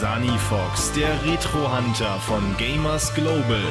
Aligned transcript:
Sunny 0.00 0.36
Fox, 0.48 0.90
der 0.92 1.24
Retro-Hunter 1.24 2.18
von 2.20 2.42
Gamers 2.56 3.14
Global. 3.14 3.62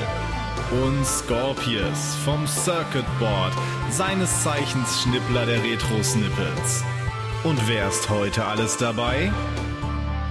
Und 0.72 1.06
Scorpius 1.06 2.16
vom 2.24 2.48
Circuit 2.48 3.06
Board, 3.20 3.52
seines 3.90 4.42
Zeichens 4.42 5.02
Schnippler 5.02 5.46
der 5.46 5.62
Retro-Snippets. 5.62 6.86
Und 7.44 7.68
wer 7.68 7.90
ist 7.90 8.10
heute 8.10 8.46
alles 8.46 8.78
dabei? 8.78 9.34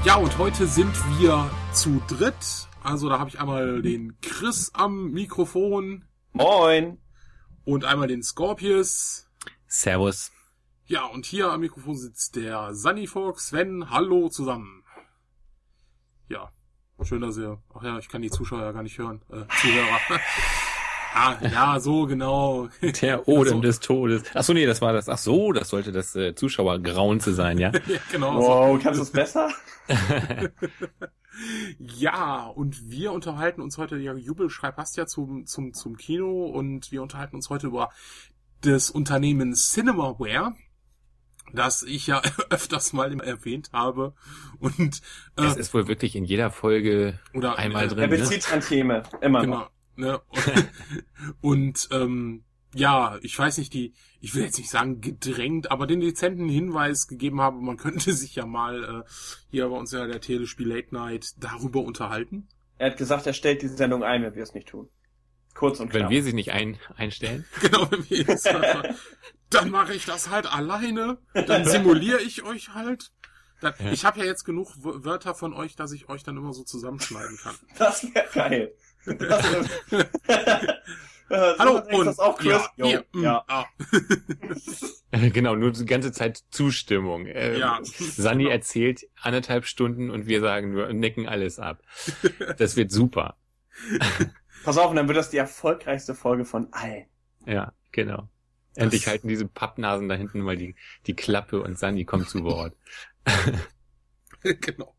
Ja, 0.07 0.17
und 0.17 0.39
heute 0.39 0.67
sind 0.67 0.95
wir 1.19 1.51
zu 1.75 2.03
dritt. 2.09 2.69
Also 2.83 3.11
da 3.11 3.19
habe 3.19 3.29
ich 3.29 3.39
einmal 3.39 3.83
den 3.83 4.19
Chris 4.23 4.71
am 4.73 5.11
Mikrofon. 5.11 6.07
Moin. 6.33 7.03
Und 7.65 7.85
einmal 7.85 8.09
den 8.09 8.23
Scorpius. 8.23 9.27
Servus. 9.67 10.33
Ja, 10.87 11.05
und 11.05 11.27
hier 11.27 11.51
am 11.51 11.61
Mikrofon 11.61 11.97
sitzt 11.97 12.37
der 12.37 12.75
Sunny 12.75 13.07
Fox. 13.07 13.49
Sven, 13.49 13.91
hallo 13.91 14.31
zusammen. 14.31 14.82
Ja, 16.33 16.51
schön, 17.03 17.21
dass 17.21 17.37
ihr... 17.37 17.59
Ach 17.75 17.83
ja, 17.83 17.99
ich 17.99 18.09
kann 18.09 18.23
die 18.23 18.31
Zuschauer 18.31 18.63
ja 18.63 18.73
gar 18.73 18.83
nicht 18.83 18.97
hören. 18.97 19.21
Äh, 19.29 19.43
Zuhörer. 19.61 19.99
ah, 21.15 21.37
ja, 21.43 21.79
so 21.79 22.07
genau. 22.07 22.69
Der 23.03 23.29
Odem 23.29 23.55
Also- 23.55 23.61
des 23.61 23.81
Todes. 23.81 24.23
Ach 24.33 24.43
so, 24.43 24.55
nee, 24.55 24.65
das 24.65 24.81
war 24.81 24.95
das. 24.95 25.11
Ach 25.11 25.19
so, 25.19 25.53
das 25.53 25.69
sollte 25.69 25.93
das 25.93 26.17
äh, 26.17 26.35
Zuschauergrauen 26.35 27.21
zu 27.21 27.33
sein, 27.35 27.59
ja? 27.59 27.71
ja, 27.87 27.99
genau. 28.11 28.41
so. 28.41 28.49
Wow, 28.49 28.83
kannst 28.83 28.99
du 28.99 29.03
es 29.03 29.11
besser? 29.11 29.51
Ja, 31.79 32.47
und 32.47 32.91
wir 32.91 33.13
unterhalten 33.13 33.61
uns 33.61 33.77
heute, 33.79 33.97
ja, 33.99 34.15
Jubelschrei 34.15 34.71
passt 34.71 34.97
ja 34.97 35.07
zum, 35.07 35.45
zum, 35.47 35.75
zum 35.75 35.97
Kino 35.97 36.47
und 36.47 36.93
wir 36.93 37.03
unterhalten 37.03 37.37
uns 37.37 37.51
heute 37.51 37.67
über 37.67 37.91
das 38.61 38.91
Unternehmen 38.91 39.55
Cinemaware, 39.55 40.55
das 41.53 41.83
ich 41.83 42.07
ja 42.07 42.23
öfters 42.51 42.93
mal 42.93 43.21
erwähnt 43.21 43.71
habe 43.73 44.15
und 44.59 45.03
Es 45.37 45.57
äh, 45.57 45.61
ist 45.61 45.75
wohl 45.75 45.89
wirklich 45.89 46.17
in 46.17 46.25
jeder 46.25 46.51
Folge 46.51 47.19
Oder, 47.35 47.59
einmal 47.59 47.85
äh, 47.85 47.89
drin. 47.89 47.99
Er 47.99 48.09
Ne? 48.09 48.17
bezieht 48.19 48.45
Tantieme. 48.45 49.03
Immer 49.21 49.47
noch. 49.47 49.71
genau, 49.97 50.13
ne? 50.13 50.21
und 51.41 51.89
ähm, 51.91 52.45
ja, 52.75 53.19
ich 53.23 53.39
weiß 53.39 53.59
nicht, 53.59 53.75
die, 53.75 53.93
ich 54.21 54.35
will 54.35 54.45
jetzt 54.45 54.59
nicht 54.59 54.71
sagen 54.71 55.01
gedrängt, 55.01 55.71
aber 55.71 55.87
den 55.87 56.01
dezenten 56.01 56.49
Hinweis 56.49 57.07
gegeben 57.07 57.41
habe, 57.41 57.59
man 57.61 57.77
könnte 57.77 58.13
sich 58.15 58.35
ja 58.35 58.47
mal 58.47 59.05
äh, 59.07 59.11
hier 59.51 59.69
bei 59.69 59.77
uns 59.77 59.93
ja 59.93 60.07
der 60.07 60.21
Telespiel 60.21 60.69
Late 60.69 60.95
Night 60.95 61.35
darüber 61.39 61.81
unterhalten. 61.83 62.49
Er 62.79 62.91
hat 62.91 62.97
gesagt, 62.97 63.27
er 63.27 63.33
stellt 63.33 63.63
die 63.63 63.69
Sendung 63.69 64.03
ein, 64.03 64.23
wenn 64.23 64.35
wir 64.35 64.43
es 64.43 64.55
nicht 64.55 64.69
tun. 64.69 64.89
Kurz 65.55 65.81
und 65.81 65.93
Wenn 65.93 66.01
knapp. 66.03 66.11
wir 66.11 66.23
sich 66.23 66.35
nicht 66.35 66.53
ein, 66.53 66.79
einstellen. 66.97 67.45
Genau, 67.61 67.91
wenn 67.91 68.09
wir 68.09 68.19
jetzt 68.23 68.49
dann 69.51 69.71
mache 69.71 69.93
ich 69.95 70.07
das 70.07 70.31
halt 70.31 70.47
alleine, 70.47 71.19
dann 71.35 71.67
simuliere 71.67 72.21
ich 72.21 72.43
euch 72.43 72.71
halt. 72.71 73.13
Dann, 73.61 73.75
Ja. 73.79 73.93
Ich 73.93 74.05
habe 74.05 74.19
ja 74.21 74.25
jetzt 74.25 74.45
genug 74.45 74.73
Wörter 74.79 75.35
von 75.35 75.53
euch, 75.53 75.77
dass 75.77 75.93
ich 75.93 76.09
euch 76.09 76.23
dann 76.25 76.37
immer 76.39 76.53
so 76.55 76.65
zusammenschneiden 76.65 77.37
kann. 77.43 77.55
Das 77.79 78.03
wäre 78.15 78.27
geil. 78.33 78.73
Das 79.05 79.45
wär- 79.91 80.79
Hallo 81.59 81.79
und 81.97 82.05
das 82.07 82.19
auch 82.19 82.37
Chris. 82.39 82.63
ja, 82.77 82.87
ihr, 82.87 83.05
mm, 83.13 83.23
ja. 83.23 83.45
ah, 83.49 83.65
genau, 85.33 85.55
nur 85.57 85.71
die 85.73 85.87
ganze 85.87 86.13
Zeit 86.13 86.43
Zustimmung. 86.51 87.27
Ähm, 87.27 87.59
Ja, 87.59 87.79
Sani 87.83 88.45
genau. 88.45 88.55
erzählt 88.55 89.03
anderthalb 89.21 89.65
Stunden 89.67 90.11
und 90.11 90.27
wir 90.27 90.41
sagen 90.41 90.73
nur, 90.73 90.93
nicken 90.93 91.27
alles 91.29 91.59
ab. 91.59 91.81
Das 92.59 92.77
wird 92.77 92.91
super. 92.91 93.37
Pass 94.65 94.79
auf, 94.79 94.91
und 94.91 94.97
dann 94.97 95.09
wird 95.09 95.19
das 95.19 95.31
die 95.31 95.39
erfolgreichste 95.39 96.15
Folge 96.15 96.45
von 96.45 96.73
allen. 96.73 97.07
Ja, 97.47 97.73
genau. 97.91 98.29
Endlich 98.75 99.07
halten 99.07 99.29
diese 99.29 99.47
Pappnasen 99.47 100.09
da 100.09 100.15
hinten 100.15 100.41
mal 100.41 100.57
die, 100.57 100.75
die 101.07 101.15
Klappe 101.15 101.63
und 101.63 101.79
Sani 101.79 102.05
kommt 102.05 102.29
zu 102.29 102.43
Wort. 102.45 102.75
genau. 104.43 104.95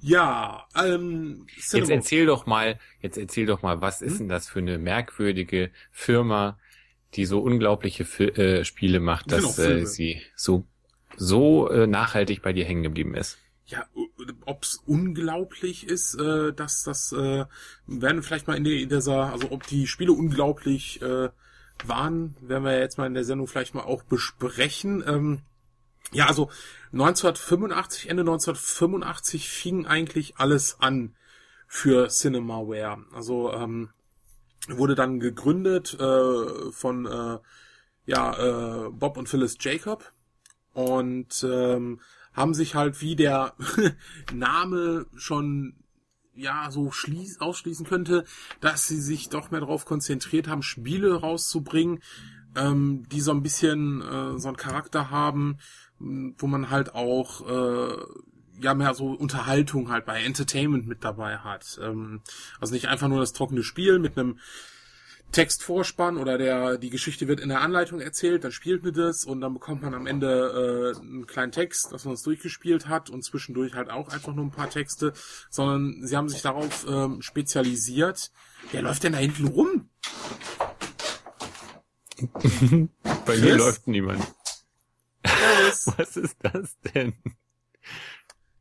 Ja, 0.00 0.66
ähm, 0.76 1.46
Jetzt 1.56 1.90
erzähl 1.90 2.26
doch 2.26 2.46
mal, 2.46 2.78
jetzt 3.00 3.18
erzähl 3.18 3.46
doch 3.46 3.62
mal, 3.62 3.80
was 3.80 4.02
ist 4.02 4.20
denn 4.20 4.28
das 4.28 4.48
für 4.48 4.60
eine 4.60 4.78
merkwürdige 4.78 5.70
Firma, 5.90 6.58
die 7.14 7.26
so 7.26 7.40
unglaubliche 7.40 8.04
Fi 8.04 8.24
äh, 8.24 8.64
Spiele 8.64 9.00
macht, 9.00 9.32
dass 9.32 9.56
Genau, 9.56 9.68
äh, 9.68 9.86
sie 9.86 10.22
so 10.36 10.66
so 11.16 11.68
äh, 11.68 11.86
nachhaltig 11.86 12.40
bei 12.40 12.52
dir 12.52 12.64
hängen 12.64 12.82
geblieben 12.82 13.14
ist. 13.14 13.38
Ja, 13.70 13.86
ob's 14.46 14.82
unglaublich 14.86 15.86
ist, 15.86 16.14
äh, 16.14 16.52
dass 16.52 16.82
das 16.82 17.12
äh, 17.12 17.44
werden 17.86 18.16
wir 18.16 18.22
vielleicht 18.22 18.48
mal 18.48 18.56
in, 18.56 18.64
der, 18.64 18.74
in 18.74 18.88
dieser, 18.88 19.32
also 19.32 19.50
ob 19.52 19.66
die 19.66 19.86
Spiele 19.86 20.12
unglaublich 20.12 21.00
äh, 21.02 21.30
waren, 21.84 22.36
werden 22.40 22.64
wir 22.64 22.78
jetzt 22.78 22.98
mal 22.98 23.06
in 23.06 23.14
der 23.14 23.24
Sendung 23.24 23.46
vielleicht 23.46 23.74
mal 23.74 23.84
auch 23.84 24.02
besprechen. 24.02 25.02
Ähm, 25.06 25.42
ja, 26.12 26.26
also 26.26 26.50
1985, 26.92 28.10
Ende 28.10 28.22
1985 28.22 29.48
fing 29.48 29.86
eigentlich 29.86 30.36
alles 30.36 30.80
an 30.80 31.14
für 31.68 32.08
Cinemaware. 32.08 33.04
Also 33.14 33.52
ähm, 33.52 33.90
wurde 34.68 34.96
dann 34.96 35.20
gegründet 35.20 35.94
äh, 35.98 36.72
von 36.72 37.06
äh, 37.06 37.38
ja 38.06 38.86
äh, 38.86 38.90
Bob 38.90 39.16
und 39.16 39.28
Phyllis 39.28 39.56
Jacob 39.60 40.12
und 40.72 41.44
ähm, 41.48 42.00
haben 42.40 42.54
sich 42.54 42.74
halt 42.74 43.00
wie 43.00 43.16
der 43.16 43.54
Name 44.32 45.06
schon 45.14 45.74
ja 46.34 46.70
so 46.70 46.90
schließ, 46.90 47.40
ausschließen 47.40 47.86
könnte, 47.86 48.24
dass 48.60 48.86
sie 48.86 49.00
sich 49.00 49.28
doch 49.28 49.50
mehr 49.50 49.60
darauf 49.60 49.84
konzentriert 49.84 50.48
haben, 50.48 50.62
Spiele 50.62 51.14
rauszubringen, 51.20 52.00
ähm, 52.56 53.06
die 53.10 53.20
so 53.20 53.30
ein 53.32 53.42
bisschen 53.42 54.00
äh, 54.00 54.38
so 54.38 54.48
einen 54.48 54.56
Charakter 54.56 55.10
haben, 55.10 55.58
wo 55.98 56.46
man 56.46 56.70
halt 56.70 56.94
auch 56.94 57.46
äh, 57.46 57.96
ja 58.62 58.74
mehr 58.74 58.94
so 58.94 59.08
Unterhaltung 59.08 59.90
halt 59.90 60.06
bei 60.06 60.22
Entertainment 60.22 60.86
mit 60.86 61.04
dabei 61.04 61.38
hat. 61.38 61.78
Ähm, 61.82 62.22
also 62.58 62.74
nicht 62.74 62.88
einfach 62.88 63.08
nur 63.08 63.20
das 63.20 63.32
trockene 63.32 63.62
Spiel 63.62 63.98
mit 63.98 64.18
einem 64.18 64.38
Textvorspann 65.32 66.16
oder 66.16 66.38
der 66.38 66.78
die 66.78 66.90
Geschichte 66.90 67.28
wird 67.28 67.40
in 67.40 67.48
der 67.48 67.60
Anleitung 67.60 68.00
erzählt, 68.00 68.44
dann 68.44 68.52
spielt 68.52 68.82
man 68.82 68.92
das 68.92 69.24
und 69.24 69.40
dann 69.40 69.54
bekommt 69.54 69.82
man 69.82 69.94
am 69.94 70.06
Ende 70.06 70.94
äh, 70.96 71.00
einen 71.00 71.26
kleinen 71.26 71.52
Text, 71.52 71.92
dass 71.92 72.04
man 72.04 72.14
es 72.14 72.22
durchgespielt 72.22 72.88
hat 72.88 73.10
und 73.10 73.24
zwischendurch 73.24 73.74
halt 73.74 73.90
auch 73.90 74.08
einfach 74.08 74.34
nur 74.34 74.44
ein 74.44 74.50
paar 74.50 74.70
Texte, 74.70 75.12
sondern 75.50 76.06
sie 76.06 76.16
haben 76.16 76.28
sich 76.28 76.42
darauf 76.42 76.86
ähm, 76.88 77.22
spezialisiert. 77.22 78.30
Wer 78.72 78.82
läuft 78.82 79.04
denn 79.04 79.12
da 79.12 79.18
hinten 79.18 79.46
rum? 79.46 79.88
Bei 83.26 83.36
mir 83.36 83.56
läuft 83.56 83.86
niemand. 83.86 84.22
Chris, 85.22 85.92
Was 85.96 86.16
ist 86.16 86.36
das 86.42 86.76
denn? 86.94 87.14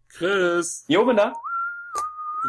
Chris, 0.08 0.86
Jo, 0.88 1.06
bin 1.06 1.18
da. 1.18 1.34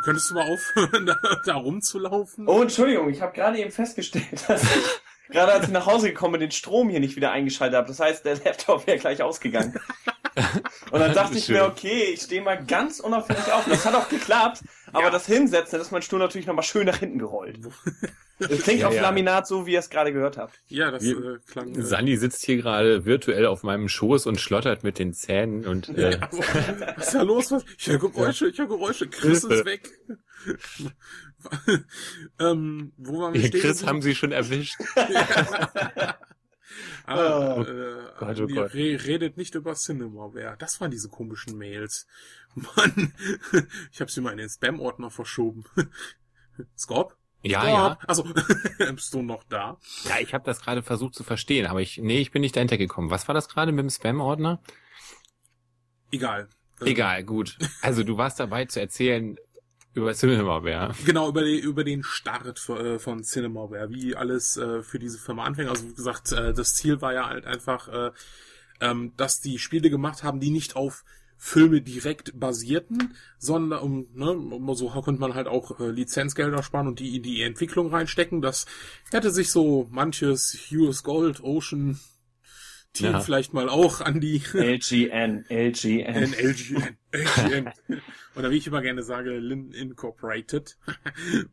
Könntest 0.02 0.30
du 0.30 0.34
mal 0.34 0.48
aufhören, 0.50 1.06
da, 1.06 1.18
da 1.44 1.54
rumzulaufen? 1.56 2.46
Oh, 2.48 2.62
Entschuldigung, 2.62 3.08
ich 3.10 3.20
habe 3.20 3.32
gerade 3.34 3.58
eben 3.58 3.70
festgestellt, 3.70 4.44
dass 4.48 4.62
ich 4.62 4.68
gerade 5.30 5.52
als 5.52 5.66
ich 5.66 5.70
nach 5.70 5.86
Hause 5.86 6.08
gekommen 6.08 6.32
bin, 6.32 6.40
den 6.40 6.50
Strom 6.50 6.88
hier 6.90 7.00
nicht 7.00 7.16
wieder 7.16 7.30
eingeschaltet 7.32 7.76
habe. 7.76 7.88
Das 7.88 8.00
heißt, 8.00 8.24
der 8.24 8.36
Laptop 8.36 8.86
wäre 8.86 8.98
gleich 8.98 9.22
ausgegangen. 9.22 9.78
Und 10.90 11.00
dann 11.00 11.12
dachte 11.14 11.38
ich 11.38 11.44
Schön. 11.46 11.56
mir, 11.56 11.64
okay, 11.64 12.04
ich 12.14 12.22
stehe 12.22 12.40
mal 12.42 12.64
ganz 12.64 13.00
unauffällig 13.00 13.52
auf. 13.52 13.64
Das 13.68 13.84
hat 13.84 13.94
auch 13.94 14.08
geklappt, 14.08 14.60
aber 14.92 15.04
Ja. 15.04 15.10
das 15.10 15.26
Hinsetzen, 15.26 15.78
da 15.78 15.82
ist 15.84 15.90
mein 15.92 16.02
Stuhl 16.02 16.18
natürlich 16.18 16.46
nochmal 16.46 16.64
schön 16.64 16.86
nach 16.86 16.96
hinten 16.98 17.18
gerollt. 17.18 17.58
Es 18.40 18.62
klingt 18.62 18.80
Ja, 18.80 18.88
auf 18.88 18.94
ja. 18.94 19.02
Laminat 19.02 19.46
so, 19.46 19.66
wie 19.66 19.72
ihr 19.72 19.78
es 19.78 19.90
gerade 19.90 20.12
gehört 20.12 20.36
habt. 20.38 20.60
Ja, 20.68 20.90
das 20.90 21.04
äh, 21.04 21.14
klang. 21.46 21.74
Äh, 21.74 21.82
Sani 21.82 22.16
sitzt 22.16 22.44
hier 22.44 22.56
gerade 22.56 23.04
virtuell 23.04 23.46
auf 23.46 23.62
meinem 23.62 23.88
Schoß 23.88 24.26
und 24.26 24.40
schlottert 24.40 24.82
mit 24.82 24.98
den 24.98 25.12
Zähnen 25.12 25.66
und 25.66 25.88
äh, 25.90 26.12
Ja, 26.12 26.28
was 26.96 27.06
ist 27.06 27.14
da 27.14 27.22
los? 27.22 27.52
Was? 27.52 27.64
Ich 27.78 27.86
höre 27.88 27.98
Geräusche, 27.98 28.48
ich 28.48 28.58
höre 28.58 28.68
Geräusche. 28.68 29.08
Chris 29.08 29.44
ist 29.44 29.64
weg. 29.64 29.90
ähm, 32.40 32.92
wo 32.96 33.20
waren 33.20 33.34
wir 33.34 33.46
stehen? 33.46 33.60
Chris 33.60 33.86
haben 33.86 34.02
sie 34.02 34.14
schon 34.14 34.32
erwischt. 34.32 34.76
Ah, 37.04 37.56
Oh 37.56 37.62
äh, 37.62 37.94
Gott, 38.18 38.40
oh 38.40 38.46
Gott. 38.46 38.74
Re 38.74 38.98
redet 39.04 39.36
nicht 39.36 39.54
über 39.56 39.74
Cinemaware. 39.74 40.56
Das 40.58 40.80
waren 40.80 40.90
diese 40.90 41.08
komischen 41.08 41.58
Mails. 41.58 42.06
Mann, 42.54 43.12
ich 43.90 44.00
habe 44.00 44.10
sie 44.10 44.20
mal 44.20 44.30
in 44.32 44.38
den 44.38 44.48
Spam-Ordner 44.48 45.10
verschoben. 45.10 45.64
Scorp? 46.78 47.16
Ja, 47.42 47.66
ja. 47.66 47.98
Also, 48.06 48.24
bist 48.94 49.14
du 49.14 49.22
noch 49.22 49.44
da? 49.44 49.78
Ja, 50.04 50.18
ich 50.20 50.34
habe 50.34 50.44
das 50.44 50.60
gerade 50.60 50.82
versucht 50.82 51.14
zu 51.14 51.24
verstehen, 51.24 51.66
aber 51.66 51.80
ich 51.80 51.98
nee, 51.98 52.20
ich 52.20 52.30
bin 52.30 52.42
nicht 52.42 52.56
dahinter 52.56 52.76
gekommen. 52.76 53.10
Was 53.10 53.28
war 53.28 53.34
das 53.34 53.48
gerade 53.48 53.72
mit 53.72 53.82
dem 53.82 53.90
Spam-Ordner? 53.90 54.60
Egal. 56.10 56.48
Egal, 56.80 57.24
gut. 57.24 57.58
Also 57.82 58.04
du 58.04 58.16
warst 58.16 58.40
dabei 58.40 58.64
zu 58.64 58.80
erzählen 58.80 59.36
über 59.92 60.14
Cinemaware. 60.14 60.94
Genau, 61.04 61.28
über, 61.28 61.44
die, 61.44 61.58
über 61.58 61.84
den 61.84 62.02
Start 62.02 62.58
für, 62.58 62.94
äh, 62.94 62.98
von 62.98 63.22
Cinemaware, 63.22 63.90
wie 63.90 64.14
alles 64.14 64.56
äh, 64.56 64.82
für 64.82 64.98
diese 64.98 65.18
Firma 65.18 65.44
anfängt. 65.44 65.68
Also 65.68 65.88
wie 65.88 65.94
gesagt, 65.94 66.32
äh, 66.32 66.52
das 66.54 66.74
Ziel 66.74 67.00
war 67.00 67.12
ja 67.12 67.28
halt 67.28 67.44
einfach, 67.44 67.88
äh, 67.88 68.10
ähm, 68.80 69.12
dass 69.16 69.40
die 69.40 69.58
Spiele 69.58 69.90
gemacht 69.90 70.22
haben, 70.22 70.40
die 70.40 70.50
nicht 70.50 70.76
auf 70.76 71.04
Filme 71.42 71.80
direkt 71.80 72.38
basierten, 72.38 73.14
sondern 73.38 73.80
um, 73.80 74.06
ne, 74.12 74.30
um, 74.30 74.74
so 74.74 74.90
konnte 74.90 75.18
man 75.20 75.34
halt 75.34 75.48
auch 75.48 75.80
äh, 75.80 75.90
Lizenzgelder 75.90 76.62
sparen 76.62 76.86
und 76.86 77.00
die 77.00 77.16
in 77.16 77.22
die 77.22 77.40
Entwicklung 77.40 77.88
reinstecken. 77.88 78.42
Das 78.42 78.66
hätte 79.10 79.30
sich 79.30 79.50
so 79.50 79.88
manches 79.90 80.68
US 80.70 81.02
Gold, 81.02 81.42
Ocean 81.42 81.98
Team 82.92 83.12
Ja. 83.12 83.20
vielleicht 83.20 83.54
mal 83.54 83.70
auch 83.70 84.02
an 84.02 84.20
die 84.20 84.42
LGN, 84.52 85.46
LGN. 85.48 86.34
LGN, 86.34 86.96
LGN. 87.12 87.72
Oder 88.36 88.50
wie 88.50 88.56
ich 88.58 88.66
immer 88.66 88.82
gerne 88.82 89.02
sage, 89.02 89.38
Lin 89.38 89.72
Incorporated. 89.72 90.76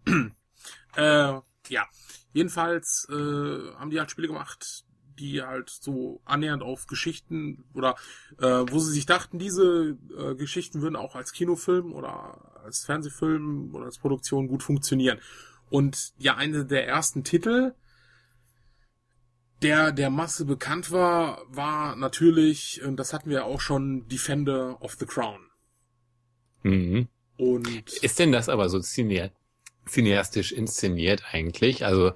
äh, 0.97 1.33
ja, 1.69 1.85
jedenfalls 2.33 3.07
äh, 3.09 3.13
haben 3.13 3.89
die 3.89 3.99
halt 3.99 4.11
Spiele 4.11 4.27
gemacht, 4.27 4.83
die 5.19 5.41
halt 5.41 5.69
so 5.69 6.21
annähernd 6.25 6.63
auf 6.63 6.87
Geschichten 6.87 7.65
oder 7.73 7.95
äh, 8.39 8.45
wo 8.45 8.79
sie 8.79 8.91
sich 8.91 9.05
dachten, 9.05 9.39
diese 9.39 9.97
äh, 10.17 10.35
Geschichten 10.35 10.81
würden 10.81 10.95
auch 10.95 11.15
als 11.15 11.33
Kinofilm 11.33 11.93
oder 11.93 12.61
als 12.63 12.85
Fernsehfilm 12.85 13.73
oder 13.73 13.85
als 13.85 13.97
Produktion 13.97 14.47
gut 14.47 14.63
funktionieren. 14.63 15.19
Und 15.69 16.13
ja, 16.17 16.35
eine 16.35 16.65
der 16.65 16.87
ersten 16.87 17.23
Titel, 17.23 17.73
der 19.61 19.91
der 19.91 20.09
Masse 20.09 20.45
bekannt 20.45 20.91
war, 20.91 21.41
war 21.49 21.95
natürlich, 21.95 22.81
und 22.83 22.97
das 22.97 23.13
hatten 23.13 23.29
wir 23.29 23.45
auch 23.45 23.61
schon, 23.61 24.07
Defender 24.07 24.81
of 24.81 24.93
the 24.99 25.05
Crown. 25.05 25.39
Mhm. 26.63 27.07
Und 27.37 27.93
Ist 28.01 28.19
denn 28.19 28.31
das 28.31 28.49
aber 28.49 28.69
so 28.69 28.81
cine 28.81 29.31
cineastisch 29.87 30.51
inszeniert 30.51 31.23
eigentlich? 31.31 31.85
Also 31.85 32.11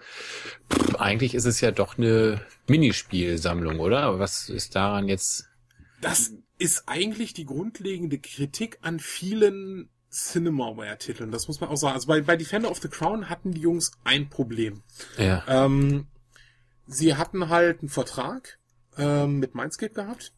pff, 0.72 0.96
eigentlich 0.96 1.36
ist 1.36 1.46
es 1.46 1.62
ja 1.62 1.72
doch 1.72 1.98
eine 1.98 2.42
Minispielsammlung, 2.68 3.80
oder? 3.80 4.02
Aber 4.02 4.20
was 4.20 4.50
ist 4.50 4.76
daran 4.76 5.08
jetzt? 5.08 5.48
das 6.02 6.34
ist 6.58 6.84
eigentlich 6.88 7.34
die 7.34 7.46
grundlegende 7.46 8.20
Kritik 8.20 8.80
an 8.82 9.00
vielen 9.00 9.90
Cinemaware-Titeln. 10.12 11.32
Das 11.32 11.48
muss 11.48 11.62
man 11.62 11.70
auch 11.70 11.78
sagen. 11.78 11.96
Also 11.96 12.08
bei, 12.08 12.22
bei 12.22 12.36
Defender 12.36 12.70
of 12.70 12.80
the 12.80 12.90
Crown 12.90 13.30
hatten 13.30 13.52
die 13.52 13.62
Jungs 13.62 13.92
ein 14.04 14.30
Problem. 14.30 14.84
Ja. 15.18 15.44
Ähm, 15.48 16.08
sie 16.86 17.16
hatten 17.16 17.50
halt 17.50 17.80
einen 17.80 17.90
Vertrag 17.90 18.60
ähm, 18.98 19.40
mit 19.40 19.56
Mindscape 19.56 19.94
gehabt 19.94 20.34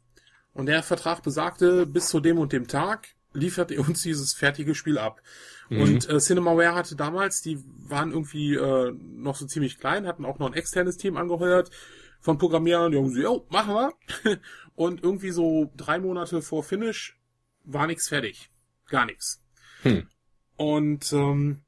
und 0.54 0.68
der 0.68 0.84
Vertrag 0.84 1.24
besagte, 1.24 1.88
bis 1.88 2.08
zu 2.08 2.20
dem 2.20 2.38
und 2.38 2.54
dem 2.54 2.68
Tag 2.68 3.08
liefert 3.34 3.72
ihr 3.72 3.88
uns 3.88 4.02
dieses 4.02 4.34
fertige 4.34 4.76
Spiel 4.76 4.98
ab. 4.98 5.22
Mhm. 5.70 5.82
Und 5.82 6.10
äh, 6.10 6.20
Cinemaware 6.20 6.76
hatte 6.76 6.96
damals, 6.96 7.42
die 7.42 7.64
waren 7.88 8.12
irgendwie 8.12 8.56
äh, 8.56 8.92
noch 8.92 9.36
so 9.36 9.46
ziemlich 9.46 9.80
klein, 9.80 10.08
hatten 10.08 10.26
auch 10.26 10.40
noch 10.40 10.48
ein 10.48 10.54
externes 10.54 10.98
Team 10.98 11.18
angeheuert 11.18 11.72
von 12.20 12.38
Programmierern, 12.38 12.92
die 12.92 12.98
haben 12.98 13.10
gesagt, 13.10 13.24
jo, 13.24 13.46
machen 13.50 13.76
wir. 13.76 13.94
Und 14.76 15.04
irgendwie 15.04 15.32
so 15.32 15.72
drei 15.76 16.00
Monate 16.00 16.42
vor 16.42 16.64
Finish 16.64 17.20
war 17.66 17.86
nichts 17.86 18.08
fertig. 18.08 18.50
Gar 18.88 19.06
nichts. 19.06 19.44
Hm. 19.82 20.08
Und 20.56 21.12
ähm, 21.12 21.64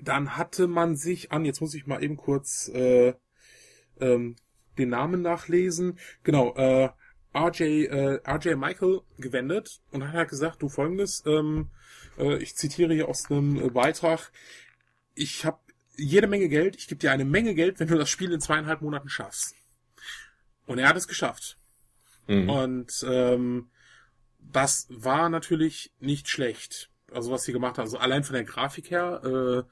dann 0.00 0.36
hatte 0.36 0.66
man 0.66 0.96
sich 0.96 1.30
an, 1.30 1.44
jetzt 1.44 1.60
muss 1.60 1.74
ich 1.74 1.86
mal 1.86 2.02
eben 2.02 2.16
kurz 2.16 2.68
äh, 2.68 3.14
ähm, 4.00 4.36
den 4.78 4.88
Namen 4.88 5.22
nachlesen. 5.22 5.98
Genau, 6.22 6.54
äh, 6.54 6.88
RJ, 7.36 7.84
äh, 7.86 8.20
RJ 8.26 8.54
Michael 8.54 9.00
gewendet 9.18 9.80
und 9.90 10.06
hat 10.06 10.14
halt 10.14 10.30
gesagt, 10.30 10.62
du 10.62 10.68
folgendes, 10.68 11.22
ähm, 11.26 11.70
äh, 12.18 12.36
ich 12.38 12.56
zitiere 12.56 12.94
hier 12.94 13.08
aus 13.08 13.30
einem 13.30 13.56
äh, 13.56 13.68
Beitrag, 13.68 14.30
ich 15.14 15.44
habe 15.44 15.58
jede 15.96 16.26
Menge 16.26 16.48
Geld, 16.48 16.76
ich 16.76 16.88
gebe 16.88 16.98
dir 16.98 17.12
eine 17.12 17.24
Menge 17.24 17.54
Geld, 17.54 17.78
wenn 17.78 17.88
du 17.88 17.98
das 17.98 18.10
Spiel 18.10 18.32
in 18.32 18.40
zweieinhalb 18.40 18.80
Monaten 18.82 19.08
schaffst. 19.08 19.54
Und 20.66 20.78
er 20.78 20.88
hat 20.88 20.96
es 20.96 21.08
geschafft. 21.08 21.58
Mhm. 22.26 22.50
Und 22.50 23.06
ähm, 23.08 23.70
das 24.38 24.86
war 24.90 25.28
natürlich 25.28 25.92
nicht 26.00 26.28
schlecht. 26.28 26.90
Also 27.12 27.30
was 27.30 27.44
sie 27.44 27.52
gemacht 27.52 27.78
haben. 27.78 27.84
Also 27.84 27.98
allein 27.98 28.24
von 28.24 28.34
der 28.34 28.44
Grafik 28.44 28.90
her, 28.90 29.22
äh, 29.24 29.70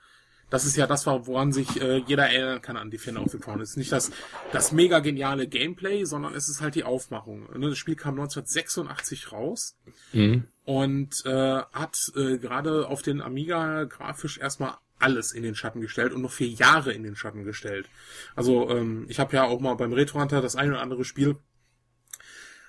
das 0.54 0.64
ist 0.66 0.76
ja 0.76 0.86
das, 0.86 1.04
woran 1.06 1.52
sich 1.52 1.80
äh, 1.82 1.98
jeder 2.06 2.28
erinnern 2.30 2.62
kann 2.62 2.76
an 2.76 2.88
Defender 2.90 3.22
of 3.22 3.32
the 3.32 3.38
Crown. 3.38 3.60
Es 3.60 3.70
ist 3.70 3.76
nicht 3.76 3.90
das, 3.90 4.12
das 4.52 4.70
mega 4.70 5.00
geniale 5.00 5.48
Gameplay, 5.48 6.04
sondern 6.04 6.32
es 6.34 6.48
ist 6.48 6.60
halt 6.60 6.76
die 6.76 6.84
Aufmachung. 6.84 7.48
Ne, 7.58 7.70
Das 7.70 7.78
Spiel 7.78 7.96
kam 7.96 8.14
1986 8.14 9.32
raus 9.32 9.76
Mhm. 10.12 10.44
und 10.64 11.26
äh, 11.26 11.62
hat 11.72 11.96
äh, 12.16 12.38
gerade 12.38 12.86
auf 12.88 13.02
den 13.02 13.20
Amiga 13.20 13.84
grafisch 13.84 14.38
erstmal 14.38 14.74
alles 15.00 15.32
in 15.32 15.42
den 15.42 15.56
Schatten 15.56 15.80
gestellt 15.80 16.12
und 16.12 16.22
noch 16.22 16.30
vier 16.30 16.48
Jahre 16.48 16.92
in 16.92 17.02
den 17.02 17.16
Schatten 17.16 17.44
gestellt. 17.44 17.88
Also 18.36 18.70
ähm, 18.70 19.06
ich 19.08 19.18
habe 19.18 19.34
ja 19.36 19.44
auch 19.44 19.58
mal 19.60 19.74
beim 19.74 19.92
Retro 19.92 20.20
Hunter 20.20 20.40
das 20.40 20.54
eine 20.54 20.70
oder 20.74 20.82
andere 20.82 21.04
Spiel 21.04 21.36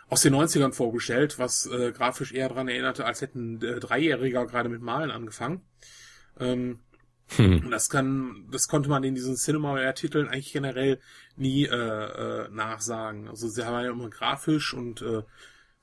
aus 0.10 0.22
den 0.22 0.34
90ern 0.36 0.74
vorgestellt, 0.74 1.38
was 1.40 1.68
äh, 1.68 1.92
grafisch 1.92 2.32
eher 2.32 2.50
daran 2.50 2.68
erinnerte, 2.68 3.06
als 3.06 3.22
hätten 3.22 3.62
äh, 3.64 3.80
Dreijähriger 3.80 4.46
gerade 4.48 4.70
mit 4.70 4.82
Malen 4.82 5.12
angefangen. 5.12 5.62
Ähm, 6.40 6.80
Hm. 7.38 7.66
und 7.66 7.72
das 7.72 7.90
kann, 7.90 8.48
das 8.52 8.68
konnte 8.68 8.88
man 8.88 9.04
in 9.04 9.16
diesen 9.16 9.36
Cinemaware-Titeln 9.36 10.28
eigentlich 10.28 10.54
generell 10.54 11.00
nie 11.36 11.66
äh, 11.66 11.70
äh, 11.76 12.50
nachsagen. 12.50 13.28
Also 13.28 13.48
sie 13.50 13.66
haben 13.66 13.84
ja 13.84 13.90
immer 13.90 14.10
grafisch 14.10 14.74
und 14.74 15.02
äh, 15.02 15.24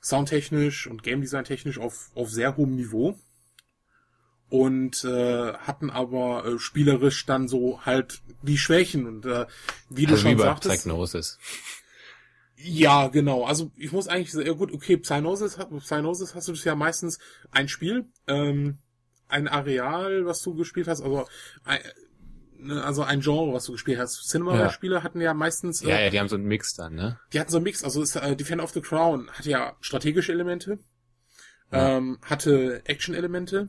soundtechnisch 0.00 0.86
und 0.86 1.02
game 1.02 1.20
design 1.20 1.44
technisch 1.44 1.78
auf, 1.78 2.10
auf 2.14 2.30
sehr 2.30 2.56
hohem 2.56 2.76
Niveau. 2.76 3.18
Und 4.48 5.02
äh, 5.04 5.54
hatten 5.54 5.90
aber 5.90 6.44
äh, 6.44 6.58
spielerisch 6.58 7.24
dann 7.24 7.48
so 7.48 7.80
halt 7.86 8.20
die 8.42 8.58
Schwächen. 8.58 9.06
Und 9.06 9.24
äh, 9.24 9.46
wie 9.88 10.04
du 10.06 10.12
Also 10.12 10.24
wie 10.24 10.28
schon 10.30 10.38
bei 10.38 10.44
sagtest. 10.44 10.74
Psygnosis. 10.76 11.38
Ja, 12.56 13.08
genau. 13.08 13.44
Also 13.44 13.72
ich 13.76 13.92
muss 13.92 14.08
eigentlich 14.08 14.30
sagen, 14.30 14.46
ja 14.46 14.52
gut, 14.52 14.72
okay, 14.72 14.96
Psygnosis, 14.98 15.58
hat- 15.58 15.70
Psygnosis 15.80 16.34
hast 16.34 16.48
du 16.48 16.52
das 16.52 16.64
ja 16.64 16.74
meistens 16.76 17.18
ein 17.50 17.68
Spiel, 17.68 18.04
ähm, 18.28 18.78
ein 19.32 19.48
Areal, 19.48 20.26
was 20.26 20.42
du 20.42 20.54
gespielt 20.54 20.88
hast, 20.88 21.00
also 21.02 21.26
ein, 21.64 21.80
ne, 22.58 22.82
also 22.84 23.02
ein 23.02 23.20
Genre, 23.20 23.52
was 23.52 23.64
du 23.64 23.72
gespielt 23.72 23.98
hast. 23.98 24.28
Cinema-Spiele 24.28 25.02
hatten 25.02 25.20
ja 25.20 25.34
meistens, 25.34 25.82
äh, 25.82 25.88
Ja, 25.88 26.00
ja, 26.00 26.10
die 26.10 26.20
haben 26.20 26.28
so 26.28 26.36
einen 26.36 26.44
Mix 26.46 26.74
dann, 26.74 26.94
ne? 26.94 27.18
die 27.32 27.40
hatten 27.40 27.50
so 27.50 27.56
einen 27.58 27.64
Mix, 27.64 27.82
also 27.84 28.02
ist, 28.02 28.16
äh, 28.16 28.36
Defender 28.36 28.64
of 28.64 28.70
the 28.72 28.80
Crown 28.80 29.30
hatte 29.32 29.50
ja 29.50 29.76
strategische 29.80 30.32
Elemente, 30.32 30.78
Ja. 31.72 31.96
ähm, 31.96 32.18
hatte 32.22 32.82
Action-Elemente, 32.84 33.68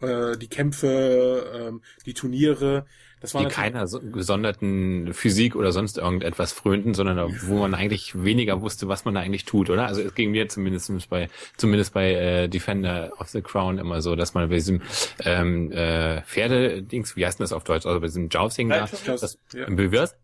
äh, 0.00 0.36
die 0.36 0.48
Kämpfe, 0.48 1.50
ähm, 1.54 1.82
die 2.06 2.14
Turniere, 2.14 2.86
das 3.24 3.32
war 3.34 3.42
Die 3.42 3.48
keiner 3.48 3.86
so 3.86 4.00
gesonderten 4.00 5.14
Physik 5.14 5.56
oder 5.56 5.72
sonst 5.72 5.96
irgendetwas 5.96 6.52
frönten, 6.52 6.92
sondern 6.92 7.16
da- 7.16 7.28
wo 7.46 7.56
man 7.56 7.74
eigentlich 7.74 8.22
weniger 8.22 8.60
wusste, 8.60 8.86
was 8.86 9.06
man 9.06 9.14
da 9.14 9.20
eigentlich 9.20 9.46
tut, 9.46 9.70
oder? 9.70 9.86
Also 9.86 10.02
es 10.02 10.14
ging 10.14 10.30
mir 10.30 10.46
zumindest 10.48 11.08
bei 11.08 11.30
zumindest 11.56 11.94
bei 11.94 12.12
äh, 12.12 12.48
Defender 12.48 13.12
of 13.18 13.28
the 13.30 13.40
Crown 13.40 13.78
immer 13.78 14.02
so, 14.02 14.14
dass 14.14 14.34
man 14.34 14.48
bei 14.50 14.56
diesem 14.56 14.82
ähm, 15.24 15.72
äh, 15.72 16.20
Pferde-Dings, 16.22 17.16
wie 17.16 17.24
heißt 17.24 17.38
denn 17.38 17.44
das 17.44 17.52
auf 17.52 17.64
Deutsch? 17.64 17.86
Also 17.86 17.98
bei 17.98 18.06
diesem 18.08 18.28
Jousting 18.28 18.68
da, 18.68 18.86
das 19.06 19.38
Ja. 19.54 19.64
im 19.64 19.76
Bewirst? 19.76 20.16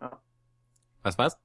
Ja. 0.00 0.20
Was 1.02 1.16
war's? 1.16 1.36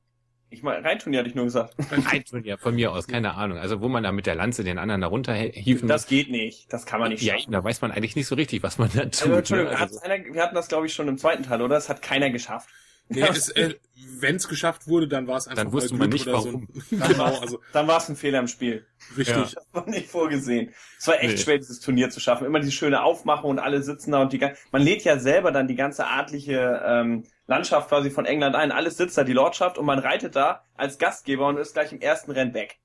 Ich 0.56 0.64
meine, 0.64 0.84
Reinturnier 0.86 1.20
hatte 1.20 1.30
ich 1.30 1.36
nur 1.36 1.46
gesagt. 1.46 1.76
Ein 2.10 2.24
Turnier 2.24 2.58
von 2.58 2.76
mir 2.76 2.92
aus, 2.94 3.08
keine 3.08 3.34
Ahnung. 3.36 3.58
Also 3.58 3.82
wo 3.82 3.90
man 3.90 4.04
da 4.04 4.12
mit 4.12 4.26
der 4.26 4.36
Lanze 4.36 4.64
den 4.64 4.78
anderen 4.78 5.02
da 5.02 5.08
runterhieven 5.08 5.88
Das 5.90 6.08
geht 6.08 6.32
nicht. 6.32 6.72
Das 6.72 6.86
kann 6.86 7.00
man 7.02 7.10
nicht 7.12 7.22
Ja, 7.24 7.38
schaffen. 7.38 7.52
da 7.52 7.64
weiß 7.64 7.82
man 7.82 7.92
eigentlich 7.92 8.16
nicht 8.16 8.28
so 8.28 8.36
richtig, 8.36 8.64
was 8.64 8.78
man 8.78 8.90
da 8.94 9.02
tut. 9.04 9.22
Also, 9.24 9.34
Entschuldigung, 9.34 9.74
ne? 9.74 9.80
also, 9.80 10.00
einer, 10.00 10.24
wir 10.34 10.42
hatten 10.42 10.56
das, 10.56 10.68
glaube 10.70 10.86
ich, 10.88 10.94
schon 10.94 11.08
im 11.10 11.18
zweiten 11.18 11.44
Teil, 11.44 11.62
oder? 11.62 11.76
Das 11.76 11.90
hat 11.90 12.02
keiner 12.02 12.30
geschafft. 12.30 12.70
Nee, 13.10 13.22
es, 13.30 13.50
äh, 13.50 13.76
wenn 14.20 14.38
es 14.38 14.48
geschafft 14.48 14.88
wurde, 14.88 15.08
dann 15.08 15.28
war 15.28 15.38
es 15.38 15.48
einfach 15.48 15.64
Dann 15.64 15.74
wusste 15.74 15.94
man 15.96 16.10
nicht, 16.10 16.26
oder 16.26 16.38
warum. 16.38 16.68
So. 16.74 16.96
ein- 16.96 17.02
genau, 17.12 17.38
also 17.40 17.60
Dann 17.74 17.88
war 17.88 17.98
es 17.98 18.10
ein 18.10 18.16
Fehler 18.16 18.40
im 18.40 18.48
Spiel. 18.48 18.86
richtig. 19.18 19.36
Das 19.54 19.56
war 19.74 19.88
nicht 19.90 20.08
vorgesehen. 20.10 20.74
Es 20.98 21.08
war 21.08 21.16
echt 21.22 21.32
Nee. 21.36 21.38
schwer, 21.38 21.58
dieses 21.58 21.80
Turnier 21.82 22.10
zu 22.10 22.20
schaffen. 22.20 22.46
Immer 22.48 22.60
diese 22.62 22.72
schöne 22.72 23.04
Aufmachung 23.04 23.52
und 23.52 23.60
alle 23.60 23.84
sitzen 23.84 24.12
da 24.14 24.22
und 24.22 24.34
die 24.34 24.40
man 24.72 24.82
lädt 24.82 25.04
ja 25.04 25.20
selber 25.20 25.52
dann 25.52 25.68
die 25.68 25.76
ganze 25.76 26.08
adlige 26.08 26.82
ähm, 26.86 27.24
Landschaft 27.48 27.90
quasi 27.90 28.10
von 28.10 28.26
England 28.26 28.56
ein. 28.56 28.72
Alles 28.72 28.98
sitzt 28.98 29.18
da, 29.18 29.24
die 29.24 29.34
Lordschaft, 29.34 29.78
und 29.78 29.86
man 29.86 30.00
reitet 30.00 30.36
da 30.36 30.64
als 30.76 30.98
Gastgeber 30.98 31.48
und 31.48 31.58
ist 31.58 31.74
gleich 31.74 31.92
im 31.92 32.02
ersten 32.02 32.32
Rennen 32.32 32.54
weg. 32.54 32.80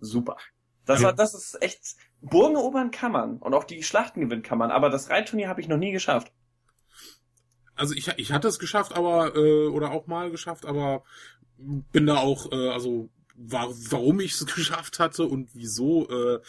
Super. 0.00 0.36
Das 0.86 1.02
war, 1.02 1.12
das 1.12 1.34
ist 1.34 1.60
echt. 1.62 1.96
Burgen 2.20 2.54
erobern 2.54 2.90
kann 2.90 3.12
man 3.12 3.38
und 3.38 3.54
auch 3.54 3.64
die 3.64 3.82
Schlachten 3.82 4.20
gewinnen 4.20 4.42
kann 4.42 4.58
man, 4.58 4.70
aber 4.70 4.88
das 4.88 5.10
Reitturnier 5.10 5.48
habe 5.48 5.60
ich 5.60 5.68
noch 5.68 5.76
nie 5.76 5.92
geschafft. 5.92 6.32
Also 7.74 7.94
ich, 7.94 8.08
ich 8.16 8.32
hatte 8.32 8.48
es 8.48 8.58
geschafft, 8.58 8.96
aber 8.96 9.36
äh, 9.36 9.66
oder 9.66 9.90
auch 9.90 10.06
mal 10.06 10.30
geschafft, 10.30 10.64
aber 10.64 11.02
bin 11.58 12.06
da 12.06 12.18
auch, 12.18 12.50
äh, 12.52 12.70
also 12.70 13.10
war, 13.34 13.68
warum 13.90 14.20
ich 14.20 14.32
es 14.32 14.46
geschafft 14.54 14.98
hatte 14.98 15.24
und 15.24 15.50
wieso 15.54 16.08
äh, 16.08 16.40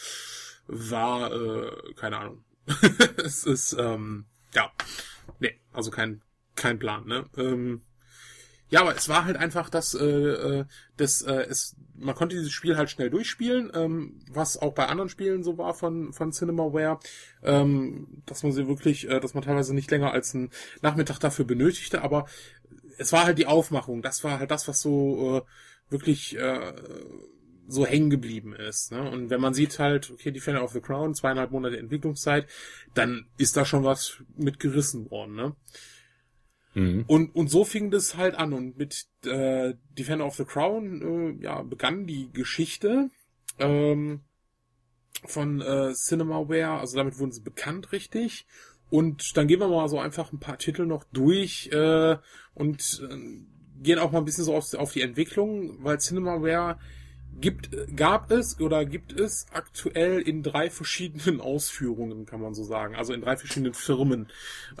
war 0.66 1.32
äh, 1.32 1.94
keine 1.94 2.18
Ahnung. 2.18 2.44
es 3.16 3.44
ist 3.44 3.74
ähm, 3.74 4.26
ja, 4.54 4.72
nee, 5.40 5.58
also 5.72 5.90
kein 5.90 6.22
kein 6.58 6.78
Plan. 6.78 7.06
Ne? 7.06 7.24
Ähm, 7.36 7.82
ja, 8.70 8.82
aber 8.82 8.94
es 8.94 9.08
war 9.08 9.24
halt 9.24 9.36
einfach, 9.36 9.70
dass 9.70 9.94
äh, 9.94 10.04
äh, 10.04 10.64
das 10.96 11.22
äh, 11.22 11.46
es 11.48 11.76
man 12.00 12.14
konnte 12.14 12.36
dieses 12.36 12.52
Spiel 12.52 12.76
halt 12.76 12.90
schnell 12.90 13.10
durchspielen, 13.10 13.72
ähm, 13.74 14.20
was 14.30 14.56
auch 14.56 14.74
bei 14.74 14.86
anderen 14.86 15.08
Spielen 15.08 15.42
so 15.42 15.56
war 15.56 15.74
von 15.74 16.12
von 16.12 16.32
Cinemaware, 16.32 17.00
ähm, 17.42 18.22
dass 18.26 18.42
man 18.42 18.52
sie 18.52 18.68
wirklich, 18.68 19.08
äh, 19.08 19.20
dass 19.20 19.34
man 19.34 19.42
teilweise 19.42 19.74
nicht 19.74 19.90
länger 19.90 20.12
als 20.12 20.34
einen 20.34 20.50
Nachmittag 20.82 21.18
dafür 21.18 21.46
benötigte, 21.46 22.02
aber 22.02 22.26
es 22.98 23.12
war 23.12 23.24
halt 23.24 23.38
die 23.38 23.46
Aufmachung, 23.46 24.02
das 24.02 24.22
war 24.22 24.38
halt 24.38 24.50
das, 24.50 24.68
was 24.68 24.82
so 24.82 25.38
äh, 25.38 25.90
wirklich 25.90 26.36
äh, 26.36 26.74
so 27.68 27.86
hängen 27.86 28.10
geblieben 28.10 28.54
ist. 28.54 28.92
Ne? 28.92 29.10
Und 29.10 29.30
wenn 29.30 29.40
man 29.40 29.54
sieht 29.54 29.78
halt, 29.78 30.10
okay, 30.10 30.30
Defender 30.30 30.64
of 30.64 30.72
the 30.72 30.80
Crown, 30.80 31.14
zweieinhalb 31.14 31.50
Monate 31.50 31.78
Entwicklungszeit, 31.78 32.46
dann 32.94 33.26
ist 33.36 33.56
da 33.56 33.64
schon 33.64 33.84
was 33.84 34.22
mitgerissen 34.36 35.10
worden. 35.10 35.34
Ne? 35.36 35.56
Mhm. 36.78 37.04
Und, 37.06 37.34
und 37.34 37.50
so 37.50 37.64
fing 37.64 37.90
das 37.90 38.16
halt 38.16 38.34
an. 38.36 38.52
Und 38.52 38.78
mit 38.78 39.06
äh, 39.24 39.74
Defender 39.98 40.26
of 40.26 40.36
the 40.36 40.44
Crown 40.44 41.38
äh, 41.40 41.42
ja, 41.42 41.62
begann 41.62 42.06
die 42.06 42.30
Geschichte 42.32 43.10
ähm, 43.58 44.20
von 45.24 45.60
äh, 45.60 45.92
Cinemaware. 45.94 46.78
Also 46.78 46.96
damit 46.96 47.18
wurden 47.18 47.32
sie 47.32 47.42
bekannt, 47.42 47.92
richtig. 47.92 48.46
Und 48.90 49.36
dann 49.36 49.48
gehen 49.48 49.60
wir 49.60 49.68
mal 49.68 49.88
so 49.88 49.98
einfach 49.98 50.32
ein 50.32 50.38
paar 50.38 50.58
Titel 50.58 50.86
noch 50.86 51.04
durch 51.12 51.68
äh, 51.72 52.16
und 52.54 53.02
äh, 53.10 53.82
gehen 53.82 53.98
auch 53.98 54.12
mal 54.12 54.18
ein 54.18 54.24
bisschen 54.24 54.44
so 54.44 54.54
auf, 54.54 54.72
auf 54.74 54.92
die 54.92 55.02
Entwicklung, 55.02 55.84
weil 55.84 55.98
Cinemaware 55.98 56.78
gibt, 57.40 57.70
gab 57.96 58.30
es 58.30 58.58
oder 58.60 58.84
gibt 58.84 59.18
es 59.18 59.46
aktuell 59.52 60.20
in 60.20 60.42
drei 60.42 60.70
verschiedenen 60.70 61.40
Ausführungen, 61.42 62.24
kann 62.24 62.40
man 62.40 62.54
so 62.54 62.64
sagen. 62.64 62.94
Also 62.94 63.12
in 63.12 63.20
drei 63.20 63.36
verschiedenen 63.36 63.74
Firmen. 63.74 64.28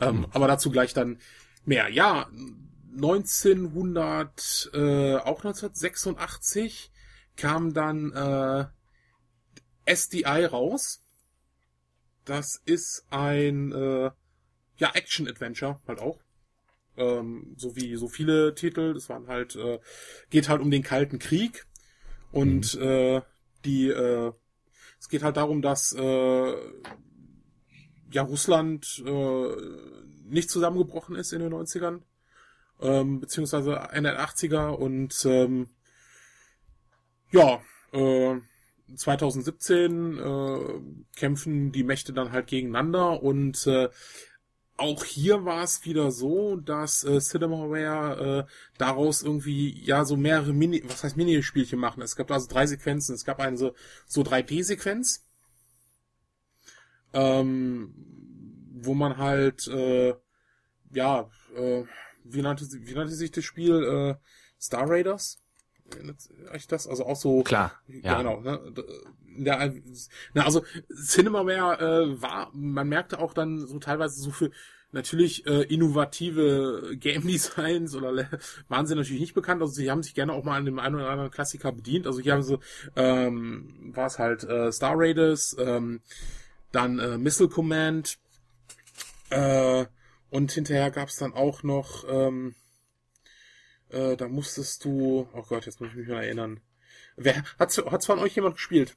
Ähm, 0.00 0.18
mhm. 0.18 0.26
Aber 0.30 0.48
dazu 0.48 0.70
gleich 0.70 0.94
dann 0.94 1.18
mehr. 1.66 1.88
Ja, 1.88 2.28
1900, 2.94 4.70
äh, 4.74 5.16
auch 5.16 5.44
1986 5.44 6.90
kam 7.36 7.72
dann 7.72 8.12
äh, 8.12 8.66
SDI 9.94 10.44
raus. 10.44 11.02
Das 12.24 12.60
ist 12.64 13.06
ein 13.10 13.72
äh, 13.72 14.10
ja 14.76 14.90
Action-Adventure 14.94 15.80
halt 15.86 16.00
auch. 16.00 16.18
Ähm, 16.96 17.54
so 17.56 17.76
wie 17.76 17.96
so 17.96 18.08
viele 18.08 18.54
Titel. 18.54 18.94
Das 18.94 19.08
waren 19.08 19.28
halt, 19.28 19.56
äh, 19.56 19.78
geht 20.30 20.48
halt 20.48 20.60
um 20.60 20.70
den 20.70 20.82
Kalten 20.82 21.18
Krieg. 21.18 21.66
Und 22.32 22.74
mhm. 22.74 22.82
äh, 22.82 23.22
die, 23.64 23.88
äh, 23.88 24.32
es 25.00 25.08
geht 25.08 25.22
halt 25.22 25.36
darum, 25.36 25.62
dass 25.62 25.92
äh, 25.92 26.54
ja 28.10 28.22
Russland 28.22 29.02
äh, 29.04 29.56
nicht 30.24 30.50
zusammengebrochen 30.50 31.16
ist 31.16 31.32
in 31.32 31.40
den 31.40 31.52
90ern, 31.52 32.00
ähm, 32.80 33.20
beziehungsweise 33.20 33.74
Ende 33.92 34.10
der 34.10 34.24
80er 34.26 34.68
und 34.68 35.24
ähm, 35.24 35.68
ja, 37.30 37.60
äh, 37.92 38.36
2017 38.94 40.18
äh, 40.18 40.60
kämpfen 41.16 41.72
die 41.72 41.84
Mächte 41.84 42.12
dann 42.12 42.32
halt 42.32 42.46
gegeneinander 42.46 43.22
und 43.22 43.66
äh, 43.66 43.88
auch 44.78 45.04
hier 45.04 45.44
war 45.44 45.64
es 45.64 45.84
wieder 45.84 46.10
so, 46.12 46.56
dass 46.56 47.02
äh, 47.02 47.18
Cinemaware 47.18 48.46
äh, 48.46 48.52
daraus 48.78 49.22
irgendwie 49.22 49.84
ja 49.84 50.04
so 50.04 50.16
mehrere 50.16 50.52
Mini, 50.52 50.82
was 50.86 51.02
heißt 51.02 51.16
Minispielchen 51.16 51.80
machen. 51.80 52.00
Es 52.00 52.14
gab 52.14 52.30
also 52.30 52.46
drei 52.48 52.64
Sequenzen. 52.66 53.16
Es 53.16 53.24
gab 53.24 53.40
eine 53.40 53.56
so, 53.56 53.74
so 54.06 54.22
3D-Sequenz, 54.22 55.27
ähm, 57.12 57.94
wo 58.74 58.94
man 58.94 59.18
halt 59.18 59.66
äh, 59.68 60.14
ja 60.90 61.28
äh, 61.56 61.84
wie 62.24 62.42
nannte 62.42 62.66
wie 62.70 62.94
nannte 62.94 63.14
sich 63.14 63.30
das 63.30 63.44
Spiel 63.44 63.82
äh, 63.82 64.14
Star 64.60 64.88
Raiders? 64.88 65.40
Euch 66.52 66.66
das? 66.66 66.86
Also 66.86 67.06
auch 67.06 67.16
so 67.16 67.42
klar, 67.42 67.72
ja. 67.86 68.18
genau. 68.18 68.40
Ne? 68.40 68.60
Der, 69.38 69.72
na, 70.34 70.44
also 70.44 70.64
Cinemaware 70.92 71.78
äh, 71.78 72.22
war, 72.22 72.50
man 72.52 72.88
merkte 72.88 73.20
auch 73.20 73.32
dann 73.32 73.58
so 73.58 73.78
teilweise 73.78 74.20
so 74.20 74.30
für 74.30 74.50
natürlich 74.92 75.46
äh, 75.46 75.62
innovative 75.62 76.96
Game 76.96 77.26
Designs 77.26 77.94
oder 77.94 78.28
waren 78.68 78.86
sie 78.86 78.94
natürlich 78.94 79.20
nicht 79.20 79.34
bekannt. 79.34 79.62
Also 79.62 79.74
sie 79.74 79.90
haben 79.90 80.02
sich 80.02 80.14
gerne 80.14 80.32
auch 80.32 80.44
mal 80.44 80.56
an 80.56 80.64
dem 80.64 80.78
einen 80.78 80.96
oder 80.96 81.10
anderen 81.10 81.30
Klassiker 81.30 81.72
bedient. 81.72 82.06
Also 82.06 82.20
hier 82.20 82.32
haben 82.32 82.42
sie 82.42 82.58
ähm, 82.96 83.92
war 83.94 84.06
es 84.06 84.18
halt 84.18 84.44
äh, 84.44 84.72
Star 84.72 84.94
Raiders, 84.96 85.56
ähm, 85.58 86.00
dann 86.72 86.98
äh, 86.98 87.18
Missile 87.18 87.48
Command 87.48 88.18
äh, 89.30 89.86
und 90.30 90.52
hinterher 90.52 90.90
gab 90.90 91.08
es 91.08 91.16
dann 91.16 91.32
auch 91.32 91.62
noch 91.62 92.04
ähm, 92.08 92.54
äh, 93.90 94.16
da 94.16 94.28
musstest 94.28 94.84
du, 94.84 95.28
oh 95.32 95.42
Gott, 95.48 95.66
jetzt 95.66 95.80
muss 95.80 95.90
ich 95.90 95.96
mich 95.96 96.08
mal 96.08 96.22
erinnern. 96.22 96.60
Wer 97.16 97.42
hat's, 97.58 97.78
hat's 97.78 98.06
von 98.06 98.18
euch 98.18 98.34
jemand 98.36 98.56
gespielt? 98.56 98.96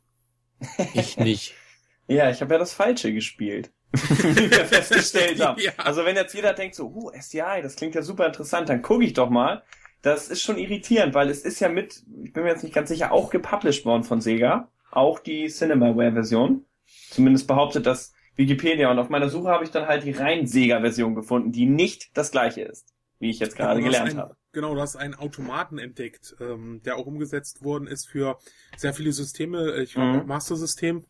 Ich 0.93 1.17
nicht. 1.17 1.55
ja, 2.07 2.29
ich 2.29 2.41
habe 2.41 2.53
ja 2.53 2.59
das 2.59 2.73
Falsche 2.73 3.13
gespielt. 3.13 3.71
wie 3.93 4.49
wir 4.49 4.65
festgestellt 4.65 5.41
haben. 5.41 5.61
Ja. 5.61 5.71
Also 5.77 6.05
wenn 6.05 6.15
jetzt 6.15 6.33
jeder 6.33 6.53
denkt 6.53 6.75
so, 6.75 6.87
uh, 6.87 7.11
SDI, 7.11 7.61
das 7.61 7.75
klingt 7.75 7.93
ja 7.93 8.01
super 8.01 8.25
interessant, 8.25 8.69
dann 8.69 8.81
gucke 8.81 9.03
ich 9.03 9.13
doch 9.13 9.29
mal. 9.29 9.63
Das 10.01 10.29
ist 10.29 10.41
schon 10.41 10.57
irritierend, 10.57 11.13
weil 11.13 11.29
es 11.29 11.41
ist 11.41 11.59
ja 11.59 11.67
mit, 11.69 12.03
ich 12.23 12.33
bin 12.33 12.43
mir 12.43 12.49
jetzt 12.49 12.63
nicht 12.63 12.73
ganz 12.73 12.89
sicher, 12.89 13.11
auch 13.11 13.29
gepublished 13.29 13.85
worden 13.85 14.03
von 14.03 14.21
Sega. 14.21 14.69
Auch 14.91 15.19
die 15.19 15.47
Cinemaware-Version. 15.47 16.65
Zumindest 17.11 17.45
behauptet 17.45 17.85
das 17.85 18.13
Wikipedia. 18.35 18.89
Und 18.89 18.97
auf 18.97 19.09
meiner 19.09 19.29
Suche 19.29 19.49
habe 19.49 19.63
ich 19.63 19.71
dann 19.71 19.87
halt 19.87 20.03
die 20.03 20.11
rein 20.11 20.47
Sega-Version 20.47 21.13
gefunden, 21.13 21.51
die 21.51 21.65
nicht 21.65 22.17
das 22.17 22.31
gleiche 22.31 22.61
ist, 22.61 22.93
wie 23.19 23.29
ich 23.29 23.39
jetzt 23.39 23.57
gerade 23.57 23.81
gelernt 23.81 24.11
ein, 24.11 24.17
habe. 24.17 24.37
Genau, 24.53 24.73
du 24.73 24.81
hast 24.81 24.95
einen 24.95 25.13
Automaten 25.13 25.77
entdeckt, 25.77 26.35
ähm, 26.39 26.81
der 26.85 26.97
auch 26.97 27.05
umgesetzt 27.05 27.63
worden 27.63 27.87
ist 27.87 28.07
für 28.07 28.37
sehr 28.77 28.93
viele 28.93 29.11
Systeme, 29.11 29.81
ich 29.81 29.93
glaube 29.93 30.21
mhm. 30.21 30.27
Master-System. 30.27 31.05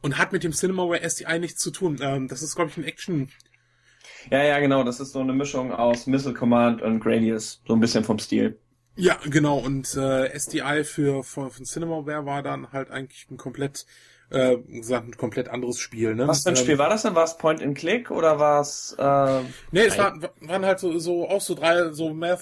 Und 0.00 0.18
hat 0.18 0.32
mit 0.32 0.44
dem 0.44 0.52
Cinemaware 0.52 1.02
SDI 1.02 1.38
nichts 1.38 1.60
zu 1.60 1.70
tun. 1.70 1.98
Ähm, 2.00 2.28
das 2.28 2.42
ist, 2.42 2.54
glaube 2.54 2.70
ich, 2.70 2.76
ein 2.76 2.84
Action. 2.84 3.30
Ja, 4.30 4.42
ja, 4.42 4.58
genau. 4.60 4.84
Das 4.84 5.00
ist 5.00 5.12
so 5.12 5.20
eine 5.20 5.32
Mischung 5.32 5.72
aus 5.72 6.06
Missile 6.06 6.34
Command 6.34 6.82
und 6.82 7.00
Gradius. 7.00 7.62
So 7.66 7.72
ein 7.72 7.80
bisschen 7.80 8.04
vom 8.04 8.18
Stil. 8.18 8.58
Ja, 8.96 9.18
genau. 9.24 9.58
Und 9.58 9.94
äh, 9.96 10.38
SDI 10.38 10.84
für 10.84 11.24
von, 11.24 11.50
von 11.50 11.64
Cinemaware 11.64 12.26
war 12.26 12.42
dann 12.42 12.70
halt 12.70 12.90
eigentlich 12.90 13.26
ein 13.30 13.38
komplett 13.38 13.86
äh, 14.34 14.58
gesagt, 14.58 15.08
ein 15.08 15.16
komplett 15.16 15.48
anderes 15.48 15.78
Spiel. 15.78 16.14
Ne? 16.14 16.26
Was 16.26 16.42
für 16.42 16.50
ein 16.50 16.56
Spiel 16.56 16.72
ähm, 16.72 16.78
war 16.78 16.90
das 16.90 17.02
denn? 17.02 17.14
War 17.14 17.24
es 17.24 17.38
Point 17.38 17.62
and 17.62 17.76
Click 17.76 18.10
oder 18.10 18.38
war 18.38 18.60
es? 18.60 18.94
Äh, 18.98 19.40
nee, 19.70 19.82
es 19.82 19.96
war, 19.96 20.20
waren 20.40 20.64
halt 20.64 20.80
so, 20.80 20.98
so 20.98 21.28
auch 21.28 21.40
so 21.40 21.54
drei 21.54 21.92
so 21.92 22.12
mehr 22.12 22.38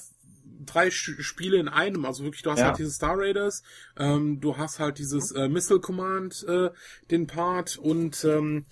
drei 0.64 0.90
Spiele 0.90 1.58
in 1.58 1.68
einem. 1.68 2.04
Also 2.04 2.25
wirklich, 2.25 2.42
du 2.42 2.50
hast 2.50 2.61
ja. 2.61 2.66
halt 2.66 2.78
diese 2.78 2.90
Star 2.90 3.16
Raiders, 3.16 3.62
ähm, 3.99 4.40
du 4.40 4.56
hast 4.56 4.78
halt 4.78 4.99
dieses 4.99 5.32
äh, 5.32 5.49
Missile 5.49 5.80
Command, 5.80 6.44
äh, 6.49 6.70
den 7.11 7.26
Part 7.26 7.76
und 7.76 8.25
ähm, 8.25 8.66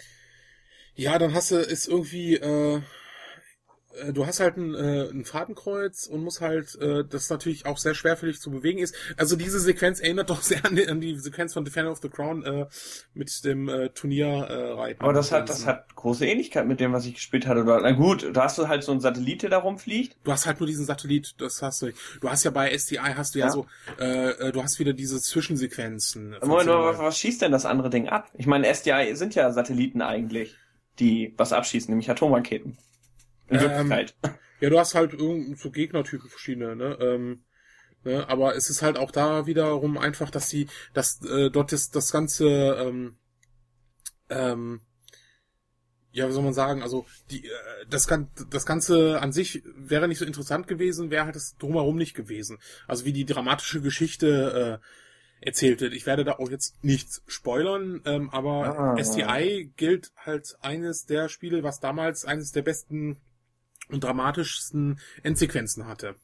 ja, 0.94 1.18
dann 1.18 1.34
hast 1.34 1.50
du 1.50 1.56
ist 1.56 1.88
irgendwie 1.88 2.36
äh, 2.36 2.80
äh, 4.00 4.12
du 4.12 4.26
hast 4.26 4.40
halt 4.40 4.56
ein, 4.56 4.74
äh, 4.74 5.08
ein 5.10 5.24
Fadenkreuz 5.24 6.06
und 6.06 6.22
musst 6.22 6.40
halt, 6.40 6.76
äh, 6.80 7.04
das 7.04 7.30
natürlich 7.30 7.66
auch 7.66 7.78
sehr 7.78 7.94
schwerfällig 7.94 8.40
zu 8.40 8.50
bewegen 8.50 8.78
ist. 8.78 8.94
Also 9.16 9.36
diese 9.36 9.60
Sequenz 9.60 10.00
erinnert 10.00 10.30
doch 10.30 10.42
sehr 10.42 10.64
an 10.64 10.76
die, 10.76 10.88
an 10.88 11.00
die 11.00 11.18
Sequenz 11.18 11.54
von 11.54 11.64
Defender 11.64 11.92
of 11.92 12.00
the 12.02 12.08
Crown 12.08 12.44
äh, 12.44 12.66
mit 13.14 13.44
dem 13.44 13.68
äh, 13.68 13.90
Turnierreiten. 13.90 15.00
Äh, 15.00 15.04
Aber 15.04 15.12
das 15.12 15.32
hat, 15.32 15.48
das 15.48 15.66
hat 15.66 15.94
große 15.94 16.26
Ähnlichkeit 16.26 16.66
mit 16.66 16.80
dem, 16.80 16.92
was 16.92 17.06
ich 17.06 17.14
gespielt 17.14 17.46
hatte. 17.46 17.64
Na 17.64 17.92
gut, 17.92 18.30
da 18.32 18.44
hast 18.44 18.58
du 18.58 18.68
halt 18.68 18.82
so 18.82 18.92
einen 18.92 19.00
Satellit, 19.00 19.42
der 19.42 19.50
da 19.50 19.58
rumfliegt. 19.58 20.16
Du 20.24 20.32
hast 20.32 20.46
halt 20.46 20.60
nur 20.60 20.66
diesen 20.66 20.84
Satellit, 20.84 21.34
das 21.38 21.62
hast 21.62 21.82
du. 21.82 21.92
Du 22.20 22.28
hast 22.28 22.44
ja 22.44 22.50
bei 22.50 22.76
SDI 22.76 22.98
hast 22.98 23.34
du 23.34 23.38
ja, 23.38 23.46
ja 23.46 23.52
so, 23.52 23.66
äh, 23.98 24.30
äh, 24.30 24.52
du 24.52 24.62
hast 24.62 24.78
wieder 24.78 24.92
diese 24.92 25.20
Zwischensequenzen. 25.20 26.36
Moment, 26.42 26.68
was, 26.68 26.98
was 26.98 27.18
schießt 27.18 27.42
denn 27.42 27.52
das 27.52 27.66
andere 27.66 27.90
Ding 27.90 28.08
ab? 28.08 28.30
Ich 28.34 28.46
meine, 28.46 28.72
SDI 28.72 29.14
sind 29.14 29.34
ja 29.34 29.50
Satelliten 29.52 30.02
eigentlich, 30.02 30.56
die 30.98 31.34
was 31.36 31.52
abschießen, 31.52 31.90
nämlich 31.90 32.10
Atomraketen. 32.10 32.76
Ähm, 33.50 33.92
ja, 34.60 34.70
du 34.70 34.78
hast 34.78 34.94
halt 34.94 35.14
irgend 35.14 35.58
so 35.58 35.70
Gegnertypen 35.70 36.28
verschiedene, 36.28 36.76
ne? 36.76 36.96
Ähm, 37.00 37.44
ne? 38.04 38.28
Aber 38.28 38.54
es 38.56 38.70
ist 38.70 38.82
halt 38.82 38.98
auch 38.98 39.10
da 39.10 39.46
wiederum 39.46 39.98
einfach, 39.98 40.30
dass 40.30 40.48
sie, 40.48 40.68
dass 40.92 41.22
äh, 41.24 41.50
dort 41.50 41.72
das, 41.72 41.90
das 41.90 42.12
ganze, 42.12 42.46
ähm, 42.48 43.16
ähm, 44.28 44.80
ja, 46.12 46.28
wie 46.28 46.32
soll 46.32 46.42
man 46.42 46.52
sagen, 46.52 46.82
also 46.82 47.06
die, 47.30 47.46
äh, 47.46 47.50
das, 47.88 48.08
das 48.50 48.66
Ganze 48.66 49.20
an 49.20 49.32
sich 49.32 49.62
wäre 49.76 50.08
nicht 50.08 50.18
so 50.18 50.24
interessant 50.24 50.66
gewesen, 50.66 51.10
wäre 51.10 51.24
halt 51.24 51.36
das 51.36 51.56
drumherum 51.56 51.96
nicht 51.96 52.14
gewesen. 52.14 52.58
Also 52.86 53.04
wie 53.04 53.12
die 53.12 53.24
dramatische 53.24 53.80
Geschichte 53.80 54.80
äh, 54.80 54.86
erzählt 55.40 55.80
wird. 55.80 55.94
Ich 55.94 56.06
werde 56.06 56.24
da 56.24 56.32
auch 56.32 56.50
jetzt 56.50 56.82
nichts 56.84 57.22
spoilern, 57.26 58.02
ähm, 58.04 58.28
aber 58.30 58.78
ah, 58.78 58.98
SDI 58.98 59.72
gilt 59.76 60.12
halt 60.16 60.56
eines 60.60 61.06
der 61.06 61.28
Spiele, 61.28 61.62
was 61.62 61.80
damals 61.80 62.26
eines 62.26 62.52
der 62.52 62.62
besten 62.62 63.16
und 63.92 64.04
dramatischsten 64.04 65.00
Endsequenzen 65.22 65.86
hatte. 65.86 66.16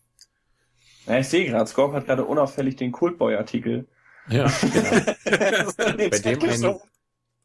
Ja, 1.07 1.19
ich 1.19 1.29
sehe 1.29 1.47
gerade, 1.47 1.67
Scorp 1.67 1.93
hat 1.93 2.07
gerade 2.07 2.25
unauffällig 2.25 2.77
den 2.77 2.93
Cultboy-Artikel. 2.93 3.87
Ja, 4.29 4.53
genau. 5.25 5.73
bei 5.77 6.19
dem 6.19 6.43
ein, 6.43 6.81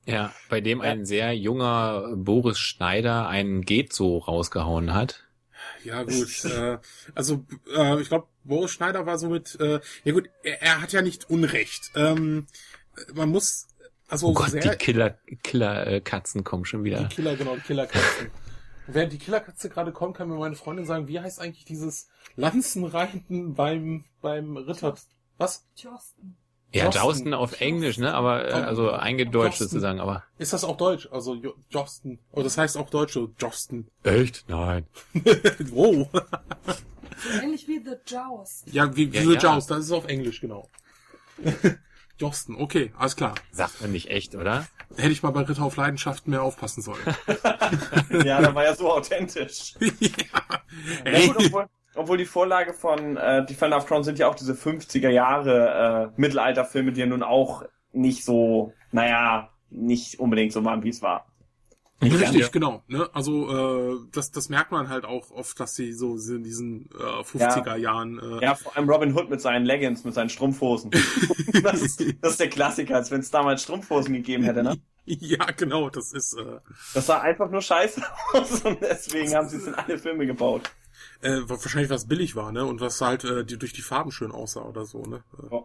ja, 0.05 0.33
bei 0.49 0.61
dem 0.61 0.79
ja. 0.79 0.85
ein 0.85 1.05
sehr 1.05 1.37
junger 1.37 2.15
Boris 2.15 2.57
Schneider 2.57 3.27
einen 3.27 3.61
Geht 3.61 3.93
so 3.93 4.17
rausgehauen 4.17 4.93
hat. 4.93 5.23
Ja 5.83 6.01
gut, 6.03 6.43
äh, 6.45 6.79
also 7.13 7.45
äh, 7.75 8.01
ich 8.01 8.07
glaube, 8.07 8.27
Boris 8.43 8.71
Schneider 8.71 9.05
war 9.05 9.19
so 9.19 9.29
mit, 9.29 9.59
äh, 9.59 9.79
ja 10.03 10.13
gut, 10.13 10.29
er, 10.41 10.61
er 10.61 10.81
hat 10.81 10.91
ja 10.91 11.03
nicht 11.03 11.29
Unrecht. 11.29 11.91
Ähm, 11.95 12.47
man 13.13 13.29
muss, 13.29 13.67
also 14.07 14.29
Oh 14.29 14.33
Gott, 14.33 14.49
sehr, 14.49 14.61
die 14.61 14.77
Killer, 14.77 15.19
Killer 15.43 15.85
äh, 15.85 16.01
Katzen 16.01 16.43
kommen 16.43 16.65
schon 16.65 16.83
wieder. 16.83 17.03
die 17.03 17.15
Killer, 17.15 17.35
genau, 17.35 17.55
die 17.55 17.61
Killerkatzen. 17.61 18.31
Während 18.93 19.13
die 19.13 19.17
Killerkatze 19.17 19.69
gerade 19.69 19.91
kommt, 19.91 20.17
kann 20.17 20.27
mir 20.29 20.35
meine 20.35 20.55
Freundin 20.55 20.85
sagen, 20.85 21.07
wie 21.07 21.19
heißt 21.19 21.39
eigentlich 21.39 21.65
dieses 21.65 22.07
Lanzenreiten 22.35 23.53
beim, 23.53 24.05
beim 24.21 24.57
Ritter? 24.57 24.95
Was? 25.37 25.65
Justin. 25.75 26.35
Ja, 26.73 26.89
Josten. 26.89 27.33
Auf 27.33 27.59
Englisch, 27.59 27.97
ne? 27.97 28.13
Aber 28.13 28.47
äh, 28.47 28.51
also 28.53 28.91
eingedeutscht 28.91 29.59
Josten. 29.59 29.63
sozusagen, 29.65 29.99
aber. 29.99 30.23
Ist 30.37 30.53
das 30.53 30.63
auch 30.63 30.77
Deutsch? 30.77 31.09
Also 31.11 31.35
Jo- 31.35 31.55
Josten. 31.69 32.19
Oh, 32.31 32.43
das 32.43 32.57
heißt 32.57 32.77
auch 32.77 32.89
Deutsch, 32.89 33.13
so 33.13 33.29
Josten. 33.39 33.87
Echt? 34.03 34.45
Nein. 34.47 34.85
wow. 35.71 36.07
Ähnlich 37.41 37.67
wie 37.67 37.79
The 37.83 37.95
Jaws. 38.07 38.63
Ja, 38.71 38.95
wie, 38.95 39.11
wie 39.11 39.17
Ja, 39.17 39.23
The 39.23 39.33
ja. 39.33 39.39
Joust, 39.53 39.69
das 39.69 39.79
ist 39.85 39.91
auf 39.91 40.07
Englisch, 40.07 40.39
genau. 40.41 40.69
Josten, 42.21 42.55
okay, 42.55 42.91
alles 42.99 43.15
klar. 43.15 43.33
Sagt 43.51 43.81
man 43.81 43.91
nicht 43.91 44.11
echt, 44.11 44.35
oder? 44.35 44.67
Hätte 44.95 45.11
ich 45.11 45.23
mal 45.23 45.31
bei 45.31 45.41
Ritter 45.41 45.63
auf 45.63 45.75
Leidenschaft 45.75 46.27
mehr 46.27 46.43
aufpassen 46.43 46.83
sollen. 46.83 47.01
Ja, 48.25 48.41
da 48.41 48.53
war 48.53 48.63
ja 48.63 48.75
so 48.75 48.91
authentisch. 48.91 49.75
ja. 49.99 51.11
Ja, 51.11 51.27
gut, 51.27 51.37
obwohl, 51.37 51.65
obwohl 51.95 52.17
die 52.17 52.25
Vorlage 52.25 52.73
von 52.73 53.17
äh, 53.17 53.43
Defender 53.45 53.77
of 53.77 53.87
Crown 53.87 54.03
sind 54.03 54.19
ja 54.19 54.27
auch 54.27 54.35
diese 54.35 54.53
50er 54.53 55.09
Jahre 55.09 56.11
äh, 56.15 56.21
Mittelalterfilme, 56.21 56.91
die 56.91 56.99
ja 56.99 57.05
nun 57.07 57.23
auch 57.23 57.63
nicht 57.91 58.23
so, 58.23 58.73
naja, 58.91 59.49
nicht 59.71 60.19
unbedingt 60.19 60.53
so 60.53 60.63
waren, 60.63 60.83
wie 60.83 60.89
es 60.89 61.01
war. 61.01 61.25
Richtig, 62.01 62.51
genau. 62.51 62.83
Ne? 62.87 63.09
Also 63.13 63.93
äh, 63.93 63.99
das, 64.11 64.31
das 64.31 64.49
merkt 64.49 64.71
man 64.71 64.89
halt 64.89 65.05
auch 65.05 65.29
oft, 65.31 65.59
dass 65.59 65.75
sie 65.75 65.93
so 65.93 66.15
in 66.17 66.43
diesen 66.43 66.89
äh, 66.99 67.23
50er 67.23 67.75
Jahren 67.75 68.19
äh, 68.19 68.43
Ja, 68.43 68.55
vor 68.55 68.75
allem 68.75 68.89
Robin 68.89 69.15
Hood 69.15 69.29
mit 69.29 69.39
seinen 69.41 69.65
Leggings, 69.65 70.03
mit 70.03 70.13
seinen 70.13 70.29
Strumpfhosen. 70.29 70.89
das, 71.63 71.81
ist, 71.81 72.03
das 72.21 72.31
ist 72.31 72.39
der 72.39 72.49
Klassiker, 72.49 72.95
als 72.95 73.11
wenn 73.11 73.19
es 73.21 73.29
damals 73.29 73.61
Strumpfhosen 73.63 74.13
gegeben 74.13 74.43
hätte, 74.43 74.63
ne? 74.63 74.77
ja 75.05 75.45
genau, 75.57 75.89
das 75.89 76.11
ist 76.13 76.33
äh, 76.37 76.59
Das 76.93 77.05
sah 77.07 77.21
einfach 77.21 77.49
nur 77.51 77.61
scheiße 77.61 78.01
aus 78.33 78.61
und 78.61 78.81
deswegen 78.81 79.35
haben 79.35 79.47
sie 79.49 79.57
es 79.57 79.67
in 79.67 79.75
alle 79.75 79.97
Filme 79.99 80.25
gebaut. 80.25 80.71
äh, 81.21 81.39
wahrscheinlich 81.45 81.89
was 81.91 82.07
billig 82.07 82.35
war, 82.35 82.51
ne? 82.51 82.65
Und 82.65 82.81
was 82.81 82.99
halt 83.01 83.23
äh, 83.23 83.45
die, 83.45 83.57
durch 83.57 83.73
die 83.73 83.81
Farben 83.81 84.11
schön 84.11 84.31
aussah 84.31 84.61
oder 84.61 84.85
so, 84.85 85.03
ne? 85.03 85.23
Äh, 85.37 85.55
Ja. 85.55 85.61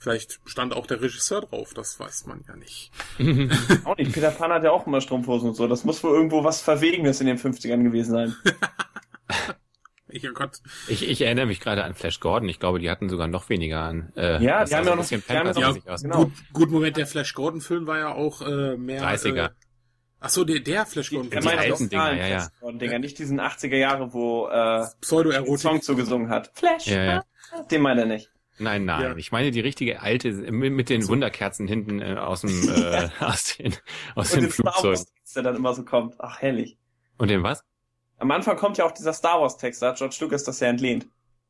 Vielleicht 0.00 0.38
stand 0.44 0.74
auch 0.74 0.86
der 0.86 1.00
Regisseur 1.00 1.40
drauf, 1.40 1.74
das 1.74 1.98
weiß 1.98 2.26
man 2.26 2.44
ja 2.46 2.54
nicht. 2.54 2.92
Auch 3.84 3.96
nicht. 3.96 4.12
Peter 4.12 4.30
Pan 4.30 4.52
hat 4.52 4.62
ja 4.62 4.70
auch 4.70 4.86
immer 4.86 5.00
Strumpfhosen 5.00 5.48
und 5.48 5.54
so. 5.56 5.66
Das 5.66 5.84
muss 5.84 6.04
wohl 6.04 6.12
irgendwo 6.14 6.44
was 6.44 6.60
Verwegenes 6.62 7.20
in 7.20 7.26
den 7.26 7.36
50ern 7.38 7.82
gewesen 7.82 8.12
sein. 8.12 8.36
Ja 10.10 10.30
Gott. 10.30 10.60
Ich, 10.88 11.06
ich 11.06 11.20
erinnere 11.20 11.44
mich 11.44 11.60
gerade 11.60 11.84
an 11.84 11.94
Flash 11.94 12.18
Gordon. 12.20 12.48
Ich 12.48 12.58
glaube, 12.58 12.78
die 12.78 12.88
hatten 12.88 13.10
sogar 13.10 13.28
noch 13.28 13.50
weniger 13.50 13.80
an. 13.82 14.10
Äh, 14.16 14.42
Ja, 14.42 14.64
die 14.64 14.74
haben 14.74 14.86
ja 14.86 14.90
noch- 14.90 14.92
ein 14.92 14.98
bisschen 15.00 15.22
ja 15.28 15.34
Pampers 15.44 15.84
aus. 15.86 16.02
genau. 16.02 16.16
Gut, 16.24 16.32
gut, 16.54 16.70
Moment, 16.70 16.96
der 16.96 17.06
Flash 17.06 17.34
Gordon 17.34 17.60
Film 17.60 17.86
war 17.86 17.98
ja 17.98 18.14
auch 18.14 18.40
äh, 18.40 18.78
mehr 18.78 19.02
30er. 19.02 19.46
Äh, 19.46 19.50
ach 20.20 20.30
so, 20.30 20.44
der, 20.44 20.60
der 20.60 20.86
Flash 20.86 21.10
Gordon 21.10 21.30
Er 21.30 21.42
Film. 21.42 21.44
meint 21.56 21.58
alten 21.70 21.82
die 21.84 21.88
Dinger, 21.90 22.14
ja, 22.14 22.26
ja. 22.26 22.48
Dinger, 22.72 22.98
nicht 23.00 23.18
diesen 23.18 23.38
80er 23.38 23.76
Jahre, 23.76 24.14
wo 24.14 24.48
äh, 24.48 24.80
den 24.86 25.00
Pseudo-Erotik. 25.02 25.58
Song 25.60 25.82
zugesungen 25.82 26.30
hat. 26.30 26.52
Flash. 26.54 26.86
Ja, 26.86 27.04
ja. 27.04 27.24
Den 27.70 27.82
meint 27.82 28.00
er 28.00 28.06
nicht. 28.06 28.30
Nein, 28.58 28.84
nein. 28.84 29.02
Ja. 29.02 29.16
Ich 29.16 29.32
meine 29.32 29.50
die 29.50 29.60
richtige 29.60 30.00
alte 30.00 30.30
mit 30.32 30.72
mit 30.72 30.88
den 30.88 31.06
Wunderkerzen 31.08 31.66
hinten 31.68 32.00
äh, 32.00 32.14
aus 32.14 32.40
dem 32.42 32.50
äh, 32.74 33.08
aus 33.20 33.56
den 33.56 33.74
aus 34.14 34.32
Und 34.34 34.42
den 34.42 34.50
Flugzeugen. 34.50 34.90
Wars 34.90 35.06
Text, 35.06 35.36
der 35.36 35.42
dann 35.44 35.56
immer 35.56 35.74
so 35.74 35.84
kommt. 35.84 36.16
Ach, 36.18 36.40
herrlich. 36.40 36.76
Und 37.18 37.28
dem 37.28 37.42
was? 37.42 37.64
Am 38.18 38.30
Anfang 38.30 38.56
kommt 38.56 38.78
ja 38.78 38.84
auch 38.84 38.92
dieser 38.92 39.12
Star 39.12 39.40
Wars 39.40 39.56
Text, 39.56 39.80
da 39.82 39.88
hat 39.90 39.98
George 39.98 40.16
Lucas 40.20 40.42
das 40.44 40.58
ja 40.60 40.68
entlehnt. 40.68 41.06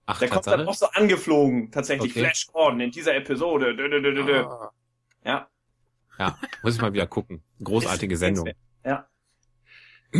Ach, 0.06 0.18
Der 0.18 0.28
kommt 0.28 0.46
dann 0.46 0.66
auch 0.66 0.74
so 0.74 0.86
angeflogen, 0.86 1.70
tatsächlich. 1.70 2.12
Okay. 2.12 2.20
Flash 2.20 2.46
Gordon 2.46 2.80
in 2.80 2.90
dieser 2.90 3.14
Episode. 3.14 3.76
Dö, 3.76 3.88
dö, 3.88 4.00
dö, 4.00 4.14
dö, 4.14 4.24
dö. 4.24 4.44
Ah. 4.46 4.72
Ja. 5.24 5.48
Ja, 6.18 6.38
muss 6.62 6.74
ich 6.74 6.80
mal 6.80 6.92
wieder 6.92 7.06
gucken. 7.06 7.42
Großartige 7.62 8.16
Sendung. 8.16 8.50
Ja. 8.84 9.06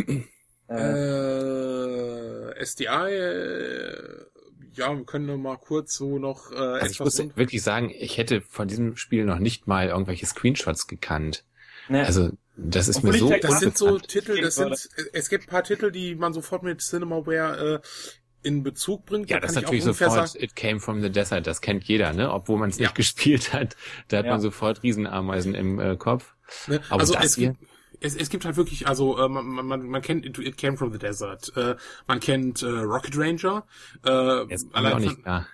äh, 0.68 2.48
Äh, 2.50 2.64
SDI, 2.64 2.86
äh, 2.86 4.26
ja, 4.74 4.94
wir 4.96 5.04
können 5.04 5.26
noch 5.26 5.36
mal 5.36 5.56
kurz 5.56 5.94
so 5.94 6.18
noch 6.18 6.52
äh, 6.52 6.56
Also 6.56 6.86
ich 6.90 7.00
muss 7.00 7.18
wirklich 7.36 7.62
sagen, 7.62 7.90
ich 7.96 8.18
hätte 8.18 8.40
von 8.40 8.68
diesem 8.68 8.96
Spiel 8.96 9.24
noch 9.24 9.38
nicht 9.38 9.66
mal 9.66 9.88
irgendwelche 9.88 10.26
Screenshots 10.26 10.86
gekannt. 10.86 11.44
ne. 11.88 12.04
Also 12.06 12.30
das 12.56 12.88
ist 12.88 12.98
Obwohl 12.98 13.12
mir 13.12 13.18
so 13.18 13.28
denke, 13.28 13.46
Das 13.46 13.60
sind 13.60 13.78
so. 13.78 13.98
Titel, 13.98 14.40
das 14.40 14.56
sind, 14.56 14.88
es 15.12 15.28
gibt 15.28 15.44
ein 15.44 15.50
paar 15.50 15.62
Titel, 15.62 15.92
die 15.92 16.16
man 16.16 16.32
sofort 16.32 16.62
mit 16.64 16.80
Cinemaware 16.80 17.82
äh, 17.82 18.46
in 18.48 18.62
Bezug 18.62 19.06
bringt. 19.06 19.30
Ja, 19.30 19.36
Da 19.36 19.42
das 19.42 19.52
ist 19.56 19.62
natürlich 19.62 19.84
sofort 19.84 20.12
sagen- 20.32 20.42
It 20.44 20.56
Came 20.56 20.80
from 20.80 21.00
the 21.02 21.10
Desert, 21.10 21.46
das 21.46 21.60
kennt 21.60 21.84
jeder, 21.84 22.12
ne? 22.12 22.32
Obwohl 22.32 22.58
man 22.58 22.70
es 22.70 22.78
Ja. 22.78 22.82
nicht 22.88 22.94
gespielt 22.96 23.52
hat, 23.52 23.76
da 24.08 24.18
hat 24.18 24.26
Ja. 24.26 24.32
man 24.32 24.40
sofort 24.40 24.82
Riesenameisen 24.82 25.54
im 25.54 25.78
äh, 25.78 25.96
Kopf. 25.96 26.34
Ne? 26.66 26.80
Aber 26.88 27.00
also 27.00 27.14
das 27.14 27.24
es 27.26 27.34
hier- 27.36 27.50
gibt, 27.52 27.62
es, 28.00 28.16
es 28.16 28.28
gibt 28.30 28.44
halt 28.44 28.56
wirklich, 28.56 28.86
also 28.86 29.18
äh, 29.18 29.28
man, 29.28 29.44
man, 29.66 29.88
man 29.88 30.02
kennt 30.02 30.24
It, 30.26 30.38
It 30.38 30.56
Came 30.56 30.76
from 30.76 30.92
the 30.92 30.98
Desert, 30.98 31.54
äh, 31.56 31.76
man 32.06 32.20
kennt 32.20 32.62
äh, 32.62 32.66
Rocket 32.66 33.16
Ranger, 33.16 33.66
äh, 34.04 34.44
Jetzt 34.48 34.66
mir 34.66 34.72
auch 34.72 34.76
allein 34.76 35.00
nicht 35.02 35.18
von, 35.22 35.44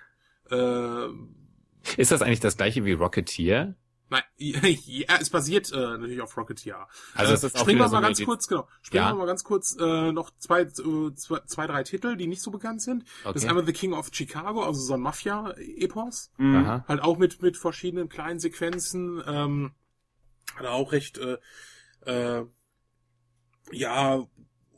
äh, 0.51 1.09
Ist 2.01 2.11
das 2.11 2.21
eigentlich 2.21 2.39
das 2.39 2.57
gleiche 2.57 2.85
wie 2.85 2.93
Rocketeer? 2.93 3.75
Nein, 4.07 4.21
ja, 4.37 5.17
es 5.19 5.31
basiert 5.31 5.71
äh, 5.73 5.77
natürlich 5.77 6.21
auf 6.21 6.37
Rocketeer. 6.37 6.87
Also 7.15 7.31
äh, 7.31 7.35
es 7.35 7.43
ist 7.43 7.55
auch 7.55 7.61
springen 7.61 7.79
wir 7.79 7.87
so 7.87 7.93
mal 7.93 7.97
eine 7.99 8.07
ganz 8.09 8.23
kurz, 8.23 8.47
genau. 8.47 8.67
Springen 8.83 9.03
Ja. 9.03 9.11
wir 9.13 9.15
mal 9.17 9.25
ganz 9.25 9.43
kurz 9.43 9.75
äh, 9.79 10.11
noch 10.11 10.29
zwei, 10.37 10.61
äh, 10.61 10.67
zwei, 11.15 11.39
zwei, 11.47 11.65
drei 11.65 11.81
Titel, 11.83 12.15
die 12.15 12.27
nicht 12.27 12.43
so 12.43 12.51
bekannt 12.51 12.83
sind. 12.83 13.03
Das 13.23 13.37
ist 13.37 13.41
Okay. 13.43 13.49
einmal 13.49 13.65
The 13.65 13.73
King 13.73 13.93
of 13.93 14.09
Chicago, 14.13 14.63
also 14.63 14.79
so 14.79 14.93
ein 14.93 15.01
Mafia-Epos. 15.01 16.31
mh. 16.37 16.59
Aha. 16.59 16.85
Halt 16.87 17.01
auch 17.01 17.17
mit, 17.17 17.41
mit 17.41 17.57
verschiedenen 17.57 18.07
kleinen 18.07 18.39
Sequenzen. 18.39 19.23
Ähm, 19.25 19.71
hat 20.55 20.65
er 20.65 20.73
auch 20.73 20.91
recht, 20.91 21.17
äh, 21.17 21.39
äh, 22.05 22.43
ja, 23.71 24.25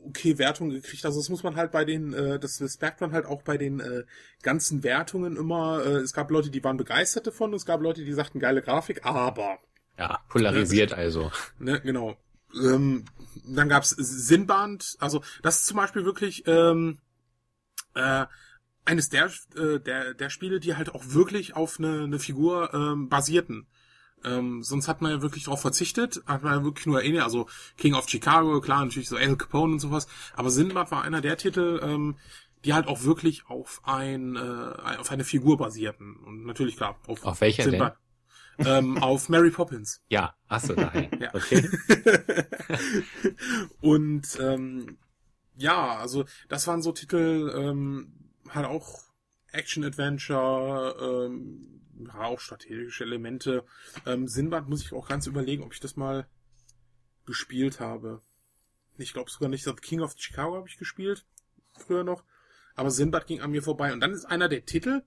okay 0.08 0.38
Wertungen 0.38 0.72
gekriegt. 0.72 1.06
Also 1.06 1.20
das 1.20 1.30
muss 1.30 1.44
man 1.44 1.56
halt 1.56 1.72
bei 1.72 1.86
den, 1.86 2.14
äh, 2.14 2.40
das, 2.40 2.60
merkt 2.82 3.02
man 3.02 3.12
halt 3.12 3.26
auch 3.26 3.42
bei 3.42 3.58
den 3.58 3.80
äh, 3.80 4.04
ganzen 4.42 4.84
Wertungen 4.84 5.36
immer. 5.36 5.84
Äh, 5.86 5.98
es 5.98 6.14
gab 6.14 6.32
Leute, 6.32 6.50
die 6.50 6.64
waren 6.64 6.78
begeistert 6.78 7.28
davon, 7.28 7.54
es 7.54 7.66
gab 7.66 7.82
Leute, 7.82 8.04
die 8.04 8.14
sagten 8.14 8.40
geile 8.40 8.62
Grafik, 8.62 9.06
aber 9.06 9.60
Ja, 9.98 10.20
polarisiert 10.30 10.94
also. 10.94 11.32
Ne, 11.60 11.82
genau. 11.82 12.18
Ähm, 12.54 13.06
dann 13.46 13.70
gab's 13.70 13.90
Sinnband, 13.90 14.96
also 15.00 15.22
das 15.44 15.62
ist 15.62 15.68
zum 15.68 15.78
Beispiel 15.78 16.06
wirklich 16.06 16.44
ähm, 16.48 17.00
äh, 17.94 18.26
eines 18.86 19.10
der, 19.10 19.30
äh, 19.56 19.80
der, 19.80 20.14
der 20.14 20.30
Spiele, 20.30 20.60
die 20.60 20.76
halt 20.76 20.96
auch 20.96 21.04
wirklich 21.10 21.56
auf 21.56 21.78
eine, 21.78 22.04
eine 22.04 22.20
Figur 22.20 22.74
ähm, 22.74 23.10
basierten. 23.10 23.68
Ähm, 24.24 24.64
sonst 24.64 24.88
hat 24.88 25.02
man 25.02 25.12
ja 25.12 25.22
wirklich 25.22 25.46
darauf 25.46 25.62
verzichtet, 25.62 26.22
hat 26.26 26.44
man 26.44 26.54
ja 26.54 26.64
wirklich 26.64 26.86
nur 26.88 27.00
erinnert, 27.00 27.24
also 27.24 27.48
King 27.78 27.94
of 27.94 28.10
Chicago, 28.10 28.60
klar, 28.62 28.84
natürlich 28.84 29.08
so 29.10 29.16
Al 29.16 29.36
Capone 29.36 29.74
und 29.74 29.80
sowas, 29.80 30.08
aber 30.36 30.50
Sinnbad 30.50 30.92
war 30.92 31.04
einer 31.04 31.22
der 31.22 31.38
Titel, 31.38 31.80
ähm, 31.84 32.16
die 32.66 32.74
halt 32.74 32.88
auch 32.88 33.04
wirklich 33.04 33.48
auf 33.48 33.82
ein 33.84 34.36
äh, 34.36 34.98
auf 34.98 35.12
eine 35.12 35.24
Figur 35.24 35.58
basierten. 35.58 36.16
Und 36.18 36.46
natürlich 36.46 36.76
klar, 36.76 37.00
auf, 37.08 37.24
Auf 37.24 37.42
welcher 37.42 37.64
denn? 37.64 37.74
Sinbad. 37.74 37.98
Ähm, 38.58 38.98
auf 39.02 39.30
Mary 39.30 39.52
Poppins. 39.52 40.02
Ja, 40.10 40.36
ach 40.48 40.62
so, 40.62 40.74
daher. 40.74 41.10
Ja. 41.20 41.34
Okay. 41.34 41.70
und 43.82 44.28
ähm, 44.42 44.98
ja, 45.56 45.98
also 45.98 46.26
das 46.50 46.68
waren 46.68 46.82
so 46.82 46.92
Titel, 46.92 47.54
ähm, 47.56 48.14
halt 48.50 48.66
auch 48.66 49.04
Action-Adventure, 49.52 51.28
ähm, 51.30 51.82
ja, 52.06 52.22
auch 52.22 52.40
strategische 52.40 53.04
Elemente. 53.04 53.66
Ähm, 54.06 54.28
Sinbad 54.28 54.70
muss 54.70 54.82
ich 54.82 54.94
auch 54.94 55.08
ganz 55.08 55.28
überlegen, 55.28 55.64
ob 55.64 55.74
ich 55.74 55.80
das 55.80 55.96
mal 55.96 56.28
gespielt 57.26 57.80
habe. 57.80 58.22
Ich 58.98 59.14
glaube 59.14 59.30
sogar 59.30 59.50
nicht, 59.50 59.64
The 59.64 59.74
King 59.74 60.02
of 60.02 60.16
Chicago 60.18 60.56
habe 60.56 60.68
ich 60.68 60.78
gespielt, 60.78 61.26
früher 61.74 62.04
noch. 62.04 62.24
Aber 62.76 62.92
Sinbad 62.92 63.28
ging 63.28 63.42
an 63.42 63.52
mir 63.52 63.64
vorbei. 63.64 63.94
Und 63.94 64.00
dann 64.00 64.12
ist 64.12 64.26
einer 64.26 64.50
der 64.50 64.66
Titel, 64.66 65.04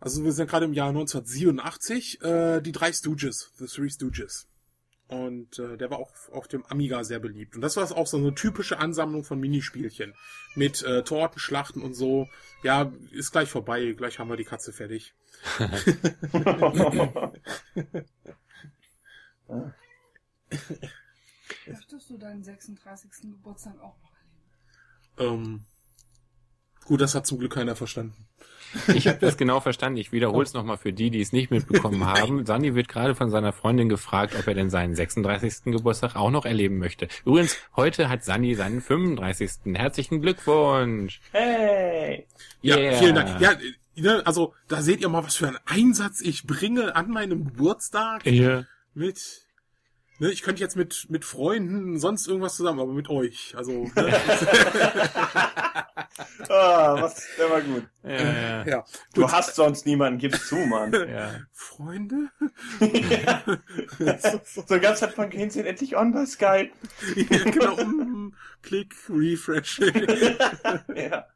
also 0.00 0.24
wir 0.24 0.32
sind 0.32 0.48
gerade 0.48 0.66
im 0.66 0.72
Jahr 0.72 0.88
1987, 0.88 2.22
äh, 2.22 2.60
die 2.60 2.72
drei 2.72 2.92
Stooges, 2.92 3.52
The 3.56 3.66
Three 3.66 3.90
Stooges. 3.90 4.48
Und 5.08 5.58
äh, 5.58 5.76
der 5.78 5.90
war 5.90 5.98
auch 5.98 6.12
auf 6.30 6.48
dem 6.48 6.64
Amiga 6.66 7.02
sehr 7.02 7.18
beliebt. 7.18 7.56
Und 7.56 7.62
das 7.62 7.76
war 7.76 7.90
auch 7.96 8.06
so 8.06 8.18
eine 8.18 8.34
typische 8.34 8.78
Ansammlung 8.78 9.24
von 9.24 9.40
Minispielchen. 9.40 10.14
Mit 10.54 10.82
äh, 10.82 11.02
Tortenschlachten 11.02 11.82
und 11.82 11.94
so. 11.94 12.28
Ja, 12.62 12.92
ist 13.10 13.32
gleich 13.32 13.48
vorbei. 13.48 13.92
Gleich 13.92 14.18
haben 14.18 14.28
wir 14.28 14.36
die 14.36 14.44
Katze 14.44 14.72
fertig. 14.72 15.14
Möchtest 21.66 22.10
du 22.10 22.18
deinen 22.18 22.42
36. 22.42 23.10
Geburtstag 23.30 23.78
auch 23.80 23.96
noch 24.00 24.12
erleben? 25.16 25.44
Ähm, 25.44 25.64
gut, 26.88 27.00
das 27.00 27.14
hat 27.14 27.26
zum 27.26 27.38
Glück 27.38 27.52
keiner 27.54 27.76
verstanden. 27.76 28.26
Ich 28.94 29.08
habe 29.08 29.16
das 29.18 29.38
genau 29.38 29.60
verstanden. 29.60 29.96
Ich 29.98 30.12
wiederhole 30.12 30.44
es 30.44 30.52
nochmal 30.52 30.76
für 30.76 30.92
die, 30.92 31.08
die 31.10 31.22
es 31.22 31.32
nicht 31.32 31.50
mitbekommen 31.50 32.04
haben. 32.06 32.44
Sandy 32.44 32.74
wird 32.74 32.88
gerade 32.88 33.14
von 33.14 33.30
seiner 33.30 33.52
Freundin 33.54 33.88
gefragt, 33.88 34.34
ob 34.38 34.46
er 34.46 34.52
denn 34.52 34.68
seinen 34.68 34.94
36. 34.94 35.64
Geburtstag 35.72 36.16
auch 36.16 36.30
noch 36.30 36.44
erleben 36.44 36.76
möchte. 36.78 37.08
Übrigens, 37.24 37.56
heute 37.76 38.10
hat 38.10 38.24
Sandy 38.24 38.54
seinen 38.54 38.82
35. 38.82 39.50
Herzlichen 39.74 40.20
Glückwunsch. 40.20 41.20
Hey! 41.32 42.26
Ja, 42.60 42.76
Yeah. 42.76 42.92
vielen 42.98 43.14
Dank. 43.14 43.40
Ja, 43.40 43.52
ne, 43.96 44.22
also 44.26 44.52
da 44.68 44.82
seht 44.82 45.00
ihr 45.00 45.08
mal, 45.08 45.24
was 45.24 45.36
für 45.36 45.48
einen 45.48 45.58
Einsatz 45.64 46.20
ich 46.20 46.46
bringe 46.46 46.94
an 46.94 47.08
meinem 47.10 47.44
Geburtstag 47.46 48.26
Ja. 48.26 48.64
mit. 48.92 49.46
Ne, 50.20 50.30
ich 50.30 50.42
könnte 50.42 50.60
jetzt 50.60 50.76
mit 50.76 51.06
mit 51.08 51.24
Freunden 51.24 51.98
sonst 51.98 52.26
irgendwas 52.26 52.56
zusammen, 52.56 52.80
aber 52.80 52.92
mit 52.92 53.08
euch. 53.08 53.54
Also 53.56 53.72
ne, 53.94 54.12
Ah, 56.48 56.96
was, 57.00 57.26
der 57.38 57.50
war 57.50 57.60
gut. 57.60 57.84
Ja, 58.02 58.10
ja. 58.10 58.66
ja, 58.66 58.84
Du 59.14 59.30
hast 59.30 59.54
sonst 59.54 59.86
niemanden, 59.86 60.18
gib's 60.18 60.48
zu, 60.48 60.56
Mann. 60.56 60.92
ja. 61.08 61.40
Freunde. 61.52 62.30
So 64.44 64.74
ein 64.74 64.80
ganzer 64.80 65.08
von 65.08 65.30
gehen 65.30 65.50
sind 65.50 65.66
endlich 65.66 65.96
on 65.96 66.12
bei 66.12 66.26
Skype. 66.26 66.70
ja, 67.14 67.44
genau. 67.44 67.76
Klick, 68.62 68.94
Refresh. 69.08 69.80
Ja. 70.94 71.26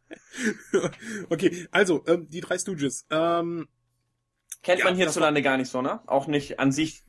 okay, 1.30 1.68
also 1.70 2.04
ähm, 2.06 2.28
die 2.28 2.40
drei 2.40 2.58
Stooges. 2.58 3.06
Ähm, 3.10 3.68
Kennt 4.62 4.80
Ja, 4.80 4.84
man 4.86 4.96
hierzulande 4.96 5.42
gar 5.42 5.56
nicht 5.56 5.70
so, 5.70 5.82
ne? 5.82 6.00
Auch 6.06 6.26
nicht 6.26 6.60
an 6.60 6.72
sich. 6.72 7.04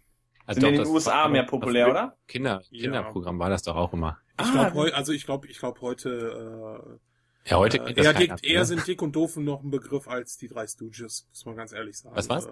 Also 0.45 0.59
Sind 0.61 0.69
in 0.69 0.75
doch, 0.75 0.83
den 0.83 0.93
das 0.93 1.05
USA 1.07 1.21
war- 1.23 1.29
mehr 1.29 1.43
populär, 1.43 1.89
oder? 1.89 2.17
Kinder, 2.27 2.61
Ja. 2.69 2.81
Kinderprogramm 2.81 3.39
war 3.39 3.49
das 3.49 3.63
doch 3.63 3.75
auch 3.75 3.93
immer. 3.93 4.17
ich 4.39 4.45
Ah, 4.47 4.69
glaube 4.69 4.93
also 4.93 5.11
ich 5.13 5.25
glaube, 5.25 5.47
ich 5.47 5.57
glaube 5.59 5.79
heute 5.81 6.99
Ja, 7.45 7.57
heute 7.57 7.77
äh, 7.77 7.79
kennt 7.85 7.97
das 7.97 8.05
eher, 8.05 8.13
keiner 8.13 8.35
dick, 8.37 8.49
eher 8.49 8.65
sind 8.65 8.87
Dick 8.87 9.01
und 9.01 9.15
Doof 9.15 9.35
noch 9.37 9.63
ein 9.63 9.69
Begriff 9.71 10.07
als 10.07 10.37
die 10.37 10.47
drei 10.47 10.65
Stooges, 10.67 11.27
muss 11.29 11.45
man 11.45 11.55
ganz 11.55 11.73
ehrlich 11.73 11.97
sagen. 11.97 12.15
Was, 12.15 12.29
was? 12.29 12.45
Äh, 12.45 12.49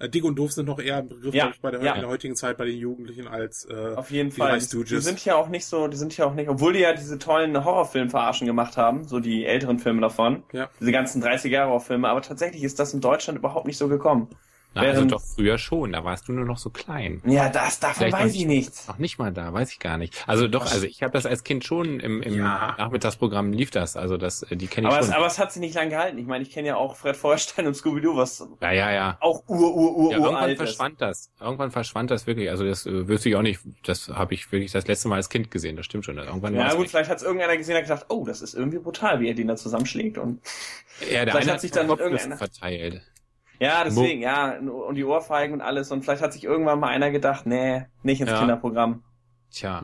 äh, 0.00 0.08
Dick 0.08 0.24
und 0.24 0.36
Doof 0.36 0.52
sind 0.52 0.66
noch 0.66 0.78
eher 0.78 0.98
ein 0.98 1.08
Begriff, 1.08 1.34
Ja, 1.34 1.50
ich, 1.50 1.60
bei 1.60 1.70
der, 1.72 1.82
ja. 1.82 1.94
in 1.94 2.00
der 2.00 2.08
heutigen 2.08 2.34
Zeit 2.36 2.56
bei 2.56 2.64
den 2.64 2.78
Jugendlichen 2.78 3.26
als 3.28 3.66
äh, 3.68 3.94
Auf 3.96 4.10
jeden 4.10 4.30
die 4.30 4.36
Fall. 4.36 4.50
drei 4.52 4.58
Die, 4.58 5.00
sind 5.00 5.24
ja 5.24 5.34
auch 5.36 5.48
nicht 5.48 5.66
so, 5.66 5.86
die 5.88 5.96
sind 5.96 6.16
ja 6.16 6.24
auch 6.26 6.34
nicht, 6.34 6.48
obwohl 6.48 6.72
die 6.72 6.78
ja 6.80 6.92
diese 6.92 7.18
tollen 7.18 7.64
Horrorfilm-Verarschen 7.64 8.46
gemacht 8.46 8.76
haben, 8.76 9.06
so 9.06 9.20
die 9.20 9.44
älteren 9.44 9.78
Filme 9.80 10.00
davon, 10.00 10.44
Ja. 10.52 10.70
diese 10.80 10.92
ganzen 10.92 11.20
30er-Jahre-Filme, 11.22 12.08
aber 12.08 12.22
tatsächlich 12.22 12.62
ist 12.62 12.78
das 12.78 12.94
in 12.94 13.00
Deutschland 13.00 13.38
überhaupt 13.38 13.66
nicht 13.66 13.76
so 13.76 13.88
gekommen. 13.88 14.28
Na, 14.74 14.82
also 14.82 15.04
doch 15.04 15.20
früher 15.20 15.58
schon, 15.58 15.92
da 15.92 16.02
warst 16.04 16.28
du 16.28 16.32
nur 16.32 16.46
noch 16.46 16.56
so 16.56 16.70
klein. 16.70 17.20
Ja, 17.26 17.50
das, 17.50 17.78
davon 17.78 17.96
Vielleicht 17.96 18.12
noch 18.14 18.20
weiß 18.20 18.34
ich 18.34 18.46
nichts. 18.46 18.88
Noch 18.88 18.98
nicht 18.98 19.18
mal 19.18 19.30
da, 19.32 19.52
weiß 19.52 19.70
ich 19.70 19.78
gar 19.78 19.98
nicht. 19.98 20.24
Also 20.26 20.48
doch, 20.48 20.62
also 20.70 20.86
ich 20.86 21.02
habe 21.02 21.12
das 21.12 21.26
als 21.26 21.44
Kind 21.44 21.64
schon 21.64 22.00
im, 22.00 22.22
im 22.22 22.38
Ja. 22.38 22.74
Nachmittagsprogramm 22.78 23.52
lief 23.52 23.70
das, 23.70 23.96
also 23.96 24.16
das, 24.16 24.44
äh, 24.44 24.56
die 24.56 24.66
kenne 24.68 24.88
ich 24.88 24.92
Aber 24.94 25.00
es, 25.00 25.06
schon. 25.08 25.14
aber 25.14 25.26
es 25.26 25.38
hat 25.38 25.52
sich 25.52 25.60
nicht 25.60 25.74
lange 25.74 25.90
gehalten. 25.90 26.16
Ich 26.16 26.26
meine, 26.26 26.42
ich 26.42 26.50
kenne 26.50 26.68
ja 26.68 26.76
auch 26.76 26.96
Fred 26.96 27.16
Feuerstein 27.16 27.66
und 27.66 27.74
Scooby-Doo, 27.74 28.16
was 28.16 28.46
ja, 28.62 28.72
ja, 28.72 28.90
ja. 28.92 29.16
auch 29.20 29.42
ur, 29.46 29.74
ur, 29.76 29.96
ur, 29.96 30.10
Ja, 30.12 30.18
irgendwann 30.18 30.50
ist. 30.50 30.56
verschwand 30.56 31.00
das. 31.02 31.30
Irgendwann 31.38 31.70
verschwand 31.70 32.10
das 32.10 32.26
wirklich. 32.26 32.48
Also 32.48 32.64
das 32.64 32.86
äh, 32.86 33.06
wüsste 33.08 33.28
ich 33.28 33.36
auch 33.36 33.42
nicht. 33.42 33.60
Das 33.84 34.08
habe 34.08 34.32
ich 34.34 34.50
wirklich 34.52 34.72
das 34.72 34.86
letzte 34.86 35.08
Mal 35.08 35.16
als 35.16 35.28
Kind 35.28 35.50
gesehen. 35.50 35.76
Das 35.76 35.84
stimmt 35.84 36.04
schon. 36.06 36.16
Irgendwann 36.16 36.54
Ja 36.54 36.70
gut, 36.72 36.84
weg. 36.84 36.90
vielleicht 36.90 37.10
hat 37.10 37.18
es 37.18 37.22
irgendeiner 37.22 37.56
gesehen 37.56 37.76
und 37.76 37.82
gedacht, 37.82 38.06
oh, 38.08 38.24
das 38.24 38.40
ist 38.40 38.54
irgendwie 38.54 38.78
brutal, 38.78 39.20
wie 39.20 39.28
er 39.28 39.34
den 39.34 39.48
da 39.48 39.56
zusammenschlägt. 39.56 40.16
Und 40.16 40.40
ja, 41.10 41.24
der 41.24 41.32
vielleicht 41.32 41.36
eine 41.48 41.52
hat 41.52 41.60
sich 41.60 41.70
dann 41.72 41.88
Kopf 41.88 42.00
irgendeiner- 42.00 42.36
verteilt. 42.38 43.02
Ja, 43.62 43.84
deswegen, 43.84 44.20
ja, 44.22 44.58
und 44.58 44.94
die 44.96 45.04
Ohrfeigen 45.04 45.54
und 45.54 45.60
alles. 45.60 45.90
Und 45.90 46.02
vielleicht 46.02 46.22
hat 46.22 46.32
sich 46.32 46.44
irgendwann 46.44 46.80
mal 46.80 46.88
einer 46.88 47.10
gedacht, 47.10 47.46
nee, 47.46 47.86
nicht 48.02 48.20
ins 48.20 48.30
Ja. 48.30 48.38
Kinderprogramm. 48.38 49.02
Tja. 49.50 49.82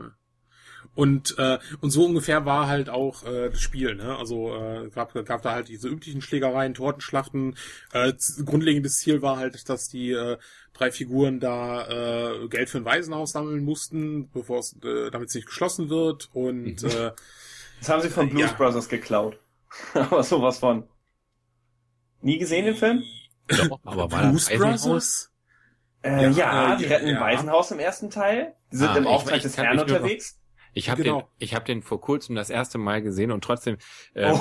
Und, 0.94 1.38
äh, 1.38 1.58
und 1.80 1.90
so 1.90 2.04
ungefähr 2.06 2.44
war 2.44 2.66
halt 2.66 2.90
auch 2.90 3.24
äh, 3.24 3.50
das 3.50 3.60
Spiel, 3.60 3.94
ne? 3.94 4.16
Also 4.16 4.52
äh, 4.56 4.88
gab, 4.90 5.12
gab 5.26 5.42
da 5.42 5.52
halt 5.52 5.68
diese 5.68 5.88
üblichen 5.88 6.20
Schlägereien, 6.22 6.74
Tortenschlachten. 6.74 7.56
Äh, 7.92 8.12
grundlegendes 8.44 8.98
Ziel 8.98 9.22
war 9.22 9.36
halt, 9.36 9.68
dass 9.68 9.88
die 9.88 10.10
äh, 10.10 10.38
drei 10.72 10.90
Figuren 10.90 11.38
da 11.38 11.86
äh, 12.42 12.48
Geld 12.48 12.68
für 12.68 12.78
ein 12.78 12.84
Waisenhaus 12.84 13.30
sammeln 13.32 13.64
mussten, 13.64 14.28
bevor 14.30 14.58
es 14.58 14.76
äh, 14.82 15.10
damit 15.10 15.28
es 15.28 15.34
nicht 15.36 15.46
geschlossen 15.46 15.88
wird. 15.88 16.30
Und 16.32 16.82
Mhm. 16.82 16.88
äh, 16.88 17.12
Das 17.78 17.88
haben 17.90 18.02
sie 18.02 18.08
von 18.08 18.28
Blues 18.28 18.50
Ja. 18.50 18.56
Brothers 18.56 18.88
geklaut. 18.88 19.38
aber 19.94 20.24
sowas 20.24 20.58
von. 20.58 20.82
Nie 22.22 22.38
gesehen 22.38 22.64
den 22.64 22.74
Film? 22.74 23.04
Doch, 23.48 23.80
aber 23.84 24.10
war 24.12 24.28
Blues 24.28 24.46
das 24.46 24.60
Waisenhaus? 24.60 24.82
Brothers? 24.82 25.32
Äh, 26.02 26.22
Ja, 26.22 26.30
ja, 26.30 26.74
äh, 26.74 26.76
die 26.78 26.84
retten 26.84 27.06
ein 27.08 27.14
ja. 27.14 27.20
Waisenhaus 27.20 27.70
im 27.70 27.78
ersten 27.80 28.10
Teil. 28.10 28.54
Die 28.72 28.76
sind 28.76 28.88
Ah, 28.88 28.96
im 28.96 29.04
ich- 29.04 29.08
Auftrag 29.10 29.36
ich 29.38 29.42
des 29.42 29.56
Herrn 29.56 29.76
nur 29.76 29.84
noch- 29.86 29.92
unterwegs. 29.94 30.40
Ich 30.74 30.90
habe 30.90 31.02
Genau. 31.02 31.20
den, 31.22 31.28
ich 31.38 31.54
habe 31.54 31.64
den 31.64 31.82
vor 31.82 32.00
kurzem 32.00 32.36
das 32.36 32.50
erste 32.50 32.78
Mal 32.78 33.02
gesehen 33.02 33.32
und 33.32 33.42
trotzdem, 33.42 33.78
ähm, 34.14 34.34
Oh. 34.34 34.40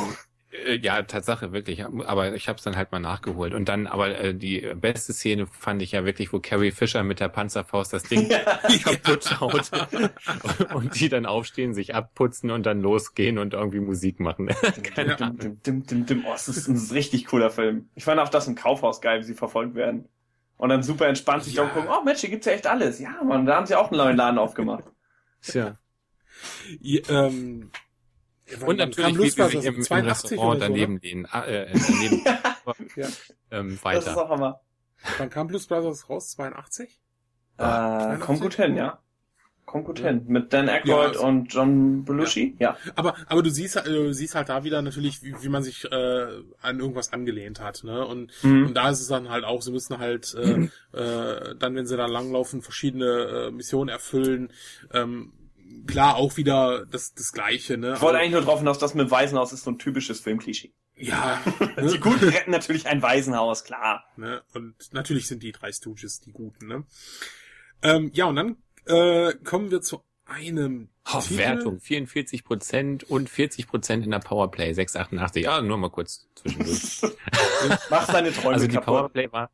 Äh, 0.51 0.77
ja, 0.77 1.01
Tatsache 1.03 1.51
wirklich. 1.51 1.83
Aber 1.85 2.33
ich 2.33 2.47
habe 2.47 2.57
es 2.57 2.63
dann 2.63 2.75
halt 2.75 2.91
mal 2.91 2.99
nachgeholt 2.99 3.53
und 3.53 3.67
dann, 3.69 3.87
aber 3.87 4.17
äh, 4.17 4.33
die 4.33 4.61
beste 4.75 5.13
Szene 5.13 5.47
fand 5.47 5.81
ich 5.81 5.91
ja 5.91 6.05
wirklich, 6.05 6.31
wo 6.33 6.39
Carrie 6.39 6.71
Fisher 6.71 7.03
mit 7.03 7.19
der 7.19 7.29
Panzerfaust 7.29 7.93
das 7.93 8.03
Ding 8.03 8.29
kaputt 8.83 9.39
haut 9.39 9.71
und 10.73 10.99
die 10.99 11.09
dann 11.09 11.25
aufstehen, 11.25 11.73
sich 11.73 11.95
abputzen 11.95 12.51
und 12.51 12.65
dann 12.65 12.81
losgehen 12.81 13.37
und 13.37 13.53
irgendwie 13.53 13.79
Musik 13.79 14.19
machen. 14.19 14.47
Keine 14.95 15.15
Dim, 15.15 15.25
Ahnung. 15.25 15.39
dim, 15.39 15.61
dim, 15.63 15.85
dim, 15.85 16.05
dim. 16.05 16.25
Oh, 16.25 16.31
das 16.31 16.47
ist 16.47 16.67
ein 16.67 16.77
richtig 16.93 17.25
cooler 17.25 17.49
Film. 17.49 17.89
Ich 17.95 18.03
fand 18.05 18.19
auch 18.19 18.29
das 18.29 18.47
im 18.47 18.55
Kaufhaus 18.55 19.01
geil, 19.01 19.19
wie 19.19 19.25
sie 19.25 19.33
verfolgt 19.35 19.75
werden. 19.75 20.07
Und 20.57 20.69
dann 20.69 20.81
super 20.81 21.07
entspannt 21.07 21.43
sich 21.43 21.53
Ja. 21.53 21.65
gucken, 21.67 21.87
oh 21.89 22.03
Mensch, 22.03 22.21
hier 22.21 22.29
gibt's 22.31 22.47
ja 22.47 22.53
echt 22.53 22.65
alles. 22.65 22.99
Ja, 22.99 23.21
Mann, 23.23 23.45
da 23.45 23.55
haben 23.57 23.67
sie 23.67 23.75
auch 23.75 23.91
einen 23.91 23.97
neuen 23.99 24.17
Laden 24.17 24.39
aufgemacht. 24.39 24.85
Tja. 25.41 25.77
Ja, 26.81 27.01
ähm, 27.27 27.69
Und 28.65 28.77
natürlich, 28.77 29.17
wie 29.17 29.29
sie 29.29 29.43
sich 29.49 29.65
im, 29.65 29.75
im 29.75 29.81
82 29.83 30.31
Restaurant 30.31 30.57
oder 30.57 30.67
so, 30.67 30.73
daneben 30.73 30.93
ne? 30.95 30.99
den, 30.99 31.25
äh, 31.33 31.63
äh, 31.63 31.73
daneben, 31.73 32.23
Ja. 32.95 33.07
ähm, 33.51 33.69
Das 33.69 33.73
ist 33.73 33.83
weiter. 33.85 34.17
auch 34.25 34.29
Hammer. 34.29 34.61
Wann 35.17 35.29
kam 35.29 35.47
Blues 35.47 35.67
Brothers 35.67 36.09
raus? 36.09 36.31
82? 36.31 36.99
Äh, 37.57 38.17
kommt 38.19 38.41
gut 38.41 38.55
hin, 38.55 38.75
ja. 38.75 38.99
Kommt 39.65 39.85
gut 39.85 39.99
hin. 39.99 40.23
Mit 40.27 40.53
Dan 40.53 40.69
Aykroyd 40.69 40.87
Ja, 40.87 40.97
also- 41.01 41.23
und 41.25 41.53
John 41.53 42.05
Belushi? 42.05 42.55
Ja. 42.57 42.77
Aber, 42.95 43.15
aber 43.27 43.43
du 43.43 43.49
siehst, 43.49 43.75
äh, 43.75 43.83
du 43.83 44.13
siehst 44.13 44.33
halt 44.33 44.47
da 44.49 44.63
wieder 44.63 44.81
natürlich, 44.81 45.23
wie, 45.23 45.35
wie 45.41 45.49
man 45.49 45.61
sich 45.61 45.83
äh, 45.91 46.27
an 46.61 46.79
irgendwas 46.79 47.11
angelehnt 47.11 47.59
hat, 47.59 47.83
ne? 47.83 48.05
Und, 48.05 48.31
Mhm. 48.43 48.67
und 48.67 48.73
da 48.75 48.89
ist 48.89 49.01
es 49.01 49.07
dann 49.09 49.27
halt 49.29 49.43
auch, 49.43 49.61
sie 49.61 49.71
müssen 49.73 49.97
halt 49.97 50.33
äh, 50.35 50.69
äh, 50.97 51.55
dann, 51.59 51.75
wenn 51.75 51.85
sie 51.85 51.97
da 51.97 52.05
langlaufen, 52.05 52.61
verschiedene 52.61 53.47
äh, 53.47 53.51
Missionen 53.51 53.89
erfüllen. 53.89 54.53
Ähm, 54.93 55.33
klar, 55.85 56.15
auch 56.15 56.37
wieder 56.37 56.85
das, 56.85 57.13
das 57.13 57.31
Gleiche, 57.31 57.77
ne? 57.77 57.93
Ich 57.95 58.01
wollte 58.01 58.17
eigentlich 58.19 58.31
nur 58.31 58.41
drauf 58.41 58.59
hinaus, 58.59 58.79
das 58.79 58.93
mit 58.93 59.11
Waisenhaus 59.11 59.53
ist 59.53 59.63
so 59.63 59.71
ein 59.71 59.77
typisches 59.79 60.19
Filmklischee. 60.19 60.73
ja, 60.95 61.41
Die 61.77 61.81
ne? 61.81 61.99
Guten 61.99 62.29
retten 62.29 62.51
natürlich 62.51 62.87
ein 62.87 63.01
Waisenhaus, 63.01 63.63
klar. 63.63 64.03
ne? 64.17 64.41
Und 64.53 64.75
natürlich 64.93 65.27
sind 65.27 65.43
die 65.43 65.51
drei 65.51 65.71
Stooges 65.71 66.19
die 66.21 66.31
Guten, 66.31 66.67
ne? 66.67 66.83
Ähm, 67.83 68.09
ja, 68.13 68.25
und 68.25 68.35
dann 68.35 68.57
äh, 68.85 69.33
kommen 69.43 69.69
wir 69.71 69.81
zu 69.81 70.01
einem 70.25 70.89
Oh, 71.13 71.19
Titel. 71.21 71.37
Wertung 71.37 71.79
44 71.79 72.43
Prozent 72.43 73.03
und 73.05 73.29
40 73.29 73.65
Prozent 73.67 74.03
in 74.03 74.11
der 74.11 74.19
Powerplay 74.19 74.73
688. 74.73 75.43
Ja, 75.45 75.61
nur 75.61 75.77
mal 75.77 75.89
kurz 75.89 76.27
zwischendurch. 76.35 77.01
Mach 77.89 78.05
seine 78.07 78.33
Träume 78.33 78.55
also 78.55 78.67
die 78.67 78.73
kaputt. 78.73 78.85
Powerplay 78.87 79.31
war, 79.31 79.49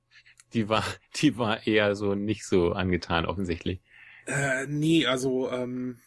die 0.54 0.68
war, 0.70 0.84
die 1.18 1.38
war 1.38 1.68
eher 1.68 1.96
so 1.96 2.16
nicht 2.16 2.46
so 2.46 2.72
angetan 2.72 3.28
offensichtlich. 3.28 3.82
Äh, 4.26 4.66
nee, 4.68 5.06
also, 5.06 5.52
ähm, 5.52 6.00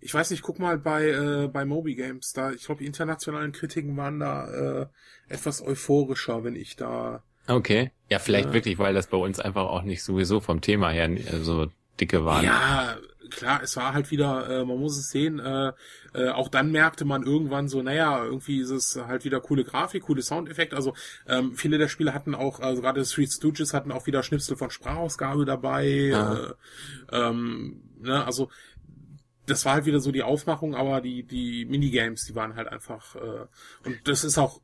ich 0.00 0.12
weiß 0.12 0.30
nicht, 0.30 0.42
guck 0.42 0.58
mal 0.58 0.78
bei, 0.78 1.08
äh, 1.08 1.48
bei 1.48 1.64
Moby 1.64 1.94
Games, 1.94 2.32
da, 2.32 2.52
ich 2.52 2.64
glaube, 2.66 2.80
die 2.80 2.86
internationalen 2.86 3.52
Kritiken 3.52 3.96
waren 3.96 4.20
da 4.20 4.82
äh, 4.82 4.86
etwas 5.28 5.62
euphorischer, 5.62 6.44
wenn 6.44 6.56
ich 6.56 6.76
da. 6.76 7.22
Okay. 7.46 7.90
Ja, 8.10 8.18
vielleicht 8.18 8.48
Ja. 8.48 8.54
wirklich, 8.54 8.78
weil 8.78 8.94
das 8.94 9.06
bei 9.06 9.16
uns 9.16 9.38
einfach 9.40 9.64
auch 9.64 9.82
nicht 9.82 10.02
sowieso 10.02 10.40
vom 10.40 10.60
Thema 10.60 10.90
her 10.90 11.08
äh, 11.10 11.38
so 11.40 11.68
dicke 12.00 12.24
waren. 12.24 12.44
Ja, 12.44 12.96
klar, 13.30 13.62
es 13.62 13.76
war 13.76 13.94
halt 13.94 14.10
wieder, 14.10 14.48
äh, 14.50 14.64
man 14.64 14.78
muss 14.78 14.98
es 14.98 15.10
sehen, 15.10 15.38
äh, 15.38 15.72
äh, 16.12 16.28
auch 16.30 16.48
dann 16.48 16.70
merkte 16.72 17.04
man 17.04 17.22
irgendwann 17.22 17.68
so, 17.68 17.82
naja, 17.82 18.24
irgendwie 18.24 18.60
ist 18.60 18.70
es 18.70 18.96
halt 18.96 19.24
wieder 19.24 19.40
coole 19.40 19.64
Grafik, 19.64 20.04
coole 20.04 20.22
Soundeffekte. 20.22 20.76
Also 20.76 20.94
ähm, 21.28 21.54
viele 21.54 21.78
der 21.78 21.88
Spiele 21.88 22.12
hatten 22.14 22.34
auch, 22.34 22.60
also 22.60 22.82
gerade 22.82 23.02
Three 23.04 23.26
Stooges 23.26 23.72
hatten 23.74 23.92
auch 23.92 24.06
wieder 24.06 24.22
Schnipsel 24.22 24.56
von 24.56 24.70
Sprachausgabe 24.70 25.44
dabei. 25.44 26.12
Ah. 26.14 26.54
Äh, 27.12 27.16
ähm, 27.16 27.82
ne, 28.00 28.24
also 28.24 28.50
das 29.46 29.64
war 29.64 29.74
halt 29.74 29.86
wieder 29.86 30.00
so 30.00 30.10
die 30.12 30.22
Aufmachung, 30.22 30.74
aber 30.74 31.00
die, 31.00 31.22
die 31.22 31.64
Minigames, 31.66 32.24
die 32.24 32.34
waren 32.34 32.56
halt 32.56 32.68
einfach, 32.68 33.16
äh, 33.16 33.46
und 33.84 33.98
das 34.04 34.24
ist 34.24 34.38
auch, 34.38 34.60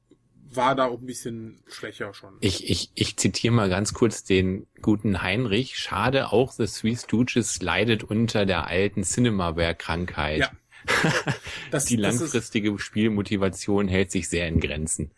war 0.52 0.74
da 0.74 0.86
auch 0.86 0.98
ein 0.98 1.06
bisschen 1.06 1.62
schwächer 1.68 2.12
schon. 2.12 2.36
Ich, 2.40 2.68
ich, 2.68 2.90
ich 2.94 3.16
zitiere 3.16 3.54
mal 3.54 3.68
ganz 3.68 3.94
kurz 3.94 4.24
den 4.24 4.66
guten 4.82 5.22
Heinrich. 5.22 5.78
Schade, 5.78 6.32
auch 6.32 6.52
The 6.52 6.66
Three 6.66 6.96
Stooges 6.96 7.62
leidet 7.62 8.02
unter 8.02 8.46
der 8.46 8.66
alten 8.66 9.04
Cinemaware-Krankheit. 9.04 10.40
Ja. 10.40 10.50
Das, 11.70 11.84
Die 11.84 11.96
langfristige 11.96 12.76
Spielmotivation 12.78 13.86
hält 13.86 14.10
sich 14.10 14.28
sehr 14.28 14.48
in 14.48 14.60
Grenzen. 14.60 15.12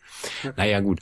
Naja, 0.55 0.81
gut. 0.81 0.99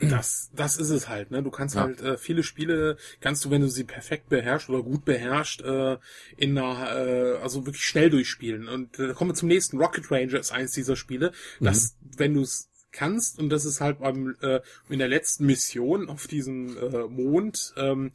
Das, 0.00 0.50
das 0.54 0.76
ist 0.76 0.90
es 0.90 1.08
halt, 1.08 1.30
ne? 1.30 1.42
Du 1.42 1.50
kannst 1.50 1.76
Ja. 1.76 1.82
halt 1.82 2.00
äh, 2.00 2.18
viele 2.18 2.42
Spiele 2.42 2.96
kannst 3.20 3.44
du, 3.44 3.50
wenn 3.50 3.60
du 3.60 3.68
sie 3.68 3.84
perfekt 3.84 4.28
beherrschst 4.28 4.68
oder 4.70 4.82
gut 4.82 5.04
beherrschst, 5.04 5.62
äh, 5.62 5.98
in 6.36 6.58
einer, 6.58 6.96
äh, 6.96 7.38
also 7.38 7.64
wirklich 7.64 7.84
schnell 7.84 8.10
durchspielen. 8.10 8.68
Und 8.68 8.98
äh, 8.98 9.12
kommen 9.14 9.30
wir 9.30 9.34
zum 9.36 9.48
nächsten. 9.48 9.78
Rocket 9.78 10.10
Ranger 10.10 10.40
ist 10.40 10.50
eins 10.50 10.72
dieser 10.72 10.96
Spiele, 10.96 11.32
das, 11.60 11.96
wenn 12.16 12.34
du 12.34 12.42
es 12.42 12.68
kannst, 12.98 13.38
und 13.38 13.48
das 13.50 13.64
ist 13.64 13.80
halt 13.80 14.00
beim, 14.00 14.34
äh, 14.42 14.60
in 14.88 14.98
der 14.98 15.08
letzten 15.08 15.46
Mission 15.46 16.08
auf 16.08 16.26
diesem 16.26 16.76
äh, 16.76 17.06
Mond, 17.06 17.72
ähm, 17.76 18.10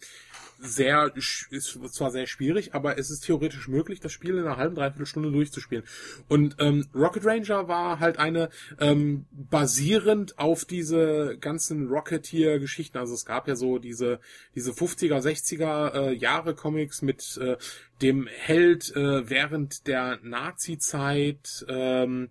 sehr, 0.59 1.11
ist 1.15 1.79
zwar 1.93 2.11
sehr 2.11 2.25
schwierig, 2.25 2.73
aber 2.73 2.97
es 2.97 3.09
ist 3.09 3.25
theoretisch 3.25 3.67
möglich, 3.67 3.99
das 3.99 4.13
Spiel 4.13 4.37
in 4.37 4.45
einer 4.45 4.57
halben, 4.57 4.75
dreiviertel 4.75 5.05
Stunde 5.05 5.31
durchzuspielen. 5.31 5.83
Und 6.29 6.55
ähm, 6.59 6.87
Rocket 6.95 7.25
Ranger 7.25 7.67
war 7.67 7.99
halt 7.99 8.17
eine 8.17 8.49
ähm, 8.79 9.25
basierend 9.31 10.39
auf 10.39 10.63
diese 10.65 11.37
ganzen 11.39 11.87
Rocketeer-Geschichten. 11.87 12.97
Also 12.97 13.13
es 13.13 13.25
gab 13.25 13.47
ja 13.47 13.55
so 13.55 13.77
diese 13.77 14.19
diese 14.55 14.71
50er, 14.71 15.19
60er 15.19 15.93
äh, 15.93 16.13
Jahre 16.13 16.55
Comics 16.55 17.01
mit 17.01 17.37
äh, 17.37 17.57
dem 18.01 18.27
Held 18.27 18.95
äh, 18.95 19.29
während 19.29 19.87
der 19.87 20.19
Nazi-Zeit. 20.23 21.65
Ähm, 21.67 22.29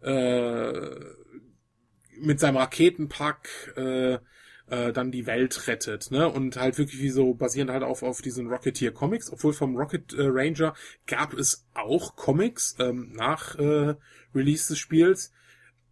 äh, 0.00 0.90
mit 2.20 2.40
seinem 2.40 2.56
Raketenpack 2.56 3.74
äh, 3.76 4.18
äh, 4.68 4.92
dann 4.92 5.12
die 5.12 5.26
Welt 5.26 5.68
rettet, 5.68 6.10
ne? 6.10 6.28
Und 6.28 6.56
halt 6.56 6.78
wirklich 6.78 7.00
wie 7.00 7.10
so 7.10 7.34
basierend 7.34 7.70
halt 7.70 7.82
auf 7.82 8.02
auf 8.02 8.20
diesen 8.20 8.48
Rocketeer 8.48 8.92
Comics, 8.92 9.32
obwohl 9.32 9.52
vom 9.52 9.76
Rocket 9.76 10.12
äh, 10.14 10.26
Ranger 10.26 10.74
gab 11.06 11.34
es 11.34 11.66
auch 11.74 12.16
Comics 12.16 12.76
ähm, 12.78 13.12
nach 13.14 13.56
äh, 13.56 13.94
Release 14.34 14.68
des 14.68 14.78
Spiels. 14.78 15.32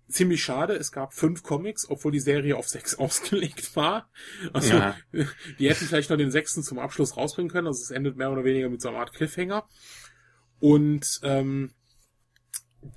Ziemlich 0.08 0.42
schade, 0.42 0.74
es 0.74 0.92
gab 0.92 1.14
fünf 1.14 1.42
Comics, 1.42 1.88
obwohl 1.88 2.12
die 2.12 2.20
Serie 2.20 2.56
auf 2.56 2.68
sechs 2.68 2.94
ausgelegt 2.98 3.74
war. 3.76 4.10
Also 4.52 4.74
Ja. 4.74 4.96
die 5.58 5.68
hätten 5.68 5.86
vielleicht 5.86 6.10
noch 6.10 6.18
den 6.18 6.30
sechsten 6.30 6.62
zum 6.62 6.78
Abschluss 6.78 7.16
rausbringen 7.16 7.50
können. 7.50 7.68
Also 7.68 7.82
es 7.82 7.90
endet 7.90 8.16
mehr 8.16 8.30
oder 8.30 8.44
weniger 8.44 8.68
mit 8.68 8.82
so 8.82 8.88
einer 8.88 8.98
Art 8.98 9.12
Cliffhanger. 9.12 9.66
Und 10.60 11.20
ähm, 11.22 11.74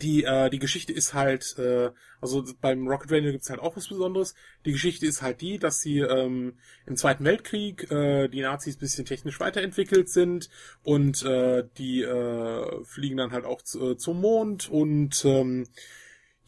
die 0.01 0.25
äh, 0.25 0.49
die 0.49 0.59
Geschichte 0.59 0.91
ist 0.91 1.13
halt, 1.13 1.57
äh, 1.57 1.91
also 2.19 2.43
beim 2.61 2.87
Rocket 2.87 3.11
Ranger 3.11 3.31
gibt's 3.31 3.49
halt 3.49 3.61
auch 3.61 3.77
was 3.77 3.87
Besonderes. 3.87 4.35
Die 4.65 4.73
Geschichte 4.73 5.05
ist 5.05 5.21
halt 5.21 5.41
die, 5.41 5.59
dass 5.59 5.79
sie 5.79 5.99
ähm, 5.99 6.57
im 6.85 6.97
Zweiten 6.97 7.23
Weltkrieg 7.23 7.89
äh, 7.89 8.27
die 8.27 8.41
Nazis 8.41 8.77
bisschen 8.77 9.05
technisch 9.05 9.39
weiterentwickelt 9.39 10.09
sind 10.09 10.49
und 10.83 11.23
äh, 11.23 11.63
die 11.77 12.03
äh, 12.03 12.83
fliegen 12.83 13.17
dann 13.17 13.31
halt 13.31 13.45
auch 13.45 13.61
zu, 13.61 13.91
äh, 13.91 13.97
zum 13.97 14.19
Mond 14.19 14.69
und 14.69 15.23
ähm, 15.25 15.67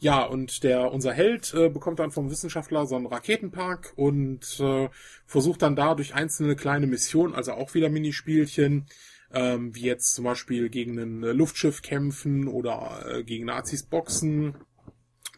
ja, 0.00 0.22
und 0.22 0.62
der 0.62 0.92
unser 0.92 1.12
Held 1.12 1.52
äh, 1.54 1.68
bekommt 1.68 1.98
dann 1.98 2.10
vom 2.10 2.30
Wissenschaftler 2.30 2.86
so 2.86 2.96
einen 2.96 3.06
Raketenpark 3.06 3.92
und 3.96 4.58
äh, 4.60 4.88
versucht 5.26 5.62
dann 5.62 5.76
da 5.76 5.94
durch 5.94 6.14
einzelne 6.14 6.56
kleine 6.56 6.86
Missionen, 6.86 7.34
also 7.34 7.52
auch 7.52 7.74
wieder 7.74 7.90
Minispielchen, 7.90 8.86
ähm, 9.32 9.74
wie 9.74 9.82
jetzt 9.82 10.14
zum 10.14 10.24
Beispiel 10.24 10.68
gegen 10.68 10.98
ein 10.98 11.22
äh, 11.22 11.32
Luftschiff 11.32 11.82
kämpfen 11.82 12.48
oder 12.48 13.04
äh, 13.06 13.24
gegen 13.24 13.46
Nazis 13.46 13.84
boxen 13.84 14.56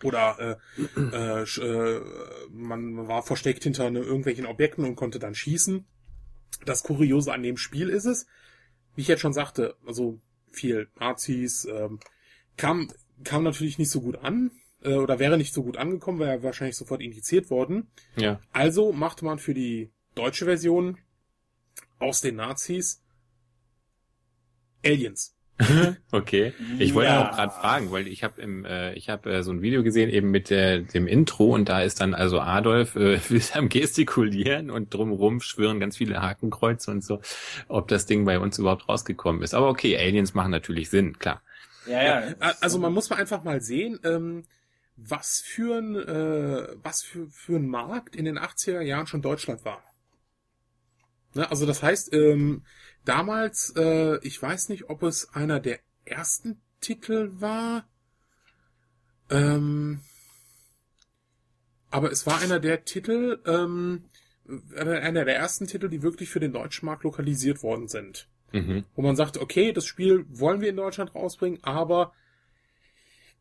oder 0.03 0.59
äh, 0.97 1.01
äh, 1.01 1.43
äh, 1.43 2.01
man 2.51 3.09
war 3.09 3.23
versteckt 3.23 3.65
hinter 3.65 3.91
ne, 3.91 4.01
irgendwelchen 4.01 4.47
Objekten 4.47 4.85
und 4.85 4.97
konnte 4.97 5.19
dann 5.19 5.35
schießen. 5.35 5.85
Das 6.65 6.83
Kuriose 6.83 7.33
an 7.33 7.43
dem 7.43 7.57
Spiel 7.57 7.89
ist 7.89 8.05
es, 8.05 8.27
wie 8.95 9.03
ich 9.03 9.09
jetzt 9.09 9.21
schon 9.21 9.33
sagte, 9.33 9.77
also 9.87 10.21
viel 10.51 10.89
Nazis, 10.99 11.65
ähm, 11.65 11.99
kam, 12.57 12.89
kam 13.25 13.43
natürlich 13.43 13.79
nicht 13.79 13.91
so 13.91 14.01
gut 14.01 14.17
an 14.17 14.51
äh, 14.83 14.95
oder 14.95 15.19
wäre 15.19 15.39
nicht 15.39 15.55
so 15.55 15.63
gut 15.63 15.77
angekommen, 15.77 16.21
wäre 16.21 16.43
wahrscheinlich 16.43 16.77
sofort 16.77 17.01
indiziert 17.01 17.51
worden. 17.51 17.89
Ja. 18.17 18.41
Also 18.53 18.93
machte 18.93 19.25
man 19.25 19.39
für 19.39 19.55
die 19.55 19.91
deutsche 20.15 20.45
Version 20.45 20.99
aus 21.99 22.21
den 22.21 22.37
Nazis 22.37 23.02
Aliens. 24.85 25.35
Okay. 26.11 26.53
Ich 26.79 26.93
wollte 26.95 27.11
Ja. 27.11 27.29
auch 27.31 27.37
gerade 27.37 27.53
fragen, 27.53 27.93
weil 27.93 28.09
ich 28.09 28.25
habe 28.25 28.41
im 28.41 28.65
äh, 28.65 28.95
ich 28.95 29.09
habe 29.09 29.33
äh, 29.33 29.43
so 29.43 29.53
ein 29.53 29.63
Video 29.63 29.83
gesehen 29.83 30.11
eben 30.11 30.31
mit 30.31 30.51
der, 30.51 30.79
dem 30.81 31.07
Intro 31.07 31.55
und 31.55 31.69
da 31.69 31.83
ist 31.83 32.01
dann 32.01 32.15
also 32.15 32.41
Adolf 32.41 32.97
äh, 32.97 33.21
wild 33.31 33.55
am 33.57 33.69
gestikulieren 33.69 34.71
und 34.71 34.93
drumherum 34.93 35.41
schwirren 35.41 35.79
ganz 35.79 35.97
viele 35.99 36.21
Hakenkreuze 36.21 36.91
und 36.91 37.05
so, 37.05 37.21
ob 37.69 37.89
das 37.89 38.07
Ding 38.07 38.25
bei 38.25 38.39
uns 38.41 38.59
überhaupt 38.59 38.89
rausgekommen 38.89 39.43
ist. 39.43 39.55
Aber 39.55 39.69
okay, 39.69 39.97
Aliens 39.97 40.35
machen 40.35 40.51
natürlich 40.51 40.91
Sinn, 40.91 41.19
klar. 41.19 41.43
Ja, 41.87 42.03
ja. 42.03 42.35
A- 42.41 42.55
Also 42.61 42.79
man 42.79 42.93
muss 42.93 43.11
mal 43.11 43.17
einfach 43.17 43.45
mal 43.45 43.61
sehen, 43.61 44.01
ähm, 44.05 44.45
was 44.97 45.41
für 45.45 45.79
ein, 45.79 45.95
äh, 45.97 46.69
was 46.83 47.03
für, 47.03 47.27
für 47.29 47.57
ein 47.57 47.69
Markt 47.69 48.17
in 48.17 48.25
den 48.25 48.39
80er 48.39 48.81
Jahren 48.83 49.07
schon 49.07 49.23
Deutschland 49.23 49.65
war. 49.65 49.83
Ne, 51.35 51.51
also 51.51 51.67
das 51.67 51.83
heißt, 51.83 52.13
ähm, 52.13 52.65
damals, 53.05 53.73
äh, 53.77 54.19
ich 54.27 54.41
weiß 54.41 54.69
nicht, 54.69 54.91
ob 54.91 55.03
es 55.03 55.33
einer 55.35 55.61
der 55.61 55.81
ersten 56.05 56.61
Titel 56.81 57.31
war, 57.35 57.89
ähm, 59.31 60.01
aber 61.91 62.11
es 62.11 62.27
war 62.27 62.41
einer 62.41 62.61
der 62.61 62.85
Titel, 62.85 63.41
ähm, 63.47 64.05
einer 64.77 65.01
einer 65.01 65.25
der 65.25 65.37
ersten 65.37 65.67
Titel, 65.67 65.89
die 65.89 66.03
wirklich 66.03 66.29
für 66.31 66.41
den 66.41 66.53
deutschen 66.53 66.87
Markt 66.87 67.05
lokalisiert 67.05 67.63
worden 67.63 67.89
sind 67.89 68.29
Mhm. 68.53 68.85
wo 68.95 69.03
man 69.03 69.17
sagt, 69.17 69.39
okay, 69.39 69.73
das 69.73 69.87
Spiel 69.87 70.27
wollen 70.29 70.61
wir 70.61 70.69
in 70.69 70.77
Deutschland 70.77 71.15
rausbringen, 71.15 71.63
aber 71.63 72.13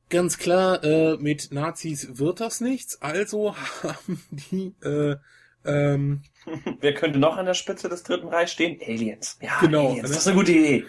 ganz 0.10 0.38
klar, 0.38 0.84
äh, 0.84 1.18
mit 1.18 1.52
Nazis 1.52 2.18
wird 2.18 2.40
das 2.40 2.62
nichts. 2.62 3.02
Also 3.02 3.56
haben 3.84 4.24
die, 4.32 4.74
äh, 4.82 5.18
ähm, 5.66 6.22
Wer 6.80 6.94
könnte 6.94 7.20
noch 7.20 7.38
an 7.38 7.46
der 7.46 7.54
Spitze 7.54 7.88
des 7.90 8.04
Dritten 8.04 8.28
Reichs 8.28 8.52
stehen? 8.52 8.80
Aliens. 8.86 9.38
Ja, 9.42 9.60
Genau, 9.62 9.90
Aliens. 9.90 10.04
ne? 10.04 10.08
Das 10.10 10.18
ist 10.18 10.28
eine 10.28 10.38
gute 10.38 10.52
Idee. 10.52 10.86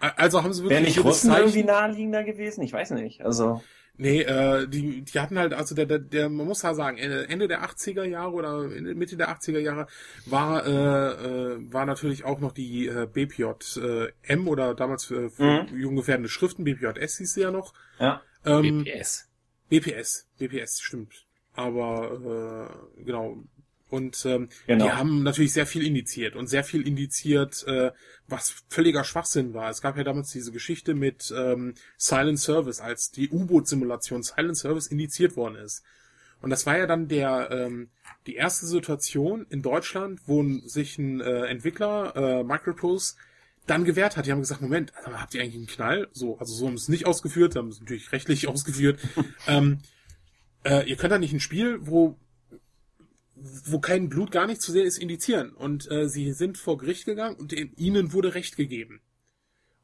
also 0.00 0.42
haben 0.42 0.52
sie 0.52 0.62
wirklich 0.62 0.96
Wäre 0.96 1.06
nicht 1.06 1.20
Zeichen- 1.20 1.36
irgendwie 1.40 1.62
naheliegender 1.64 2.24
gewesen? 2.24 2.62
Ich 2.62 2.72
weiß 2.72 2.90
nicht. 2.92 3.22
Also, 3.24 3.62
Nee, 3.96 4.22
äh, 4.22 4.66
die, 4.66 5.02
die 5.02 5.20
hatten 5.20 5.38
halt, 5.38 5.54
also 5.54 5.76
der, 5.76 5.86
der, 5.86 6.00
der, 6.00 6.28
man 6.28 6.48
muss 6.48 6.62
ja 6.62 6.74
sagen, 6.74 6.98
Ende 6.98 7.46
der 7.46 7.62
80er 7.62 8.02
Jahre 8.02 8.32
oder 8.32 8.58
Mitte 8.66 9.16
der 9.16 9.28
80er 9.30 9.60
Jahre 9.60 9.86
war, 10.26 10.66
äh, 10.66 10.70
äh, 10.72 11.72
war 11.72 11.86
natürlich 11.86 12.24
auch 12.24 12.40
noch 12.40 12.50
die 12.50 12.88
äh, 12.88 13.06
BPJ 13.06 13.44
äh, 13.80 14.08
M 14.22 14.48
oder 14.48 14.74
damals 14.74 15.04
für, 15.04 15.30
für 15.30 15.62
Mhm. 15.70 15.76
jugendgefährdende 15.78 16.28
Schriften, 16.28 16.64
BPJS 16.64 17.18
hieß 17.18 17.34
sie 17.34 17.42
ja 17.42 17.52
noch. 17.52 17.72
ja. 18.00 18.20
Ähm, 18.44 18.82
BPS. 18.82 19.28
BPS, 19.68 20.28
BPS, 20.38 20.80
stimmt. 20.80 21.26
Aber 21.54 22.74
äh, 22.98 23.04
genau. 23.04 23.44
Und 23.94 24.26
ähm, 24.26 24.48
Genau. 24.66 24.84
die 24.84 24.90
haben 24.92 25.22
natürlich 25.22 25.52
sehr 25.52 25.66
viel 25.66 25.86
indiziert 25.86 26.34
und 26.34 26.48
sehr 26.48 26.64
viel 26.64 26.86
indiziert, 26.86 27.64
äh, 27.68 27.92
was 28.26 28.64
völliger 28.68 29.04
Schwachsinn 29.04 29.54
war. 29.54 29.70
Es 29.70 29.80
gab 29.80 29.96
ja 29.96 30.04
damals 30.04 30.30
diese 30.32 30.50
Geschichte 30.50 30.94
mit 30.94 31.32
ähm, 31.36 31.74
Silent 31.96 32.40
Service, 32.40 32.80
als 32.80 33.10
die 33.12 33.28
U-Boot-Simulation 33.30 34.22
Silent 34.22 34.56
Service 34.56 34.88
indiziert 34.88 35.36
worden 35.36 35.56
ist. 35.56 35.82
Und 36.42 36.50
das 36.50 36.66
war 36.66 36.76
ja 36.76 36.86
dann 36.86 37.08
der 37.08 37.48
ähm, 37.50 37.88
die 38.26 38.34
erste 38.34 38.66
Situation 38.66 39.46
in 39.48 39.62
Deutschland, 39.62 40.20
wo 40.26 40.42
sich 40.66 40.98
ein 40.98 41.20
äh, 41.20 41.46
Entwickler, 41.46 42.16
äh, 42.16 42.44
Microprose, 42.44 43.14
dann 43.66 43.84
gewehrt 43.84 44.16
hat. 44.16 44.26
Die 44.26 44.32
haben 44.32 44.40
gesagt, 44.40 44.60
Moment, 44.60 44.92
also, 44.96 45.18
habt 45.20 45.34
ihr 45.34 45.40
eigentlich 45.40 45.54
einen 45.56 45.66
Knall? 45.66 46.08
So, 46.12 46.38
also 46.38 46.52
so 46.52 46.66
haben 46.66 46.76
sie 46.76 46.82
es 46.82 46.88
nicht 46.88 47.06
ausgeführt, 47.06 47.56
haben 47.56 47.68
es 47.68 47.80
natürlich 47.80 48.12
rechtlich 48.12 48.48
ausgeführt. 48.52 48.98
ähm, 49.46 49.78
äh, 50.64 50.88
ihr 50.88 50.96
könnt 50.96 51.12
da 51.12 51.18
nicht 51.18 51.32
ein 51.32 51.40
Spiel, 51.40 51.78
wo 51.80 52.16
wo 53.66 53.78
kein 53.78 54.08
Blut 54.08 54.30
gar 54.30 54.46
nicht 54.46 54.62
zu 54.62 54.72
sehen 54.72 54.86
ist, 54.86 54.98
indizieren. 54.98 55.52
Und 55.52 55.90
äh, 55.90 56.08
sie 56.08 56.32
sind 56.32 56.58
vor 56.58 56.78
Gericht 56.78 57.04
gegangen 57.04 57.36
und 57.36 57.52
ihnen 57.52 58.12
wurde 58.12 58.34
Recht 58.34 58.56
gegeben. 58.56 59.00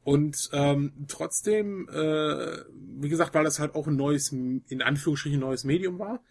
Und 0.03 0.49
ähm, 0.51 1.05
trotzdem, 1.07 1.87
äh, 1.89 2.57
wie 2.73 3.09
gesagt, 3.09 3.35
weil 3.35 3.43
das 3.43 3.59
halt 3.59 3.75
auch 3.75 3.87
ein 3.87 3.95
neues, 3.95 4.31
in 4.31 4.81
Anführungsstrichen 4.81 5.39
neues 5.39 5.63
Medium 5.63 5.99
war, 5.99 6.23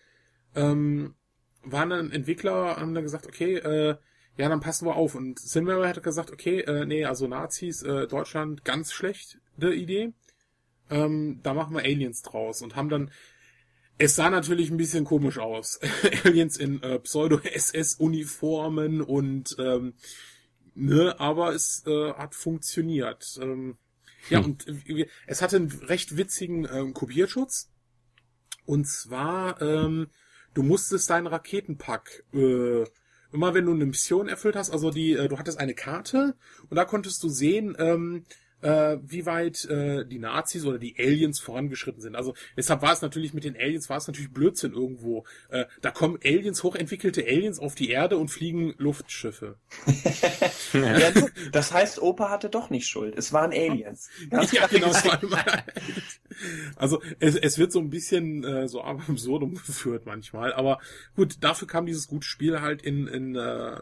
ähm, 0.56 1.14
waren 1.62 1.90
dann 1.90 2.10
Entwickler, 2.10 2.76
haben 2.76 2.94
dann 2.94 3.04
gesagt, 3.04 3.26
okay, 3.26 3.56
äh, 3.56 3.96
ja, 4.36 4.48
dann 4.48 4.60
passen 4.60 4.86
wir 4.86 4.96
auf. 4.96 5.14
Und 5.14 5.38
Cinema 5.38 5.86
hat 5.86 6.02
gesagt, 6.02 6.32
okay, 6.32 6.60
äh, 6.60 6.84
nee, 6.84 7.04
also 7.04 7.28
Nazis, 7.28 7.82
äh, 7.82 8.08
Deutschland, 8.08 8.64
ganz 8.64 8.92
schlechte 8.92 9.38
Idee. 9.60 10.14
Ähm, 10.88 11.40
da 11.42 11.54
machen 11.54 11.74
wir 11.76 11.82
Aliens 11.82 12.22
draus 12.22 12.62
und 12.62 12.74
haben 12.74 12.88
dann 12.88 13.10
es 14.00 14.16
sah 14.16 14.30
natürlich 14.30 14.70
ein 14.70 14.78
bisschen 14.78 15.04
komisch 15.04 15.38
aus. 15.38 15.78
Aliens 16.24 16.56
in 16.56 16.82
äh, 16.82 16.98
Pseudo-SS-Uniformen 17.00 19.02
und 19.02 19.54
ähm, 19.58 19.92
ne, 20.74 21.20
aber 21.20 21.54
es 21.54 21.84
äh, 21.86 22.14
hat 22.14 22.34
funktioniert. 22.34 23.38
Ähm, 23.42 23.76
ja, 24.30 24.38
Hm. 24.38 24.44
und 24.44 24.66
äh, 24.88 25.06
es 25.26 25.42
hatte 25.42 25.56
einen 25.56 25.70
recht 25.70 26.16
witzigen 26.16 26.66
ähm, 26.72 26.94
Kopierschutz. 26.94 27.70
Und 28.64 28.86
zwar, 28.86 29.60
ähm, 29.60 30.08
du 30.54 30.62
musstest 30.62 31.10
deinen 31.10 31.26
Raketenpack 31.26 32.24
äh, 32.32 32.84
immer 33.32 33.54
wenn 33.54 33.66
du 33.66 33.72
eine 33.72 33.86
Mission 33.86 34.28
erfüllt 34.28 34.56
hast, 34.56 34.70
also 34.70 34.90
die, 34.90 35.12
äh, 35.12 35.28
du 35.28 35.38
hattest 35.38 35.60
eine 35.60 35.74
Karte 35.74 36.34
und 36.68 36.76
da 36.76 36.84
konntest 36.84 37.22
du 37.22 37.28
sehen, 37.28 37.76
ähm, 37.78 38.24
äh, 38.62 38.98
wie 39.02 39.26
weit 39.26 39.64
äh, 39.66 40.04
die 40.06 40.18
Nazis 40.18 40.64
oder 40.64 40.78
die 40.78 40.96
Aliens 40.98 41.40
vorangeschritten 41.40 42.00
sind. 42.00 42.14
Also 42.16 42.34
deshalb 42.56 42.82
war 42.82 42.92
es 42.92 43.02
natürlich 43.02 43.32
mit 43.34 43.44
den 43.44 43.56
Aliens 43.56 43.88
war 43.88 43.96
es 43.96 44.06
natürlich 44.06 44.32
Blödsinn 44.32 44.72
irgendwo. 44.72 45.24
Äh, 45.48 45.66
da 45.80 45.90
kommen 45.90 46.18
Aliens, 46.24 46.62
hochentwickelte 46.62 47.22
Aliens 47.24 47.58
auf 47.58 47.74
die 47.74 47.90
Erde 47.90 48.16
und 48.18 48.28
fliegen 48.28 48.74
Luftschiffe. 48.78 49.56
Ja, 50.72 51.10
das 51.52 51.72
heißt, 51.72 52.00
Opa 52.00 52.30
hatte 52.30 52.48
doch 52.48 52.70
nicht 52.70 52.86
Schuld. 52.86 53.16
Es 53.16 53.32
waren 53.32 53.50
Aliens. 53.52 54.08
Ganz 54.30 54.52
Ja, 54.52 54.66
genau. 54.68 54.88
es 54.88 55.04
war 55.04 55.20
immer- 55.22 55.44
also 56.76 57.02
es, 57.18 57.34
es 57.36 57.58
wird 57.58 57.72
so 57.72 57.80
ein 57.80 57.90
bisschen 57.90 58.44
äh, 58.44 58.68
so 58.68 58.82
absurdum 58.82 59.54
geführt 59.54 60.06
manchmal, 60.06 60.52
aber 60.52 60.78
gut, 61.16 61.36
dafür 61.40 61.66
kam 61.66 61.86
dieses 61.86 62.06
gute 62.08 62.26
Spiel 62.26 62.60
halt 62.60 62.82
in 62.82 63.06
in 63.08 63.34
äh, 63.36 63.80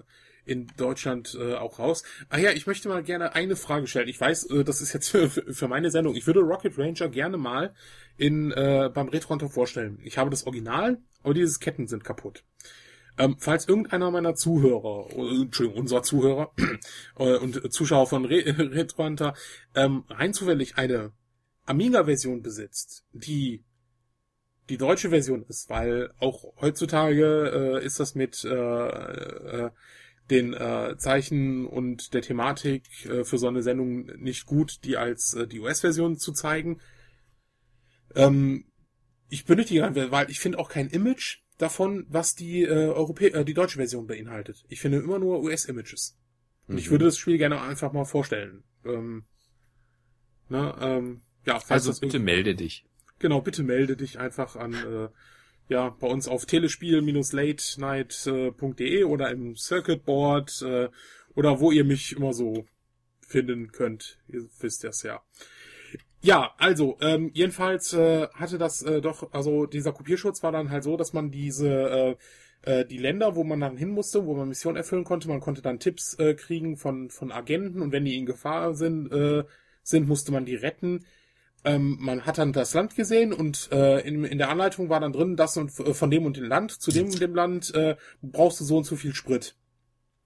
in 0.49 0.67
Deutschland 0.77 1.37
äh, 1.39 1.55
auch 1.55 1.79
raus. 1.79 2.03
Ah 2.29 2.39
ja, 2.39 2.51
ich 2.53 2.67
möchte 2.67 2.89
mal 2.89 3.03
gerne 3.03 3.35
eine 3.35 3.57
Frage 3.57 3.87
stellen. 3.87 4.09
Ich 4.09 4.21
weiß, 4.21 4.51
äh, 4.51 4.65
das 4.65 4.81
ist 4.81 4.93
jetzt 4.93 5.09
für, 5.11 5.29
für 5.29 5.69
meine 5.69 5.91
Sendung. 5.91 6.15
Ich 6.15 6.27
würde 6.27 6.41
Rocket 6.41 6.79
Ranger 6.79 7.09
gerne 7.09 7.37
mal 7.37 7.75
in 8.17 8.51
äh, 8.53 8.91
beim 8.93 9.09
Retro 9.09 9.31
Hunter 9.31 9.49
vorstellen. 9.49 9.99
Ich 10.03 10.19
habe 10.19 10.31
das 10.31 10.47
Original, 10.47 10.99
aber 11.23 11.35
diese 11.35 11.59
Ketten 11.59 11.87
sind 11.87 12.05
kaputt. 12.05 12.45
Ähm, 13.19 13.37
falls 13.39 13.67
irgendeiner 13.69 14.11
meiner 14.11 14.35
Zuhörer, 14.35 15.09
äh, 15.11 15.43
Entschuldigung, 15.43 15.81
unserer 15.81 16.03
Zuhörer 16.03 16.53
äh, 17.19 17.37
und 17.37 17.73
Zuschauer 17.73 18.07
von 18.07 18.25
Re 18.25 18.45
Retro 18.73 19.05
Hunter 19.05 19.35
ähm, 19.75 20.05
rein 20.09 20.33
zufällig 20.33 20.79
eine 20.79 21.13
Amiga-Version 21.67 22.43
besitzt, 22.43 23.05
die 23.13 23.65
die 24.69 24.77
deutsche 24.77 25.11
Version 25.11 25.45
ist, 25.49 25.69
weil 25.71 26.13
auch 26.19 26.45
heutzutage 26.61 27.81
äh, 27.81 27.85
ist 27.85 28.01
das 28.01 28.15
mit 28.15 28.45
äh, 28.45 28.49
äh, 28.51 29.71
den 30.31 30.53
äh, 30.55 30.97
Zeichen 30.99 31.67
und 31.67 32.13
der 32.15 32.23
Thematik 32.23 32.85
äh, 33.07 33.25
für 33.25 33.39
so 33.39 33.49
eine 33.49 33.63
Sendung 33.63 34.07
nicht 34.19 34.47
gut, 34.47 34.85
die 34.85 34.97
als 34.97 35.35
äh, 35.35 35.47
die 35.47 35.61
US-Version 35.61 36.19
zu 36.19 36.33
zeigen. 36.33 36.81
Ähm, 38.15 38.65
ich 39.31 39.45
benötige, 39.45 40.11
weil 40.11 40.31
ich 40.31 40.41
finde 40.41 40.59
auch 40.59 40.69
kein 40.69 40.89
Image 40.89 41.39
davon, 41.59 42.07
was 42.09 42.35
die 42.35 42.63
äh, 42.63 42.89
Europä 42.89 43.29
äh, 43.29 43.45
die 43.45 43.55
deutsche 43.55 43.79
Version 43.79 44.07
beinhaltet. 44.07 44.65
Ich 44.69 44.81
finde 44.81 44.99
immer 44.99 45.19
nur 45.19 45.43
US-Images. 45.43 46.17
Und 46.69 46.79
ich 46.79 46.87
Mhm. 46.87 46.91
würde 46.93 47.05
das 47.07 47.19
Spiel 47.19 47.39
gerne 47.39 47.61
einfach 47.61 47.93
mal 47.93 48.05
vorstellen. 48.05 48.65
Ähm, 48.85 49.25
ne, 50.49 50.75
ähm, 50.81 51.23
ja, 51.47 51.59
falls 51.61 51.87
Also 51.87 52.01
bitte 52.01 52.19
melde 52.19 52.55
dich. 52.55 52.85
Genau, 53.19 53.41
bitte 53.41 53.63
melde 53.63 53.97
dich 53.97 54.19
einfach 54.19 54.57
an, 54.57 54.73
äh, 54.75 55.09
ja, 55.69 55.91
bei 55.91 56.09
uns 56.09 56.27
auf 56.29 56.47
telespiel-latenight.de 56.47 59.05
oder 59.05 59.31
im 59.31 59.57
Circuit 59.57 60.05
Board 60.05 60.63
äh, 60.63 60.89
oder 61.35 61.61
wo 61.61 61.71
ihr 61.71 61.85
mich 61.85 62.17
immer 62.17 62.33
so 62.33 62.65
finden 63.27 63.71
könnt. 63.71 64.19
Ihr 64.29 64.49
wisst 64.61 64.85
das 64.85 65.03
ja. 65.03 65.23
Ja, 66.21 66.55
also, 66.59 66.97
ähm, 67.01 67.31
jedenfalls 67.33 67.93
äh, 67.93 68.27
hatte 68.35 68.59
das 68.59 68.83
äh, 68.83 69.01
doch, 69.01 69.33
also 69.33 69.67
dieser 69.67 69.93
Kopierschutz 69.93 70.43
war 70.43 70.51
dann 70.51 70.71
halt 70.71 70.83
so, 70.83 70.97
dass 70.97 71.13
man 71.13 71.31
diese, 71.31 71.69
äh, 71.69 72.17
äh, 72.63 72.85
die 72.85 72.99
Länder, 72.99 73.37
wo 73.37 73.45
man 73.45 73.61
dann 73.61 73.77
hin 73.77 73.91
musste, 73.91 74.27
wo 74.27 74.35
man 74.35 74.49
Mission 74.49 74.75
erfüllen 74.75 75.05
konnte, 75.05 75.29
man 75.29 75.41
konnte 75.41 75.63
dann 75.63 75.79
Tipps 75.79 76.15
äh, 76.15 76.35
kriegen 76.35 76.77
von, 76.77 77.11
von 77.11 77.31
Agenten 77.31 77.83
und 77.83 77.93
wenn 77.93 78.05
die 78.05 78.17
in 78.17 78.27
Gefahr 78.27 78.75
sind, 78.75 79.13
äh, 79.13 79.45
sind, 79.83 80.09
musste 80.09 80.33
man 80.33 80.45
die 80.45 80.57
retten. 80.57 81.05
Ähm, 81.65 81.97
man 82.01 82.25
hat 82.25 82.39
dann 82.39 82.53
das 82.53 82.73
Land 82.75 82.95
gesehen 82.95 83.33
und 83.33 83.71
äh, 83.73 84.01
in, 84.01 84.25
in 84.25 84.39
der 84.39 84.49
Anleitung 84.49 84.89
war 84.89 85.01
dann 85.01 85.13
drin, 85.13 85.37
das 85.37 85.57
und 85.57 85.79
äh, 85.81 85.93
von 85.93 86.11
dem 86.11 86.25
und 86.25 86.37
dem 86.37 86.45
Land, 86.45 86.71
zu 86.71 86.93
dem 86.93 87.07
und 87.07 87.21
dem 87.21 87.35
Land 87.35 87.75
äh, 87.75 87.97
brauchst 88.23 88.61
du 88.61 88.65
so 88.65 88.77
und 88.79 88.85
so 88.85 88.97
viel 88.97 89.15
Sprit. 89.15 89.57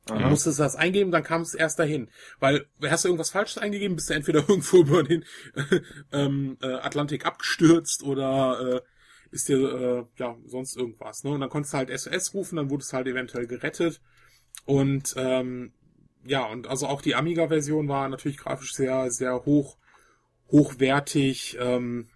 Du 0.06 0.14
Aha. 0.14 0.28
musstest 0.28 0.58
das 0.58 0.74
eingeben, 0.74 1.12
dann 1.12 1.22
kam 1.22 1.42
es 1.42 1.54
erst 1.54 1.78
dahin. 1.78 2.10
Weil, 2.40 2.66
hast 2.82 3.04
du 3.04 3.08
irgendwas 3.08 3.30
Falsches 3.30 3.58
eingegeben, 3.58 3.94
bist 3.96 4.10
du 4.10 4.14
entweder 4.14 4.40
irgendwo 4.48 4.78
über 4.78 5.02
den 5.04 5.24
ähm, 6.12 6.58
äh, 6.60 6.66
Atlantik 6.66 7.24
abgestürzt 7.24 8.02
oder 8.02 8.76
äh, 8.76 8.80
ist 9.30 9.48
dir, 9.48 9.58
äh, 9.58 10.04
ja, 10.18 10.36
sonst 10.44 10.76
irgendwas. 10.76 11.24
Ne? 11.24 11.30
Und 11.30 11.40
dann 11.40 11.50
konntest 11.50 11.72
du 11.72 11.78
halt 11.78 11.98
SOS 11.98 12.34
rufen, 12.34 12.56
dann 12.56 12.68
wurdest 12.68 12.92
du 12.92 12.96
halt 12.96 13.06
eventuell 13.06 13.46
gerettet. 13.46 14.00
Und 14.64 15.14
ähm, 15.16 15.72
ja, 16.24 16.44
und 16.46 16.66
also 16.66 16.86
auch 16.86 17.00
die 17.00 17.14
Amiga-Version 17.14 17.88
war 17.88 18.08
natürlich 18.08 18.38
grafisch 18.38 18.74
sehr, 18.74 19.10
sehr 19.10 19.44
hoch, 19.44 19.78
hochwertig. 20.52 21.56
Ähm, 21.58 22.08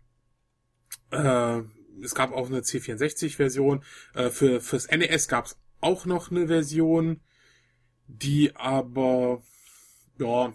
äh, 1.10 1.62
es 2.02 2.14
gab 2.14 2.32
auch 2.32 2.46
eine 2.46 2.60
C64-Version. 2.60 3.82
Äh, 4.14 4.30
für 4.30 4.60
fürs 4.60 4.88
NES 4.88 5.28
gab 5.28 5.46
es 5.46 5.58
auch 5.80 6.06
noch 6.06 6.30
eine 6.30 6.46
Version, 6.46 7.20
die 8.06 8.54
aber 8.54 9.42
ja 10.18 10.54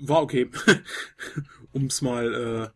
war 0.00 0.22
okay, 0.22 0.50
um's 1.72 2.02
mal 2.02 2.72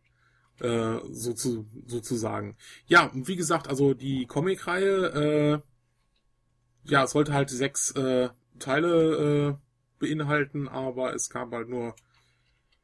äh, 0.60 0.66
äh, 0.66 1.00
so 1.10 1.32
zu 1.32 1.66
so 1.86 2.00
zu 2.00 2.16
sagen. 2.16 2.56
Ja, 2.86 3.06
und 3.06 3.28
wie 3.28 3.36
gesagt, 3.36 3.68
also 3.68 3.94
die 3.94 4.26
Comic-Reihe, 4.26 5.62
äh, 6.84 6.90
ja, 6.90 7.04
es 7.04 7.12
sollte 7.12 7.32
halt 7.32 7.50
sechs 7.50 7.90
äh, 7.92 8.30
Teile 8.58 9.58
äh, 9.58 10.00
beinhalten, 10.00 10.68
aber 10.68 11.14
es 11.14 11.28
kam 11.28 11.52
halt 11.52 11.68
nur 11.68 11.94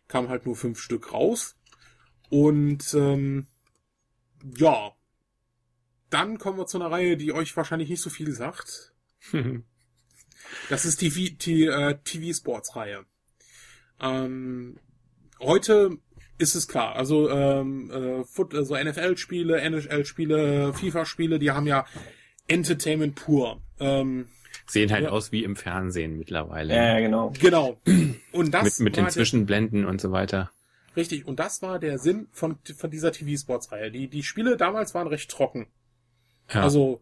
kam 0.08 0.28
halt 0.28 0.46
nur 0.46 0.56
fünf 0.56 0.80
Stück 0.80 1.12
raus 1.12 1.56
und 2.30 2.94
ähm, 2.94 3.46
ja, 4.56 4.92
dann 6.10 6.38
kommen 6.38 6.58
wir 6.58 6.66
zu 6.66 6.78
einer 6.78 6.90
Reihe, 6.90 7.16
die 7.16 7.32
euch 7.32 7.56
wahrscheinlich 7.56 7.88
nicht 7.88 8.02
so 8.02 8.10
viel 8.10 8.32
sagt. 8.32 8.92
Das 10.68 10.84
ist 10.84 11.00
die, 11.00 11.36
die 11.36 11.64
äh, 11.64 11.98
TV 12.04 12.36
Sports 12.36 12.76
Reihe. 12.76 13.06
Ähm, 14.00 14.78
heute 15.40 15.98
ist 16.38 16.54
es 16.54 16.68
klar, 16.68 16.96
also 16.96 17.30
ähm, 17.30 17.90
äh, 17.90 18.24
Foot, 18.24 18.54
also 18.54 18.76
NFL 18.76 19.16
Spiele, 19.16 19.60
NHL 19.60 20.04
Spiele, 20.04 20.74
FIFA 20.74 21.06
Spiele, 21.06 21.38
die 21.38 21.50
haben 21.50 21.66
ja 21.66 21.86
Entertainment 22.48 23.14
pur. 23.14 23.62
Ähm, 23.78 24.28
Sehen 24.66 24.90
halt 24.92 25.04
Ja. 25.04 25.10
aus 25.10 25.30
wie 25.32 25.44
im 25.44 25.56
Fernsehen 25.56 26.18
mittlerweile. 26.18 26.74
Ja, 26.74 26.94
ja, 26.94 27.00
genau. 27.00 27.32
genau. 27.38 27.76
Und 28.32 28.52
das 28.54 28.78
mit 28.78 28.80
mit 28.80 28.96
den 28.96 29.10
Zwischenblenden 29.10 29.84
und 29.84 30.00
so 30.00 30.10
weiter. 30.12 30.50
Richtig, 30.96 31.26
und 31.26 31.40
das 31.40 31.60
war 31.60 31.80
der 31.80 31.98
Sinn 31.98 32.28
von, 32.30 32.56
von 32.76 32.88
dieser 32.90 33.10
TV-Sports-Reihe. 33.10 33.90
Die, 33.90 34.06
die 34.08 34.22
Spiele 34.22 34.56
damals 34.56 34.94
waren 34.94 35.08
recht 35.08 35.28
trocken. 35.30 35.66
Ja. 36.52 36.62
Also, 36.62 37.00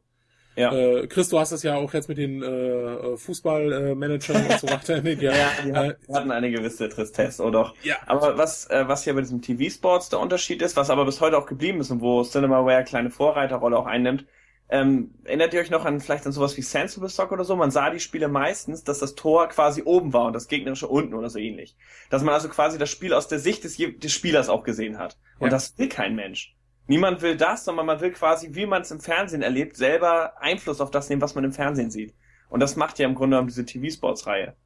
Ja. 0.57 0.73
äh, 0.73 1.07
Chris, 1.09 1.29
du 1.29 1.39
hast 1.39 1.53
das 1.53 1.63
ja 1.63 1.75
auch 1.77 1.93
jetzt 1.93 2.09
mit 2.09 2.17
den 2.17 2.43
äh, 2.43 3.17
Fußballmanagern 3.19 4.47
und 4.47 4.61
so 4.61 4.69
weiter. 4.71 5.03
Nee, 5.03 5.17
die, 5.17 5.27
Ja, 5.27 5.35
die 5.65 5.71
äh, 5.71 5.75
hatten, 5.75 6.15
hatten 6.15 6.31
eine 6.31 6.51
gewisse 6.51 6.89
Tristesse, 6.89 7.43
oder 7.43 7.65
doch? 7.65 7.75
ja, 7.83 7.97
Aber 8.07 8.39
was, 8.39 8.67
äh, 8.71 8.89
was 8.89 9.05
hier 9.05 9.15
bei 9.15 9.21
diesem 9.21 9.43
TV-Sports 9.43 10.09
der 10.09 10.21
Unterschied 10.21 10.63
ist, 10.63 10.77
was 10.77 10.89
aber 10.91 11.05
bis 11.05 11.21
heute 11.21 11.37
auch 11.39 11.47
geblieben 11.47 11.81
ist 11.81 11.91
und 11.91 12.01
wo 12.01 12.23
Cinemaware 12.25 12.85
kleine 12.85 13.11
Vorreiterrolle 13.11 13.77
auch 13.79 13.87
einnimmt, 13.87 14.25
ähm, 14.69 15.15
erinnert 15.25 15.53
ihr 15.53 15.61
euch 15.61 15.71
noch 15.71 15.85
an 15.85 16.01
vielleicht 16.01 16.27
an 16.27 16.33
sowas 16.33 16.57
wie 16.57 16.63
Sensible 16.63 17.09
Soccer 17.09 17.33
oder 17.33 17.45
so? 17.45 17.57
Man 17.57 17.71
sah 17.71 17.91
die 17.91 18.01
Spiele 18.01 18.29
meistens, 18.29 18.85
dass 18.85 18.99
das 18.99 19.15
Tor 19.15 19.49
quasi 19.49 19.83
oben 19.83 20.13
war 20.13 20.27
und 20.27 20.33
das 20.33 20.49
gegnerische 20.49 20.89
unten 20.89 21.15
oder 21.15 21.29
so 21.29 21.39
ähnlich. 21.39 21.77
Dass 22.09 22.23
man 22.23 22.33
also 22.33 22.49
quasi 22.49 22.79
das 22.79 22.89
Spiel 22.89 23.13
aus 23.13 23.29
der 23.29 23.39
Sicht 23.39 23.65
des, 23.65 23.77
des 23.77 24.13
Spielers 24.13 24.49
auch 24.49 24.65
gesehen 24.65 24.99
hat. 24.99 25.19
Und 25.39 25.47
Ja. 25.49 25.51
das 25.51 25.77
will 25.79 25.89
kein 25.89 26.15
Mensch. 26.15 26.55
Niemand 26.87 27.23
will 27.23 27.37
das, 27.37 27.65
sondern 27.65 27.87
man 27.87 28.01
will 28.01 28.13
quasi, 28.13 28.55
wie 28.55 28.67
man 28.67 28.83
es 28.83 28.91
im 28.91 29.01
Fernsehen 29.01 29.43
erlebt, 29.43 29.77
selber 29.77 30.41
Einfluss 30.41 30.81
auf 30.81 30.91
das 30.91 31.09
nehmen, 31.09 31.23
was 31.23 31.35
man 31.35 31.45
im 31.45 31.53
Fernsehen 31.53 31.91
sieht. 31.91 32.15
Und 32.49 32.61
das 32.61 32.77
macht 32.77 32.99
ja 32.99 33.07
im 33.07 33.15
Grunde 33.15 33.37
genommen 33.37 33.49
diese 33.49 33.65
TV-Sports-Reihe. 33.65 34.57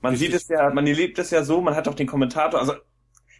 Man 0.00 0.12
Richtig. 0.12 0.30
sieht 0.32 0.36
es 0.42 0.48
ja, 0.48 0.70
man 0.70 0.86
erlebt 0.86 1.18
es 1.18 1.30
ja 1.30 1.42
so, 1.42 1.60
man 1.60 1.74
hat 1.74 1.88
auch 1.88 1.94
den 1.94 2.06
Kommentator, 2.06 2.60
also 2.60 2.74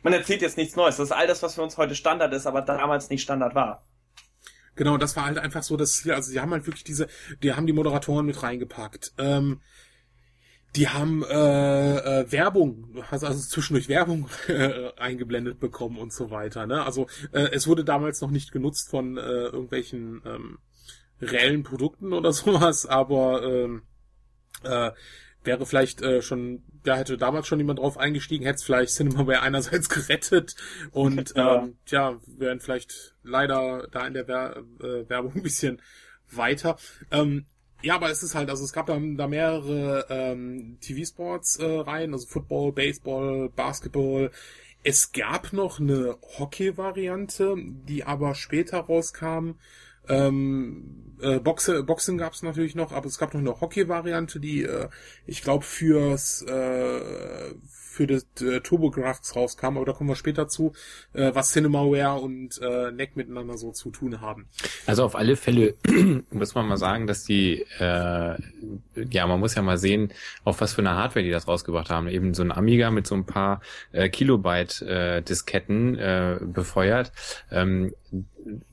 man 0.02 0.12
erzählt 0.12 0.42
jetzt 0.42 0.56
nichts 0.56 0.76
Neues. 0.76 0.96
Das 0.96 1.10
ist 1.10 1.16
all 1.16 1.26
das, 1.26 1.42
was 1.42 1.54
für 1.54 1.62
uns 1.62 1.76
heute 1.76 1.94
Standard 1.94 2.32
ist, 2.32 2.46
aber 2.46 2.62
damals 2.62 3.10
nicht 3.10 3.22
Standard 3.22 3.54
war. 3.54 3.84
Genau, 4.78 4.96
das 4.96 5.16
war 5.16 5.24
halt 5.24 5.38
einfach 5.38 5.64
so, 5.64 5.76
dass 5.76 6.02
hier, 6.02 6.14
also 6.14 6.30
die 6.30 6.38
haben 6.38 6.52
halt 6.52 6.64
wirklich 6.66 6.84
diese, 6.84 7.08
die 7.42 7.52
haben 7.52 7.66
die 7.66 7.72
Moderatoren 7.72 8.24
mit 8.24 8.40
reingepackt. 8.44 9.12
Ähm, 9.18 9.60
die 10.76 10.88
haben 10.88 11.24
äh, 11.24 12.20
äh, 12.20 12.30
Werbung, 12.30 13.02
hast 13.10 13.24
also 13.24 13.40
zwischendurch 13.40 13.88
Werbung 13.88 14.28
äh, 14.46 14.92
eingeblendet 14.96 15.58
bekommen 15.58 15.98
und 15.98 16.12
so 16.12 16.30
weiter. 16.30 16.64
Ne? 16.66 16.84
Also 16.84 17.08
äh, 17.32 17.48
es 17.50 17.66
wurde 17.66 17.82
damals 17.82 18.20
noch 18.20 18.30
nicht 18.30 18.52
genutzt 18.52 18.88
von 18.88 19.16
äh, 19.16 19.20
irgendwelchen 19.20 20.22
ähm, 20.24 20.58
reellen 21.20 21.64
Produkten 21.64 22.12
oder 22.12 22.32
sowas, 22.32 22.86
aber 22.86 23.42
ähm, 23.42 23.82
äh, 24.62 24.92
wäre 25.42 25.66
vielleicht 25.66 26.02
äh, 26.02 26.22
schon, 26.22 26.62
da 26.88 26.96
hätte 26.96 27.18
damals 27.18 27.46
schon 27.46 27.58
jemand 27.58 27.78
drauf 27.78 27.98
eingestiegen, 27.98 28.44
hätte 28.44 28.56
es 28.56 28.64
vielleicht 28.64 28.92
Cinemaware 28.92 29.42
einerseits 29.42 29.88
gerettet 29.90 30.54
und 30.90 31.32
Ja. 31.36 31.62
ähm, 31.62 31.76
ja, 31.86 32.20
wären 32.26 32.60
vielleicht 32.60 33.14
leider 33.22 33.86
da 33.92 34.06
in 34.06 34.14
der 34.14 34.26
Wer 34.26 34.56
äh, 34.80 35.08
Werbung 35.08 35.32
ein 35.36 35.42
bisschen 35.42 35.82
weiter. 36.30 36.76
Ähm, 37.10 37.46
ja, 37.82 37.94
aber 37.94 38.10
es 38.10 38.22
ist 38.22 38.34
halt, 38.34 38.50
also 38.50 38.64
es 38.64 38.72
gab 38.72 38.86
da, 38.86 38.98
da 38.98 39.28
mehrere 39.28 40.06
ähm, 40.08 40.78
TV-Sports-Reihen, 40.80 42.12
also 42.12 42.26
Football, 42.26 42.72
Baseball, 42.72 43.50
Basketball. 43.50 44.32
Es 44.82 45.12
gab 45.12 45.52
noch 45.52 45.78
eine 45.78 46.16
Hockey-Variante, 46.38 47.54
die 47.58 48.04
aber 48.04 48.34
später 48.34 48.78
rauskam. 48.80 49.52
Ähm, 50.08 51.08
äh, 51.20 51.38
Boxe, 51.40 51.82
Boxen 51.82 52.18
gab 52.18 52.32
es 52.32 52.42
natürlich 52.42 52.74
noch, 52.74 52.92
aber 52.92 53.06
es 53.06 53.18
gab 53.18 53.34
noch 53.34 53.40
eine 53.40 53.60
Hockey-Variante, 53.60 54.40
die 54.40 54.62
äh, 54.62 54.88
ich 55.26 55.42
glaube 55.42 55.64
fürs 55.64 56.42
äh, 56.42 57.00
für 57.98 58.06
das 58.06 58.26
äh, 58.40 58.60
TurboGrafx 58.60 59.34
rauskam, 59.34 59.76
aber 59.76 59.84
da 59.84 59.92
kommen 59.92 60.08
wir 60.08 60.14
später 60.14 60.46
zu, 60.46 60.72
äh, 61.14 61.34
was 61.34 61.50
Cinemaware 61.50 62.20
und 62.20 62.60
äh, 62.62 62.92
NEC 62.92 63.16
miteinander 63.16 63.58
so 63.58 63.72
zu 63.72 63.90
tun 63.90 64.20
haben. 64.20 64.46
Also 64.86 65.02
auf 65.04 65.16
alle 65.16 65.34
Fälle 65.34 65.74
muss 66.30 66.54
man 66.54 66.68
mal 66.68 66.76
sagen, 66.76 67.08
dass 67.08 67.24
die, 67.24 67.66
äh, 67.80 68.36
ja, 69.10 69.26
man 69.26 69.40
muss 69.40 69.56
ja 69.56 69.62
mal 69.62 69.78
sehen, 69.78 70.12
auf 70.44 70.60
was 70.60 70.74
für 70.74 70.82
eine 70.82 70.94
Hardware 70.94 71.24
die 71.24 71.32
das 71.32 71.48
rausgebracht 71.48 71.90
haben. 71.90 72.06
Eben 72.06 72.34
so 72.34 72.44
ein 72.44 72.52
Amiga 72.52 72.92
mit 72.92 73.08
so 73.08 73.16
ein 73.16 73.26
paar 73.26 73.62
äh, 73.90 74.08
Kilobyte 74.08 74.80
äh, 74.82 75.22
Disketten 75.22 75.98
äh, 75.98 76.38
befeuert. 76.40 77.10
Ähm, 77.50 77.92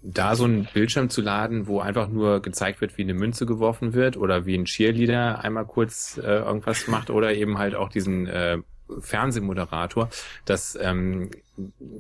da 0.02 0.36
so 0.36 0.46
einen 0.46 0.68
Bildschirm 0.74 1.10
zu 1.10 1.22
laden, 1.22 1.68
wo 1.68 1.80
einfach 1.80 2.08
nur 2.08 2.42
gezeigt 2.42 2.82
wird, 2.82 2.98
wie 2.98 3.04
eine 3.04 3.14
Münze 3.14 3.46
geworfen 3.46 3.94
wird 3.94 4.18
oder 4.18 4.46
wie 4.46 4.56
ein 4.56 4.66
Cheerleader 4.66 5.44
einmal 5.44 5.66
kurz 5.66 6.18
äh, 6.18 6.22
irgendwas 6.22 6.88
macht 6.88 7.10
oder 7.10 7.34
eben 7.34 7.58
halt 7.58 7.76
auch 7.76 7.90
diesen 7.90 8.28
äh, 8.28 8.60
Fernsehmoderator, 9.00 10.10
das 10.46 10.78
ähm, 10.80 11.32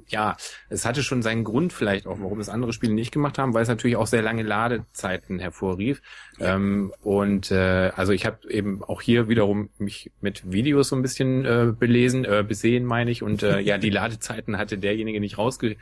ja, 0.07 0.35
es 0.69 0.85
hatte 0.85 1.01
schon 1.01 1.21
seinen 1.21 1.43
Grund 1.43 1.71
vielleicht 1.71 2.07
auch, 2.07 2.19
warum 2.19 2.39
es 2.39 2.49
andere 2.49 2.73
Spiele 2.73 2.93
nicht 2.93 3.11
gemacht 3.11 3.37
haben, 3.37 3.53
weil 3.53 3.63
es 3.63 3.69
natürlich 3.69 3.95
auch 3.95 4.07
sehr 4.07 4.21
lange 4.21 4.43
Ladezeiten 4.43 5.39
hervorrief. 5.39 6.01
Ähm, 6.39 6.93
und 7.01 7.51
äh, 7.51 7.91
also 7.95 8.11
ich 8.11 8.25
habe 8.25 8.49
eben 8.49 8.83
auch 8.83 9.01
hier 9.01 9.29
wiederum 9.29 9.69
mich 9.77 10.11
mit 10.21 10.51
Videos 10.51 10.89
so 10.89 10.95
ein 10.95 11.01
bisschen 11.01 11.45
äh, 11.45 11.73
belesen, 11.77 12.25
äh, 12.25 12.43
besehen 12.45 12.85
meine 12.85 13.11
ich. 13.11 13.23
Und 13.23 13.43
äh, 13.43 13.59
ja, 13.59 13.77
die 13.77 13.89
Ladezeiten 13.91 14.57
hatte 14.57 14.77
derjenige 14.77 15.19
nicht 15.19 15.37
rausge 15.37 15.77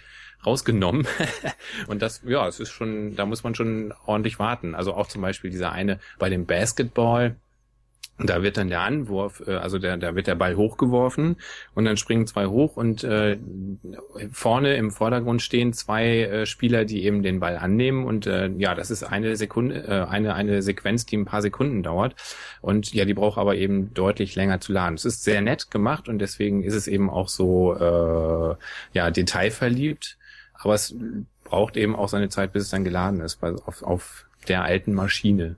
rausgenommen. 0.46 1.08
und 1.88 2.02
das, 2.02 2.22
ja, 2.26 2.48
es 2.48 2.60
ist 2.60 2.72
schon, 2.72 3.16
da 3.16 3.26
muss 3.26 3.44
man 3.44 3.56
schon 3.56 3.94
ordentlich 4.06 4.40
warten. 4.40 4.76
Also 4.76 4.94
auch 4.94 5.08
zum 5.08 5.22
Beispiel 5.22 5.52
dieser 5.52 5.72
eine 5.72 6.00
bei 6.20 6.30
dem 6.30 6.46
Basketball, 6.46 7.36
da 8.20 8.44
wird 8.44 8.58
dann 8.58 8.70
der 8.70 8.82
Anwurf, 8.82 9.42
äh, 9.48 9.56
also 9.56 9.80
der, 9.80 9.98
da 9.98 10.16
wird 10.16 10.28
der 10.28 10.36
Ball 10.36 10.56
hochgeworfen 10.56 11.38
und 11.74 11.86
dann 11.86 11.98
springen 11.98 12.28
zwei 12.28 12.46
hoch 12.46 12.78
und 12.78 13.04
äh, 13.04 13.38
vorne 14.32 14.76
im 14.76 14.92
Vordergrund 14.92 15.42
stehen 15.42 15.74
zwei 15.74 16.22
äh, 16.22 16.46
Spieler, 16.46 16.86
die 16.86 17.06
eben 17.06 17.24
den 17.24 17.40
Ball 17.40 17.58
annehmen 17.58 18.06
und 18.06 18.28
äh, 18.28 18.50
ja, 18.58 18.76
das 18.76 18.92
ist 18.92 19.04
eine 19.04 19.36
Sekunde, 19.36 19.84
äh, 19.88 20.08
eine 20.08 20.36
eine 20.36 20.62
Sequenz, 20.62 21.08
die 21.08 21.18
ein 21.18 21.26
paar 21.26 21.42
Sekunden 21.42 21.82
dauert 21.82 22.16
und 22.62 22.94
ja, 22.94 23.06
die 23.06 23.16
braucht 23.16 23.40
aber 23.40 23.56
eben 23.56 23.94
deutlich 23.96 24.36
länger 24.36 24.62
zu 24.62 24.74
laden. 24.74 24.94
Es 24.94 25.06
ist 25.06 25.24
sehr 25.24 25.42
nett 25.42 25.72
gemacht 25.72 26.08
und 26.08 26.20
deswegen 26.20 26.64
ist 26.64 26.76
es 26.76 26.88
eben 26.88 27.10
auch 27.10 27.30
so 27.30 27.74
äh, 27.74 28.56
ja 28.94 29.10
detailverliebt, 29.10 30.18
aber 30.66 30.76
es 30.76 30.96
braucht 31.44 31.78
eben 31.78 31.96
auch 31.96 32.10
seine 32.10 32.30
Zeit, 32.30 32.54
bis 32.54 32.64
es 32.64 32.70
dann 32.70 32.84
geladen 32.84 33.22
ist, 33.22 33.42
weil 33.42 33.56
auf, 33.66 33.84
auf 33.84 34.26
der 34.48 34.64
alten 34.64 34.94
Maschine. 34.94 35.58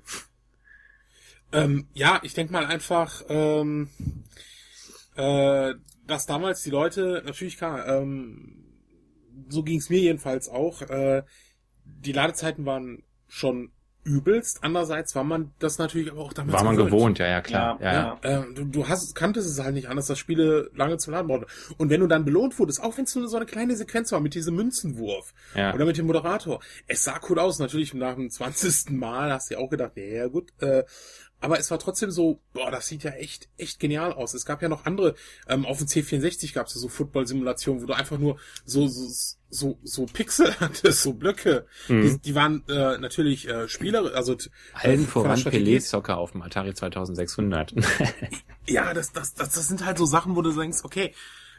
Ähm, 1.52 1.88
ja, 1.94 2.20
ich 2.24 2.34
denke 2.34 2.54
mal 2.54 2.66
einfach, 2.66 3.24
ähm, 3.30 3.90
äh, 5.16 5.74
dass 6.06 6.26
damals 6.26 6.64
die 6.64 6.70
Leute, 6.70 7.24
natürlich 7.26 7.58
klar, 7.58 7.88
ähm, 7.88 8.64
so 9.50 9.64
ging 9.64 9.80
es 9.80 9.90
mir 9.90 10.00
jedenfalls 10.00 10.50
auch, 10.50 10.82
äh, 10.82 11.24
die 11.84 12.12
Ladezeiten 12.12 12.66
waren 12.66 13.04
schon 13.28 13.72
übelst. 14.06 14.60
Andererseits 14.62 15.16
war 15.16 15.24
man 15.24 15.52
das 15.60 15.78
natürlich 15.78 16.12
aber 16.12 16.22
auch 16.22 16.32
damals 16.32 16.54
War 16.54 16.64
man 16.64 16.78
gewohnt, 16.78 17.20
ja, 17.20 17.28
ja, 17.28 17.42
klar. 17.42 17.78
Ja, 17.82 17.94
ja. 17.94 18.20
ja. 18.24 18.42
Äh, 18.44 18.54
du, 18.54 18.66
du 18.66 18.88
hast, 18.88 19.16
kanntest 19.16 19.50
es 19.50 19.62
halt 19.62 19.74
nicht 19.74 19.90
anders, 19.90 20.08
dass 20.08 20.20
Spiele 20.20 20.70
lange 20.74 20.98
zu 20.98 21.12
laden 21.12 21.28
brauchen. 21.28 21.46
Und 21.78 21.90
wenn 21.90 22.00
du 22.00 22.08
dann 22.08 22.24
belohnt 22.24 22.58
wurdest, 22.58 22.82
auch 22.82 22.98
wenn 22.98 23.06
es 23.06 23.16
nur 23.16 23.28
so 23.28 23.36
eine 23.36 23.46
kleine 23.46 23.76
Sequenz 23.76 24.12
war 24.12 24.20
mit 24.22 24.36
diesem 24.36 24.56
Münzenwurf 24.56 25.34
Ja. 25.56 25.74
oder 25.74 25.86
mit 25.86 25.98
dem 25.98 26.06
Moderator, 26.06 26.62
es 26.88 27.04
sah 27.04 27.20
cool 27.30 27.40
aus. 27.40 27.60
Natürlich 27.60 27.94
nach 27.94 28.16
dem 28.16 28.30
20. 28.30 28.92
Mal 28.92 29.34
hast 29.34 29.50
du 29.50 29.56
ja 29.56 29.60
auch 29.60 29.70
gedacht, 29.70 29.94
nee, 29.96 30.16
ja 30.16 30.28
gut, 30.28 30.54
äh, 30.62 30.84
aber 31.42 31.60
es 31.60 31.70
war 31.70 31.78
trotzdem 31.80 32.10
so, 32.12 32.40
boah, 32.54 32.72
das 32.72 32.88
sieht 32.88 33.04
ja 33.04 33.12
echt, 33.12 33.50
echt 33.58 33.80
genial 33.80 34.14
aus. 34.14 34.34
Es 34.34 34.46
gab 34.46 34.62
ja 34.62 34.70
noch 34.70 34.86
andere, 34.86 35.16
ähm, 35.48 35.66
auf 35.66 35.78
dem 35.78 35.88
C64 35.88 36.54
gab 36.54 36.68
es 36.68 36.76
ja 36.76 36.82
so 36.82 36.88
Football-Simulationen, 36.90 37.82
wo 37.84 37.86
du 37.88 37.94
einfach 37.94 38.18
nur 38.18 38.38
so, 38.66 38.88
so, 38.88 39.08
so, 39.50 39.78
so 39.84 40.06
Pixel 40.06 40.54
hattest, 40.60 41.04
so 41.04 41.14
Blöcke. 41.14 41.68
Die, 41.88 42.18
die 42.20 42.36
waren 42.36 42.64
äh, 42.68 42.98
natürlich 42.98 43.48
äh, 43.48 43.68
Spieler, 43.68 44.16
also 44.16 44.36
t- 44.36 44.50
Allen 44.74 45.04
äh, 45.04 45.08
voran 45.08 45.40
Pelé-Soccer 45.44 46.18
auf 46.18 46.32
dem 46.32 46.42
Atari 46.42 46.74
2600. 46.74 47.74
Ja, 48.68 48.94
das, 48.96 49.12
das, 49.12 49.36
das, 49.36 49.52
das 49.52 49.68
sind 49.68 49.86
halt 49.86 50.00
so 50.00 50.06
Sachen, 50.08 50.36
wo 50.36 50.42
du 50.42 50.52
denkst, 50.52 50.80
okay, 50.84 51.14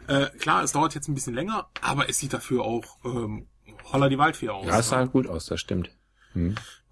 äh, 0.08 0.26
klar, 0.40 0.64
es 0.64 0.72
dauert 0.72 0.94
jetzt 0.96 1.06
ein 1.08 1.14
bisschen 1.14 1.34
länger, 1.34 1.68
aber 1.80 2.08
es 2.08 2.18
sieht 2.18 2.32
dafür 2.32 2.64
auch 2.64 2.84
ähm, 3.04 3.46
holla 3.92 4.08
die 4.08 4.18
Waldfee 4.18 4.48
aus. 4.48 4.66
ja, 4.66 4.80
es 4.80 4.88
sah 4.88 5.04
gut 5.04 5.28
aus, 5.28 5.46
das 5.46 5.60
stimmt. 5.60 5.90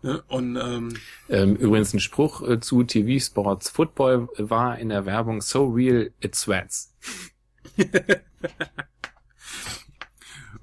Ne? 0.05 0.23
Und 0.29 0.57
ähm, 0.57 0.97
Ähm, 1.29 1.57
übrigens 1.57 1.93
ein 1.95 2.01
Spruch 2.01 2.47
äh, 2.49 2.61
zu 2.61 2.85
TV 2.85 3.25
Sports 3.25 3.71
Football 3.71 4.29
war 4.37 4.79
in 4.79 4.91
der 4.91 5.07
Werbung 5.07 5.41
so 5.41 5.67
real 5.67 6.13
it 6.21 6.35
sweats. 6.37 6.95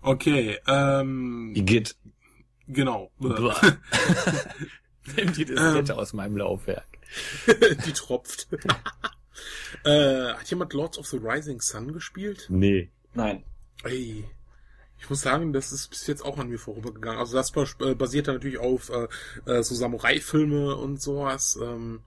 okay, 0.02 0.58
ähm, 0.68 1.54
Igitt. 1.56 1.96
genau. 2.68 3.12
Nimm 3.20 3.34
die 5.34 5.46
Diskette 5.46 5.98
aus 5.98 6.14
meinem 6.14 6.38
Laufwerk. 6.38 6.88
die 7.86 7.92
tropft. 7.92 8.48
äh, 9.84 10.34
hat 10.34 10.50
jemand 10.50 10.74
Lords 10.74 10.98
of 10.98 11.08
the 11.08 11.18
Rising 11.18 11.60
Sun 11.60 11.92
gespielt? 11.92 12.46
Nee. 12.50 12.90
Nein. 13.14 13.44
Ey. 13.84 14.24
Ich 15.02 15.10
muss 15.10 15.22
sagen, 15.22 15.52
das 15.52 15.72
ist 15.72 15.90
bis 15.90 16.06
jetzt 16.06 16.24
auch 16.24 16.38
an 16.38 16.48
mir 16.48 16.60
vorübergegangen. 16.60 17.20
Also 17.20 17.36
das 17.36 17.52
äh, 17.80 17.96
basiert 17.96 18.28
dann 18.28 18.36
natürlich 18.36 18.60
auf 18.60 18.92
äh, 18.92 19.08
äh, 19.52 19.64
so 19.64 19.74
Samurai-Filme 19.74 20.76
und 20.76 21.02
sowas. 21.02 21.58
Ähm, 21.62 22.02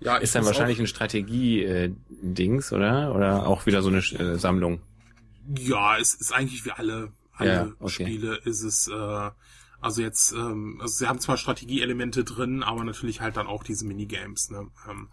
ja, 0.00 0.16
Ist 0.16 0.34
dann 0.34 0.46
wahrscheinlich 0.46 0.78
auch, 0.78 0.84
ein 0.84 0.86
Strategie-Dings, 0.86 2.72
oder? 2.72 3.14
Oder 3.14 3.46
auch 3.46 3.66
wieder 3.66 3.82
so 3.82 3.88
eine 3.90 3.98
äh, 3.98 4.38
Sammlung? 4.38 4.80
Ja, 5.54 5.98
es 5.98 6.14
ist 6.14 6.32
eigentlich 6.32 6.64
wie 6.64 6.70
alle, 6.70 7.12
alle 7.34 7.52
Ja, 7.52 7.68
okay. 7.78 8.04
Spiele 8.04 8.36
ist 8.36 8.62
es, 8.62 8.88
äh, 8.88 9.30
also 9.80 10.00
jetzt, 10.00 10.32
ähm, 10.32 10.78
also 10.80 10.94
sie 10.94 11.08
haben 11.08 11.20
zwar 11.20 11.36
Strategieelemente 11.36 12.24
drin, 12.24 12.62
aber 12.62 12.84
natürlich 12.84 13.20
halt 13.20 13.36
dann 13.36 13.46
auch 13.46 13.64
diese 13.64 13.84
Minigames, 13.84 14.50
ne? 14.50 14.70
Ähm, 14.88 15.08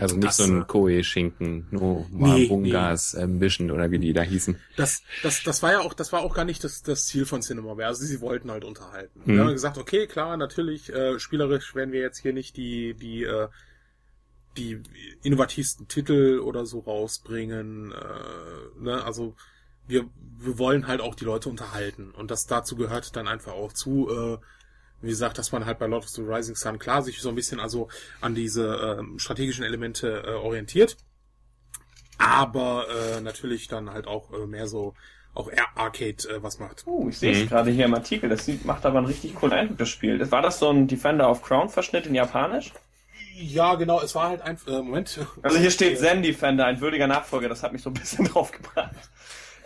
Also 0.00 0.16
nicht 0.16 0.28
Das, 0.28 0.38
so 0.38 0.44
ein 0.44 0.66
Koei-Schinken, 0.66 1.66
no 1.70 2.06
Nee, 2.10 2.46
Bungas 2.46 3.14
Ambition 3.14 3.70
oder 3.70 3.90
wie 3.90 3.98
die 3.98 4.12
da 4.12 4.22
hießen. 4.22 4.56
Das, 4.76 5.02
das, 5.22 5.42
das 5.42 5.62
war 5.62 5.72
ja 5.72 5.80
auch, 5.80 5.92
das 5.92 6.12
war 6.12 6.22
auch 6.22 6.34
gar 6.34 6.44
nicht 6.44 6.64
das, 6.64 6.82
das 6.82 7.06
Ziel 7.06 7.26
von 7.26 7.42
Cinemaware. 7.42 7.86
Also 7.86 8.04
sie 8.04 8.20
wollten 8.20 8.50
halt 8.50 8.64
unterhalten. 8.64 9.20
Mhm. 9.24 9.34
Wir 9.34 9.44
haben 9.44 9.52
gesagt, 9.52 9.78
okay, 9.78 10.06
klar, 10.06 10.36
natürlich, 10.36 10.92
äh, 10.92 11.18
spielerisch 11.18 11.74
werden 11.74 11.92
wir 11.92 12.00
jetzt 12.00 12.18
hier 12.18 12.32
nicht 12.32 12.56
die, 12.56 12.94
die, 12.94 13.24
äh, 13.24 13.48
die 14.56 14.82
innovativsten 15.22 15.86
Titel 15.86 16.40
oder 16.40 16.64
so 16.64 16.80
rausbringen. 16.80 17.92
Äh, 17.92 18.82
ne? 18.82 19.04
Also 19.04 19.34
wir, 19.86 20.08
wir 20.38 20.58
wollen 20.58 20.86
halt 20.86 21.00
auch 21.00 21.14
die 21.14 21.24
Leute 21.24 21.48
unterhalten. 21.48 22.10
Und 22.12 22.30
das 22.30 22.46
dazu 22.46 22.76
gehört 22.76 23.14
dann 23.16 23.28
einfach 23.28 23.52
auch 23.52 23.72
zu, 23.72 24.08
äh, 24.08 24.38
wie 25.02 25.08
gesagt, 25.08 25.38
dass 25.38 25.52
man 25.52 25.64
halt 25.66 25.78
bei 25.78 25.86
Lord 25.86 26.04
of 26.04 26.10
the 26.10 26.22
Rising 26.22 26.56
Sun 26.56 26.78
klar 26.78 27.02
sich 27.02 27.20
so 27.20 27.28
ein 27.30 27.34
bisschen 27.34 27.60
also 27.60 27.88
an 28.20 28.34
diese 28.34 28.96
ähm, 29.00 29.18
strategischen 29.18 29.64
Elemente 29.64 30.22
äh, 30.26 30.30
orientiert 30.32 30.96
aber 32.18 32.86
äh, 33.16 33.20
natürlich 33.20 33.68
dann 33.68 33.90
halt 33.90 34.06
auch 34.06 34.32
äh, 34.32 34.46
mehr 34.46 34.66
so 34.66 34.94
auch 35.32 35.50
eher 35.50 35.64
Arcade 35.76 36.16
äh, 36.28 36.42
was 36.42 36.58
macht. 36.58 36.86
Uh, 36.86 37.08
ich 37.08 37.18
sehe 37.18 37.32
es 37.32 37.38
Mhm. 37.44 37.48
gerade 37.48 37.70
hier 37.70 37.84
im 37.86 37.94
Artikel. 37.94 38.28
Das 38.28 38.44
sieht, 38.44 38.64
macht 38.64 38.84
aber 38.84 38.98
einen 38.98 39.06
richtig 39.06 39.34
coolen 39.36 39.52
Eindruck, 39.54 39.78
das 39.78 39.88
Spiel. 39.88 40.18
Das- 40.18 40.30
War 40.30 40.42
das 40.42 40.58
so 40.58 40.68
ein 40.70 40.86
Defender 40.86 41.30
of 41.30 41.42
Crown 41.42 41.68
Verschnitt 41.68 42.06
in 42.06 42.14
Japanisch? 42.14 42.72
Ja, 43.36 43.76
genau, 43.76 44.02
es 44.02 44.14
war 44.14 44.28
halt 44.28 44.42
ein 44.42 44.58
äh, 44.66 44.70
Moment. 44.82 45.18
Also 45.42 45.56
hier 45.58 45.70
steht 45.70 45.98
Zen 46.00 46.22
Defender, 46.22 46.66
ein 46.66 46.80
würdiger 46.80 47.06
Nachfolger. 47.06 47.48
Das 47.48 47.62
hat 47.62 47.72
mich 47.72 47.80
so 47.82 47.88
ein 47.90 47.94
bisschen 47.94 48.24
drauf 48.28 48.50
gebracht. 48.52 48.94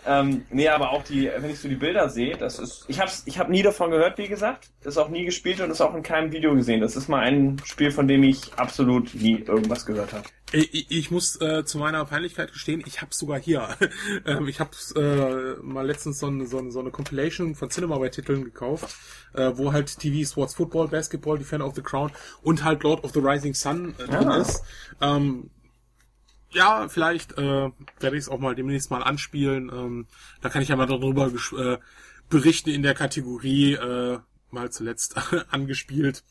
Ähm, 0.07 0.45
nee, 0.51 0.67
aber 0.69 0.91
auch 0.91 1.03
die, 1.03 1.29
wenn 1.37 1.49
ich 1.49 1.59
so 1.59 1.67
die 1.67 1.75
Bilder 1.75 2.09
sehe, 2.09 2.37
das 2.37 2.59
ist, 2.59 2.85
ich 2.87 2.99
hab's, 2.99 3.23
ich 3.25 3.39
hab 3.39 3.49
nie 3.49 3.63
davon 3.63 3.89
gehört, 3.89 4.17
wie 4.17 4.27
gesagt, 4.27 4.69
ist 4.83 4.97
auch 4.97 5.09
nie 5.09 5.25
gespielt 5.25 5.59
und 5.61 5.71
ist 5.71 5.81
auch 5.81 5.95
in 5.95 6.03
keinem 6.03 6.31
Video 6.31 6.53
gesehen. 6.53 6.81
Das 6.81 6.95
ist 6.95 7.07
mal 7.09 7.19
ein 7.21 7.59
Spiel, 7.65 7.89
von 7.91 8.07
dem 8.07 8.23
ich 8.23 8.53
absolut 8.55 9.15
nie 9.15 9.39
irgendwas 9.39 9.85
gehört 9.85 10.13
habe. 10.13 10.23
Ich, 10.51 10.91
ich 10.91 11.11
muss 11.11 11.41
äh, 11.41 11.65
zu 11.65 11.79
meiner 11.79 12.05
Peinlichkeit 12.05 12.53
gestehen, 12.53 12.83
ich 12.85 13.01
hab's 13.01 13.17
sogar 13.17 13.39
hier. 13.39 13.67
ähm, 14.27 14.47
ich 14.47 14.59
hab's 14.59 14.91
äh, 14.91 15.55
mal 15.63 15.85
letztens 15.85 16.19
so, 16.19 16.27
eine- 16.27 16.45
so, 16.45 16.59
eine- 16.59 16.71
so 16.71 16.79
eine 16.81 16.91
Compilation 16.91 17.55
von 17.55 17.69
Cinemaware-Titeln 17.71 18.43
gekauft, 18.43 18.95
äh, 19.33 19.51
wo 19.55 19.73
halt 19.73 19.97
TV, 19.97 20.29
Sports, 20.29 20.53
Football, 20.53 20.87
Basketball, 20.89 21.39
Defender 21.39 21.65
of 21.65 21.73
the 21.75 21.81
Crown 21.81 22.11
und 22.43 22.63
halt 22.63 22.83
Lord 22.83 23.03
of 23.03 23.11
the 23.11 23.19
Rising 23.19 23.55
Sun 23.55 23.95
äh, 23.97 24.03
drin 24.05 24.27
Ah. 24.29 24.37
ist. 24.37 24.61
Ähm, 25.01 25.49
ja, 26.55 26.87
vielleicht 26.87 27.37
äh, 27.37 27.69
werde 27.99 28.17
ich 28.17 28.23
es 28.23 28.29
auch 28.29 28.39
mal 28.39 28.55
demnächst 28.55 28.89
mal 28.89 29.03
anspielen. 29.03 29.69
Ähm, 29.69 30.07
da 30.41 30.49
kann 30.49 30.61
ich 30.61 30.69
ja 30.69 30.75
mal 30.75 30.87
darüber 30.87 31.27
äh, 31.27 31.77
berichten 32.29 32.69
in 32.69 32.81
der 32.81 32.93
Kategorie 32.93 33.73
äh, 33.73 34.19
mal 34.51 34.71
zuletzt 34.71 35.15
angespielt. 35.51 36.23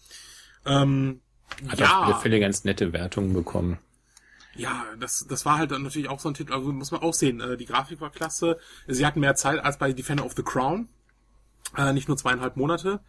Ähm, 0.65 1.21
Hat 1.69 1.79
ja. 1.79 2.01
alle 2.01 2.15
Fälle 2.17 2.41
ganz 2.41 2.65
nette 2.65 2.93
Wertungen 2.93 3.35
bekommen. 3.35 3.79
Ja, 4.57 4.87
das, 4.99 5.27
das 5.29 5.45
war 5.45 5.59
halt 5.59 5.73
dann 5.73 5.83
natürlich 5.83 6.09
auch 6.09 6.21
so 6.21 6.29
ein 6.29 6.35
Titel, 6.35 6.53
also 6.53 6.73
muss 6.73 6.93
man 6.93 7.03
auch 7.03 7.13
sehen, 7.15 7.41
äh, 7.41 7.57
die 7.57 7.67
Grafik 7.67 8.01
war 8.01 8.11
klasse, 8.11 8.59
sie 8.87 9.05
hatten 9.05 9.21
mehr 9.21 9.35
Zeit 9.35 9.59
als 9.59 9.79
bei 9.79 9.93
Defender 9.93 10.25
of 10.25 10.35
the 10.37 10.45
Crown, 10.45 10.89
äh, 11.77 11.93
nicht 11.93 12.07
nur 12.07 12.17
zweieinhalb 12.17 12.57
Monate. 12.57 13.01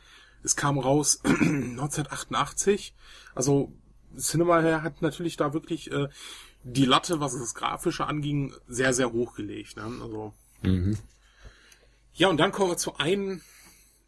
es 0.43 0.55
kam 0.55 0.80
raus 0.80 1.22
1988. 1.24 2.95
Also 3.36 3.72
Cinema 4.18 4.63
hat 4.82 5.01
natürlich 5.01 5.38
da 5.38 5.53
wirklich 5.53 5.91
äh, 5.91 6.07
die 6.68 6.86
Latte, 6.86 7.20
was 7.20 7.38
das 7.38 7.53
Grafische 7.53 8.07
anging, 8.07 8.53
sehr, 8.68 8.91
sehr 8.93 9.11
hochgelegt. 9.11 9.78
Ne? 9.78 9.84
Also 10.01 10.34
Mhm. 10.63 10.97
ja, 12.16 12.28
und 12.28 12.38
dann 12.38 12.51
kommen 12.51 12.72
wir 12.72 12.78
zu 12.78 12.97
einem, 12.97 13.41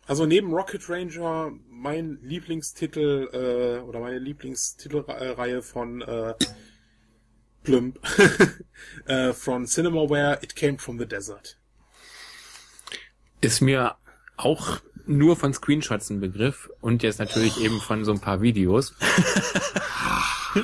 also 0.08 0.26
neben 0.26 0.51
Rocket 0.51 0.89
Ranger, 0.89 1.51
mein 1.70 2.18
Lieblingstitel 2.24 3.30
äh, 3.32 3.84
oder 3.84 3.99
meine 3.99 4.18
Lieblingstitelreihe 4.18 5.62
von 5.62 6.01
äh, 6.01 6.34
Plump, 7.64 7.99
äh, 9.05 9.34
von 9.34 9.68
Cinemaware, 9.68 10.39
It 10.41 10.55
Came 10.55 10.80
from 10.80 10.97
the 10.97 11.05
Desert. 11.05 11.60
Ist 13.41 13.62
mir 13.62 13.97
auch 14.36 14.80
nur 15.05 15.36
von 15.36 15.53
Screenshots 15.53 16.10
ein 16.10 16.20
Begriff 16.20 16.70
und 16.82 17.03
jetzt 17.03 17.20
natürlich 17.20 17.62
eben 17.62 17.80
von 17.82 18.03
so 18.03 18.12
ein 18.12 18.20
paar 18.20 18.41
Videos. 18.41 18.95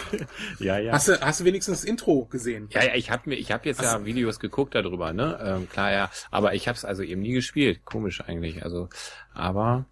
ja, 0.59 0.77
ja. 0.77 0.93
Hast 0.93 1.07
du, 1.07 1.19
hast 1.21 1.39
du 1.39 1.45
wenigstens 1.45 1.81
das 1.81 1.89
Intro 1.89 2.25
gesehen? 2.25 2.67
Ja, 2.71 2.83
ja, 2.83 2.95
ich 2.95 3.11
habe 3.11 3.29
mir, 3.29 3.35
ich 3.35 3.51
habe 3.51 3.67
jetzt 3.67 3.81
ja 3.81 4.05
Videos 4.05 4.39
geguckt 4.39 4.75
darüber, 4.75 5.13
ne? 5.13 5.39
Ähm, 5.43 5.69
klar, 5.69 5.91
ja, 5.91 6.11
aber 6.31 6.53
ich 6.53 6.67
habe 6.67 6.77
es 6.77 6.85
also 6.85 7.03
eben 7.03 7.21
nie 7.21 7.33
gespielt. 7.33 7.85
Komisch 7.85 8.21
eigentlich. 8.21 8.63
Also, 8.63 8.89
aber 9.33 9.85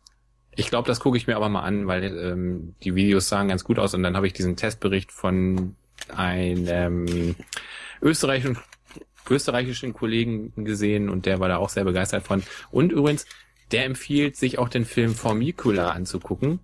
ich 0.56 0.70
glaube, 0.70 0.88
das 0.88 1.00
gucke 1.00 1.18
ich 1.18 1.28
mir 1.28 1.36
aber 1.36 1.50
mal 1.50 1.64
an, 1.64 1.88
weil 1.88 2.04
ähm, 2.04 2.76
die 2.84 2.96
Videos 2.96 3.30
sahen 3.30 3.48
ganz 3.48 3.64
gut 3.64 3.80
aus 3.80 3.94
und 3.94 4.04
dann 4.04 4.16
habe 4.16 4.28
ich 4.28 4.34
diesen 4.34 4.56
Testbericht 4.56 5.12
von 5.12 5.76
einem 6.10 7.36
österreichischen 8.02 8.58
österreichischen 9.30 9.94
Kollegen 9.94 10.52
gesehen 10.66 11.08
und 11.08 11.26
der 11.26 11.40
war 11.40 11.48
da 11.48 11.58
auch 11.58 11.70
sehr 11.70 11.84
begeistert 11.84 12.24
von. 12.24 12.44
Und 12.72 12.92
übrigens, 12.92 13.26
der 13.72 13.86
empfiehlt, 13.86 14.36
sich 14.36 14.58
auch 14.60 14.68
den 14.68 14.84
Film 14.84 15.16
Formicula 15.16 15.92
anzugucken. 15.92 16.60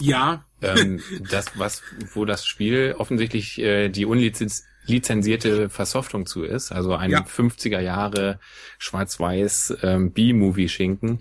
Ja, 0.00 0.45
ähm, 0.62 1.00
das, 1.30 1.58
was, 1.58 1.82
wo 2.14 2.24
das 2.24 2.46
Spiel 2.46 2.94
offensichtlich 2.98 3.58
äh, 3.58 3.88
die 3.88 4.06
unlizenzierte 4.06 5.68
Versoftung 5.68 6.26
zu 6.26 6.44
ist, 6.44 6.72
also 6.72 6.94
ein 6.94 7.10
Ja. 7.10 7.20
50er 7.22 7.80
Jahre 7.80 8.38
schwarz-weiß 8.78 9.78
ähm, 9.82 10.12
B-Movie-Schinken, 10.12 11.20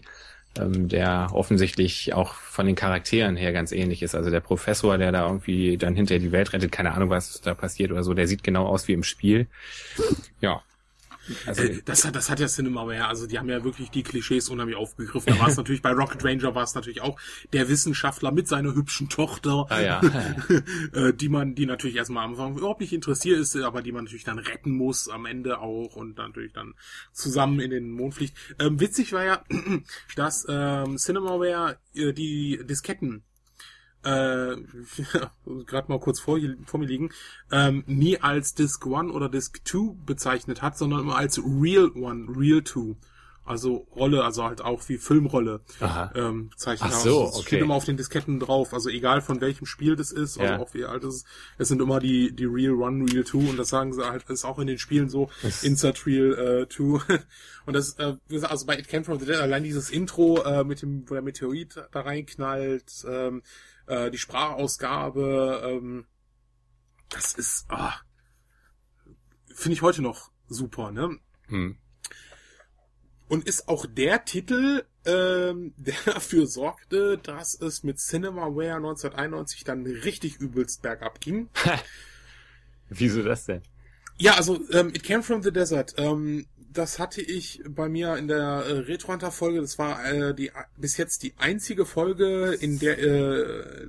ähm, 0.57 0.87
der 0.87 1.29
offensichtlich 1.33 2.13
auch 2.13 2.33
von 2.33 2.65
den 2.65 2.75
Charakteren 2.75 3.35
her 3.35 3.51
ganz 3.51 3.71
ähnlich 3.71 4.01
ist. 4.03 4.15
Also 4.15 4.29
der 4.29 4.39
Professor, 4.39 4.97
der 4.97 5.11
da 5.11 5.25
irgendwie 5.27 5.77
dann 5.77 5.95
hinterher 5.95 6.21
die 6.21 6.31
Welt 6.31 6.53
rettet, 6.53 6.71
keine 6.71 6.93
Ahnung, 6.93 7.09
was 7.09 7.41
da 7.41 7.53
passiert 7.53 7.91
oder 7.91 8.03
so, 8.03 8.13
der 8.13 8.27
sieht 8.27 8.43
genau 8.43 8.65
aus 8.65 8.87
wie 8.87 8.93
im 8.93 9.03
Spiel. 9.03 9.47
Ja. 10.39 10.63
Also, 11.45 11.63
das, 11.85 12.05
hat, 12.05 12.15
das 12.15 12.29
hat 12.29 12.39
ja 12.39 12.47
Cinemaware, 12.47 13.07
also 13.07 13.27
die 13.27 13.39
haben 13.39 13.49
ja 13.49 13.63
wirklich 13.63 13.89
die 13.89 14.03
Klischees 14.03 14.49
unheimlich 14.49 14.77
aufgegriffen. 14.77 15.33
Da 15.33 15.39
war 15.39 15.47
es 15.47 15.57
natürlich 15.57 15.81
bei 15.81 15.91
Rocket 15.91 16.23
Ranger 16.23 16.55
war 16.55 16.63
es 16.63 16.75
natürlich 16.75 17.01
auch 17.01 17.19
der 17.53 17.69
Wissenschaftler 17.69 18.31
mit 18.31 18.47
seiner 18.47 18.75
hübschen 18.75 19.09
Tochter, 19.09 19.65
ah 19.69 19.81
ja. 19.81 20.01
äh, 20.93 21.13
die 21.13 21.29
man, 21.29 21.55
die 21.55 21.65
natürlich 21.65 21.95
erstmal 21.95 22.25
am 22.25 22.31
Anfang 22.31 22.57
überhaupt 22.57 22.81
nicht 22.81 22.93
interessiert 22.93 23.39
ist, 23.39 23.55
aber 23.55 23.81
die 23.81 23.91
man 23.91 24.05
natürlich 24.05 24.23
dann 24.23 24.39
retten 24.39 24.71
muss 24.71 25.09
am 25.09 25.25
Ende 25.25 25.59
auch 25.59 25.95
und 25.95 26.19
dann 26.19 26.29
natürlich 26.29 26.53
dann 26.53 26.73
zusammen 27.11 27.59
in 27.59 27.71
den 27.71 27.89
Mond 27.89 28.15
fliegt. 28.15 28.37
Ähm, 28.59 28.79
witzig 28.79 29.13
war 29.13 29.23
ja, 29.23 29.43
dass 30.15 30.45
ähm, 30.49 30.97
Cinemaware 30.97 31.77
äh, 31.93 32.13
die 32.13 32.59
Disketten 32.63 33.23
äh, 34.05 34.55
gerade 35.65 35.89
mal 35.91 35.99
kurz 35.99 36.19
vor, 36.19 36.39
vor 36.65 36.79
mir 36.79 36.85
liegen, 36.87 37.09
ähm, 37.51 37.83
nie 37.87 38.19
als 38.19 38.53
Disk 38.53 38.85
1 38.85 39.11
oder 39.11 39.29
Disk 39.29 39.61
2 39.65 39.95
bezeichnet 40.05 40.61
hat, 40.61 40.77
sondern 40.77 41.01
immer 41.01 41.17
als 41.17 41.39
Real 41.39 41.91
1, 41.95 42.29
Real 42.37 42.63
2. 42.63 42.95
Also 43.47 43.85
Rolle, 43.95 44.23
also 44.23 44.43
halt 44.43 44.61
auch 44.61 44.81
wie 44.89 44.97
Filmrolle 44.97 45.61
Aha. 45.79 46.11
ähm, 46.15 46.49
bezeichnet. 46.49 46.89
Ach 46.91 46.99
so, 46.99 47.19
Also 47.19 47.29
es 47.29 47.35
okay. 47.35 47.45
steht 47.45 47.61
immer 47.61 47.75
auf 47.75 47.85
den 47.85 47.95
Disketten 47.95 48.39
drauf, 48.39 48.73
also 48.73 48.89
egal 48.89 49.21
von 49.21 49.39
welchem 49.39 49.67
Spiel 49.67 49.95
das 49.95 50.11
ist, 50.11 50.39
also 50.39 50.51
Ja. 50.51 50.57
auch 50.59 50.73
wie 50.73 50.85
alt 50.85 51.03
es 51.03 51.17
ist, 51.17 51.27
es 51.59 51.67
sind 51.67 51.79
immer 51.79 51.99
die, 51.99 52.35
die 52.35 52.45
Real 52.45 52.73
1, 52.83 53.13
Real 53.13 53.23
2 53.23 53.37
und 53.51 53.57
das 53.57 53.69
sagen 53.69 53.93
sie 53.93 54.03
halt, 54.03 54.27
ist 54.29 54.45
auch 54.45 54.57
in 54.57 54.65
den 54.65 54.79
Spielen 54.79 55.09
so, 55.09 55.29
Insert 55.61 56.07
Real 56.07 56.63
äh, 56.63 56.67
2. 56.67 57.19
und 57.67 57.73
das, 57.75 57.99
äh, 57.99 58.15
also 58.41 58.65
bei 58.65 58.79
It 58.79 58.87
Came 58.87 59.03
From 59.03 59.19
The 59.19 59.27
Dead, 59.27 59.35
allein 59.35 59.63
dieses 59.63 59.91
Intro 59.91 60.41
äh, 60.41 60.63
mit 60.63 60.81
dem, 60.81 61.07
wo 61.07 61.13
der 61.13 61.21
Meteorit 61.21 61.75
da 61.91 62.01
reinknallt, 62.01 63.05
ähm, 63.07 63.43
äh, 63.87 64.11
die 64.11 64.17
Sprachausgabe, 64.17 65.61
ähm, 65.65 66.05
das 67.09 67.33
ist, 67.33 67.65
ah, 67.69 67.93
finde 69.53 69.73
ich 69.73 69.81
heute 69.81 70.01
noch 70.01 70.31
super, 70.47 70.91
ne? 70.91 71.17
Hm. 71.47 71.77
Und 73.27 73.47
ist 73.47 73.67
auch 73.67 73.85
der 73.85 74.25
Titel, 74.25 74.85
ähm, 75.05 75.73
der 75.77 75.95
dafür 76.05 76.47
sorgte, 76.47 77.17
dass 77.17 77.59
es 77.59 77.83
mit 77.83 77.99
Cinemaware 77.99 78.75
1991 78.75 79.63
dann 79.63 79.85
richtig 79.85 80.37
übelst 80.37 80.81
bergab 80.81 81.21
ging. 81.21 81.49
Wieso 82.89 83.23
das 83.23 83.45
denn? 83.45 83.63
Ja, 84.17 84.35
also 84.35 84.59
ähm, 84.71 84.89
It 84.89 85.03
Came 85.03 85.23
From 85.23 85.43
The 85.43 85.51
Desert. 85.51 85.95
Ähm, 85.97 86.47
das 86.71 86.99
hatte 86.99 87.21
ich 87.21 87.61
bei 87.67 87.89
mir 87.89 88.15
in 88.17 88.27
der 88.27 88.37
äh, 88.39 88.71
Retro 88.79 89.13
Hunter 89.13 89.31
Folge. 89.31 89.61
Das 89.61 89.77
war 89.77 90.03
äh, 90.05 90.33
die 90.33 90.51
bis 90.77 90.97
jetzt 90.97 91.23
die 91.23 91.33
einzige 91.37 91.85
Folge, 91.85 92.53
in 92.59 92.79
der 92.79 92.97
äh, 92.99 93.87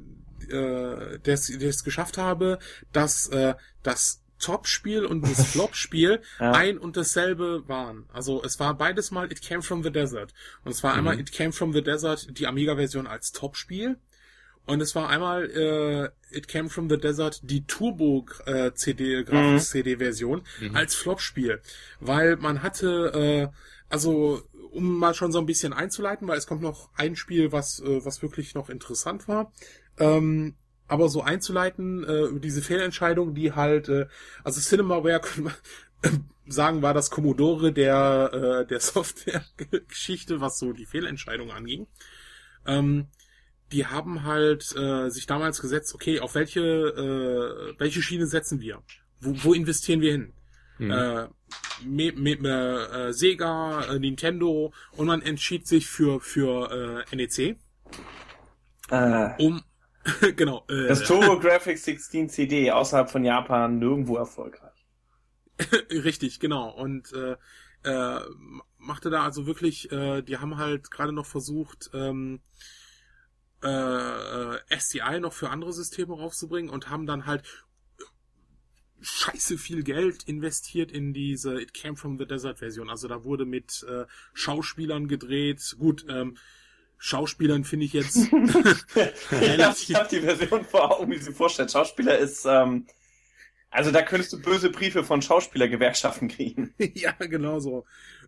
äh, 0.48 1.18
der 1.18 1.34
es 1.34 1.84
geschafft 1.84 2.18
habe, 2.18 2.58
dass 2.92 3.28
äh, 3.28 3.54
das 3.82 4.22
Top-Spiel 4.38 5.04
und 5.04 5.22
das 5.22 5.44
Flop-Spiel 5.52 6.20
Ja. 6.38 6.52
ein 6.52 6.78
und 6.78 6.96
dasselbe 6.96 7.64
waren. 7.68 8.04
Also 8.12 8.42
es 8.44 8.60
war 8.60 8.74
beides 8.76 9.10
mal 9.10 9.30
It 9.32 9.42
Came 9.42 9.62
From 9.62 9.82
The 9.82 9.90
Desert. 9.90 10.34
Und 10.64 10.72
es 10.72 10.82
war 10.82 10.94
einmal 10.94 11.18
It 11.18 11.32
Came 11.32 11.52
From 11.52 11.72
The 11.72 11.82
Desert, 11.82 12.38
die 12.38 12.46
Amiga-Version 12.46 13.06
als 13.06 13.32
Top-Spiel. 13.32 13.96
Und 14.66 14.80
es 14.80 14.94
war 14.94 15.08
einmal 15.08 15.50
äh, 15.50 16.36
It 16.36 16.48
Came 16.48 16.68
From 16.68 16.90
The 16.90 16.98
Desert, 16.98 17.40
die 17.44 17.64
Turbo-CD, 17.66 19.24
Grafik-CD-Version 19.24 20.42
als 20.74 20.94
Flop-Spiel. 20.96 21.60
Weil 22.00 22.36
man 22.36 22.62
hatte, 22.62 23.52
äh, 23.52 23.56
also 23.88 24.42
um 24.72 24.98
mal 24.98 25.14
schon 25.14 25.32
so 25.32 25.38
ein 25.38 25.46
bisschen 25.46 25.72
einzuleiten, 25.72 26.28
weil 26.28 26.36
es 26.36 26.46
kommt 26.46 26.62
noch 26.62 26.90
ein 26.96 27.16
Spiel, 27.16 27.52
was, 27.52 27.80
äh, 27.80 28.04
was 28.04 28.22
wirklich 28.22 28.54
noch 28.54 28.68
interessant 28.68 29.28
war. 29.28 29.52
Ähm, 29.98 30.54
aber 30.88 31.08
so 31.08 31.22
einzuleiten, 31.22 32.04
äh, 32.04 32.26
über 32.26 32.40
diese 32.40 32.62
Fehlentscheidung, 32.62 33.34
die 33.34 33.52
halt, 33.52 33.88
äh, 33.88 34.06
also 34.44 34.60
Cinemaware, 34.60 35.20
können 35.20 35.46
wir 35.46 36.20
sagen, 36.46 36.82
war 36.82 36.94
das 36.94 37.10
Commodore 37.10 37.72
der, 37.72 38.30
äh, 38.32 38.66
der 38.66 38.80
Software-Geschichte, 38.80 40.40
was 40.40 40.58
so 40.58 40.72
die 40.72 40.86
Fehlentscheidung 40.86 41.50
anging. 41.50 41.86
Ähm, 42.66 43.06
die 43.72 43.86
haben 43.86 44.24
halt 44.24 44.74
äh, 44.76 45.08
sich 45.10 45.26
damals 45.26 45.60
gesetzt, 45.60 45.94
okay, 45.94 46.20
auf 46.20 46.34
welche, 46.34 46.60
äh, 46.60 47.78
welche 47.78 48.02
Schiene 48.02 48.26
setzen 48.26 48.60
wir? 48.60 48.82
Wo, 49.20 49.34
wo 49.44 49.54
investieren 49.54 50.00
wir 50.00 50.12
hin? 50.12 50.32
Hm. 50.78 50.90
Äh, 50.90 51.28
mit, 51.84 52.18
mit 52.18 52.44
äh, 52.44 53.12
Sega, 53.12 53.82
äh, 53.84 53.98
Nintendo 53.98 54.72
und 54.92 55.06
man 55.06 55.22
entschied 55.22 55.66
sich 55.66 55.86
für 55.86 56.20
für 56.20 57.04
äh, 57.10 57.16
NEC, 57.16 57.56
Äh, 58.90 59.42
um 59.42 59.62
genau 60.36 60.64
äh, 60.68 60.88
das 60.88 61.02
TurboGrafx 61.02 61.84
16 61.84 62.28
CD 62.28 62.70
außerhalb 62.70 63.10
von 63.10 63.24
Japan 63.24 63.78
nirgendwo 63.78 64.16
erfolgreich. 64.16 64.86
Richtig, 65.90 66.38
genau. 66.38 66.70
Und 66.70 67.12
äh, 67.12 67.36
äh, 67.84 68.20
machte 68.78 69.10
da 69.10 69.24
also 69.24 69.46
wirklich, 69.46 69.90
äh, 69.90 70.22
die 70.22 70.38
haben 70.38 70.58
halt 70.58 70.90
gerade 70.90 71.12
noch 71.12 71.26
versucht, 71.26 71.90
ähm, 71.94 72.40
äh, 73.66 74.54
äh, 74.56 74.78
SCI 74.78 75.20
noch 75.20 75.32
für 75.32 75.50
andere 75.50 75.72
Systeme 75.72 76.14
raufzubringen 76.14 76.70
und 76.70 76.88
haben 76.88 77.06
dann 77.06 77.26
halt 77.26 77.42
scheiße 79.00 79.58
viel 79.58 79.82
Geld 79.82 80.22
investiert 80.24 80.92
in 80.92 81.12
diese 81.12 81.60
It 81.60 81.74
Came 81.74 81.96
From 81.96 82.18
The 82.18 82.26
Desert 82.26 82.60
Version. 82.60 82.88
Also 82.88 83.08
da 83.08 83.24
wurde 83.24 83.44
mit 83.44 83.84
äh, 83.88 84.04
Schauspielern 84.34 85.08
gedreht. 85.08 85.76
Gut, 85.78 86.06
ähm, 86.08 86.36
Schauspielern 86.98 87.64
finde 87.64 87.86
ich 87.86 87.92
jetzt 87.92 88.16
Ich 88.32 89.62
hab, 89.62 89.76
ich 89.76 89.94
hab 89.94 90.08
die 90.08 90.20
Version 90.20 90.64
vor 90.64 90.98
Augen, 90.98 91.10
wie 91.10 91.18
sie 91.18 91.32
vorstellt. 91.32 91.70
Schauspieler 91.70 92.18
ist, 92.18 92.46
ähm, 92.46 92.86
also 93.70 93.90
da 93.90 94.02
könntest 94.02 94.32
du 94.32 94.40
böse 94.40 94.70
Briefe 94.70 95.04
von 95.04 95.20
Schauspielergewerkschaften 95.20 96.28
kriegen. 96.28 96.74
ja, 96.94 97.12
genau 97.18 97.58
so. 97.58 97.84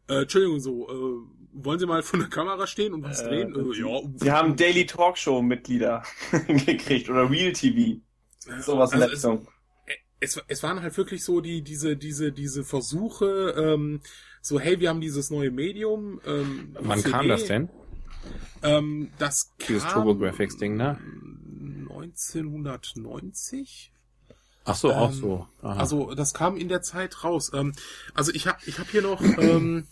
Äh, 0.09 0.23
Entschuldigung, 0.23 0.61
so, 0.61 0.89
äh, 0.89 1.38
wollen 1.53 1.79
Sie 1.79 1.87
mal 1.87 2.03
vor 2.03 2.19
der 2.19 2.29
Kamera 2.29 2.67
stehen 2.67 2.95
und 2.95 3.03
was 3.03 3.21
Äh, 3.21 3.29
drehen? 3.29 3.55
Äh, 3.55 3.75
sie- 3.75 3.81
ja. 3.83 4.01
Sie 4.17 4.33
haben 4.33 4.57
Daily 4.57 4.87
Talkshow 4.87 5.43
Mitglieder 5.43 6.03
gekriegt 6.47 7.09
oder 7.11 7.29
Real 7.31 7.53
TV. 7.53 8.01
Sowas 8.61 8.93
in 8.93 9.03
Also 9.03 9.07
der 9.07 9.07
es, 9.07 9.13
Richtung. 9.13 9.49
es, 10.21 10.41
es 10.49 10.63
waren 10.63 10.81
halt 10.83 10.97
wirklich 10.97 11.23
so 11.25 11.41
die, 11.41 11.63
diese, 11.63 11.97
diese, 11.97 12.33
diese 12.33 12.65
Versuche, 12.65 13.55
ähm, 13.59 14.01
so, 14.41 14.59
hey, 14.61 14.79
wir 14.81 14.89
haben 14.89 15.01
dieses 15.01 15.31
neue 15.31 15.51
Medium. 15.51 16.21
Ähm, 16.27 16.77
Wann 16.81 16.99
CD. 17.01 17.11
kam 17.11 17.29
das 17.29 17.45
denn? 17.47 17.69
Ähm, 18.63 19.11
das 19.19 19.53
kam 19.59 19.67
Dieses 19.69 19.87
TurboGrafx-Ding, 19.87 20.77
ne? 20.77 20.99
1990? 21.89 23.93
Ach 24.65 24.75
so, 24.75 24.93
auch 24.93 25.11
Ähm, 25.11 25.15
so. 25.17 25.47
Aha. 25.63 25.81
Also 25.81 26.15
das 26.15 26.35
kam 26.35 26.57
in 26.57 26.69
der 26.69 26.83
Zeit 26.83 27.25
raus. 27.25 27.51
Ähm, 27.55 27.73
also 28.15 28.33
ich 28.33 28.47
habe 28.47 28.59
ich 28.67 28.79
hab 28.79 28.89
hier 28.91 29.03
noch 29.03 29.23
ähm, 29.23 29.87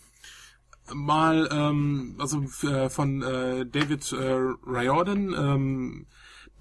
mal, 0.93 1.49
ähm, 1.51 2.15
also 2.19 2.43
äh, 2.67 2.89
von 2.89 3.21
äh, 3.21 3.65
David 3.65 4.11
äh, 4.11 4.33
Riordan, 4.65 5.33
ähm, 5.33 6.07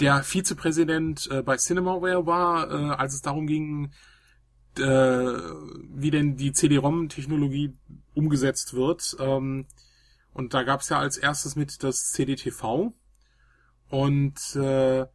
der 0.01 0.23
Vizepräsident 0.23 1.29
äh, 1.31 1.43
bei 1.43 1.57
Cinemaware 1.57 2.27
war, 2.27 2.71
äh, 2.71 2.95
als 2.95 3.15
es 3.15 3.23
darum 3.23 3.47
ging, 3.47 3.93
äh, 4.79 4.83
wie 4.83 6.11
denn 6.11 6.37
die 6.37 6.53
CD-ROM-Technologie 6.53 7.75
umgesetzt 8.15 8.75
wird. 8.75 9.17
Ähm, 9.21 9.67
und 10.33 10.53
da 10.53 10.65
gab 10.65 10.81
es 10.81 10.91
ja 10.91 10.99
als 10.99 11.17
erstes 11.17 11.57
mit 11.57 11.83
das 11.83 12.13
CDTV. 12.13 12.93
Und 13.89 14.57
äh, 14.57 15.07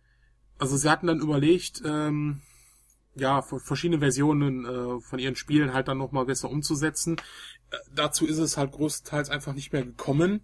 also 0.57 0.77
sie 0.77 0.89
hatten 0.89 1.07
dann 1.07 1.19
überlegt, 1.19 1.81
ähm, 1.85 2.41
ja, 3.15 3.41
verschiedene 3.41 3.99
Versionen 3.99 4.65
äh, 4.65 5.01
von 5.01 5.19
ihren 5.19 5.35
Spielen 5.35 5.73
halt 5.73 5.87
dann 5.87 5.97
nochmal 5.97 6.25
besser 6.25 6.49
umzusetzen. 6.49 7.17
Dazu 7.93 8.25
ist 8.25 8.37
es 8.37 8.57
halt 8.57 8.71
größtenteils 8.71 9.29
einfach 9.29 9.53
nicht 9.53 9.71
mehr 9.71 9.83
gekommen, 9.83 10.41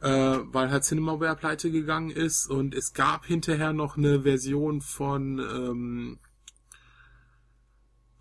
äh, 0.00 0.08
weil 0.08 0.70
halt 0.70 0.84
Cinemaware 0.84 1.36
pleite 1.36 1.70
gegangen 1.70 2.10
ist 2.10 2.48
und 2.48 2.74
es 2.74 2.92
gab 2.92 3.26
hinterher 3.26 3.72
noch 3.72 3.96
eine 3.96 4.22
Version 4.22 4.80
von 4.80 5.38
ähm, 5.38 6.18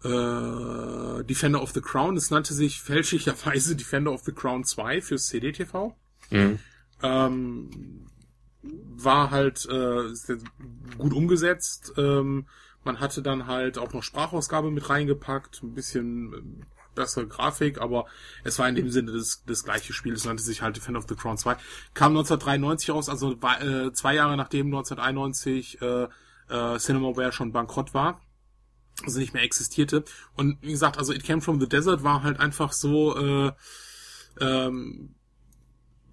äh, 0.03 1.23
Defender 1.23 1.61
of 1.61 1.71
the 1.71 1.81
Crown. 1.81 2.15
Es 2.15 2.29
nannte 2.29 2.53
sich 2.53 2.81
fälschlicherweise 2.81 3.75
Defender 3.77 4.11
of 4.11 4.23
the 4.23 4.31
Crown 4.31 4.63
2 4.63 5.01
fürs 5.01 5.27
CDTV. 5.27 5.95
Mhm. 6.29 6.59
Ähm, 7.01 8.07
war 8.61 9.31
halt 9.31 9.67
äh, 9.69 10.09
gut 10.97 11.13
umgesetzt. 11.13 11.93
Ähm, 11.97 12.47
man 12.83 12.99
hatte 12.99 13.21
dann 13.21 13.47
halt 13.47 13.77
auch 13.77 13.93
noch 13.93 14.03
Sprachausgabe 14.03 14.71
mit 14.71 14.89
reingepackt, 14.89 15.63
ein 15.63 15.73
bisschen 15.73 16.33
äh, 16.33 16.74
bessere 16.95 17.27
Grafik, 17.27 17.79
aber 17.79 18.05
es 18.43 18.57
war 18.57 18.67
in 18.67 18.75
dem 18.75 18.89
Sinne 18.89 19.11
das, 19.11 19.43
das 19.45 19.63
gleiche 19.63 19.93
Spiel. 19.93 20.13
Es 20.13 20.25
nannte 20.25 20.43
sich 20.43 20.61
halt 20.61 20.75
Defender 20.75 20.99
of 20.99 21.05
the 21.07 21.15
Crown 21.15 21.37
2. 21.37 21.55
Kam 21.93 22.13
1993 22.13 22.89
raus, 22.91 23.09
also 23.09 23.33
äh, 23.33 23.91
zwei 23.93 24.15
Jahre 24.15 24.37
nachdem 24.37 24.67
1991 24.67 25.81
äh, 25.81 26.07
äh, 26.49 26.79
Cinemaware 26.79 27.31
schon 27.31 27.51
bankrott 27.51 27.93
war 27.93 28.21
also 29.03 29.19
nicht 29.19 29.33
mehr 29.33 29.43
existierte. 29.43 30.03
Und 30.35 30.57
wie 30.61 30.71
gesagt, 30.71 30.97
also 30.97 31.13
It 31.13 31.23
Came 31.23 31.41
From 31.41 31.59
The 31.59 31.67
Desert 31.67 32.03
war 32.03 32.23
halt 32.23 32.39
einfach 32.39 32.71
so, 32.71 33.17
äh, 33.17 33.51
ähm, 34.39 35.15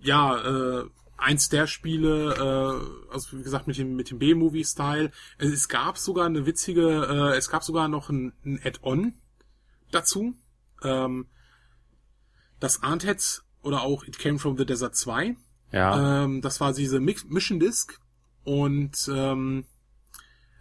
ja, 0.01 0.81
äh, 0.81 0.85
eins 1.17 1.49
der 1.49 1.67
Spiele, 1.67 2.35
äh, 2.35 3.13
also 3.13 3.39
wie 3.39 3.43
gesagt 3.43 3.69
mit 3.69 3.79
dem 3.79 3.95
mit 3.95 4.11
dem 4.11 4.19
B-Movie-Style. 4.19 5.13
Es 5.39 5.69
gab 5.69 5.99
sogar 5.99 6.27
eine 6.27 6.47
witzige, 6.47 7.07
äh, 7.33 7.37
es 7.37 7.49
gab 7.49 7.63
sogar 7.63 7.89
noch 7.89 8.11
ein, 8.11 8.33
ein 8.45 8.61
Add-on 8.65 9.15
dazu. 9.91 10.35
Ähm, 10.85 11.27
das 12.61 12.83
Arnted 12.83 13.43
oder 13.63 13.83
auch 13.83 14.05
It 14.05 14.19
Came 14.19 14.39
From 14.39 14.57
The 14.57 14.67
Desert 14.67 14.95
2. 14.95 15.37
Ja. 15.73 16.25
Ähm, 16.25 16.43
das 16.43 16.61
war 16.61 16.73
diese 16.73 17.01
Mix 17.01 17.25
Mission 17.25 17.59
Disc 17.59 17.99
und 18.45 19.09
ähm, 19.13 19.65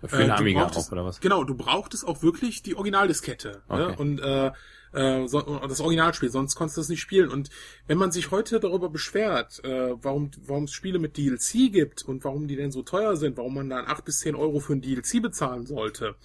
Für 0.03 0.17
den 0.17 0.29
äh, 0.29 0.33
Amiga 0.33 0.63
brauchtest- 0.65 0.87
auch, 0.87 0.91
oder 0.93 1.05
was? 1.05 1.19
Genau, 1.19 1.43
du 1.43 1.55
brauchtest 1.55 2.07
auch 2.07 2.23
wirklich 2.23 2.63
die 2.63 2.75
Originaldiskette 2.75 3.63
ne? 3.69 3.87
Okay. 3.89 4.01
und 4.01 4.19
äh, 4.19 4.51
äh, 4.93 5.27
so, 5.27 5.41
das 5.41 5.79
Originalspiel, 5.79 6.29
sonst 6.29 6.55
konntest 6.55 6.77
du 6.77 6.81
es 6.81 6.89
nicht 6.89 7.01
spielen. 7.01 7.29
Und 7.29 7.49
wenn 7.87 7.97
man 7.97 8.11
sich 8.11 8.31
heute 8.31 8.59
darüber 8.59 8.89
beschwert, 8.89 9.63
äh, 9.63 9.95
warum 10.01 10.31
warum 10.45 10.65
es 10.65 10.73
Spiele 10.73 10.99
mit 10.99 11.17
DLC 11.17 11.71
gibt 11.71 12.03
und 12.03 12.23
warum 12.23 12.47
die 12.47 12.55
denn 12.55 12.71
so 12.71 12.83
teuer 12.83 13.15
sind, 13.15 13.37
warum 13.37 13.55
man 13.55 13.69
dann 13.69 13.85
8 13.85 14.03
bis 14.05 14.19
10 14.19 14.35
Euro 14.35 14.59
für 14.59 14.73
ein 14.73 14.81
DLC 14.81 15.21
bezahlen 15.21 15.65
sollte, 15.65 16.15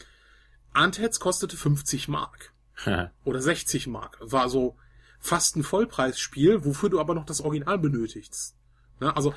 Antheads 0.73 1.21
kostete 1.21 1.57
50 1.57 2.09
Mark 2.09 2.53
oder 3.25 3.41
60 3.41 3.87
Mark. 3.87 4.19
War 4.21 4.49
so 4.49 4.77
fast 5.19 5.57
ein 5.57 5.63
Vollpreisspiel, 5.63 6.65
wofür 6.65 6.91
du 6.91 7.01
aber 7.01 7.15
noch 7.15 7.27
das 7.27 7.41
Original 7.41 7.79
benötigst. 7.79 8.57
Ne? 9.01 9.15
Also 9.15 9.35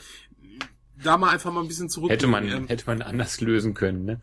da 1.01 1.17
mal 1.17 1.29
einfach 1.29 1.51
mal 1.51 1.61
ein 1.61 1.67
bisschen 1.67 1.89
zurück. 1.89 2.11
hätte 2.11 2.27
man, 2.27 2.47
ähm, 2.47 2.67
hätte 2.67 2.85
man 2.85 3.01
anders 3.01 3.39
lösen 3.41 3.73
können, 3.73 4.05
ne? 4.05 4.21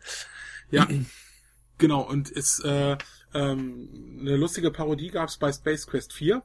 ja, 0.69 0.87
genau. 1.77 2.01
Und 2.01 2.31
es 2.31 2.59
äh, 2.59 2.97
ähm, 3.33 4.17
eine 4.21 4.37
lustige 4.37 4.71
Parodie 4.71 5.09
gab 5.09 5.29
es 5.29 5.37
bei 5.37 5.51
Space 5.51 5.87
Quest 5.87 6.13
4. 6.13 6.43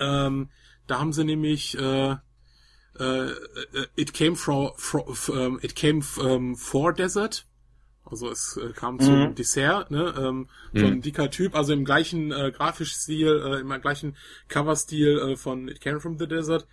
Ähm, 0.00 0.50
da 0.86 0.98
haben 0.98 1.12
sie 1.12 1.24
nämlich 1.24 1.78
äh, 1.78 2.16
äh, 2.98 3.30
äh, 3.30 3.86
It 3.96 4.14
came 4.14 4.36
from, 4.36 4.72
from 4.76 5.04
ähm, 5.34 5.58
It 5.62 5.76
came 5.76 6.02
ähm, 6.22 6.56
for 6.56 6.92
Desert. 6.92 7.46
Also 8.04 8.30
es 8.30 8.56
äh, 8.56 8.72
kam 8.72 8.98
zum 8.98 9.30
Mhm. 9.30 9.34
Dessert, 9.34 9.90
ne? 9.90 10.14
Ähm, 10.18 10.48
so 10.74 10.86
ein 10.86 11.00
dicker 11.00 11.30
Typ, 11.30 11.54
also 11.54 11.72
im 11.72 11.84
gleichen 11.84 12.32
äh, 12.32 12.50
grafischen 12.50 12.98
Stil, 12.98 13.28
äh, 13.44 13.60
im 13.60 13.80
gleichen 13.80 14.16
Cover-Stil 14.48 15.18
äh, 15.18 15.36
von 15.36 15.68
It 15.68 15.80
Came 15.80 16.00
from 16.00 16.18
the 16.18 16.26
Desert. 16.26 16.66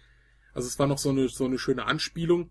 Also 0.54 0.68
es 0.68 0.80
war 0.80 0.88
noch 0.88 0.98
so 0.98 1.10
eine 1.10 1.30
so 1.30 1.46
eine 1.46 1.60
schöne 1.60 1.86
Anspielung. 1.86 2.50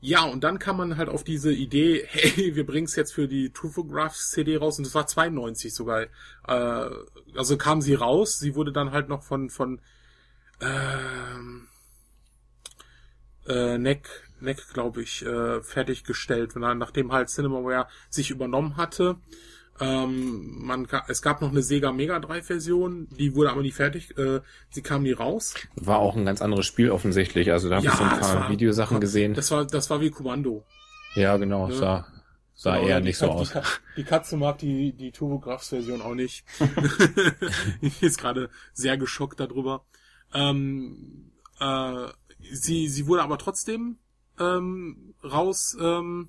Ja, 0.00 0.24
und 0.24 0.44
dann 0.44 0.58
kam 0.58 0.76
man 0.76 0.98
halt 0.98 1.08
auf 1.08 1.24
diese 1.24 1.52
Idee, 1.52 2.04
hey, 2.10 2.54
wir 2.54 2.66
bringen 2.66 2.84
es 2.86 2.96
jetzt 2.96 3.14
für 3.14 3.28
die 3.28 3.50
Trufographs 3.52 4.30
CD 4.30 4.56
raus 4.58 4.78
und 4.78 4.86
das 4.86 4.94
war 4.94 5.06
92 5.06 5.74
sogar. 5.74 6.02
Äh, 6.02 6.90
also 7.36 7.56
kam 7.56 7.80
sie 7.80 7.94
raus, 7.94 8.38
sie 8.38 8.54
wurde 8.54 8.72
dann 8.72 8.92
halt 8.92 9.08
noch 9.08 9.22
von 9.22 9.48
von 9.50 9.80
ähm, 10.60 11.15
äh, 13.48 13.78
Neck, 13.78 14.08
Neck 14.40 14.58
glaube 14.72 15.02
ich, 15.02 15.24
äh, 15.24 15.62
fertiggestellt, 15.62 16.56
nachdem 16.56 17.12
halt 17.12 17.28
Cinemaware 17.30 17.86
sich 18.10 18.30
übernommen 18.30 18.76
hatte. 18.76 19.16
Ähm, 19.78 20.64
man, 20.64 20.88
es 21.08 21.20
gab 21.20 21.42
noch 21.42 21.50
eine 21.50 21.62
Sega 21.62 21.92
Mega 21.92 22.18
Drive 22.18 22.46
Version, 22.46 23.08
die 23.10 23.34
wurde 23.34 23.50
aber 23.50 23.60
nie 23.60 23.72
fertig, 23.72 24.16
äh, 24.16 24.40
sie 24.70 24.80
kam 24.82 25.02
nie 25.02 25.12
raus. 25.12 25.52
War 25.74 25.98
auch 25.98 26.16
ein 26.16 26.24
ganz 26.24 26.40
anderes 26.40 26.64
Spiel 26.64 26.90
offensichtlich. 26.90 27.52
Also 27.52 27.68
da 27.68 27.76
habe 27.76 27.86
ich 27.86 27.92
so 27.92 28.02
ein 28.02 28.08
paar 28.20 28.34
war- 28.42 28.50
Videosachen 28.50 29.00
gesehen. 29.00 29.34
Das 29.34 29.50
war, 29.50 29.66
das 29.66 29.90
war 29.90 30.00
wie 30.00 30.10
Kommando. 30.10 30.64
ja, 31.14 31.36
genau. 31.36 31.68
Ja. 31.68 31.74
Sah, 31.74 32.06
sah 32.54 32.76
Genau, 32.76 32.88
eher 32.88 33.00
nicht 33.00 33.18
so 33.18 33.26
Kat- 33.26 33.34
aus. 33.36 33.48
Die, 33.48 33.52
Kat- 33.52 33.80
die 33.98 34.04
Katze 34.04 34.36
mag 34.38 34.58
die, 34.58 34.92
die 34.94 35.12
Turbographs-Version 35.12 36.00
auch 36.00 36.14
nicht. 36.14 36.44
ich 36.58 37.80
bin 37.80 37.92
jetzt 38.00 38.18
gerade 38.18 38.48
sehr 38.72 38.96
geschockt 38.96 39.40
darüber. 39.40 39.84
Ähm, 40.32 41.32
äh, 41.60 42.06
sie, 42.52 42.88
sie 42.88 43.06
wurde 43.06 43.22
aber 43.22 43.38
trotzdem 43.38 43.98
ähm, 44.38 45.14
raus, 45.24 45.76
ähm, 45.80 46.28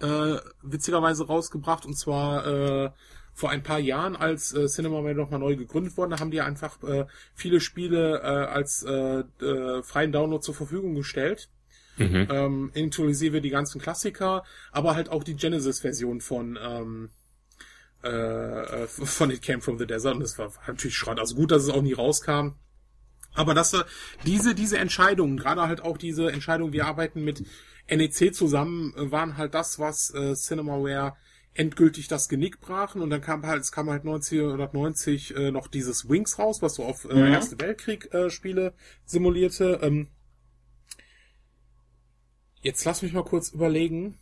äh, 0.00 0.36
witzigerweise 0.62 1.26
rausgebracht 1.26 1.86
und 1.86 1.96
zwar 1.98 2.46
äh, 2.46 2.90
vor 3.32 3.50
ein 3.50 3.62
paar 3.62 3.80
Jahren, 3.80 4.16
als 4.16 4.52
äh, 4.52 4.66
Cinemaware 4.66 5.14
nochmal 5.14 5.40
neu 5.40 5.56
gegründet 5.56 5.96
wurde, 5.96 6.10
da 6.10 6.20
haben 6.20 6.30
die 6.30 6.40
einfach 6.40 6.82
äh, 6.82 7.06
viele 7.34 7.60
Spiele 7.60 8.20
äh, 8.20 8.26
als 8.26 8.82
äh, 8.82 9.20
äh, 9.20 9.82
freien 9.82 10.12
Download 10.12 10.42
zur 10.42 10.54
Verfügung 10.54 10.94
gestellt 10.94 11.48
Mhm. 11.96 12.26
ähm, 12.28 12.70
inklusive 12.74 13.40
die 13.40 13.50
ganzen 13.50 13.80
Klassiker, 13.80 14.42
aber 14.72 14.96
halt 14.96 15.08
auch 15.08 15.22
die 15.22 15.36
Genesis-Version 15.36 16.20
von 16.20 16.58
ähm, 16.60 17.10
äh, 18.02 18.82
äh, 18.82 18.86
von 18.88 19.30
It 19.30 19.42
Came 19.42 19.60
from 19.60 19.78
the 19.78 19.86
Desert 19.86 20.14
und 20.14 20.20
das 20.20 20.38
war 20.38 20.52
natürlich 20.66 20.96
Schrott. 20.96 21.18
Also 21.18 21.36
gut, 21.36 21.50
dass 21.50 21.62
es 21.62 21.70
auch 21.70 21.82
nie 21.82 21.92
rauskam. 21.92 22.54
Aber 23.34 23.54
das 23.54 23.72
äh, 23.74 23.84
diese 24.24 24.54
diese 24.54 24.78
Entscheidungen, 24.78 25.36
gerade 25.36 25.62
halt 25.62 25.82
auch 25.82 25.98
diese 25.98 26.30
Entscheidung, 26.30 26.72
wir 26.72 26.86
arbeiten 26.86 27.24
mit 27.24 27.44
NEC 27.90 28.34
zusammen, 28.34 28.94
äh, 28.96 29.10
waren 29.10 29.36
halt 29.36 29.54
das, 29.54 29.78
was 29.78 30.12
äh, 30.14 30.34
Cinemaware 30.34 31.16
endgültig 31.52 32.08
das 32.08 32.28
Genick 32.28 32.60
brachen 32.60 33.00
und 33.00 33.10
dann 33.10 33.20
kam 33.20 33.46
halt 33.46 33.62
es 33.62 33.70
kam 33.70 33.88
halt 33.88 34.02
1990 34.02 35.36
äh, 35.36 35.50
noch 35.50 35.68
dieses 35.68 36.08
Wings 36.08 36.38
raus, 36.38 36.62
was 36.62 36.74
so 36.74 36.84
auf 36.84 37.04
äh, 37.04 37.14
Mhm. 37.14 37.32
Erste 37.32 37.60
Weltkrieg 37.60 38.12
äh, 38.12 38.30
Spiele 38.30 38.74
simulierte. 39.04 39.78
Ähm, 39.82 40.08
Jetzt 42.64 42.82
lass 42.86 43.02
mich 43.02 43.12
mal 43.12 43.24
kurz 43.24 43.50
überlegen. 43.50 44.18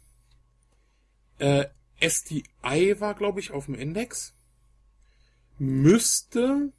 Äh, 1.39 1.67
SDI 2.01 2.97
war, 2.99 3.15
glaube 3.15 3.39
ich, 3.39 3.53
auf 3.53 3.67
dem 3.67 3.77
Index. 3.77 4.35
Müsste 5.59 6.73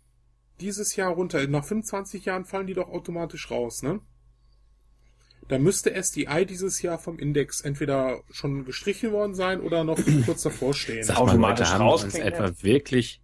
dieses 0.64 0.96
Jahr 0.96 1.12
runter. 1.12 1.46
Nach 1.48 1.64
25 1.64 2.26
Jahren 2.26 2.46
fallen 2.46 2.66
die 2.68 2.74
doch 2.74 2.90
automatisch 2.90 3.52
raus, 3.52 3.84
ne? 3.84 4.00
Da 5.50 5.60
müsste 5.60 5.94
SDI 6.02 6.46
dieses 6.46 6.82
Jahr 6.82 6.98
vom 6.98 7.20
Index 7.20 7.60
entweder 7.62 8.22
schon 8.32 8.64
gestrichen 8.66 9.12
worden 9.12 9.36
sein 9.36 9.60
oder 9.60 9.84
noch 9.84 10.00
kurz 10.26 10.44
davor 10.44 10.74
stehen. 10.74 11.04
Sag 11.04 11.18
mal, 11.18 11.24
automatisch 11.24 11.68
Leute, 11.68 11.74
haben 11.74 11.80
wir 11.86 11.92
raus 11.92 12.04
uns 12.06 12.16
etwa 12.16 12.52
wirklich, 12.64 13.22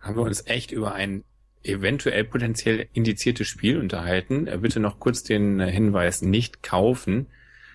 haben 0.00 0.16
wir 0.16 0.22
uns 0.22 0.44
echt 0.46 0.72
über 0.72 0.92
ein 0.94 1.24
eventuell 1.62 2.24
potenziell 2.24 2.88
indiziertes 2.92 3.46
Spiel 3.46 3.78
unterhalten? 3.78 4.48
Äh, 4.48 4.58
Bitte 4.58 4.80
noch 4.80 4.98
kurz 4.98 5.22
den 5.22 5.60
äh, 5.60 5.70
Hinweis, 5.70 6.20
nicht 6.20 6.64
kaufen. 6.64 7.28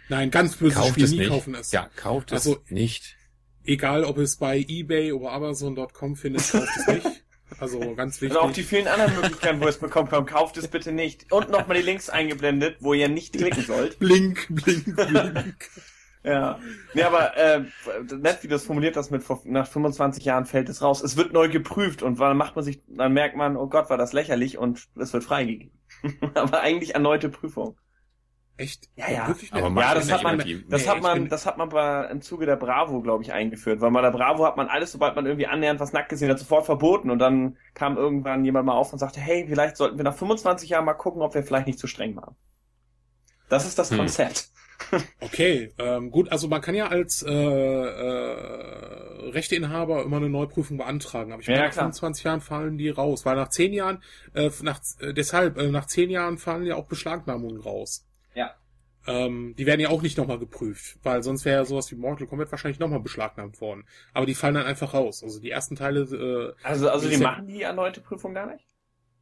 Nein, 0.10 0.32
ganz 0.32 0.58
böses 0.58 0.78
Kauft 0.78 0.92
Spiel, 0.92 1.04
es 1.06 1.12
nie 1.12 1.20
nicht. 1.20 1.30
kaufen 1.30 1.56
es. 1.56 1.72
Ja, 1.72 1.90
kauft 1.96 2.32
es 2.34 2.46
Also- 2.46 2.60
nicht. 2.70 3.16
Egal, 3.64 4.04
ob 4.06 4.18
es 4.18 4.38
bei 4.38 4.60
eBay 4.68 5.12
oder 5.14 5.32
Amazon.com 5.34 6.16
findet, 6.16 6.50
kauft 6.52 6.70
es 6.78 6.88
nicht. 6.88 7.06
Also 7.60 7.80
ganz 7.96 8.22
wichtig. 8.22 8.38
Und 8.38 8.44
auch 8.44 8.52
die 8.52 8.64
vielen 8.64 8.88
anderen 8.88 9.16
Möglichkeiten, 9.16 9.60
wo 9.60 9.66
ihr 9.66 9.70
es 9.70 9.78
bekommen 9.78 10.10
könnt, 10.10 10.28
kauft 10.28 10.58
es 10.58 10.68
bitte 10.68 10.92
nicht. 10.92 11.32
Und 11.32 11.50
nochmal 11.50 11.78
die 11.78 11.84
Links 11.84 12.10
eingeblendet, 12.10 12.78
wo 12.80 12.94
ihr 12.94 13.10
nicht 13.10 13.34
klicken 13.34 13.64
sollt. 13.64 14.00
Blink, 14.00 14.48
blink, 14.50 14.96
blink. 14.96 15.70
Ja. 16.24 16.60
Nee, 16.94 17.04
aber 17.04 17.38
äh, 17.38 17.62
nett, 18.20 18.40
wie 18.42 18.48
du 18.48 18.56
das 18.56 18.66
formuliert 18.66 18.98
hast 18.98 19.12
mit 19.12 19.24
nach 19.46 19.68
25 19.68 20.26
Jahren 20.26 20.46
fällt 20.46 20.68
es 20.68 20.82
raus. 20.82 21.02
Es 21.02 21.16
wird 21.16 21.32
neu 21.32 21.48
geprüft 21.48 22.04
und 22.04 22.20
dann 22.20 22.36
macht 22.36 22.58
man 22.58 22.66
sich, 22.66 22.82
dann 22.88 23.14
merkt 23.14 23.38
man, 23.38 23.56
oh 23.56 23.68
Gott, 23.68 23.90
war 23.90 23.98
das 23.98 24.12
lächerlich 24.12 24.58
und 24.58 24.90
es 25.00 25.14
wird 25.14 25.24
freigegeben. 25.24 25.72
aber 26.34 26.60
eigentlich 26.60 26.96
erneute 26.96 27.30
Prüfung. 27.30 27.78
Echt? 28.58 28.90
Ja, 28.96 29.10
ja. 29.10 29.28
Wirklich 29.28 29.54
Aber 29.54 29.70
Ja, 29.82 29.94
das 29.94 30.12
hat 30.12 30.24
man, 30.24 30.38
das 30.40 30.48
Nee, 30.48 30.88
hat 30.88 31.02
man, 31.02 31.30
das 31.30 31.46
hat 31.46 31.58
man 31.58 31.70
bei, 31.70 32.06
im 32.10 32.22
Zuge 32.22 32.46
der 32.48 32.56
Bravo, 32.56 33.02
glaube 33.02 33.24
ich, 33.24 33.32
eingeführt. 33.32 33.82
Weil 33.82 33.92
bei 33.92 34.02
der 34.02 34.12
Bravo 34.12 34.46
hat 34.46 34.58
man 34.58 34.68
alles, 34.68 34.92
sobald 34.92 35.16
man 35.16 35.26
irgendwie 35.28 35.48
annähernd 35.48 35.80
was 35.80 35.94
nackt 35.94 36.10
gesehen 36.10 36.30
hat, 36.32 36.40
sofort 36.40 36.66
verboten. 36.66 37.12
Und 37.12 37.20
dann 37.20 37.58
kam 37.76 37.98
irgendwann 37.98 38.44
jemand 38.46 38.66
mal 38.66 38.74
auf 38.74 38.92
und 38.94 39.00
sagte, 39.00 39.20
hey, 39.20 39.46
vielleicht 39.48 39.78
sollten 39.78 39.98
wir 39.98 40.04
nach 40.04 40.16
25 40.16 40.70
Jahren 40.70 40.86
mal 40.86 40.94
gucken, 40.96 41.22
ob 41.22 41.36
wir 41.36 41.44
vielleicht 41.44 41.68
nicht 41.68 41.80
zu 41.80 41.88
streng 41.88 42.16
waren. 42.16 42.36
Das 43.50 43.66
ist 43.66 43.78
das 43.80 43.92
Hm. 43.92 43.98
Konzept. 43.98 44.50
Okay, 45.20 45.74
ähm, 45.80 46.12
gut, 46.12 46.32
also 46.32 46.48
man 46.48 46.62
kann 46.62 46.76
ja 46.76 46.88
als 46.88 47.24
äh, 47.24 47.32
äh, 47.32 49.30
Rechteinhaber 49.32 50.04
immer 50.04 50.18
eine 50.18 50.30
Neuprüfung 50.30 50.78
beantragen, 50.78 51.32
aber 51.34 51.42
ich 51.42 51.50
meine, 51.50 51.62
ja, 51.62 51.66
nach 51.66 51.72
klar. 51.72 51.86
25 51.86 52.24
Jahren 52.26 52.42
fallen 52.42 52.78
die 52.78 52.90
raus, 52.90 53.26
weil 53.26 53.36
nach 53.36 53.50
10 53.50 53.74
Jahren, 53.74 54.04
äh, 54.34 54.52
nach, 54.62 54.80
äh, 55.00 55.14
deshalb, 55.14 55.58
äh, 55.58 55.70
nach 55.72 55.88
10 55.88 56.10
Jahren 56.12 56.38
fallen 56.38 56.66
ja 56.66 56.76
auch 56.76 56.88
Beschlagnahmungen 56.88 57.60
raus. 57.60 58.07
Ähm, 59.08 59.56
die 59.58 59.66
werden 59.66 59.80
ja 59.80 59.90
auch 59.90 60.02
nicht 60.02 60.18
nochmal 60.18 60.38
geprüft, 60.38 60.98
weil 61.04 61.24
sonst 61.24 61.46
wäre 61.46 61.60
ja 61.60 61.66
sowas 61.66 61.90
wie 61.92 61.96
Mortal 61.96 62.28
Kombat 62.28 62.52
wahrscheinlich 62.52 62.80
nochmal 62.80 63.00
beschlagnahmt 63.00 63.62
worden. 63.62 63.86
Aber 64.14 64.26
die 64.26 64.36
fallen 64.36 64.56
dann 64.56 64.66
einfach 64.66 64.94
raus. 64.94 65.24
Also 65.24 65.40
die 65.40 65.50
ersten 65.50 65.76
Teile, 65.78 66.02
äh, 66.02 66.54
Also, 66.66 66.90
also 66.90 67.08
die 67.08 67.16
ja- 67.16 67.20
machen 67.22 67.48
die 67.48 67.62
erneute 67.62 68.02
Prüfung 68.02 68.34
gar 68.34 68.48
nicht? 68.52 68.66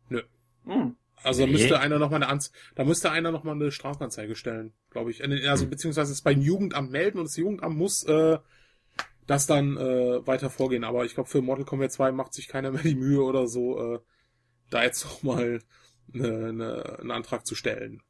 Nö. 0.09 0.21
Hm. 0.65 0.95
Also 1.23 1.41
da 1.41 1.45
Nee. 1.47 1.53
müsste 1.53 1.79
einer 1.79 1.97
noch 1.99 2.09
mal 2.09 2.17
eine 2.17 2.27
Anz 2.27 2.51
da 2.75 2.83
müsste 2.83 3.09
einer 3.11 3.31
noch 3.31 3.43
mal 3.43 3.53
eine 3.53 3.71
Strafanzeige 3.71 4.35
stellen, 4.35 4.73
glaube 4.89 5.11
ich. 5.11 5.21
Äh, 5.23 5.47
Also 5.47 5.63
Hm. 5.63 5.69
beziehungsweise 5.69 6.11
es 6.11 6.21
beim 6.21 6.41
Jugendamt 6.41 6.91
melden 6.91 7.19
und 7.19 7.25
das 7.25 7.37
Jugendamt 7.37 7.77
muss 7.77 8.03
äh, 8.03 8.37
das 9.27 9.47
dann 9.47 9.77
äh, 9.77 10.25
weiter 10.27 10.49
vorgehen. 10.49 10.83
Aber 10.83 11.05
ich 11.05 11.13
glaube 11.15 11.29
für 11.29 11.41
Mortal 11.41 11.65
Kombat 11.65 11.91
2 11.91 12.11
macht 12.11 12.33
sich 12.33 12.47
keiner 12.47 12.71
mehr 12.71 12.83
die 12.83 12.95
Mühe 12.95 13.21
oder 13.23 13.47
so, 13.47 13.95
äh, 13.95 13.99
da 14.69 14.83
jetzt 14.83 15.05
noch 15.05 15.23
mal 15.23 15.61
eine, 16.13 16.47
eine, 16.47 16.99
einen 16.99 17.11
Antrag 17.11 17.45
zu 17.45 17.55
stellen. 17.55 18.01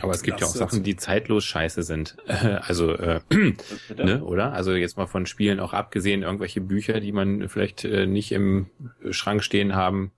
Aber 0.00 0.12
es 0.12 0.22
gibt 0.22 0.40
ja 0.40 0.46
auch 0.46 0.54
Sachen, 0.54 0.84
die 0.84 0.96
zeitlos 0.96 1.44
scheiße 1.44 1.82
sind. 1.82 2.16
Also, 2.26 2.94
äh, 2.94 3.20
Bitte? 3.28 4.04
ne, 4.04 4.24
oder? 4.24 4.52
Also 4.52 4.72
jetzt 4.72 4.96
mal 4.96 5.06
von 5.06 5.26
Spielen 5.26 5.60
auch 5.60 5.72
abgesehen, 5.72 6.22
irgendwelche 6.22 6.60
Bücher, 6.60 7.00
die 7.00 7.12
man 7.12 7.48
vielleicht 7.48 7.84
äh, 7.84 8.06
nicht 8.06 8.32
im 8.32 8.70
Schrank 9.10 9.42
stehen 9.42 9.74
haben 9.74 10.12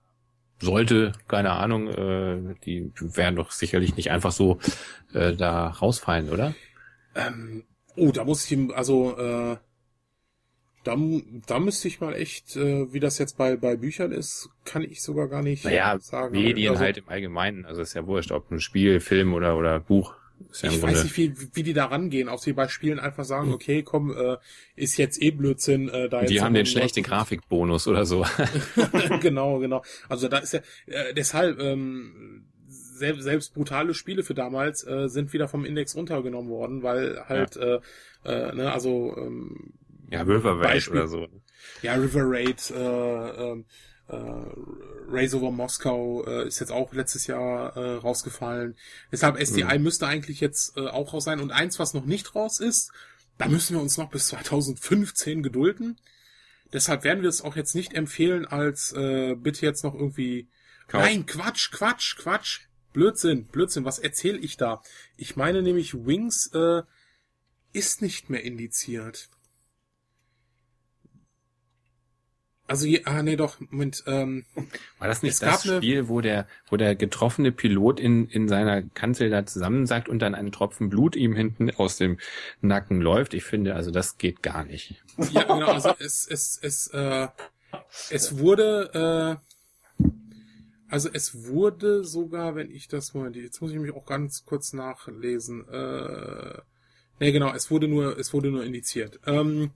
sollte, 0.59 1.13
keine 1.27 1.51
Ahnung, 1.51 1.87
äh, 1.87 2.55
die 2.65 2.91
werden 2.99 3.35
doch 3.35 3.51
sicherlich 3.51 3.95
nicht 3.95 4.11
einfach 4.11 4.31
so 4.31 4.59
äh, 5.13 5.33
da 5.35 5.67
rausfallen, 5.67 6.29
oder? 6.29 6.53
Ähm, 7.15 7.63
oh, 7.95 8.11
da 8.11 8.23
muss 8.23 8.45
ich 8.45 8.51
ihm, 8.51 8.71
also 8.71 9.17
äh, 9.17 9.57
da, 10.83 10.97
da 11.47 11.59
müsste 11.59 11.87
ich 11.87 12.01
mal 12.01 12.13
echt, 12.13 12.55
äh, 12.55 12.91
wie 12.93 12.99
das 12.99 13.17
jetzt 13.17 13.37
bei, 13.37 13.55
bei 13.55 13.75
Büchern 13.75 14.11
ist, 14.11 14.49
kann 14.65 14.83
ich 14.83 15.01
sogar 15.01 15.27
gar 15.27 15.41
nicht 15.41 15.63
Naja, 15.65 15.97
sagen. 15.99 16.33
Medien 16.33 16.71
Also- 16.71 16.81
halt 16.83 16.97
im 16.97 17.09
Allgemeinen. 17.09 17.65
Also 17.65 17.81
ist 17.81 17.93
ja 17.93 18.05
wurscht, 18.05 18.31
ob 18.31 18.51
ein 18.51 18.59
Spiel, 18.59 18.99
Film 18.99 19.33
oder, 19.33 19.57
oder 19.57 19.79
Buch. 19.79 20.15
Ist 20.51 20.63
ja 20.63 20.69
ich 20.69 20.79
Grunde. 20.79 20.95
weiß 20.95 21.03
nicht, 21.05 21.17
wie, 21.17 21.33
wie 21.53 21.63
die 21.63 21.73
da 21.73 21.85
rangehen, 21.85 22.27
ob 22.27 22.39
sie 22.39 22.53
bei 22.53 22.67
Spielen 22.67 22.99
einfach 22.99 23.23
sagen, 23.23 23.53
okay, 23.53 23.81
komm, 23.83 24.11
äh, 24.11 24.37
ist 24.75 24.97
jetzt 24.97 25.21
eh 25.21 25.31
Blödsinn, 25.31 25.87
äh, 25.89 26.09
da 26.09 26.21
jetzt. 26.21 26.31
die 26.31 26.41
haben 26.41 26.53
den 26.53 26.65
schlechten 26.65 27.01
Grafikbonus 27.03 27.87
oder 27.87 28.05
so. 28.05 28.25
genau, 29.21 29.59
genau. 29.59 29.83
Also 30.09 30.27
da 30.27 30.39
ist 30.39 30.53
ja, 30.53 30.59
äh, 30.87 31.13
deshalb, 31.13 31.59
ähm, 31.59 32.43
selbst, 32.67 33.23
selbst 33.23 33.53
brutale 33.53 33.93
Spiele 33.93 34.23
für 34.23 34.33
damals 34.33 34.85
äh, 34.85 35.07
sind 35.07 35.31
wieder 35.33 35.47
vom 35.47 35.65
Index 35.65 35.95
runtergenommen 35.95 36.49
worden, 36.49 36.83
weil 36.83 37.23
halt, 37.27 37.55
äh, 37.57 37.79
äh, 38.25 38.53
ne, 38.53 38.71
also, 38.73 39.15
ähm, 39.17 39.73
ja, 40.13 40.21
River 40.21 40.59
Raid 40.59 40.73
Beispiel- 40.73 40.99
oder 40.99 41.07
so. 41.07 41.27
ja, 41.81 41.93
River 41.93 42.23
Raid, 42.23 42.71
äh, 42.71 43.51
ähm, 43.51 43.65
äh, 44.07 44.15
Race 45.09 45.33
over 45.33 45.51
Moskau 45.51 46.25
äh, 46.25 46.47
ist 46.47 46.59
jetzt 46.59 46.71
auch 46.71 46.93
letztes 46.93 47.27
Jahr 47.27 47.75
äh, 47.75 47.95
rausgefallen. 47.95 48.75
Deshalb 49.11 49.39
SDI 49.39 49.79
müsste 49.79 50.07
eigentlich 50.07 50.39
jetzt 50.39 50.77
äh, 50.77 50.87
auch 50.87 51.13
raus 51.13 51.23
sein. 51.23 51.39
Und 51.39 51.51
eins, 51.51 51.79
was 51.79 51.93
noch 51.93 52.05
nicht 52.05 52.35
raus 52.35 52.59
ist, 52.59 52.91
da 53.37 53.47
müssen 53.47 53.75
wir 53.75 53.81
uns 53.81 53.97
noch 53.97 54.11
bis 54.11 54.27
2015 54.27 55.41
gedulden. 55.41 55.99
Deshalb 56.71 57.03
werden 57.03 57.21
wir 57.21 57.29
es 57.29 57.41
auch 57.41 57.55
jetzt 57.55 57.75
nicht 57.75 57.93
empfehlen, 57.93 58.45
als 58.45 58.91
äh, 58.93 59.35
bitte 59.35 59.65
jetzt 59.65 59.83
noch 59.83 59.93
irgendwie. 59.93 60.49
Kauf. 60.87 61.01
Nein, 61.01 61.25
Quatsch, 61.25 61.71
Quatsch, 61.71 62.17
Quatsch. 62.17 62.61
Blödsinn, 62.91 63.45
Blödsinn, 63.45 63.85
was 63.85 63.97
erzähle 63.97 64.37
ich 64.37 64.57
da? 64.57 64.83
Ich 65.17 65.35
meine 65.35 65.63
nämlich, 65.63 66.05
Wings 66.05 66.51
äh, 66.53 66.83
ist 67.71 68.01
nicht 68.01 68.29
mehr 68.29 68.43
indiziert. 68.43 69.29
Also, 72.65 72.85
je, 72.87 73.01
ah, 73.05 73.21
nee, 73.23 73.35
doch, 73.35 73.59
Moment, 73.59 74.03
ähm, 74.07 74.45
War 74.97 75.07
das 75.09 75.21
nicht 75.21 75.41
das 75.41 75.63
gab 75.63 75.65
eine- 75.65 75.77
Spiel, 75.77 76.07
wo 76.07 76.21
der, 76.21 76.47
wo 76.69 76.77
der 76.77 76.95
getroffene 76.95 77.51
Pilot 77.51 77.99
in, 77.99 78.27
in 78.29 78.47
seiner 78.47 78.81
Kanzel 78.81 79.29
da 79.29 79.45
zusammensackt 79.45 80.07
und 80.07 80.19
dann 80.19 80.33
ein 80.33 80.51
Tropfen 80.53 80.89
Blut 80.89 81.15
ihm 81.17 81.35
hinten 81.35 81.71
aus 81.71 81.97
dem 81.97 82.17
Nacken 82.61 83.01
läuft? 83.01 83.33
Ich 83.33 83.43
finde, 83.43 83.75
also 83.75 83.91
das 83.91 84.17
geht 84.17 84.41
gar 84.41 84.63
nicht. 84.63 85.03
ja, 85.31 85.43
genau, 85.43 85.67
also 85.73 85.93
es, 85.99 86.25
es, 86.25 86.57
es, 86.61 86.87
äh, 86.87 87.27
es 88.09 88.37
wurde, 88.37 89.39
äh, 89.99 90.03
also 90.89 91.09
es 91.11 91.45
wurde 91.47 92.03
sogar, 92.05 92.55
wenn 92.55 92.71
ich 92.71 92.87
das 92.87 93.13
mal, 93.13 93.35
jetzt 93.35 93.61
muss 93.61 93.71
ich 93.71 93.79
mich 93.79 93.91
auch 93.93 94.05
ganz 94.05 94.45
kurz 94.45 94.71
nachlesen, 94.73 95.67
äh, 95.69 96.59
nee, 97.19 97.31
genau, 97.33 97.53
es 97.53 97.69
wurde 97.71 97.87
nur, 97.89 98.17
es 98.17 98.31
wurde 98.33 98.51
nur 98.51 98.63
indiziert. 98.63 99.19
Ähm, 99.25 99.71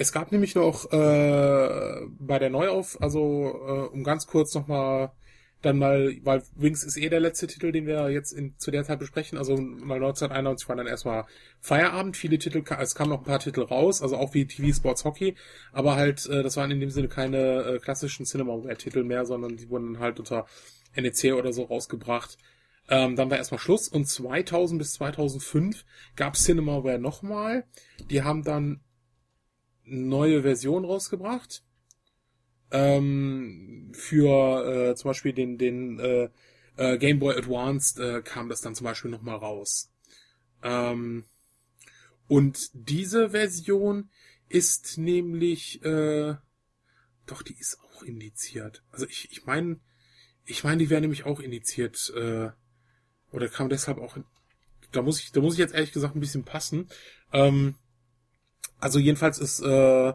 es 0.00 0.12
gab 0.12 0.32
nämlich 0.32 0.54
noch 0.54 0.90
äh, 0.92 2.06
bei 2.18 2.38
der 2.38 2.48
Neuauf, 2.48 2.96
also 3.02 3.20
äh, 3.20 3.94
um 3.94 4.02
ganz 4.02 4.26
kurz 4.26 4.54
nochmal 4.54 5.12
dann 5.60 5.76
mal, 5.76 6.16
weil 6.22 6.42
Wings 6.56 6.84
ist 6.84 6.96
eh 6.96 7.10
der 7.10 7.20
letzte 7.20 7.46
Titel, 7.46 7.70
den 7.70 7.86
wir 7.86 8.08
jetzt 8.08 8.32
in, 8.32 8.56
zu 8.56 8.70
der 8.70 8.82
Zeit 8.84 8.98
besprechen. 8.98 9.36
Also 9.36 9.58
mal 9.58 9.96
1991 9.96 10.66
war 10.70 10.76
dann 10.76 10.86
erstmal 10.86 11.26
Feierabend. 11.60 12.16
Viele 12.16 12.38
Titel, 12.38 12.64
es 12.80 12.94
kamen 12.94 13.10
noch 13.10 13.18
ein 13.18 13.24
paar 13.24 13.40
Titel 13.40 13.60
raus, 13.60 14.00
also 14.00 14.16
auch 14.16 14.32
wie 14.32 14.46
TV 14.46 14.74
Sports 14.74 15.04
Hockey, 15.04 15.34
aber 15.70 15.96
halt, 15.96 16.26
äh, 16.30 16.42
das 16.42 16.56
waren 16.56 16.70
in 16.70 16.80
dem 16.80 16.88
Sinne 16.88 17.08
keine 17.08 17.64
äh, 17.64 17.78
klassischen 17.78 18.24
Cinemaware-Titel 18.24 19.04
mehr, 19.04 19.26
sondern 19.26 19.58
die 19.58 19.68
wurden 19.68 19.92
dann 19.92 20.02
halt 20.02 20.18
unter 20.18 20.46
NEC 20.96 21.34
oder 21.34 21.52
so 21.52 21.64
rausgebracht. 21.64 22.38
Ähm, 22.88 23.16
dann 23.16 23.28
war 23.28 23.36
erstmal 23.36 23.60
Schluss 23.60 23.86
und 23.86 24.08
2000 24.08 24.78
bis 24.78 24.94
2005 24.94 25.84
gab 26.16 26.36
Cinemaware 26.36 26.98
nochmal. 26.98 27.64
Die 28.08 28.22
haben 28.22 28.44
dann 28.44 28.80
neue 29.84 30.42
Version 30.42 30.84
rausgebracht. 30.84 31.62
Ähm, 32.72 33.92
für 33.94 34.90
äh, 34.90 34.94
zum 34.94 35.10
Beispiel 35.10 35.32
den, 35.32 35.58
den 35.58 35.98
äh, 35.98 36.28
äh, 36.76 36.98
Game 36.98 37.18
Boy 37.18 37.36
Advanced 37.36 37.98
äh, 37.98 38.22
kam 38.22 38.48
das 38.48 38.60
dann 38.60 38.74
zum 38.74 38.84
Beispiel 38.84 39.10
nochmal 39.10 39.36
raus. 39.36 39.90
Ähm, 40.62 41.24
und 42.28 42.70
diese 42.74 43.30
Version 43.30 44.10
ist 44.48 44.98
nämlich, 44.98 45.84
äh, 45.84 46.36
doch, 47.26 47.42
die 47.42 47.58
ist 47.58 47.78
auch 47.80 48.02
indiziert. 48.02 48.84
Also 48.90 49.06
ich, 49.06 49.30
ich 49.32 49.46
meine, 49.46 49.80
ich 50.44 50.64
meine, 50.64 50.78
die 50.78 50.90
wäre 50.90 51.00
nämlich 51.00 51.24
auch 51.24 51.40
indiziert, 51.40 52.12
äh, 52.16 52.50
oder 53.32 53.48
kam 53.48 53.68
deshalb 53.68 53.98
auch, 53.98 54.16
in, 54.16 54.24
da 54.92 55.02
muss 55.02 55.20
ich, 55.20 55.32
da 55.32 55.40
muss 55.40 55.54
ich 55.54 55.60
jetzt 55.60 55.74
ehrlich 55.74 55.92
gesagt 55.92 56.16
ein 56.16 56.20
bisschen 56.20 56.44
passen. 56.44 56.88
Ähm, 57.32 57.76
also 58.80 58.98
jedenfalls 58.98 59.38
ist, 59.38 59.60
äh, 59.60 60.12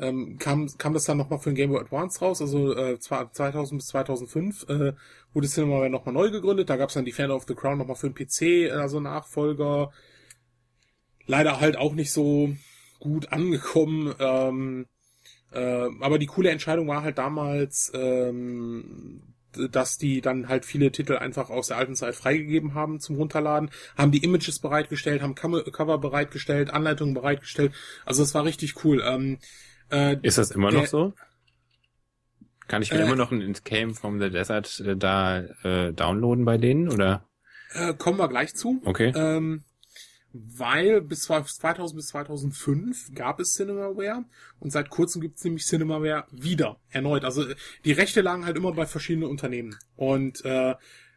ähm, 0.00 0.38
kam, 0.38 0.66
kam 0.78 0.94
das 0.94 1.04
dann 1.04 1.18
nochmal 1.18 1.38
für 1.38 1.50
den 1.50 1.56
Game 1.56 1.70
Boy 1.70 1.80
Advance 1.80 2.20
raus, 2.20 2.40
also 2.40 2.74
äh, 2.74 2.98
zwar 2.98 3.32
2000 3.32 3.78
bis 3.78 3.88
2005 3.88 4.68
äh, 4.68 4.92
wurde 5.34 5.48
Cinemaware 5.48 5.90
nochmal 5.90 6.14
neu 6.14 6.30
gegründet, 6.30 6.70
da 6.70 6.76
gab's 6.76 6.94
dann 6.94 7.04
die 7.04 7.12
Fan 7.12 7.30
of 7.30 7.44
the 7.46 7.54
Crown 7.54 7.78
nochmal 7.78 7.96
für 7.96 8.10
den 8.10 8.14
PC, 8.14 8.72
also 8.72 9.00
Nachfolger. 9.00 9.92
Leider 11.26 11.60
halt 11.60 11.76
auch 11.76 11.92
nicht 11.94 12.12
so 12.12 12.50
gut 12.98 13.32
angekommen, 13.32 14.14
ähm, 14.18 14.86
äh, 15.52 15.88
aber 16.00 16.18
die 16.18 16.26
coole 16.26 16.50
Entscheidung 16.50 16.88
war 16.88 17.02
halt 17.02 17.18
damals, 17.18 17.92
ähm, 17.94 19.34
dass 19.70 19.98
die 19.98 20.20
dann 20.20 20.48
halt 20.48 20.64
viele 20.64 20.92
Titel 20.92 21.16
einfach 21.16 21.50
aus 21.50 21.68
der 21.68 21.76
alten 21.78 21.94
Zeit 21.96 22.14
freigegeben 22.14 22.74
haben 22.74 23.00
zum 23.00 23.16
Runterladen, 23.16 23.70
haben 23.96 24.12
die 24.12 24.22
Images 24.22 24.58
bereitgestellt, 24.58 25.22
haben 25.22 25.34
Cover 25.34 25.98
bereitgestellt, 25.98 26.70
Anleitungen 26.70 27.14
bereitgestellt. 27.14 27.72
Also 28.04 28.22
das 28.22 28.34
war 28.34 28.44
richtig 28.44 28.84
cool. 28.84 29.02
Ähm, 29.04 29.38
äh, 29.90 30.16
Ist 30.22 30.38
das 30.38 30.50
immer 30.50 30.70
Der- 30.70 30.80
noch 30.80 30.86
so? 30.86 31.12
Kann 32.68 32.82
ich 32.82 32.92
mir 32.92 33.00
Äh, 33.00 33.06
immer 33.06 33.16
noch 33.16 33.32
ein 33.32 33.52
Came 33.64 33.94
from 33.94 34.20
the 34.20 34.30
Desert 34.30 34.78
äh, 34.80 34.96
da 34.96 35.40
äh, 35.64 35.92
downloaden 35.92 36.44
bei 36.44 36.56
denen 36.56 36.88
oder? 36.88 37.26
äh, 37.72 37.94
kommen 37.94 38.18
wir 38.18 38.28
gleich 38.28 38.54
zu. 38.54 38.80
Okay. 38.84 39.12
Ähm, 39.16 39.64
weil 40.32 41.00
bis 41.00 41.22
2000 41.22 41.96
bis 41.96 42.06
2005 42.08 43.14
gab 43.14 43.40
es 43.40 43.54
Cinemaware 43.54 44.24
und 44.60 44.70
seit 44.70 44.90
kurzem 44.90 45.20
gibt 45.20 45.38
es 45.38 45.44
nämlich 45.44 45.66
Cinemaware 45.66 46.24
wieder, 46.30 46.78
erneut. 46.90 47.24
Also 47.24 47.48
äh, 47.48 47.56
die 47.84 47.92
Rechte 47.92 48.20
lagen 48.20 48.44
halt 48.44 48.56
immer 48.56 48.72
bei 48.72 48.86
verschiedenen 48.86 49.28
Unternehmen. 49.28 49.76
Und 49.96 50.44
äh, 50.44 50.74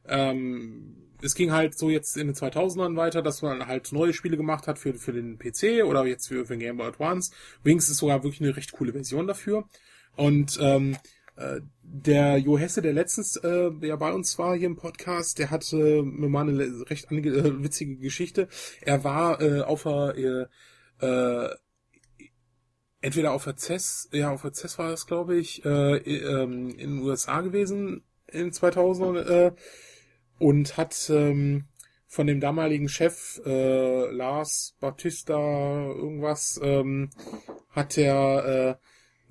ähm, 0.08 0.96
es 1.22 1.36
ging 1.36 1.52
halt 1.52 1.78
so 1.78 1.90
jetzt 1.90 2.18
in 2.18 2.28
den 2.28 2.36
2000ern 2.36 2.98
weiter, 2.98 3.22
dass 3.22 3.42
man 3.42 3.68
halt 3.68 3.92
neue 3.94 4.14
Spiele 4.14 4.38
gemacht 4.38 4.68
hat 4.68 4.78
für, 4.78 4.94
für 4.96 5.14
den 5.14 5.38
PC 5.38 5.86
oder 5.86 6.06
jetzt 6.06 6.28
für, 6.28 6.46
für 6.46 6.58
Game 6.58 6.78
Boy 6.78 6.88
Advance. 6.88 7.32
Wings 7.64 7.90
ist 7.90 7.98
sogar 7.98 8.24
wirklich 8.24 8.42
eine 8.42 8.56
recht 8.56 8.74
coole 8.74 8.92
Version 8.92 9.28
dafür. 9.28 9.66
Und 10.16 10.58
ähm, 10.62 10.94
äh, 10.94 10.98
der 11.82 12.38
Jo 12.38 12.58
Hesse, 12.58 12.82
der 12.82 12.94
letztens 12.94 13.38
äh, 13.38 13.72
ja 13.82 13.96
bei 13.96 14.14
uns 14.14 14.38
war 14.38 14.56
hier 14.56 14.68
im 14.68 14.76
Podcast, 14.76 15.40
der 15.40 15.52
hatte 15.52 15.78
äh, 15.78 16.02
mir 16.02 16.30
mal 16.30 16.48
eine 16.48 16.90
recht 16.90 17.12
äh, 17.12 17.64
witzige 17.64 17.98
Geschichte. 17.98 18.48
Er 18.82 19.04
war 19.04 19.42
äh, 19.42 19.62
auf 19.62 19.84
der 19.84 20.50
äh, 21.02 21.06
äh, 21.06 21.50
entweder 23.02 23.34
auf 23.34 23.44
der 23.44 23.58
CES, 23.58 24.10
ja 24.12 24.32
auf 24.32 24.44
der 24.44 24.54
CES 24.54 24.78
war 24.78 24.90
das 24.90 25.08
glaube 25.08 25.36
ich, 25.38 25.66
äh, 25.66 25.98
ähm, 25.98 26.70
in 26.70 26.98
den 26.98 27.00
USA 27.00 27.42
gewesen 27.42 28.04
in 28.28 28.52
2000 28.52 29.18
äh, 29.18 29.52
und 30.40 30.78
hat 30.78 31.10
ähm, 31.10 31.66
von 32.08 32.28
dem 32.28 32.40
damaligen 32.40 32.90
Chef 32.90 33.42
äh, 33.46 34.12
Lars 34.12 34.76
Bautista 34.80 35.34
irgendwas 35.36 36.60
ähm, 36.62 37.10
hat 37.70 37.98
er 37.98 38.46
äh, 38.46 38.76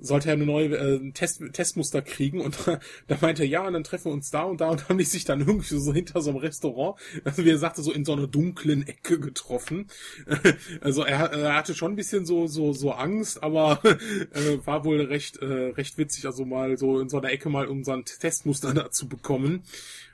sollte 0.02 0.28
er 0.28 0.34
eine 0.34 0.46
neue 0.46 0.76
äh, 0.76 1.12
Test, 1.12 1.42
Testmuster 1.52 2.02
kriegen 2.02 2.40
und 2.40 2.66
da, 2.66 2.80
da 3.06 3.18
meinte 3.20 3.42
er, 3.42 3.48
ja, 3.48 3.66
und 3.66 3.72
dann 3.72 3.84
treffen 3.84 4.06
wir 4.06 4.12
uns 4.12 4.30
da 4.30 4.42
und 4.42 4.60
da 4.60 4.68
und 4.68 4.88
haben 4.88 4.98
die 4.98 5.04
sich 5.04 5.24
dann 5.24 5.40
irgendwie 5.40 5.78
so 5.78 5.92
hinter 5.92 6.20
so 6.20 6.30
einem 6.30 6.40
Restaurant, 6.40 6.98
also 7.24 7.44
wie 7.44 7.50
er 7.50 7.58
sagte, 7.58 7.82
so 7.82 7.92
in 7.92 8.04
so 8.04 8.12
einer 8.12 8.26
dunklen 8.26 8.86
Ecke 8.86 9.18
getroffen. 9.18 9.88
Also 10.80 11.04
er, 11.04 11.32
er 11.32 11.54
hatte 11.54 11.74
schon 11.74 11.92
ein 11.92 11.96
bisschen 11.96 12.26
so 12.26 12.46
so 12.46 12.72
so 12.72 12.92
Angst, 12.92 13.42
aber 13.42 13.80
äh, 13.84 14.58
war 14.64 14.84
wohl 14.84 15.00
recht 15.00 15.36
äh, 15.38 15.70
recht 15.70 15.98
witzig, 15.98 16.26
also 16.26 16.44
mal 16.44 16.76
so 16.76 17.00
in 17.00 17.08
so 17.08 17.18
einer 17.18 17.30
Ecke 17.30 17.48
mal 17.48 17.66
um 17.66 17.84
so 17.84 17.96
Testmuster 18.02 18.74
da 18.74 18.90
zu 18.90 19.08
bekommen. 19.08 19.62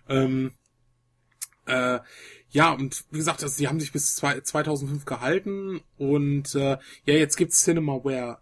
Ähm, 0.09 0.53
äh, 1.66 2.01
ja, 2.51 2.72
und 2.72 3.05
wie 3.11 3.18
gesagt, 3.18 3.43
also, 3.43 3.59
die 3.59 3.68
haben 3.68 3.80
sich 3.80 3.93
bis 3.93 4.14
zwei, 4.14 4.41
2005 4.41 5.05
gehalten 5.05 5.80
und 5.99 6.55
äh, 6.55 6.78
ja, 7.05 7.14
jetzt 7.14 7.36
gibt's 7.36 7.62
Cinemaware 7.62 8.39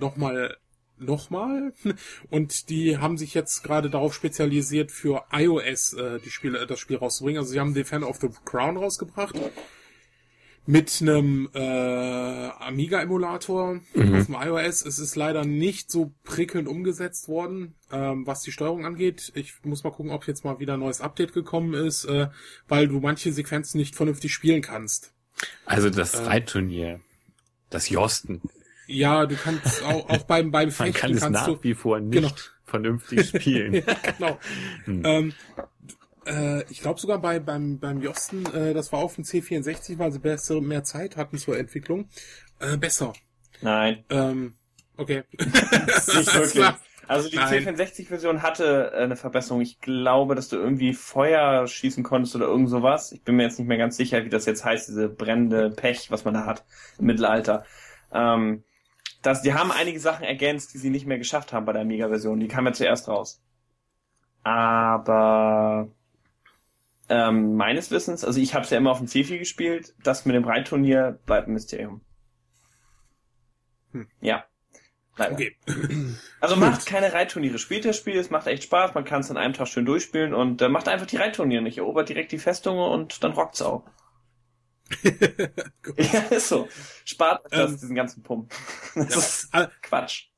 nochmal 0.00 0.56
nochmal 1.00 1.72
und 2.30 2.70
die 2.70 2.98
haben 2.98 3.18
sich 3.18 3.34
jetzt 3.34 3.62
gerade 3.62 3.88
darauf 3.88 4.14
spezialisiert 4.14 4.90
für 4.90 5.24
iOS 5.32 5.92
äh, 5.92 6.18
die 6.18 6.30
Spiele 6.30 6.66
das 6.66 6.80
Spiel 6.80 6.96
rauszubringen. 6.96 7.38
Also 7.38 7.52
sie 7.52 7.60
haben 7.60 7.74
Defender 7.74 8.08
of 8.08 8.16
the 8.16 8.28
Crown 8.44 8.76
rausgebracht 8.76 9.36
mit 10.68 11.00
einem 11.00 11.48
äh, 11.54 11.58
Amiga 11.58 13.00
Emulator 13.00 13.80
auf 13.94 14.26
dem 14.26 14.34
iOS. 14.38 14.84
Es 14.84 14.98
ist 14.98 15.16
leider 15.16 15.46
nicht 15.46 15.90
so 15.90 16.12
prickelnd 16.24 16.68
umgesetzt 16.68 17.26
worden, 17.26 17.74
ähm, 17.90 18.26
was 18.26 18.42
die 18.42 18.52
Steuerung 18.52 18.84
angeht. 18.84 19.32
Ich 19.34 19.54
muss 19.64 19.82
mal 19.82 19.92
gucken, 19.92 20.12
ob 20.12 20.26
jetzt 20.26 20.44
mal 20.44 20.58
wieder 20.58 20.74
ein 20.74 20.80
neues 20.80 21.00
Update 21.00 21.32
gekommen 21.32 21.72
ist, 21.72 22.04
äh, 22.04 22.28
weil 22.68 22.86
du 22.86 23.00
manche 23.00 23.32
Sequenzen 23.32 23.78
nicht 23.78 23.96
vernünftig 23.96 24.34
spielen 24.34 24.60
kannst. 24.60 25.14
Also 25.64 25.88
das 25.88 26.16
Ähm. 26.16 26.26
Reitturnier, 26.26 27.00
das 27.70 27.88
Josten, 27.88 28.42
Ja, 28.88 29.26
du 29.26 29.36
kannst 29.36 29.82
auch, 29.84 30.08
auch 30.08 30.22
beim 30.24 30.50
beim 30.50 30.68
man 30.68 30.72
Fechten 30.72 31.00
kann 31.00 31.10
es 31.12 31.20
kannst 31.20 31.40
nach 31.40 31.46
du 31.46 31.62
wie 31.62 31.74
vor 31.74 32.00
nicht 32.00 32.12
Genau. 32.14 32.30
vernünftig 32.64 33.28
spielen. 33.28 33.74
ja, 33.86 33.94
genau. 34.16 34.38
Hm. 34.84 35.02
Ähm, 35.04 35.32
äh, 36.26 36.62
ich 36.70 36.80
glaube 36.80 36.98
sogar 36.98 37.18
bei 37.20 37.38
beim 37.38 37.78
beim 37.78 38.00
Josten, 38.02 38.46
äh, 38.54 38.74
das 38.74 38.90
war 38.92 39.00
auf 39.00 39.14
dem 39.14 39.24
C64, 39.24 39.98
weil 39.98 40.10
sie 40.10 40.18
bessere 40.18 40.62
mehr 40.62 40.84
Zeit 40.84 41.16
hatten 41.16 41.38
zur 41.38 41.58
Entwicklung, 41.58 42.08
äh, 42.60 42.76
besser. 42.76 43.12
Nein, 43.60 44.04
Ähm, 44.08 44.54
okay. 44.96 45.24
nicht 45.38 46.34
wirklich. 46.34 46.64
Also 47.08 47.30
die 47.30 47.36
Nein. 47.36 47.64
C64-Version 47.66 48.42
hatte 48.42 48.92
äh, 48.94 48.98
eine 49.04 49.16
Verbesserung. 49.16 49.62
Ich 49.62 49.80
glaube, 49.80 50.34
dass 50.34 50.48
du 50.50 50.56
irgendwie 50.56 50.92
Feuer 50.92 51.66
schießen 51.66 52.04
konntest 52.04 52.36
oder 52.36 52.46
irgend 52.46 52.68
sowas. 52.68 53.12
Ich 53.12 53.22
bin 53.24 53.36
mir 53.36 53.44
jetzt 53.44 53.58
nicht 53.58 53.66
mehr 53.66 53.78
ganz 53.78 53.96
sicher, 53.96 54.24
wie 54.26 54.28
das 54.28 54.44
jetzt 54.44 54.64
heißt, 54.64 54.88
diese 54.88 55.08
brennende 55.08 55.70
Pech, 55.70 56.10
was 56.10 56.24
man 56.26 56.34
da 56.34 56.44
hat 56.44 56.64
im 56.98 57.06
Mittelalter. 57.06 57.64
Ähm, 58.12 58.62
das, 59.22 59.42
die 59.42 59.54
haben 59.54 59.72
einige 59.72 60.00
Sachen 60.00 60.24
ergänzt, 60.24 60.74
die 60.74 60.78
sie 60.78 60.90
nicht 60.90 61.06
mehr 61.06 61.18
geschafft 61.18 61.52
haben 61.52 61.66
bei 61.66 61.72
der 61.72 61.82
Amiga-Version. 61.82 62.40
Die 62.40 62.48
kam 62.48 62.66
ja 62.66 62.72
zuerst 62.72 63.08
raus. 63.08 63.42
Aber 64.44 65.88
ähm, 67.08 67.56
meines 67.56 67.90
Wissens, 67.90 68.24
also 68.24 68.40
ich 68.40 68.54
habe 68.54 68.64
es 68.64 68.70
ja 68.70 68.78
immer 68.78 68.92
auf 68.92 68.98
dem 68.98 69.06
C4 69.06 69.38
gespielt, 69.38 69.94
das 70.02 70.24
mit 70.24 70.36
dem 70.36 70.44
Reitturnier 70.44 71.18
bleibt 71.26 71.48
ein 71.48 71.54
Mysterium. 71.54 72.00
Hm. 73.92 74.08
Ja. 74.20 74.44
Leider. 75.16 75.32
Okay. 75.32 75.56
Also 76.40 76.54
macht 76.54 76.86
keine 76.86 77.12
Reitturniere. 77.12 77.58
Spielt 77.58 77.84
das 77.84 77.96
Spiel, 77.96 78.16
es 78.16 78.30
macht 78.30 78.46
echt 78.46 78.62
Spaß, 78.62 78.94
man 78.94 79.04
kann 79.04 79.20
es 79.20 79.30
an 79.30 79.36
einem 79.36 79.52
Tag 79.52 79.66
schön 79.66 79.84
durchspielen 79.84 80.32
und 80.32 80.62
äh, 80.62 80.68
macht 80.68 80.86
einfach 80.86 81.06
die 81.06 81.16
Reitturniere 81.16 81.62
nicht. 81.62 81.78
Erobert 81.78 82.08
direkt 82.08 82.30
die 82.30 82.38
Festung 82.38 82.78
und 82.78 83.24
dann 83.24 83.32
rockt's 83.32 83.60
auch. 83.60 83.82
ja, 85.96 86.20
ist 86.30 86.48
so. 86.48 86.68
Spart 87.04 87.44
euch 87.46 87.50
das, 87.50 87.70
Ähm, 87.72 87.78
diesen 87.80 87.94
ganzen 87.94 88.22
Pump. 88.22 88.52
Das 88.94 89.08
Ja. 89.14 89.18
ist 89.18 89.48
Al- 89.52 89.70
Quatsch. 89.82 90.28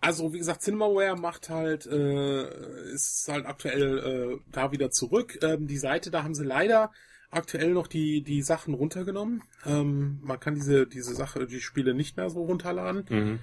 Also 0.00 0.32
wie 0.32 0.38
gesagt, 0.38 0.62
Cinemaware 0.62 1.16
macht 1.16 1.48
halt, 1.48 1.86
äh, 1.86 2.92
ist 2.92 3.26
halt 3.28 3.46
aktuell 3.46 3.98
äh, 3.98 4.50
da 4.52 4.70
wieder 4.70 4.90
zurück. 4.90 5.38
Ähm, 5.42 5.66
die 5.66 5.78
Seite, 5.78 6.10
da 6.10 6.22
haben 6.22 6.34
sie 6.34 6.44
leider 6.44 6.92
aktuell 7.30 7.72
noch 7.72 7.86
die 7.86 8.22
die 8.22 8.42
Sachen 8.42 8.74
runtergenommen. 8.74 9.42
Ähm, 9.64 10.20
man 10.22 10.38
kann 10.38 10.54
diese 10.54 10.86
diese 10.86 11.14
Sache, 11.14 11.46
die 11.46 11.60
Spiele 11.60 11.94
nicht 11.94 12.16
mehr 12.16 12.30
so 12.30 12.42
runterladen. 12.44 13.04
Mhm. 13.08 13.38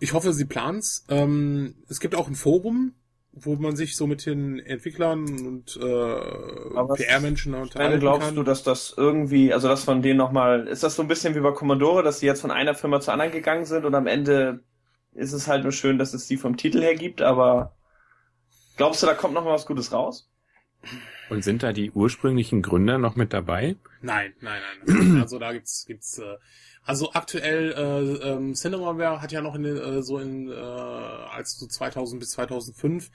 Ich 0.00 0.12
hoffe, 0.12 0.32
sie 0.32 0.44
planen's. 0.46 1.04
Ähm, 1.08 1.76
es 1.88 2.00
gibt 2.00 2.16
auch 2.16 2.26
ein 2.28 2.34
Forum, 2.34 2.94
wo 3.32 3.54
man 3.56 3.76
sich 3.76 3.96
so 3.96 4.06
mit 4.06 4.26
den 4.26 4.58
Entwicklern 4.58 5.24
und 5.46 5.76
äh, 5.76 6.94
PR-Menschen 6.96 7.54
unterhalten 7.54 8.00
glaubst 8.00 8.28
kann. 8.28 8.36
du, 8.36 8.42
dass 8.42 8.62
das 8.62 8.94
irgendwie, 8.96 9.52
also 9.54 9.68
das 9.68 9.84
von 9.84 10.02
denen 10.02 10.18
nochmal, 10.18 10.68
ist 10.68 10.82
das 10.82 10.96
so 10.96 11.02
ein 11.02 11.08
bisschen 11.08 11.34
wie 11.34 11.40
bei 11.40 11.52
Commodore, 11.52 12.02
dass 12.02 12.20
sie 12.20 12.26
jetzt 12.26 12.42
von 12.42 12.50
einer 12.50 12.74
Firma 12.74 13.00
zur 13.00 13.14
anderen 13.14 13.32
gegangen 13.32 13.64
sind 13.64 13.86
und 13.86 13.94
am 13.94 14.06
Ende 14.06 14.62
ist 15.14 15.32
es 15.32 15.48
halt 15.48 15.62
nur 15.62 15.72
schön, 15.72 15.98
dass 15.98 16.12
es 16.14 16.26
die 16.26 16.36
vom 16.36 16.56
Titel 16.56 16.82
her 16.82 16.94
gibt, 16.94 17.22
aber 17.22 17.74
glaubst 18.76 19.02
du, 19.02 19.06
da 19.06 19.14
kommt 19.14 19.34
noch 19.34 19.44
mal 19.44 19.54
was 19.54 19.66
Gutes 19.66 19.92
raus? 19.92 20.30
Und 21.30 21.42
sind 21.44 21.62
da 21.62 21.72
die 21.72 21.90
ursprünglichen 21.90 22.60
Gründer 22.60 22.98
noch 22.98 23.16
mit 23.16 23.32
dabei? 23.32 23.76
Nein, 24.02 24.34
nein, 24.40 24.60
nein. 24.84 24.96
nein. 25.12 25.22
also 25.22 25.38
da 25.38 25.52
gibt's 25.52 25.86
gibt's 25.86 26.18
äh, 26.18 26.36
also 26.84 27.12
aktuell 27.12 27.72
äh, 27.72 28.28
ähm, 28.28 28.54
Cinemaware 28.54 29.22
hat 29.22 29.32
ja 29.32 29.40
noch 29.40 29.54
in 29.54 29.64
äh, 29.64 30.02
so 30.02 30.18
in 30.18 30.50
äh, 30.50 30.54
als 30.54 31.58
so 31.58 31.66
2000 31.66 32.18
bis 32.20 32.30
2005 32.30 33.10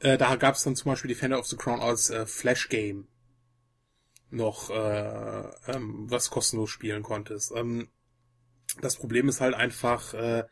äh, 0.00 0.18
da 0.18 0.36
gab's 0.36 0.64
dann 0.64 0.76
zum 0.76 0.90
Beispiel 0.90 1.08
Defender 1.08 1.38
of 1.38 1.46
the 1.46 1.56
Crown 1.56 1.80
als 1.80 2.10
äh, 2.10 2.26
Flash 2.26 2.68
Game 2.68 3.08
noch 4.30 4.70
äh, 4.70 5.48
ähm, 5.68 6.10
was 6.10 6.30
kostenlos 6.30 6.70
spielen 6.70 7.02
konntest. 7.02 7.52
Ähm, 7.54 7.88
das 8.80 8.96
Problem 8.96 9.28
ist 9.28 9.40
halt 9.40 9.54
einfach, 9.54 10.12
äh, 10.14 10.44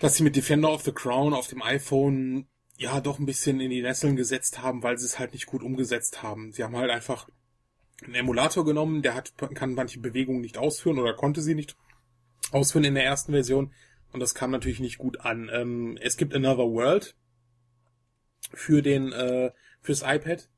dass 0.00 0.16
sie 0.16 0.22
mit 0.22 0.34
Defender 0.34 0.72
of 0.72 0.82
the 0.82 0.92
Crown 0.92 1.34
auf 1.34 1.46
dem 1.48 1.62
iPhone 1.62 2.48
ja 2.76 3.00
doch 3.00 3.18
ein 3.18 3.26
bisschen 3.26 3.60
in 3.60 3.70
die 3.70 3.82
Nesseln 3.82 4.16
gesetzt 4.16 4.62
haben, 4.62 4.82
weil 4.82 4.98
sie 4.98 5.06
es 5.06 5.18
halt 5.18 5.34
nicht 5.34 5.46
gut 5.46 5.62
umgesetzt 5.62 6.22
haben. 6.22 6.52
Sie 6.52 6.64
haben 6.64 6.76
halt 6.76 6.90
einfach 6.90 7.28
einen 8.04 8.14
Emulator 8.14 8.64
genommen, 8.64 9.02
der 9.02 9.14
hat, 9.14 9.32
kann 9.54 9.74
manche 9.74 10.00
Bewegungen 10.00 10.40
nicht 10.40 10.58
ausführen 10.58 10.98
oder 10.98 11.14
konnte 11.14 11.40
sie 11.42 11.54
nicht 11.54 11.76
ausführen 12.50 12.84
in 12.84 12.94
der 12.94 13.04
ersten 13.04 13.32
Version 13.32 13.72
und 14.12 14.20
das 14.20 14.34
kam 14.34 14.50
natürlich 14.50 14.80
nicht 14.80 14.98
gut 14.98 15.20
an. 15.20 15.50
Ähm, 15.52 15.98
es 16.00 16.16
gibt 16.16 16.34
Another 16.34 16.70
World 16.70 17.14
für 18.52 18.82
den 18.82 19.12
äh, 19.12 19.50
fürs 19.80 20.02
iPad 20.02 20.48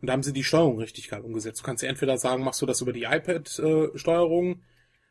und 0.00 0.08
da 0.08 0.12
haben 0.12 0.22
sie 0.22 0.32
die 0.32 0.44
Steuerung 0.44 0.78
richtig 0.78 1.08
geil 1.08 1.20
umgesetzt. 1.20 1.60
Du 1.60 1.64
kannst 1.64 1.82
ja 1.82 1.88
entweder 1.88 2.18
sagen, 2.18 2.44
machst 2.44 2.60
du 2.62 2.66
das 2.66 2.80
über 2.80 2.92
die 2.92 3.04
iPad-Steuerung, 3.04 4.62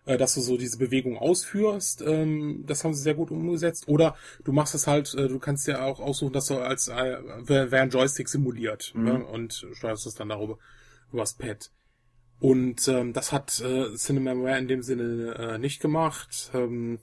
äh, 0.06 0.18
dass 0.18 0.36
du 0.36 0.42
so 0.42 0.58
diese 0.58 0.78
Bewegung 0.78 1.18
ausführst, 1.18 2.02
ähm, 2.02 2.64
das 2.68 2.84
haben 2.84 2.94
sie 2.94 3.02
sehr 3.02 3.14
gut 3.16 3.32
umgesetzt, 3.32 3.88
oder 3.88 4.16
du 4.44 4.52
machst 4.52 4.76
es 4.76 4.88
halt, 4.88 5.14
äh, 5.16 5.28
du 5.28 5.40
kannst 5.40 5.68
ja 5.68 5.84
auch 5.86 6.00
aussuchen, 6.00 6.34
dass 6.34 6.48
du 6.48 6.58
als 6.58 6.90
äh, 6.90 7.18
wer 7.46 7.82
ein 7.82 7.90
Joystick 7.90 8.28
simuliert 8.30 8.92
Mhm. 8.96 9.04
ne? 9.04 9.26
und 9.26 9.66
steuerst 9.74 10.06
es 10.06 10.16
dann 10.16 10.30
darüber 10.30 10.58
übers 11.14 11.36
Pad. 11.36 11.72
Und 12.40 12.88
ähm, 12.90 13.14
das 13.14 13.32
hat 13.32 13.62
äh, 13.62 13.96
Cinemaware 13.96 14.58
in 14.58 14.68
dem 14.68 14.82
Sinne 14.84 15.36
äh, 15.36 15.58
nicht 15.58 15.82
gemacht. 15.82 16.52
Ähm, 16.54 17.00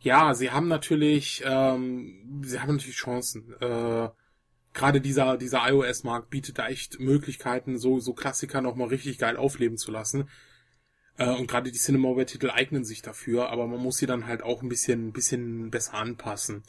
ja, 0.00 0.34
sie 0.34 0.50
haben 0.50 0.68
natürlich, 0.68 1.42
ähm, 1.46 2.42
sie 2.44 2.60
haben 2.60 2.74
natürlich 2.76 2.96
Chancen. 2.96 3.54
Äh, 3.60 4.10
Gerade 4.74 5.00
dieser 5.00 5.38
dieser 5.38 5.68
iOS-Markt 5.68 6.30
bietet 6.30 6.58
da 6.58 6.66
echt 6.66 6.98
Möglichkeiten, 6.98 7.78
so 7.78 8.00
so 8.00 8.12
Klassiker 8.12 8.60
noch 8.60 8.74
mal 8.74 8.88
richtig 8.88 9.18
geil 9.18 9.36
aufleben 9.36 9.78
zu 9.78 9.92
lassen. 9.92 10.28
Äh, 11.16 11.30
und 11.30 11.46
gerade 11.46 11.70
die 11.70 11.78
Cinemaware-Titel 11.78 12.50
eignen 12.50 12.84
sich 12.84 13.00
dafür, 13.00 13.50
aber 13.50 13.66
man 13.66 13.80
muss 13.80 13.98
sie 13.98 14.06
dann 14.06 14.26
halt 14.26 14.42
auch 14.42 14.62
ein 14.62 14.68
bisschen 14.68 15.08
ein 15.08 15.12
bisschen 15.12 15.70
besser 15.70 15.94
anpassen. 15.94 16.64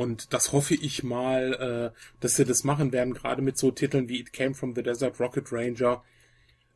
Und 0.00 0.32
das 0.32 0.52
hoffe 0.52 0.72
ich 0.72 1.02
mal, 1.02 1.92
äh, 1.92 1.98
dass 2.20 2.36
sie 2.36 2.46
das 2.46 2.64
machen 2.64 2.90
werden, 2.90 3.12
gerade 3.12 3.42
mit 3.42 3.58
so 3.58 3.70
Titeln 3.70 4.08
wie 4.08 4.20
It 4.20 4.32
Came 4.32 4.54
from 4.54 4.74
the 4.74 4.82
Desert, 4.82 5.20
Rocket 5.20 5.52
Ranger. 5.52 6.02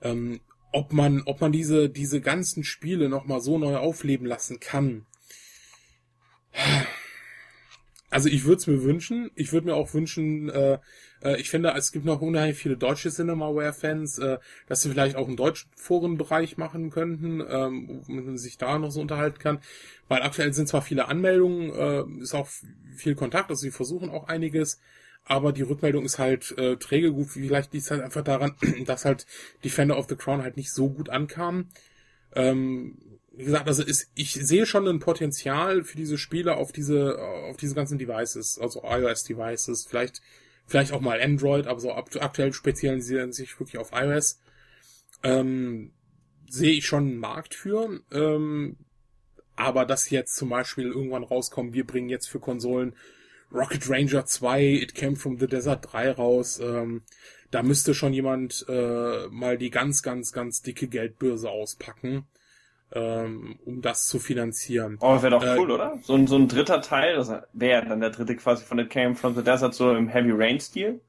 Ähm, 0.02 0.42
ob 0.72 0.92
man, 0.92 1.22
ob 1.22 1.40
man 1.40 1.50
diese, 1.50 1.88
diese 1.88 2.20
ganzen 2.20 2.64
Spiele 2.64 3.08
nochmal 3.08 3.40
so 3.40 3.56
neu 3.56 3.78
aufleben 3.78 4.26
lassen 4.26 4.60
kann. 4.60 5.06
Also 8.10 8.28
ich 8.28 8.44
würde 8.44 8.58
es 8.58 8.66
mir 8.66 8.82
wünschen. 8.82 9.30
Ich 9.36 9.54
würde 9.54 9.68
mir 9.68 9.74
auch 9.74 9.94
wünschen, 9.94 10.50
äh, 10.50 10.78
äh, 11.24 11.40
ich 11.40 11.50
finde, 11.50 11.72
es 11.76 11.90
gibt 11.90 12.04
noch 12.04 12.20
unheimlich 12.20 12.56
viele 12.56 12.76
deutsche 12.76 13.10
Cinemaware-Fans, 13.10 14.18
äh, 14.18 14.38
dass 14.66 14.82
sie 14.82 14.90
vielleicht 14.90 15.16
auch 15.16 15.26
einen 15.26 15.36
deutschen 15.36 15.70
Forenbereich 15.76 16.56
machen 16.56 16.90
könnten, 16.90 17.42
ähm, 17.48 18.02
wo 18.06 18.12
man 18.12 18.38
sich 18.38 18.58
da 18.58 18.78
noch 18.78 18.90
so 18.90 19.00
unterhalten 19.00 19.38
kann. 19.38 19.60
Weil 20.08 20.22
aktuell 20.22 20.52
sind 20.52 20.68
zwar 20.68 20.82
viele 20.82 21.08
Anmeldungen, 21.08 21.70
äh, 21.72 22.22
ist 22.22 22.34
auch 22.34 22.48
viel 22.96 23.14
Kontakt, 23.14 23.50
also 23.50 23.62
sie 23.62 23.70
versuchen 23.70 24.10
auch 24.10 24.28
einiges, 24.28 24.80
aber 25.24 25.52
die 25.52 25.62
Rückmeldung 25.62 26.04
ist 26.04 26.18
halt 26.18 26.56
äh, 26.58 26.76
träge 26.76 27.12
gut. 27.12 27.28
Vielleicht 27.30 27.72
liegt 27.72 27.84
es 27.84 27.90
halt 27.90 28.02
einfach 28.02 28.22
daran, 28.22 28.54
dass 28.86 29.04
halt 29.04 29.26
Defender 29.64 29.98
of 29.98 30.08
the 30.08 30.16
Crown 30.16 30.42
halt 30.42 30.56
nicht 30.56 30.72
so 30.72 30.90
gut 30.90 31.08
ankam. 31.08 31.68
Ähm, 32.34 32.98
wie 33.36 33.44
gesagt, 33.44 33.66
also 33.66 33.82
ist, 33.82 34.10
ich 34.14 34.34
sehe 34.34 34.66
schon 34.66 34.86
ein 34.86 35.00
Potenzial 35.00 35.82
für 35.82 35.96
diese 35.96 36.18
Spiele 36.18 36.56
auf 36.56 36.70
diese, 36.70 37.18
auf 37.20 37.56
diese 37.56 37.74
ganzen 37.74 37.98
Devices, 37.98 38.58
also 38.60 38.82
iOS-Devices, 38.84 39.86
vielleicht, 39.86 40.22
vielleicht 40.66 40.92
auch 40.92 41.00
mal 41.00 41.20
Android, 41.20 41.66
aber 41.66 41.80
so 41.80 41.92
aktuell 41.92 42.52
spezialisieren 42.52 43.32
sich 43.32 43.58
wirklich 43.58 43.78
auf 43.78 43.90
iOS. 43.92 44.40
Ähm, 45.22 45.92
sehe 46.48 46.72
ich 46.72 46.86
schon 46.86 47.04
einen 47.04 47.18
Markt 47.18 47.54
für. 47.54 48.00
Ähm, 48.12 48.76
aber 49.56 49.84
dass 49.84 50.10
jetzt 50.10 50.36
zum 50.36 50.48
Beispiel 50.48 50.86
irgendwann 50.86 51.24
rauskommen, 51.24 51.74
wir 51.74 51.86
bringen 51.86 52.08
jetzt 52.08 52.28
für 52.28 52.40
Konsolen 52.40 52.94
Rocket 53.52 53.88
Ranger 53.88 54.26
2, 54.26 54.64
It 54.64 54.94
Came 54.94 55.16
from 55.16 55.38
the 55.38 55.46
Desert 55.46 55.92
3 55.92 56.12
raus, 56.12 56.58
ähm, 56.58 57.02
da 57.52 57.62
müsste 57.62 57.94
schon 57.94 58.12
jemand 58.12 58.66
äh, 58.68 59.28
mal 59.28 59.56
die 59.56 59.70
ganz, 59.70 60.02
ganz, 60.02 60.32
ganz 60.32 60.62
dicke 60.62 60.88
Geldbörse 60.88 61.48
auspacken 61.50 62.26
ähm, 62.92 63.58
um 63.64 63.82
das 63.82 64.06
zu 64.06 64.18
finanzieren. 64.18 64.98
Oh, 65.00 65.20
wäre 65.22 65.30
doch 65.30 65.44
äh, 65.44 65.56
cool, 65.58 65.70
oder? 65.70 65.98
So 66.02 66.14
ein, 66.14 66.26
so 66.26 66.36
ein 66.36 66.48
dritter 66.48 66.80
Teil, 66.80 67.16
das 67.16 67.32
wäre 67.52 67.86
dann 67.86 68.00
der 68.00 68.10
dritte 68.10 68.36
quasi 68.36 68.64
von 68.64 68.78
It 68.78 68.90
Came 68.90 69.14
from 69.14 69.34
the 69.34 69.42
Desert 69.42 69.74
so 69.74 69.94
im 69.94 70.08
Heavy 70.08 70.30
Rain 70.32 70.60
Stil. 70.60 71.00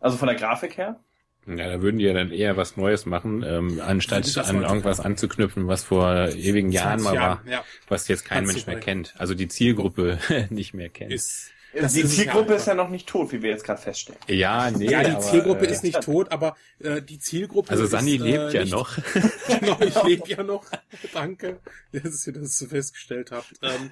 Also 0.00 0.16
von 0.16 0.26
der 0.26 0.36
Grafik 0.36 0.76
her. 0.76 0.98
Ja, 1.46 1.68
da 1.68 1.82
würden 1.82 1.98
die 1.98 2.04
ja 2.04 2.12
dann 2.12 2.30
eher 2.30 2.56
was 2.56 2.76
Neues 2.76 3.04
machen, 3.04 3.42
ähm, 3.44 3.80
anstatt 3.84 4.38
an 4.38 4.62
irgendwas 4.62 5.00
anzuknüpfen, 5.00 5.66
was 5.66 5.82
vor 5.82 6.28
ewigen 6.28 6.70
Jahren 6.70 7.02
mal 7.02 7.14
Jahren, 7.14 7.44
war, 7.44 7.52
ja. 7.52 7.64
was 7.88 8.06
jetzt 8.06 8.24
kein 8.24 8.44
Mensch 8.44 8.66
mehr 8.66 8.78
kennt. 8.78 9.14
Also 9.18 9.34
die 9.34 9.48
Zielgruppe 9.48 10.18
nicht 10.50 10.72
mehr 10.72 10.88
kennt. 10.88 11.12
Ist, 11.12 11.50
das 11.74 11.94
die 11.94 12.04
Zielgruppe 12.04 12.54
ist 12.54 12.66
ja 12.66 12.74
noch 12.74 12.90
nicht 12.90 13.08
tot, 13.08 13.32
wie 13.32 13.42
wir 13.42 13.50
jetzt 13.50 13.64
gerade 13.64 13.80
feststellen. 13.80 14.20
Ja, 14.28 14.70
nee. 14.70 14.90
Ja, 14.90 15.02
die 15.02 15.12
aber, 15.12 15.20
Zielgruppe 15.20 15.66
äh, 15.66 15.72
ist 15.72 15.82
nicht 15.82 16.00
tot, 16.00 16.30
aber 16.30 16.56
äh, 16.80 17.00
die 17.00 17.18
Zielgruppe 17.18 17.70
Also 17.70 17.86
Sani 17.86 18.16
ist, 18.16 18.22
lebt 18.22 18.54
äh, 18.54 18.58
ja 18.58 18.64
noch. 18.64 18.96
genau, 19.60 19.80
ich 19.80 20.02
lebe 20.04 20.28
ja 20.28 20.42
noch. 20.42 20.64
Danke, 21.12 21.60
dass 21.92 22.26
ihr 22.26 22.34
das 22.34 22.58
so 22.58 22.66
festgestellt 22.66 23.30
habt. 23.30 23.52
Ähm, 23.62 23.90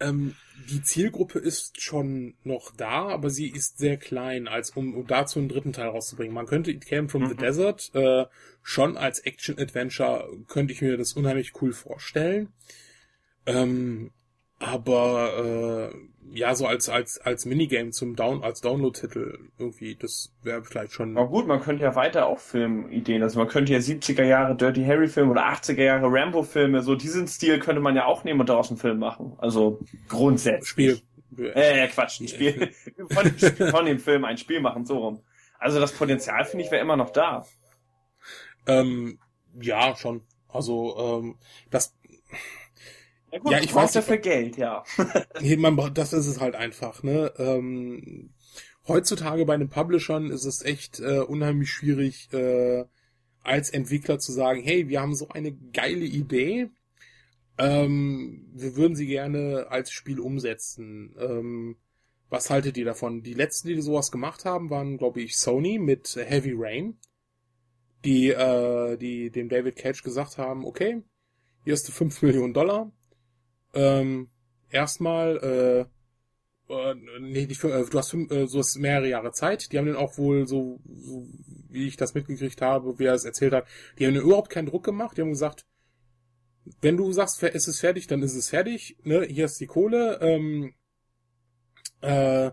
ähm, 0.00 0.34
die 0.70 0.82
Zielgruppe 0.82 1.38
ist 1.38 1.80
schon 1.80 2.34
noch 2.42 2.72
da, 2.76 3.08
aber 3.08 3.30
sie 3.30 3.48
ist 3.48 3.78
sehr 3.78 3.96
klein, 3.96 4.48
als 4.48 4.70
um, 4.70 4.94
um 4.94 5.06
dazu 5.06 5.38
einen 5.38 5.48
dritten 5.48 5.72
Teil 5.72 5.88
rauszubringen. 5.88 6.34
Man 6.34 6.46
könnte 6.46 6.70
It 6.70 6.86
Came 6.86 7.08
from 7.08 7.22
mhm. 7.22 7.28
the 7.30 7.36
Desert 7.36 7.90
äh, 7.94 8.26
schon 8.62 8.96
als 8.96 9.20
Action-Adventure, 9.20 10.28
könnte 10.48 10.72
ich 10.72 10.82
mir 10.82 10.96
das 10.96 11.14
unheimlich 11.14 11.52
cool 11.62 11.72
vorstellen. 11.72 12.52
Ähm, 13.46 14.10
aber 14.66 15.92
äh, 15.92 15.96
ja, 16.34 16.54
so 16.54 16.66
als 16.66 16.88
als 16.88 17.18
als 17.20 17.44
Minigame 17.44 17.90
zum 17.90 18.16
Down 18.16 18.42
als 18.42 18.60
Download-Titel 18.60 19.50
irgendwie, 19.58 19.94
das 19.94 20.32
wäre 20.42 20.64
vielleicht 20.64 20.92
schon. 20.92 21.16
Aber 21.16 21.28
gut, 21.28 21.46
man 21.46 21.60
könnte 21.60 21.84
ja 21.84 21.94
weiter 21.94 22.26
auch 22.26 22.40
Filmideen, 22.40 23.22
also 23.22 23.38
man 23.38 23.48
könnte 23.48 23.72
ja 23.72 23.78
70er 23.78 24.24
Jahre 24.24 24.56
Dirty 24.56 24.84
Harry 24.84 25.08
Filme 25.08 25.30
oder 25.30 25.46
80er 25.46 25.82
Jahre 25.82 26.06
Rambo 26.10 26.42
Filme, 26.42 26.82
so 26.82 26.94
diesen 26.94 27.28
Stil 27.28 27.58
könnte 27.60 27.80
man 27.80 27.94
ja 27.94 28.06
auch 28.06 28.24
nehmen 28.24 28.40
und 28.40 28.48
daraus 28.48 28.70
einen 28.70 28.78
Film 28.78 28.98
machen. 28.98 29.34
Also 29.38 29.80
grundsätzlich. 30.08 30.68
Spiel. 30.68 31.02
Äh, 31.54 31.88
Quatsch, 31.88 32.20
ein 32.20 32.28
Spiel. 32.28 32.72
von, 33.10 33.24
dem 33.24 33.38
Spiel, 33.38 33.70
von 33.70 33.86
dem 33.86 33.98
Film 33.98 34.24
ein 34.24 34.38
Spiel 34.38 34.60
machen, 34.60 34.84
so 34.84 34.98
rum. 34.98 35.22
Also 35.58 35.80
das 35.80 35.92
Potenzial 35.92 36.44
finde 36.44 36.64
ich 36.64 36.70
wäre 36.70 36.82
immer 36.82 36.96
noch 36.96 37.10
da. 37.10 37.46
Ähm, 38.66 39.18
ja, 39.60 39.94
schon. 39.96 40.22
Also 40.48 40.96
ähm, 40.98 41.38
das 41.70 41.96
ja, 43.34 43.40
gut, 43.40 43.52
ja 43.52 43.58
ich 43.58 43.74
weiß 43.74 43.92
dafür 43.92 44.18
Geld, 44.18 44.56
ja. 44.56 44.84
nee, 45.40 45.56
man, 45.56 45.92
das 45.92 46.12
ist 46.12 46.28
es 46.28 46.40
halt 46.40 46.54
einfach, 46.54 47.02
ne? 47.02 47.32
Ähm, 47.36 48.32
heutzutage 48.86 49.44
bei 49.44 49.56
den 49.56 49.68
Publishern 49.68 50.30
ist 50.30 50.44
es 50.44 50.62
echt 50.62 51.00
äh, 51.00 51.18
unheimlich 51.18 51.70
schwierig, 51.72 52.32
äh, 52.32 52.84
als 53.42 53.70
Entwickler 53.70 54.20
zu 54.20 54.30
sagen, 54.30 54.62
hey, 54.62 54.88
wir 54.88 55.00
haben 55.00 55.16
so 55.16 55.28
eine 55.30 55.52
geile 55.52 56.04
Idee, 56.04 56.70
ähm, 57.58 58.48
wir 58.54 58.76
würden 58.76 58.94
sie 58.94 59.08
gerne 59.08 59.66
als 59.68 59.90
Spiel 59.90 60.20
umsetzen. 60.20 61.16
Ähm, 61.18 61.76
was 62.30 62.50
haltet 62.50 62.76
ihr 62.76 62.84
davon? 62.84 63.22
Die 63.22 63.34
letzten, 63.34 63.66
die 63.68 63.80
sowas 63.82 64.12
gemacht 64.12 64.44
haben, 64.44 64.70
waren, 64.70 64.96
glaube 64.96 65.22
ich, 65.22 65.36
Sony 65.36 65.78
mit 65.80 66.14
Heavy 66.14 66.54
Rain, 66.56 66.98
die, 68.04 68.28
äh, 68.30 68.96
die 68.96 69.30
dem 69.30 69.48
David 69.48 69.74
Cage 69.74 70.04
gesagt 70.04 70.38
haben, 70.38 70.64
okay, 70.64 71.02
hier 71.64 71.72
hast 71.72 71.88
du 71.88 71.92
5 71.92 72.22
Millionen 72.22 72.54
Dollar, 72.54 72.92
ähm, 73.74 74.28
erstmal, 74.70 75.36
äh, 76.68 76.72
äh, 76.72 76.94
nee, 77.20 77.46
nicht 77.46 77.60
für, 77.60 77.72
äh, 77.72 77.84
du 77.84 77.98
hast 77.98 78.10
fünf, 78.10 78.30
äh, 78.30 78.46
so 78.46 78.60
ist 78.60 78.76
mehrere 78.78 79.08
Jahre 79.08 79.32
Zeit. 79.32 79.72
Die 79.72 79.78
haben 79.78 79.86
den 79.86 79.96
auch 79.96 80.18
wohl 80.18 80.46
so, 80.46 80.80
so, 80.84 81.26
wie 81.68 81.86
ich 81.86 81.96
das 81.96 82.14
mitgekriegt 82.14 82.62
habe, 82.62 82.98
wie 82.98 83.04
er 83.04 83.14
es 83.14 83.24
erzählt 83.24 83.52
hat, 83.52 83.66
die 83.98 84.06
haben 84.06 84.14
überhaupt 84.16 84.50
keinen 84.50 84.66
Druck 84.66 84.84
gemacht. 84.84 85.16
Die 85.16 85.22
haben 85.22 85.30
gesagt, 85.30 85.66
wenn 86.80 86.96
du 86.96 87.12
sagst, 87.12 87.42
es 87.42 87.68
ist 87.68 87.80
fertig, 87.80 88.06
dann 88.06 88.22
ist 88.22 88.34
es 88.34 88.50
fertig. 88.50 88.96
Ne? 89.04 89.24
Hier 89.24 89.44
ist 89.46 89.60
die 89.60 89.66
Kohle. 89.66 90.18
Ähm, 90.22 90.74
äh, 92.00 92.50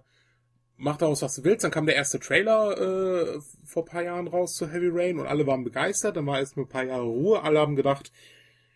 mach 0.77 0.97
daraus, 0.97 1.21
was 1.21 1.35
du 1.35 1.43
willst. 1.43 1.63
Dann 1.63 1.71
kam 1.71 1.85
der 1.85 1.95
erste 1.95 2.19
Trailer 2.19 2.77
äh, 2.77 3.39
vor 3.65 3.85
paar 3.85 4.03
Jahren 4.03 4.27
raus 4.27 4.55
zu 4.55 4.69
Heavy 4.69 4.89
Rain 4.91 5.19
und 5.19 5.27
alle 5.27 5.47
waren 5.47 5.63
begeistert. 5.63 6.17
Dann 6.17 6.25
war 6.25 6.39
erst 6.39 6.57
ein 6.57 6.67
paar 6.67 6.83
Jahre 6.83 7.05
Ruhe. 7.05 7.41
Alle 7.41 7.59
haben 7.59 7.75
gedacht, 7.75 8.11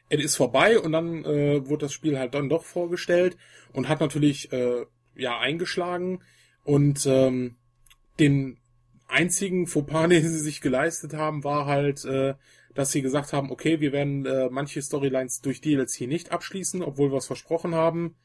es 0.09 0.23
ist 0.23 0.35
vorbei 0.35 0.79
und 0.79 0.91
dann 0.91 1.25
äh, 1.25 1.67
wurde 1.67 1.85
das 1.85 1.93
Spiel 1.93 2.17
halt 2.17 2.33
dann 2.33 2.49
doch 2.49 2.63
vorgestellt 2.63 3.37
und 3.73 3.89
hat 3.89 4.01
natürlich 4.01 4.51
äh, 4.51 4.85
ja 5.15 5.39
eingeschlagen 5.39 6.21
und 6.63 7.05
ähm, 7.05 7.55
den 8.19 8.57
einzigen 9.07 9.67
Fauxpas, 9.67 10.07
den 10.09 10.23
sie 10.23 10.39
sich 10.39 10.61
geleistet 10.61 11.13
haben, 11.13 11.43
war 11.43 11.65
halt, 11.65 12.05
äh, 12.05 12.35
dass 12.73 12.91
sie 12.91 13.01
gesagt 13.01 13.33
haben, 13.33 13.51
okay, 13.51 13.79
wir 13.79 13.91
werden 13.91 14.25
äh, 14.25 14.49
manche 14.49 14.81
Storylines 14.81 15.41
durch 15.41 15.61
DLC 15.61 16.01
nicht 16.01 16.31
abschließen, 16.31 16.81
obwohl 16.81 17.11
wir 17.11 17.17
es 17.17 17.27
versprochen 17.27 17.73
haben, 17.73 18.15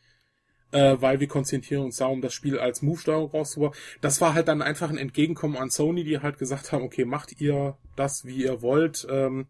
äh, 0.73 0.97
weil 0.99 1.21
wir 1.21 1.29
konzentrieren 1.29 1.85
uns 1.85 1.99
darum, 1.99 2.21
das 2.21 2.35
Spiel 2.35 2.59
als 2.59 2.83
Move-Steuerung 2.83 3.31
rauszubauen. 3.31 3.75
Das 4.01 4.21
war 4.21 4.35
halt 4.35 4.49
dann 4.49 4.63
einfach 4.63 4.91
ein 4.91 4.99
Entgegenkommen 4.99 5.57
an 5.57 5.71
Sony, 5.71 6.05
die 6.05 6.19
halt 6.19 6.39
gesagt 6.39 6.73
haben, 6.73 6.85
okay, 6.85 7.05
macht 7.05 7.41
ihr 7.41 7.77
das, 7.97 8.25
wie 8.25 8.45
ihr 8.45 8.61
wollt. 8.61 9.07
Ähm, 9.09 9.47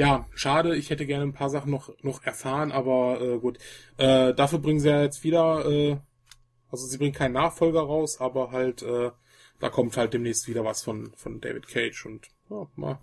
ja, 0.00 0.26
schade, 0.34 0.76
ich 0.76 0.88
hätte 0.88 1.04
gerne 1.04 1.24
ein 1.24 1.34
paar 1.34 1.50
Sachen 1.50 1.70
noch, 1.70 1.92
noch 2.02 2.24
erfahren, 2.24 2.72
aber 2.72 3.20
äh, 3.20 3.38
gut. 3.38 3.58
Äh, 3.98 4.32
dafür 4.32 4.58
bringen 4.58 4.80
sie 4.80 4.88
ja 4.88 5.02
jetzt 5.02 5.24
wieder, 5.24 5.66
äh, 5.66 5.98
also 6.70 6.86
sie 6.86 6.96
bringen 6.96 7.12
keinen 7.12 7.34
Nachfolger 7.34 7.80
raus, 7.80 8.18
aber 8.18 8.50
halt, 8.50 8.80
äh, 8.80 9.10
da 9.58 9.68
kommt 9.68 9.98
halt 9.98 10.14
demnächst 10.14 10.48
wieder 10.48 10.64
was 10.64 10.82
von, 10.82 11.12
von 11.16 11.42
David 11.42 11.68
Cage 11.68 12.06
und 12.06 12.28
ja, 12.48 12.66
mal, 12.76 12.98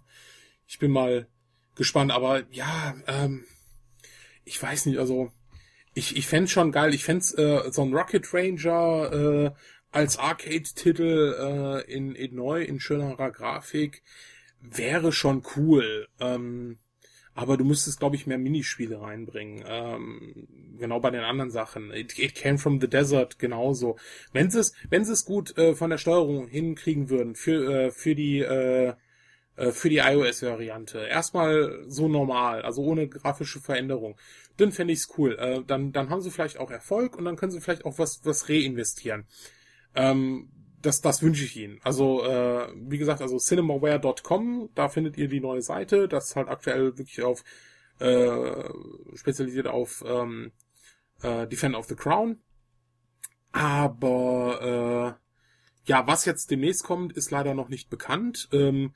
ich 0.65 0.79
bin 0.79 0.89
mal 0.89 1.27
gespannt, 1.75 2.11
aber 2.11 2.41
ja, 2.49 2.95
ähm, 3.05 3.45
ich 4.43 4.59
weiß 4.59 4.87
nicht, 4.87 4.97
also 4.97 5.31
ich, 5.93 6.17
ich 6.17 6.25
fände 6.25 6.49
schon 6.49 6.71
geil, 6.71 6.95
ich 6.95 7.03
fände 7.03 7.25
äh, 7.37 7.71
so 7.71 7.83
ein 7.83 7.93
Rocket 7.93 8.33
Ranger 8.33 9.13
äh, 9.13 9.51
als 9.91 10.17
Arcade-Titel 10.17 11.83
äh, 11.85 11.93
in, 11.93 12.15
in 12.15 12.33
neu, 12.33 12.63
in 12.63 12.79
schönerer 12.79 13.29
Grafik 13.29 14.01
wäre 14.59 15.11
schon 15.11 15.43
cool. 15.55 16.07
Ähm, 16.19 16.79
aber 17.37 17.55
du 17.55 17.63
müsstest, 17.63 17.99
glaube 17.99 18.15
ich, 18.15 18.25
mehr 18.25 18.39
Minispiele 18.39 18.99
reinbringen. 18.99 19.63
Ähm, 19.67 20.47
genau 20.79 20.99
bei 20.99 21.11
den 21.11 21.21
anderen 21.21 21.51
Sachen. 21.51 21.91
It, 21.93 22.17
it 22.17 22.33
came 22.33 22.57
from 22.57 22.81
the 22.81 22.87
desert 22.87 23.37
genauso. 23.37 23.97
Wenn 24.33 24.49
sie 24.49 24.59
es, 24.59 24.73
wenn 24.89 25.05
sie 25.05 25.13
es 25.13 25.23
gut 25.23 25.55
äh, 25.55 25.75
von 25.75 25.91
der 25.91 25.99
Steuerung 25.99 26.47
hinkriegen 26.47 27.11
würden 27.11 27.35
für 27.35 27.85
äh, 27.85 27.91
für 27.91 28.15
die 28.15 28.39
äh, 28.39 28.93
äh 29.55 29.71
für 29.71 29.89
die 29.89 29.99
iOS-Variante. 29.99 30.97
Erstmal 30.97 31.83
so 31.87 32.07
normal, 32.07 32.63
also 32.63 32.81
ohne 32.81 33.07
grafische 33.07 33.59
Veränderung. 33.59 34.17
Dann 34.57 34.71
fände 34.71 34.93
ich's 34.93 35.07
cool. 35.19 35.37
Äh, 35.37 35.61
dann, 35.63 35.91
dann 35.91 36.09
haben 36.09 36.21
sie 36.21 36.31
vielleicht 36.31 36.57
auch 36.57 36.71
Erfolg 36.71 37.15
und 37.15 37.25
dann 37.25 37.35
können 37.35 37.51
sie 37.51 37.61
vielleicht 37.61 37.85
auch 37.85 37.99
was, 37.99 38.21
was 38.23 38.49
reinvestieren. 38.49 39.27
Ähm, 39.93 40.49
das, 40.81 41.01
das 41.01 41.21
wünsche 41.21 41.43
ich 41.43 41.57
Ihnen. 41.57 41.79
Also, 41.83 42.23
äh, 42.23 42.67
wie 42.75 42.97
gesagt, 42.97 43.21
also 43.21 43.37
cinemaware.com, 43.37 44.69
da 44.75 44.89
findet 44.89 45.17
ihr 45.17 45.27
die 45.27 45.39
neue 45.39 45.61
Seite. 45.61 46.07
Das 46.07 46.29
ist 46.29 46.35
halt 46.35 46.49
aktuell 46.49 46.97
wirklich 46.97 47.21
auf 47.23 47.43
äh, 47.99 48.63
spezialisiert 49.15 49.67
auf 49.67 50.03
ähm, 50.05 50.51
äh, 51.23 51.47
Defender 51.47 51.79
of 51.79 51.87
the 51.87 51.95
Crown. 51.95 52.39
Aber 53.51 55.17
äh, 55.17 55.89
ja, 55.89 56.05
was 56.05 56.25
jetzt 56.25 56.51
demnächst 56.51 56.83
kommt, 56.83 57.13
ist 57.13 57.31
leider 57.31 57.53
noch 57.53 57.69
nicht 57.69 57.89
bekannt. 57.89 58.49
Ähm, 58.51 58.93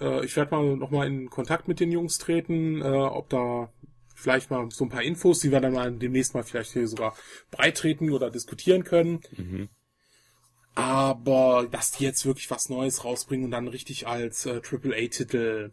äh, 0.00 0.24
ich 0.24 0.34
werde 0.36 0.50
mal 0.54 0.76
noch 0.76 0.90
mal 0.90 1.06
in 1.06 1.30
Kontakt 1.30 1.68
mit 1.68 1.78
den 1.78 1.92
Jungs 1.92 2.18
treten, 2.18 2.82
äh, 2.82 2.84
ob 2.84 3.28
da 3.28 3.72
vielleicht 4.14 4.50
mal 4.50 4.70
so 4.70 4.84
ein 4.84 4.90
paar 4.90 5.02
Infos, 5.02 5.40
die 5.40 5.52
wir 5.52 5.60
dann 5.60 5.72
mal 5.72 5.92
demnächst 5.92 6.34
mal 6.34 6.42
vielleicht 6.42 6.72
hier 6.72 6.88
sogar 6.88 7.14
breitreten 7.50 8.10
oder 8.10 8.30
diskutieren 8.30 8.82
können. 8.84 9.20
Mhm. 9.36 9.68
Aber 10.74 11.66
dass 11.70 11.90
die 11.92 12.04
jetzt 12.04 12.24
wirklich 12.24 12.50
was 12.50 12.68
Neues 12.68 13.04
rausbringen 13.04 13.44
und 13.46 13.50
dann 13.50 13.68
richtig 13.68 14.06
als 14.06 14.46
äh, 14.46 14.60
AAA-Titel, 14.62 15.70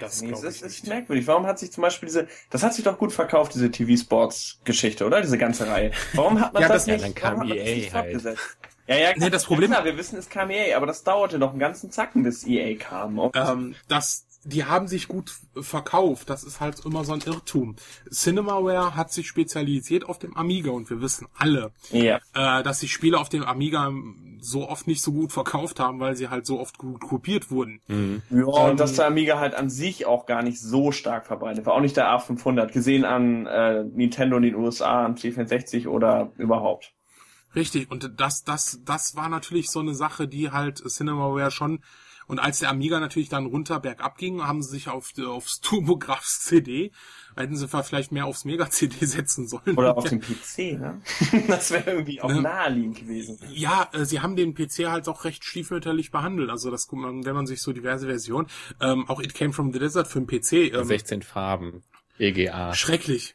das 0.00 0.22
Nee, 0.22 0.30
das 0.30 0.42
ich 0.44 0.62
ist 0.62 0.62
nicht. 0.62 0.86
merkwürdig. 0.86 1.26
Warum 1.26 1.46
hat 1.46 1.58
sich 1.58 1.72
zum 1.72 1.82
Beispiel 1.82 2.06
diese, 2.08 2.28
das 2.50 2.62
hat 2.62 2.74
sich 2.74 2.84
doch 2.84 2.98
gut 2.98 3.12
verkauft, 3.12 3.54
diese 3.54 3.70
TV-Sports-Geschichte, 3.70 5.04
oder? 5.06 5.20
Diese 5.22 5.38
ganze 5.38 5.66
Reihe. 5.66 5.90
Warum 6.14 6.40
hat 6.40 6.52
man 6.52 6.62
Ja, 6.62 6.68
das, 6.68 6.84
das- 6.84 6.86
nicht, 6.86 7.00
ja, 7.00 7.06
dann 7.06 7.14
kam 7.14 7.34
warum 7.38 7.48
man 7.48 7.56
das 7.58 7.66
EA 7.66 7.74
nicht 7.76 7.94
halt. 7.94 8.04
fortgesetzt? 8.04 8.58
Ja, 8.86 8.96
ja, 8.96 9.12
Nee, 9.16 9.28
das 9.30 9.44
Problem- 9.44 9.70
Ja, 9.72 9.80
klar, 9.80 9.84
wir 9.86 9.98
wissen, 9.98 10.18
es 10.18 10.28
kam 10.28 10.50
EA, 10.50 10.76
aber 10.76 10.86
das 10.86 11.02
dauerte 11.04 11.38
noch 11.38 11.50
einen 11.50 11.58
ganzen 11.58 11.90
Zacken, 11.90 12.22
bis 12.22 12.46
EA 12.46 12.76
kam. 12.78 13.18
Ähm, 13.34 13.74
das, 13.88 14.24
die 14.44 14.64
haben 14.64 14.88
sich 14.88 15.08
gut 15.08 15.32
verkauft. 15.60 16.30
Das 16.30 16.44
ist 16.44 16.60
halt 16.60 16.84
immer 16.84 17.04
so 17.04 17.12
ein 17.12 17.22
Irrtum. 17.24 17.76
Cinemaware 18.10 18.94
hat 18.94 19.12
sich 19.12 19.28
spezialisiert 19.28 20.08
auf 20.08 20.18
dem 20.18 20.36
Amiga 20.36 20.70
und 20.70 20.88
wir 20.90 21.00
wissen 21.00 21.26
alle, 21.36 21.72
ja. 21.90 22.20
äh, 22.34 22.62
dass 22.62 22.80
sich 22.80 22.92
Spiele 22.92 23.18
auf 23.18 23.28
dem 23.28 23.42
Amiga 23.42 23.92
so 24.40 24.68
oft 24.68 24.86
nicht 24.86 25.02
so 25.02 25.12
gut 25.12 25.32
verkauft 25.32 25.80
haben, 25.80 26.00
weil 26.00 26.16
sie 26.16 26.28
halt 26.28 26.46
so 26.46 26.60
oft 26.60 26.78
gut 26.78 27.00
kopiert 27.00 27.50
wurden. 27.50 27.80
Ja, 28.30 28.44
und 28.44 28.80
dass 28.80 28.94
der 28.94 29.06
Amiga 29.06 29.38
halt 29.38 29.54
an 29.54 29.68
sich 29.68 30.06
auch 30.06 30.26
gar 30.26 30.42
nicht 30.42 30.60
so 30.60 30.92
stark 30.92 31.26
verbreitet 31.26 31.66
war. 31.66 31.74
Auch 31.74 31.80
nicht 31.80 31.96
der 31.96 32.06
A500, 32.06 32.72
gesehen 32.72 33.04
an 33.04 33.46
äh, 33.46 33.84
Nintendo 33.84 34.36
in 34.36 34.44
den 34.44 34.54
USA, 34.54 35.04
an 35.04 35.16
C64 35.16 35.88
oder 35.88 36.32
überhaupt. 36.36 36.94
Richtig, 37.54 37.90
und 37.90 38.12
das, 38.20 38.44
das, 38.44 38.80
das 38.84 39.16
war 39.16 39.28
natürlich 39.28 39.70
so 39.70 39.80
eine 39.80 39.94
Sache, 39.94 40.28
die 40.28 40.50
halt 40.50 40.78
Cinemaware 40.86 41.50
schon, 41.50 41.80
und 42.28 42.38
als 42.38 42.60
der 42.60 42.70
Amiga 42.70 43.00
natürlich 43.00 43.28
dann 43.28 43.46
runter 43.46 43.80
bergab 43.80 44.16
ging, 44.18 44.42
haben 44.42 44.62
sie 44.62 44.70
sich 44.70 44.88
auf, 44.88 45.10
aufs 45.26 45.60
TurboGrafx 45.60 46.44
CD, 46.44 46.92
hätten 47.36 47.56
sie 47.56 47.66
vielleicht 47.66 48.12
mehr 48.12 48.26
aufs 48.26 48.44
Mega 48.44 48.70
CD 48.70 48.94
setzen 49.06 49.48
sollen. 49.48 49.76
Oder 49.76 49.96
auf 49.96 50.04
dem 50.04 50.20
PC, 50.20 50.78
ne? 50.78 51.00
Das 51.48 51.70
wäre 51.72 51.90
irgendwie 51.90 52.20
auch 52.20 52.28
Ne. 52.32 52.42
naheliegend 52.42 52.98
gewesen. 52.98 53.38
Ja, 53.52 53.88
äh, 53.92 54.04
sie 54.04 54.20
haben 54.20 54.36
den 54.36 54.54
PC 54.54 54.86
halt 54.88 55.08
auch 55.08 55.24
recht 55.24 55.44
stiefmütterlich 55.44 56.10
behandelt. 56.10 56.50
Also 56.50 56.70
das, 56.70 56.86
guckt 56.86 57.02
man, 57.02 57.24
wenn 57.24 57.34
man 57.34 57.46
sich 57.46 57.60
so 57.62 57.72
diverse 57.72 58.06
Versionen, 58.06 58.46
ähm, 58.80 59.08
auch 59.08 59.20
It 59.20 59.34
Came 59.34 59.52
from 59.52 59.72
the 59.72 59.78
Desert 59.78 60.06
für 60.06 60.20
den 60.20 60.26
PC, 60.26 60.74
ähm, 60.74 60.84
16 60.84 61.22
Farben. 61.22 61.82
EGA. 62.18 62.74
schrecklich. 62.74 63.34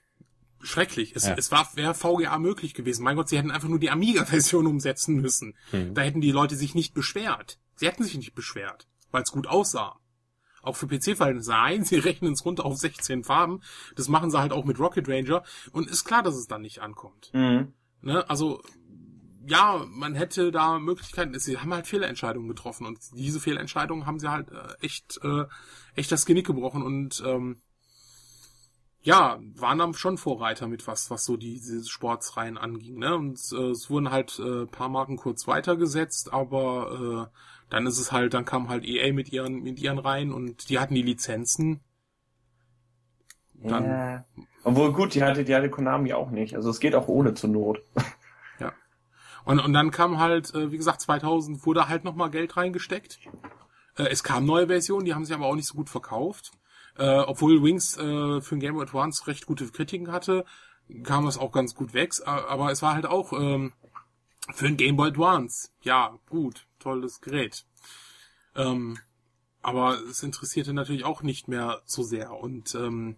Schrecklich. 0.62 1.14
Es, 1.16 1.26
Ja. 1.26 1.36
es 1.38 1.52
war, 1.52 1.70
wäre 1.76 1.94
VGA 1.94 2.38
möglich 2.38 2.74
gewesen. 2.74 3.04
Mein 3.04 3.16
Gott, 3.18 3.28
sie 3.30 3.38
hätten 3.38 3.52
einfach 3.52 3.68
nur 3.68 3.80
die 3.80 3.90
Amiga-Version 3.90 4.68
umsetzen 4.68 5.16
müssen. 5.20 5.56
Hm. 5.72 5.94
Da 5.94 6.02
hätten 6.04 6.22
die 6.22 6.32
Leute 6.32 6.56
sich 6.56 6.74
nicht 6.76 6.94
beschwert. 6.94 7.58
Sie 7.84 7.90
hätten 7.90 8.06
sich 8.06 8.16
nicht 8.16 8.34
beschwert, 8.34 8.88
weil 9.12 9.24
es 9.24 9.32
gut 9.34 9.46
aussah. 9.46 10.00
Auch 10.62 10.78
für 10.78 10.88
PC-Verhältnisse. 10.88 11.52
Nein, 11.52 11.84
sie 11.84 11.98
rechnen 12.00 12.32
es 12.32 12.46
runter 12.46 12.64
auf 12.64 12.78
16 12.78 13.26
Farben. 13.26 13.60
Das 13.98 14.08
machen 14.08 14.32
sie 14.32 14.40
halt 14.40 14.54
auch 14.54 14.64
mit 14.64 14.80
Rocket 14.80 15.10
Ranger. 15.10 15.44
Und 15.74 15.90
ist 15.90 16.06
klar, 16.06 16.24
dass 16.24 16.36
es 16.36 16.48
dann 16.48 16.62
nicht 16.62 16.80
ankommt. 16.80 17.32
Mhm. 17.34 17.74
Ne? 18.00 18.30
Also, 18.30 18.62
ja, 19.46 19.86
man 19.90 20.16
hätte 20.16 20.54
da 20.54 20.80
Möglichkeiten. 20.80 21.38
Sie 21.38 21.58
haben 21.58 21.74
halt 21.74 21.86
Fehlentscheidungen 21.86 22.48
getroffen. 22.48 22.88
Und 22.88 23.00
diese 23.12 23.42
Fehlentscheidungen 23.42 24.06
haben 24.06 24.20
sie 24.20 24.32
halt 24.32 24.50
äh, 24.50 24.76
echt, 24.80 25.20
äh, 25.22 25.44
echt 25.96 26.10
das 26.10 26.26
Genick 26.26 26.48
gebrochen. 26.48 26.84
Und 26.84 27.22
ähm, 27.26 27.58
ja, 29.02 29.42
waren 29.56 29.80
dann 29.80 29.94
schon 29.94 30.18
Vorreiter 30.18 30.68
mit 30.70 30.88
was, 30.88 31.12
was 31.12 31.26
so 31.26 31.36
die, 31.36 31.56
diese 31.56 31.84
Sportsreihen 31.84 32.58
anging. 32.58 33.00
Ne? 33.00 33.14
Und 33.14 33.38
äh, 33.52 33.72
es 33.72 33.90
wurden 33.90 34.10
halt 34.10 34.40
äh, 34.40 34.68
paar 34.68 34.88
Marken 34.88 35.18
kurz 35.18 35.46
weitergesetzt, 35.48 36.32
aber 36.32 37.30
äh, 37.30 37.38
dann 37.74 37.88
ist 37.88 37.98
es 37.98 38.12
halt, 38.12 38.36
dann 38.36 38.46
kam 38.46 38.70
halt 38.70 38.86
EA 38.86 39.12
mit 39.14 39.34
ihren, 39.34 39.64
mit 39.64 39.80
ihren 39.80 39.98
Reihen 39.98 40.32
und 40.32 40.70
die 40.70 40.78
hatten 40.78 40.94
die 40.94 41.02
Lizenzen. 41.02 41.80
Dann, 43.56 43.86
ja. 43.86 44.26
Obwohl 44.64 44.94
gut, 44.94 45.16
die 45.16 45.24
hatte, 45.24 45.44
die 45.44 45.56
hatte 45.56 45.72
Konami 45.72 46.14
auch 46.14 46.30
nicht. 46.30 46.56
Also 46.56 46.70
es 46.70 46.80
geht 46.80 46.94
auch 46.94 47.08
ohne 47.08 47.34
zur 47.34 47.50
Not. 47.50 47.82
Und, 49.46 49.60
und 49.60 49.74
dann 49.74 49.92
kam 49.92 50.20
halt, 50.20 50.56
äh, 50.56 50.72
wie 50.72 50.78
gesagt, 50.78 51.02
2000 51.02 51.66
wurde 51.66 51.90
halt 51.90 52.06
nochmal 52.06 52.30
Geld 52.30 52.56
reingesteckt. 52.56 53.20
Äh, 53.98 54.04
es 54.04 54.24
kamen 54.24 54.46
neue 54.46 54.68
Versionen, 54.68 55.04
die 55.04 55.14
haben 55.14 55.26
sich 55.26 55.36
aber 55.36 55.48
auch 55.48 55.56
nicht 55.56 55.68
so 55.68 55.76
gut 55.76 55.90
verkauft. 55.90 56.52
Äh, 56.98 57.20
obwohl 57.20 57.62
Wings 57.62 57.96
für 57.96 58.40
den 58.40 58.60
Game 58.62 58.76
Boy 58.76 58.84
Advance 58.84 59.28
recht 59.28 59.46
gute 59.46 59.68
Kritiken 59.68 60.14
hatte, 60.14 60.46
kam 61.04 61.28
es 61.28 61.38
auch 61.38 61.52
ganz 61.52 61.76
gut 61.76 61.94
weg. 61.94 62.14
Aber 62.26 62.72
es 62.72 62.82
war 62.82 62.94
halt 62.94 63.06
auch 63.06 63.34
ähm, 63.34 63.74
für 64.52 64.66
den 64.66 64.78
Game 64.78 64.98
Boy 64.98 65.10
Advance. 65.10 65.70
Ja, 65.82 66.18
gut, 66.30 66.68
tolles 66.80 67.22
Gerät. 67.22 67.66
Ähm, 68.56 69.00
aber 69.62 70.00
es 70.10 70.22
interessierte 70.24 70.74
natürlich 70.74 71.06
auch 71.06 71.24
nicht 71.24 71.48
mehr 71.48 71.82
so 71.86 72.04
sehr. 72.04 72.34
Und 72.34 72.76
ähm, 72.76 73.16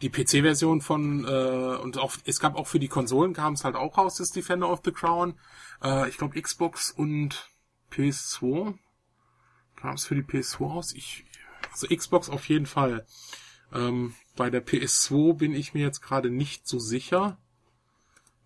die 0.00 0.10
PC-Version 0.10 0.80
von 0.80 1.24
äh, 1.24 1.76
und 1.76 1.98
auch 1.98 2.16
es 2.24 2.40
gab 2.40 2.56
auch 2.56 2.66
für 2.66 2.80
die 2.80 2.88
Konsolen 2.88 3.34
kam 3.34 3.54
es 3.54 3.64
halt 3.64 3.76
auch 3.76 3.98
raus, 3.98 4.16
das 4.16 4.32
Defender 4.32 4.68
of 4.68 4.80
the 4.84 4.90
Crown. 4.90 5.38
Äh, 5.82 6.08
ich 6.08 6.18
glaube 6.18 6.40
Xbox 6.40 6.90
und 6.90 7.48
PS2 7.92 8.74
kam 9.76 9.94
es 9.94 10.06
für 10.06 10.14
die 10.14 10.22
PS2 10.22 10.58
raus. 10.64 10.92
Ich 10.94 11.24
also 11.70 11.86
Xbox 11.86 12.28
auf 12.28 12.48
jeden 12.48 12.66
Fall. 12.66 13.06
Ähm, 13.72 14.14
bei 14.36 14.50
der 14.50 14.66
PS2 14.66 15.34
bin 15.34 15.54
ich 15.54 15.74
mir 15.74 15.82
jetzt 15.82 16.00
gerade 16.00 16.30
nicht 16.30 16.66
so 16.66 16.78
sicher. 16.78 17.38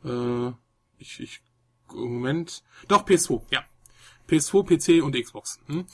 Äh, 0.04 0.48
ich, 0.98 1.20
ich 1.20 1.42
Moment. 1.94 2.62
Doch 2.88 3.04
PS2, 3.06 3.42
ja. 3.50 3.60
PS2, 4.28 5.00
PC 5.00 5.04
und 5.04 5.14
Xbox. 5.14 5.60
Hm? 5.66 5.86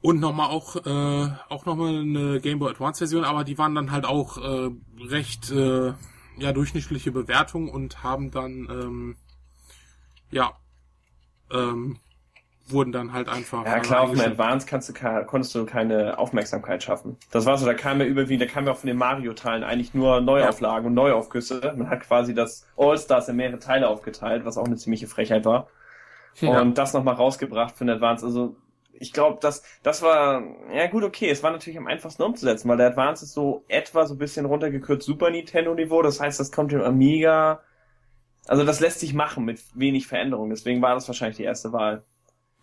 Und 0.00 0.20
nochmal 0.20 0.50
auch, 0.50 0.76
äh, 0.76 1.30
auch 1.48 1.64
nochmal 1.64 2.00
eine 2.00 2.40
Game 2.40 2.58
Boy 2.58 2.70
Advance 2.72 2.98
Version, 2.98 3.24
aber 3.24 3.44
die 3.44 3.56
waren 3.56 3.74
dann 3.74 3.90
halt 3.90 4.04
auch 4.04 4.36
äh, 4.36 4.70
recht 5.00 5.50
äh, 5.50 5.94
ja, 6.36 6.52
durchschnittliche 6.52 7.12
Bewertungen 7.12 7.70
und 7.70 8.02
haben 8.02 8.30
dann 8.30 8.68
ähm, 8.70 9.16
ja 10.30 10.58
ähm, 11.50 12.00
wurden 12.66 12.92
dann 12.92 13.12
halt 13.12 13.28
einfach. 13.28 13.64
Ja 13.66 13.78
klar, 13.80 14.02
auf 14.02 14.10
dem. 14.10 14.20
Advance 14.20 14.66
kannst 14.66 14.88
du, 14.88 14.92
ke- 14.92 15.24
konntest 15.26 15.54
du 15.54 15.66
keine 15.66 16.18
Aufmerksamkeit 16.18 16.82
schaffen. 16.82 17.16
Das 17.30 17.44
war 17.46 17.58
so, 17.58 17.66
da 17.66 17.74
kam 17.74 18.00
ja 18.00 18.06
überwiegend, 18.06 18.48
da 18.48 18.52
kam 18.52 18.66
ja 18.66 18.72
auch 18.72 18.78
von 18.78 18.86
den 18.88 18.96
Mario-Teilen 18.96 19.64
eigentlich 19.64 19.92
nur 19.94 20.20
Neuauflagen 20.20 20.86
und 20.86 20.94
Neuaufgüsse. 20.94 21.74
Man 21.76 21.90
hat 21.90 22.00
quasi 22.00 22.34
das 22.34 22.66
All-Stars 22.76 23.28
in 23.28 23.36
mehrere 23.36 23.58
Teile 23.58 23.88
aufgeteilt, 23.88 24.44
was 24.44 24.56
auch 24.56 24.64
eine 24.64 24.76
ziemliche 24.76 25.06
Frechheit 25.06 25.44
war. 25.44 25.68
Ja. 26.40 26.60
Und 26.60 26.78
das 26.78 26.94
nochmal 26.94 27.14
rausgebracht 27.14 27.76
für 27.76 27.84
den 27.84 27.94
Advance. 27.94 28.24
Also 28.24 28.56
ich 28.92 29.12
glaube, 29.12 29.38
das, 29.40 29.62
das 29.82 30.02
war, 30.02 30.42
ja 30.72 30.86
gut, 30.86 31.04
okay, 31.04 31.28
es 31.28 31.42
war 31.42 31.50
natürlich 31.50 31.78
am 31.78 31.86
einfachsten 31.86 32.22
umzusetzen, 32.22 32.68
weil 32.68 32.76
der 32.76 32.88
Advance 32.88 33.24
ist 33.24 33.34
so 33.34 33.64
etwa 33.68 34.06
so 34.06 34.14
ein 34.14 34.18
bisschen 34.18 34.46
runtergekürzt 34.46 35.04
Super 35.06 35.30
Nintendo-Niveau. 35.30 36.00
Das 36.02 36.20
heißt, 36.20 36.40
das 36.40 36.50
kommt 36.52 36.72
im 36.72 36.80
Amiga. 36.80 37.60
Also 38.46 38.64
das 38.64 38.80
lässt 38.80 39.00
sich 39.00 39.14
machen 39.14 39.44
mit 39.44 39.60
wenig 39.74 40.06
Veränderung. 40.06 40.50
Deswegen 40.50 40.80
war 40.80 40.94
das 40.94 41.08
wahrscheinlich 41.08 41.36
die 41.36 41.44
erste 41.44 41.72
Wahl. 41.72 42.04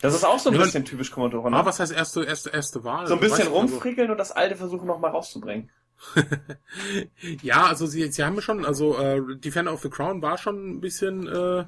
Das 0.01 0.13
ist 0.15 0.23
auch 0.23 0.39
so 0.39 0.49
ein 0.49 0.55
Ja, 0.55 0.63
bisschen 0.63 0.83
typisch 0.85 1.11
Commodore. 1.11 1.49
Ne? 1.51 1.57
Aber 1.57 1.67
was 1.69 1.79
heißt 1.79 1.91
erste, 1.91 2.23
erste, 2.23 2.49
erste 2.49 2.83
Wahl? 2.83 3.05
so 3.07 3.13
ein 3.13 3.19
bisschen 3.19 3.45
du, 3.45 3.55
also- 3.55 3.73
rumfrickeln 3.73 4.09
und 4.11 4.17
das 4.17 4.31
alte 4.31 4.55
versuchen 4.55 4.87
nochmal 4.87 5.11
rauszubringen. 5.11 5.69
Ja, 7.43 7.65
also 7.67 7.85
sie, 7.85 8.11
sie 8.11 8.23
haben 8.23 8.41
schon, 8.41 8.65
also 8.65 8.97
äh, 8.97 9.21
Defender 9.37 9.71
of 9.73 9.81
the 9.81 9.89
Crown 9.89 10.21
war 10.23 10.37
schon 10.39 10.71
ein 10.77 10.81
bisschen 10.81 11.27
äh, 11.27 11.65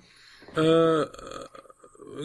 äh, 0.59 1.07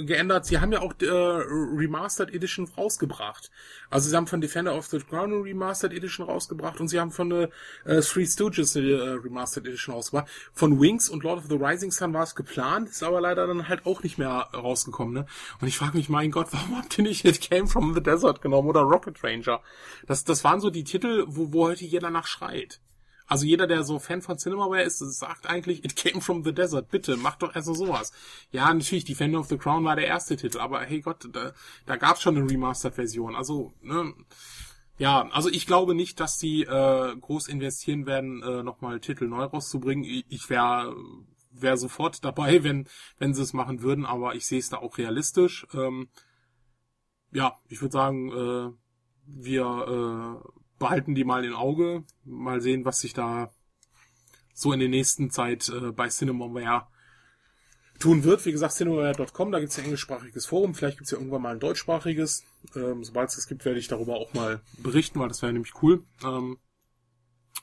geändert. 0.05 0.47
Sie 0.47 0.59
haben 0.59 0.72
ja 0.72 0.80
auch 0.80 0.95
äh, 1.01 1.07
Remastered 1.07 2.34
Edition 2.34 2.68
rausgebracht. 2.76 3.51
Also 3.91 4.09
sie 4.09 4.16
haben 4.16 4.26
von 4.26 4.41
Defender 4.41 4.76
of 4.76 4.86
the 4.86 4.99
Crown 5.01 5.32
eine 5.32 5.45
Remastered 5.45 5.93
Edition 5.93 6.26
rausgebracht 6.26 6.80
und 6.80 6.89
sie 6.89 7.01
haben 7.01 7.11
von 7.11 7.30
äh, 7.32 7.49
äh, 7.84 8.01
Three 8.01 8.26
Stooges 8.26 8.76
eine 8.76 8.86
äh, 8.86 9.11
Remastered 9.11 9.66
Edition 9.66 9.95
rausgebracht. 9.95 10.28
Von 10.53 10.80
Wings 10.80 11.09
und 11.09 11.22
Lord 11.22 11.39
of 11.39 11.47
the 11.49 11.57
Rising 11.57 11.91
Sun 11.91 12.12
war 12.12 12.22
es 12.22 12.34
geplant, 12.34 12.89
ist 12.89 13.03
aber 13.03 13.20
leider 13.20 13.47
dann 13.47 13.68
halt 13.68 13.86
auch 13.86 14.03
nicht 14.03 14.18
mehr 14.18 14.49
rausgekommen. 14.55 15.14
Ne? 15.14 15.26
Und 15.61 15.68
ich 15.68 15.78
frage 15.78 15.97
mich, 15.97 16.09
mein 16.09 16.30
Gott, 16.30 16.49
warum 16.53 16.78
habt 16.78 16.99
ihr 16.99 17.05
nicht 17.05 17.24
It 17.24 17.41
Came 17.41 17.66
from 17.66 17.95
the 17.95 18.03
Desert 18.03 18.43
genommen 18.43 18.68
oder 18.68 18.80
Rocket 18.80 19.22
Ranger? 19.22 19.61
Das, 20.07 20.24
das 20.24 20.45
waren 20.45 20.61
so 20.61 20.70
die 20.70 20.84
Titel, 20.84 21.24
wo, 21.28 21.53
wo 21.53 21.66
heute 21.66 21.84
jeder 21.84 22.11
nach 22.11 22.26
schreit. 22.26 22.80
Also 23.29 23.45
jeder, 23.45 23.66
der 23.66 23.85
so 23.85 23.99
Fan 23.99 24.22
von 24.22 24.39
Cinemaware 24.39 24.83
ist, 24.83 24.99
sagt 24.99 25.47
eigentlich, 25.47 25.85
it 25.85 25.95
came 25.95 26.22
from 26.22 26.43
the 26.43 26.53
desert. 26.53 26.89
Bitte, 26.89 27.16
mach 27.18 27.37
doch 27.37 27.55
erst 27.55 27.66
so 27.66 27.74
sowas. 27.74 28.11
Ja, 28.51 28.72
natürlich, 28.72 29.05
Defender 29.05 29.39
of 29.39 29.49
the 29.49 29.59
Crown 29.59 29.85
war 29.85 29.97
der 29.97 30.07
erste 30.07 30.37
Titel, 30.37 30.59
aber 30.59 30.81
hey 30.81 31.03
Gott, 31.03 31.29
da, 31.31 31.53
da 31.85 31.97
gab's 31.97 32.22
schon 32.22 32.37
eine 32.37 32.51
Remastered-Version. 32.51 33.37
Also, 33.37 33.74
ne, 33.83 34.14
ja, 34.97 35.29
also 35.31 35.51
ich 35.51 35.66
glaube 35.66 35.95
nicht, 35.95 36.18
dass 36.20 36.39
sie 36.39 36.62
äh, 36.62 37.16
groß 37.16 37.49
investieren 37.49 38.07
werden, 38.07 38.43
äh, 38.43 38.62
nochmal 38.62 38.99
Titel 38.99 39.29
neu 39.29 39.45
rauszubringen. 39.45 40.05
Ich, 40.05 40.24
ich 40.29 40.51
wäre 40.51 40.97
wär 41.53 41.76
sofort 41.76 42.24
dabei, 42.24 42.64
wenn, 42.64 42.89
wenn 43.18 43.35
sie 43.35 43.43
es 43.43 43.53
machen 43.53 43.83
würden, 43.83 44.07
aber 44.07 44.35
ich 44.35 44.47
sehe 44.47 44.59
es 44.59 44.70
da 44.70 44.78
auch 44.78 44.97
realistisch. 44.97 45.66
Ähm, 45.74 46.09
ja, 47.31 47.59
ich 47.69 47.82
würde 47.82 47.93
sagen, 47.93 48.32
äh, 48.32 48.73
wir 49.27 50.40
äh, 50.43 50.48
behalten 50.78 51.14
die 51.14 51.24
mal 51.24 51.44
im 51.44 51.55
Auge, 51.55 52.05
mal 52.24 52.60
sehen, 52.60 52.84
was 52.84 53.00
sich 53.00 53.12
da 53.12 53.50
so 54.55 54.72
in 54.72 54.80
der 54.80 54.88
nächsten 54.88 55.30
Zeit 55.30 55.68
äh, 55.68 55.92
bei 55.92 56.09
Cinemaware 56.09 56.86
tun 57.98 58.24
wird. 58.24 58.44
Wie 58.44 58.52
gesagt, 58.52 58.74
cinemaware.com, 58.74 59.52
da 59.52 59.60
gibt's 59.60 59.76
ja 59.76 59.84
englischsprachiges 59.84 60.46
Forum, 60.46 60.74
vielleicht 60.74 60.98
gibt's 60.98 61.10
ja 61.10 61.18
irgendwann 61.18 61.42
mal 61.42 61.55
ein 61.55 61.60
deutschsprachiges. 61.60 62.44
Ähm, 62.74 63.05
Sobald 63.05 63.30
es 63.30 63.36
das 63.36 63.46
gibt, 63.46 63.64
werde 63.64 63.78
ich 63.78 63.88
darüber 63.88 64.16
auch 64.16 64.32
mal 64.34 64.60
berichten, 64.78 65.20
weil 65.20 65.28
das 65.28 65.42
wäre 65.42 65.52
nämlich 65.52 65.82
cool. 65.82 66.05
Ähm, 66.24 66.59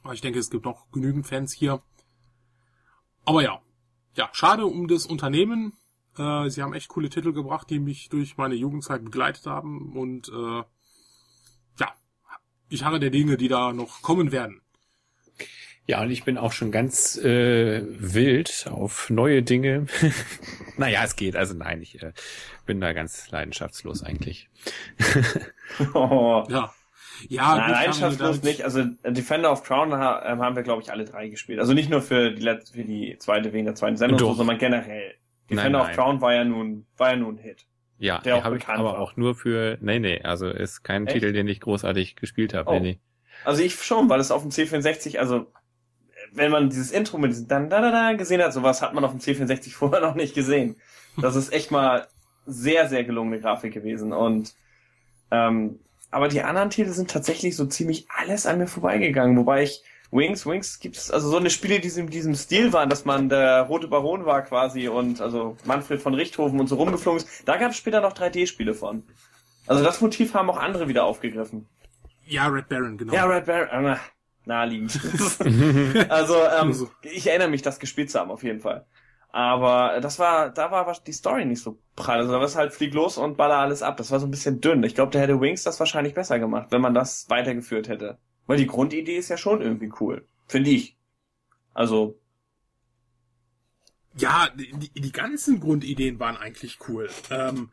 Aber 0.03 0.13
ich 0.13 0.21
denke, 0.21 0.39
es 0.39 0.49
gibt 0.49 0.65
noch 0.65 0.91
genügend 0.91 1.27
Fans 1.27 1.53
hier. 1.53 1.81
Aber 3.25 3.41
ja, 3.41 3.61
ja, 4.15 4.29
schade 4.33 4.65
um 4.65 4.87
das 4.87 5.05
Unternehmen. 5.05 5.73
Äh, 6.17 6.49
sie 6.49 6.61
haben 6.61 6.73
echt 6.73 6.89
coole 6.89 7.09
Titel 7.09 7.33
gebracht, 7.33 7.69
die 7.69 7.79
mich 7.79 8.09
durch 8.09 8.37
meine 8.37 8.55
Jugendzeit 8.55 9.03
begleitet 9.03 9.45
haben. 9.47 9.97
Und 9.97 10.29
äh, 10.29 10.63
ich 12.69 12.83
harre 12.83 12.99
der 12.99 13.09
Dinge, 13.09 13.37
die 13.37 13.47
da 13.47 13.73
noch 13.73 14.01
kommen 14.01 14.31
werden. 14.31 14.61
Ja, 15.87 16.01
und 16.01 16.09
ich 16.09 16.23
bin 16.23 16.39
auch 16.39 16.51
schon 16.51 16.71
ganz 16.71 17.15
äh, 17.17 17.83
wild 17.85 18.67
auf 18.71 19.11
neue 19.11 19.43
Dinge. 19.43 19.85
naja, 20.77 21.03
es 21.03 21.15
geht. 21.15 21.35
Also 21.35 21.53
nein, 21.53 21.81
ich 21.81 22.01
äh, 22.01 22.11
bin 22.65 22.81
da 22.81 22.93
ganz 22.93 23.29
leidenschaftslos 23.31 24.03
eigentlich. 24.03 24.49
Oh. 25.93 26.45
Ja. 26.47 26.71
Ja, 27.27 27.55
Nein, 27.55 27.67
wir 27.67 27.73
leidenschaftslos 27.73 28.43
nicht. 28.43 28.63
Also 28.63 28.81
äh, 29.01 29.11
Defender 29.11 29.51
of 29.51 29.63
Crown 29.63 29.93
ha 29.93 30.23
ähm, 30.31 30.41
haben 30.41 30.55
wir, 30.55 30.61
glaube 30.61 30.83
ich, 30.83 30.91
alle 30.91 31.05
drei 31.05 31.27
gespielt. 31.27 31.59
Also 31.59 31.73
nicht 31.73 31.89
nur 31.89 32.01
für 32.01 32.31
die 32.31 32.41
letzte, 32.41 32.73
für 32.73 32.83
die 32.83 33.17
zweite 33.17 33.51
wegen 33.51 33.65
der 33.65 33.73
zweiten 33.73 33.97
Sendung, 33.97 34.19
Doch. 34.19 34.35
sondern 34.35 34.59
generell. 34.59 35.15
Nein, 35.49 35.57
Defender 35.57 35.81
of 35.81 35.87
nein. 35.87 35.95
Crown 35.95 36.21
war 36.21 36.33
ja 36.35 36.43
nun, 36.43 36.85
war 36.97 37.11
ja 37.11 37.15
nun 37.15 37.35
ein 37.35 37.37
Hit. 37.39 37.65
Ja, 37.97 38.19
Der 38.19 38.43
habe 38.43 38.57
ich 38.57 38.67
aber 38.67 38.83
war. 38.83 38.99
auch 38.99 39.15
nur 39.15 39.35
für. 39.35 39.77
Nee, 39.81 39.99
nee, 39.99 40.21
also 40.21 40.49
ist 40.49 40.83
kein 40.83 41.07
Echt? 41.07 41.15
Titel, 41.15 41.31
den 41.33 41.47
ich 41.47 41.61
großartig 41.61 42.15
gespielt 42.15 42.53
habe. 42.53 42.69
Oh. 42.69 42.73
Nee, 42.73 42.79
nee. 42.79 42.99
Also 43.43 43.61
ich 43.63 43.75
schon, 43.75 44.09
weil 44.09 44.19
es 44.19 44.31
auf 44.31 44.41
dem 44.41 44.51
C64, 44.51 45.17
also 45.17 45.51
wenn 46.33 46.51
man 46.51 46.69
dieses 46.69 46.91
Intro 46.91 47.17
mit 47.17 47.31
diesem 47.31 47.47
dann 47.47 47.69
da 47.69 47.81
da 47.81 47.91
da 47.91 48.13
gesehen 48.13 48.41
hat, 48.41 48.53
sowas 48.53 48.81
hat 48.81 48.93
man 48.93 49.03
auf 49.05 49.11
dem 49.11 49.19
C64 49.19 49.71
vorher 49.73 50.01
noch 50.01 50.15
nicht 50.15 50.35
gesehen. 50.35 50.75
Das 51.21 51.35
ist 51.35 51.53
echt 51.53 51.71
mal 51.71 52.07
sehr, 52.45 52.87
sehr 52.89 53.03
gelungene 53.03 53.39
Grafik 53.39 53.73
gewesen. 53.73 54.11
Und 54.13 54.53
ähm, 55.31 55.79
aber 56.11 56.27
die 56.27 56.41
anderen 56.41 56.69
Titel 56.69 56.91
sind 56.91 57.09
tatsächlich 57.09 57.55
so 57.55 57.65
ziemlich 57.65 58.07
alles 58.09 58.45
an 58.45 58.57
mir 58.57 58.67
vorbeigegangen, 58.67 59.37
wobei 59.37 59.63
ich 59.63 59.83
Wings, 60.11 60.45
Wings 60.45 60.79
gibt's 60.79 61.11
also 61.11 61.29
so 61.29 61.37
eine 61.37 61.49
Spiele, 61.49 61.79
die 61.79 61.87
in 61.99 62.07
diesem 62.07 62.35
Stil 62.35 62.73
waren, 62.73 62.89
dass 62.89 63.05
man 63.05 63.29
der 63.29 63.63
rote 63.63 63.87
Baron 63.87 64.25
war 64.25 64.43
quasi 64.43 64.87
und 64.87 65.21
also 65.21 65.57
Manfred 65.65 66.01
von 66.01 66.13
Richthofen 66.13 66.59
und 66.59 66.67
so 66.67 66.75
rumgeflogen 66.75 67.21
ist. 67.21 67.47
Da 67.47 67.57
gab 67.57 67.71
es 67.71 67.77
später 67.77 68.01
noch 68.01 68.13
3D-Spiele 68.13 68.73
von. 68.73 69.03
Also 69.67 69.83
das 69.83 70.01
Motiv 70.01 70.33
haben 70.33 70.49
auch 70.49 70.57
andere 70.57 70.87
wieder 70.87 71.05
aufgegriffen. 71.05 71.67
Ja, 72.25 72.47
Red 72.47 72.69
Baron, 72.69 72.97
genau. 72.97 73.13
Ja, 73.13 73.25
Red 73.25 73.45
Baron, 73.45 73.85
äh, 73.85 73.97
naheliegend. 74.45 74.99
also, 76.09 76.35
ähm, 76.59 76.87
ich 77.01 77.27
erinnere 77.27 77.49
mich, 77.49 77.61
das 77.61 77.79
gespielt 77.79 78.09
zu 78.09 78.19
haben, 78.19 78.31
auf 78.31 78.43
jeden 78.43 78.61
Fall. 78.61 78.85
Aber 79.35 79.99
das 79.99 80.17
war, 80.17 80.49
da 80.49 80.71
war 80.71 80.95
die 81.05 81.11
Story 81.11 81.43
nicht 81.43 81.61
so 81.61 81.77
prall. 81.97 82.19
Also 82.19 82.31
da 82.31 82.37
war 82.37 82.45
es 82.45 82.55
halt 82.55 82.73
flieg 82.73 82.93
los 82.93 83.17
und 83.17 83.35
baller 83.35 83.57
alles 83.57 83.83
ab. 83.83 83.97
Das 83.97 84.09
war 84.09 84.21
so 84.21 84.25
ein 84.25 84.31
bisschen 84.31 84.61
dünn. 84.61 84.81
Ich 84.83 84.95
glaube, 84.95 85.11
da 85.11 85.19
hätte 85.19 85.41
Wings 85.41 85.63
das 85.63 85.77
wahrscheinlich 85.79 86.13
besser 86.13 86.39
gemacht, 86.39 86.67
wenn 86.71 86.79
man 86.79 86.93
das 86.93 87.29
weitergeführt 87.29 87.89
hätte. 87.89 88.17
Weil 88.47 88.57
die 88.57 88.67
Grundidee 88.67 89.17
ist 89.17 89.29
ja 89.29 89.37
schon 89.37 89.61
irgendwie 89.61 89.91
cool. 89.99 90.27
Finde 90.47 90.69
ich. 90.69 90.97
Also, 91.73 92.19
Ja, 94.17 94.49
die, 94.55 94.89
die 94.89 95.11
ganzen 95.11 95.59
Grundideen 95.59 96.19
waren 96.19 96.37
eigentlich 96.37 96.77
cool. 96.87 97.09
Ähm, 97.29 97.71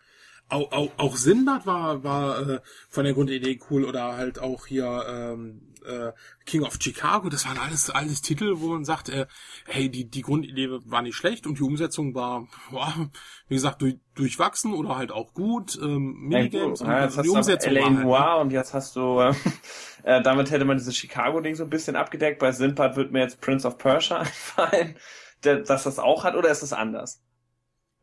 auch, 0.52 0.72
auch, 0.72 0.90
auch 0.98 1.16
Sinbad 1.16 1.66
war, 1.66 2.04
war 2.04 2.48
äh, 2.48 2.60
von 2.88 3.04
der 3.04 3.14
Grundidee 3.14 3.58
cool 3.70 3.84
oder 3.84 4.16
halt 4.16 4.38
auch 4.38 4.66
hier 4.66 5.04
ähm, 5.08 5.72
äh, 5.84 6.12
King 6.44 6.62
of 6.62 6.78
Chicago. 6.80 7.28
Das 7.28 7.46
waren 7.46 7.58
alles 7.58 7.90
alles 7.90 8.20
Titel, 8.22 8.54
wo 8.56 8.68
man 8.68 8.84
sagt, 8.84 9.08
äh, 9.08 9.26
hey, 9.66 9.88
die 9.88 10.08
die 10.08 10.22
Grundidee 10.22 10.68
war 10.84 11.02
nicht 11.02 11.16
schlecht 11.16 11.46
und 11.46 11.58
die 11.58 11.62
Umsetzung 11.62 12.14
war, 12.14 12.46
boah, 12.70 13.10
wie 13.48 13.54
gesagt, 13.54 13.82
durch, 13.82 13.96
durchwachsen 14.14 14.74
oder 14.74 14.96
halt 14.96 15.10
auch 15.10 15.32
gut. 15.32 15.78
Ähm, 15.82 16.28
Minigames 16.28 16.80
ja, 16.80 16.86
und 16.86 16.92
jetzt 16.92 17.16
hast 17.16 17.24
die 17.24 17.28
du 17.28 17.34
Umsetzung 17.34 17.72
LA 17.72 17.80
war 17.80 17.86
halt, 17.86 17.98
ne? 17.98 18.04
Noir 18.04 18.40
und 18.40 18.50
jetzt 18.52 18.74
hast 18.74 18.96
du, 18.96 19.20
äh, 19.20 19.34
äh, 20.02 20.22
damit 20.22 20.50
hätte 20.50 20.64
man 20.64 20.76
dieses 20.76 20.96
Chicago-Ding 20.96 21.54
so 21.54 21.64
ein 21.64 21.70
bisschen 21.70 21.96
abgedeckt. 21.96 22.38
Bei 22.38 22.52
Sinbad 22.52 22.96
wird 22.96 23.12
mir 23.12 23.20
jetzt 23.20 23.40
Prince 23.40 23.66
of 23.66 23.78
Persia 23.78 24.18
einfallen, 24.20 24.96
der, 25.44 25.60
dass 25.60 25.84
das 25.84 25.98
auch 25.98 26.24
hat, 26.24 26.36
oder 26.36 26.50
ist 26.50 26.62
es 26.62 26.72
anders? 26.72 27.22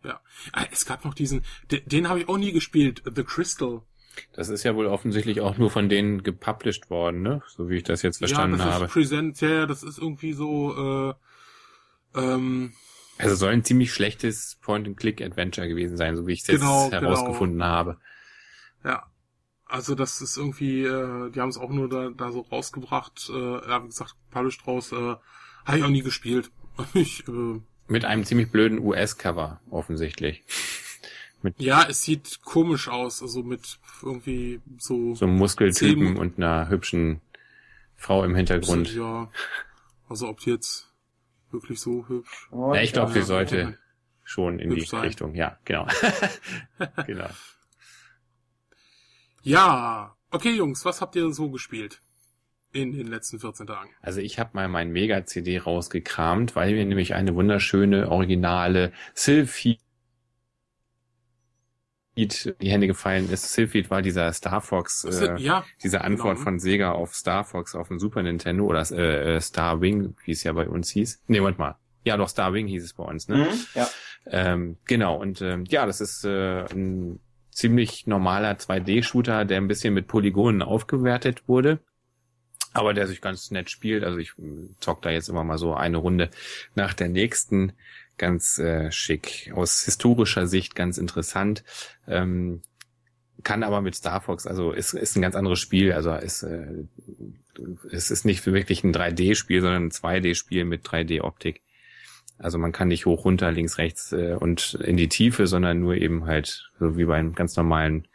Ja, 0.04 0.22
Ah, 0.54 0.66
es 0.72 0.86
gab 0.86 1.04
noch 1.06 1.14
diesen, 1.14 1.44
den, 1.72 1.82
den 1.86 2.08
habe 2.10 2.20
ich 2.22 2.30
auch 2.30 2.38
nie 2.38 2.52
gespielt, 2.54 3.04
The 3.14 3.24
Crystal. 3.24 3.82
Das 4.34 4.50
ist 4.50 4.64
ja 4.64 4.76
wohl 4.76 4.88
offensichtlich 4.88 5.40
auch 5.42 5.58
nur 5.58 5.70
von 5.70 5.88
denen 5.90 6.24
gepublished 6.24 6.90
worden, 6.90 7.22
ne? 7.22 7.42
So 7.48 7.70
wie 7.70 7.78
ich 7.78 7.84
das 7.84 8.02
jetzt 8.02 8.18
verstanden 8.18 8.58
ja, 8.60 8.66
das 8.66 8.74
habe. 8.76 8.86
ist 8.86 8.92
Present, 8.92 9.42
ja, 9.42 9.50
ja, 9.50 9.66
das 9.66 9.84
ist 9.84 9.98
irgendwie 9.98 10.34
so, 10.34 11.14
äh, 12.16 12.20
ähm, 12.20 12.74
Also 13.18 13.36
soll 13.36 13.52
ein 13.52 13.64
ziemlich 13.64 13.94
schlechtes 13.94 14.58
Point-and-Click-Adventure 14.62 15.68
gewesen 15.68 15.98
sein, 15.98 16.16
so 16.16 16.26
wie 16.28 16.34
ich 16.34 16.42
es 16.42 16.48
jetzt 16.48 16.60
Genau, 16.62 16.92
herausgefunden 16.92 17.64
habe. 17.64 17.98
ja. 18.84 19.06
Also 19.72 19.94
das 19.94 20.20
ist 20.20 20.36
irgendwie, 20.36 20.84
äh, 20.84 21.30
die 21.30 21.40
haben 21.40 21.50
es 21.50 21.58
auch 21.60 21.70
nur 21.70 21.88
da, 21.90 22.10
da 22.10 22.32
so 22.32 22.42
rausgebracht, 22.42 23.30
äh, 23.32 23.70
ja, 23.70 23.84
wie 23.84 23.88
gesagt, 23.88 24.16
published 24.32 24.66
raus, 24.66 24.92
äh, 24.92 25.16
habe 25.66 25.78
ich 25.78 25.84
auch 25.84 25.90
nie 25.90 26.02
gespielt. 26.02 26.50
Ich, 26.96 27.28
äh, 27.28 27.62
Mit 27.90 28.06
einem 28.06 28.24
ziemlich 28.24 28.52
blöden 28.52 28.80
US-Cover, 28.80 29.60
offensichtlich. 29.70 30.44
ja, 31.58 31.88
es 31.90 32.04
sieht 32.04 32.42
komisch 32.44 32.88
aus, 32.88 33.22
also 33.22 33.44
mit 33.44 33.80
irgendwie 34.04 34.62
so, 34.78 35.16
So 35.16 35.26
einem 35.26 35.38
Muskeltypen 35.38 36.18
und 36.18 36.38
einer 36.38 36.70
hübschen 36.70 37.22
Frau 37.96 38.24
im 38.24 38.36
Hintergrund. 38.36 38.94
ja, 38.94 39.30
also 40.08 40.30
ob 40.30 40.40
die 40.40 40.52
jetzt 40.52 40.92
wirklich 41.52 41.80
so 41.80 42.08
hübsch. 42.08 42.48
Und, 42.52 42.76
Ja, 42.76 42.82
ich 42.82 42.94
glaube, 42.94 43.12
Ja, 43.12 43.22
sie 43.22 43.28
sollte 43.28 43.78
schon 44.24 44.60
in 44.60 44.70
die 44.70 44.78
Hübsch 44.78 44.90
sein. 44.90 45.02
Richtung. 45.02 45.34
Ja, 45.34 45.58
genau. 45.66 45.88
genau. 47.08 47.30
Ja, 49.42 50.16
okay 50.32 50.52
Jungs, 50.52 50.86
was 50.86 51.02
habt 51.02 51.16
ihr 51.16 51.32
so 51.34 51.50
gespielt 51.50 52.02
in 52.72 52.94
den 52.94 53.08
letzten 53.08 53.40
14 53.40 53.68
Tagen? 53.68 53.90
Also 54.02 54.22
ich 54.22 54.40
habe 54.40 54.52
mal 54.54 54.68
mein 54.68 54.92
Mega-CD 54.92 55.60
rausgekramt, 55.60 56.56
weil 56.56 56.74
mir 56.74 56.86
nämlich 56.86 57.14
eine 57.14 57.36
wunderschöne, 57.36 58.10
originale 58.10 58.92
Sylphid 59.14 59.80
in 62.16 62.30
die 62.62 62.70
Hände 62.70 62.88
gefallen 62.88 63.30
ist. 63.30 63.54
Sylphid 63.54 63.90
war 63.90 64.02
dieser 64.02 64.32
Star 64.34 64.62
Fox, 64.62 65.06
äh, 65.06 65.38
ja, 65.40 65.64
diese 65.82 66.02
Antwort 66.02 66.36
genau. 66.36 66.44
von 66.44 66.60
Sega 66.60 66.92
auf 66.92 67.16
Star 67.16 67.46
Fox 67.46 67.76
auf 67.76 67.88
dem 67.88 68.00
Super 68.00 68.24
Nintendo 68.24 68.66
oder 68.66 68.86
äh, 68.92 69.36
äh, 69.36 69.42
Star 69.42 69.80
Wing, 69.80 70.16
wie 70.26 70.32
es 70.32 70.44
ja 70.44 70.52
bei 70.54 70.68
uns 70.68 70.90
hieß. 70.90 71.24
Nee, 71.28 71.40
Moment 71.40 71.60
mal. 71.60 71.78
Ja, 72.04 72.18
doch, 72.18 72.30
Star 72.30 72.54
Wing 72.54 72.68
hieß 72.68 72.84
es 72.84 72.94
bei 72.94 73.04
uns, 73.04 73.28
ne? 73.28 73.38
Mhm, 73.38 73.66
ja. 73.74 73.88
Ähm, 74.26 74.78
genau, 74.86 75.18
und 75.18 75.42
ähm, 75.42 75.66
ja, 75.66 75.86
das 75.86 76.02
ist 76.02 76.26
äh, 76.26 76.66
ein 76.66 77.20
ziemlich 77.52 78.08
normaler 78.08 78.54
2D-Shooter, 78.54 79.46
der 79.46 79.58
ein 79.58 79.68
bisschen 79.68 79.94
mit 79.94 80.08
Polygonen 80.08 80.62
aufgewertet 80.62 81.48
wurde, 81.48 81.80
aber 82.74 82.94
der 82.94 83.08
sich 83.08 83.22
ganz 83.22 83.52
nett 83.52 83.70
spielt. 83.70 84.04
Also 84.04 84.18
ich 84.18 84.32
äh, 84.40 84.70
zock 84.80 85.02
da 85.02 85.10
jetzt 85.10 85.30
immer 85.30 85.44
mal 85.44 85.58
so 85.58 85.74
eine 85.74 85.98
Runde 85.98 86.30
nach 86.76 86.94
der 86.94 87.10
nächsten. 87.10 87.74
Ganz 88.18 88.60
äh, 88.60 88.92
schick. 88.92 89.52
Aus 89.56 89.84
historischer 89.84 90.46
Sicht 90.46 90.76
ganz 90.76 90.98
interessant. 90.98 91.64
Ähm, 92.08 92.62
kann 93.44 93.64
aber 93.64 93.82
mit 93.82 93.96
Star 93.96 94.20
Fox, 94.20 94.46
also 94.46 94.72
ist, 94.72 94.94
ist 94.94 95.16
ein 95.16 95.22
ganz 95.22 95.36
anderes 95.36 95.60
Spiel. 95.60 95.94
Also 95.94 96.14
ist, 96.14 96.44
äh, 96.44 96.84
es 97.92 98.12
ist 98.12 98.26
nicht 98.26 98.46
wirklich 98.46 98.84
ein 98.84 98.94
3D-Spiel, 98.94 99.62
sondern 99.62 99.86
ein 99.86 99.92
2D-Spiel 99.92 100.66
mit 100.66 100.86
3D-Optik. 100.86 101.62
Also 102.38 102.58
man 102.58 102.72
kann 102.72 102.88
nicht 102.88 103.06
hoch, 103.06 103.26
runter, 103.26 103.52
links, 103.52 103.78
rechts 103.78 104.12
äh, 104.12 104.36
und 104.40 104.76
in 104.76 104.98
die 104.98 105.10
Tiefe, 105.10 105.48
sondern 105.48 105.80
nur 105.80 105.96
eben 105.96 106.26
halt 106.26 106.72
so 106.80 106.98
wie 106.98 107.06
bei 107.06 107.18
einem 107.18 107.36
ganz 107.36 107.56
normalen 107.56 108.08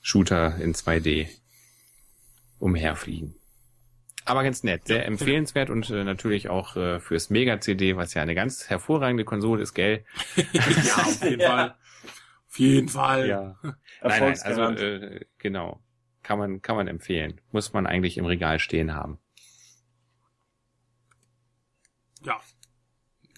Shooter 0.00 0.56
in 0.56 0.74
2D 0.74 1.28
umherfliegen. 2.58 3.37
Aber 4.28 4.42
ganz 4.42 4.62
nett, 4.62 4.86
sehr 4.86 5.06
empfehlenswert 5.06 5.70
und 5.70 5.88
äh, 5.88 6.04
natürlich 6.04 6.50
auch 6.50 6.76
äh, 6.76 7.00
fürs 7.00 7.30
Mega-CD, 7.30 7.96
was 7.96 8.12
ja 8.12 8.20
eine 8.20 8.34
ganz 8.34 8.68
hervorragende 8.68 9.24
Konsole 9.24 9.62
ist, 9.62 9.72
gell? 9.72 10.04
ja, 10.52 10.96
auf 10.96 11.22
jeden 11.24 11.40
Ja. 11.40 11.48
Fall. 11.48 11.74
Auf 12.46 12.58
jeden 12.58 12.88
Fall. 12.88 13.56
Nein, 14.02 14.20
nein, 14.20 14.38
also 14.42 14.62
äh, 14.64 15.24
genau. 15.38 15.80
Kann 16.22 16.38
man, 16.38 16.60
kann 16.60 16.76
man 16.76 16.88
empfehlen. 16.88 17.40
Muss 17.52 17.72
man 17.72 17.86
eigentlich 17.86 18.18
im 18.18 18.26
Regal 18.26 18.58
stehen 18.58 18.94
haben. 18.94 19.18
ja. 22.22 22.38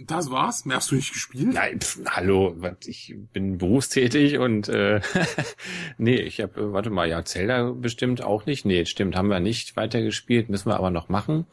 Das 0.06 0.30
war's. 0.30 0.64
Mehr 0.64 0.76
hast 0.78 0.90
du 0.90 0.94
nicht 0.94 1.12
gespielt? 1.12 1.52
Nein, 1.52 1.80
pf, 1.80 2.00
hallo, 2.06 2.56
ich 2.86 3.14
bin 3.32 3.58
berufstätig 3.58 4.38
und 4.38 4.68
äh, 4.68 5.00
nee, 5.98 6.16
ich 6.16 6.40
habe, 6.40 6.60
äh, 6.60 6.72
warte 6.72 6.90
mal, 6.90 7.08
ja, 7.08 7.24
Zelda 7.24 7.70
bestimmt 7.72 8.22
auch 8.22 8.46
nicht. 8.46 8.64
Nee, 8.64 8.86
stimmt, 8.86 9.14
haben 9.16 9.28
wir 9.28 9.40
nicht 9.40 9.76
weitergespielt, 9.76 10.48
müssen 10.48 10.68
wir 10.70 10.76
aber 10.76 10.90
noch 10.90 11.08
machen. 11.08 11.46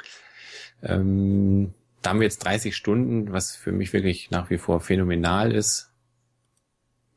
Ähm, 0.81 1.73
da 2.01 2.11
haben 2.11 2.19
wir 2.19 2.25
jetzt 2.25 2.45
30 2.45 2.75
Stunden, 2.75 3.33
was 3.33 3.55
für 3.55 3.71
mich 3.71 3.91
wirklich 3.93 4.31
nach 4.31 4.49
wie 4.49 4.57
vor 4.57 4.79
phänomenal 4.79 5.51
ist, 5.51 5.91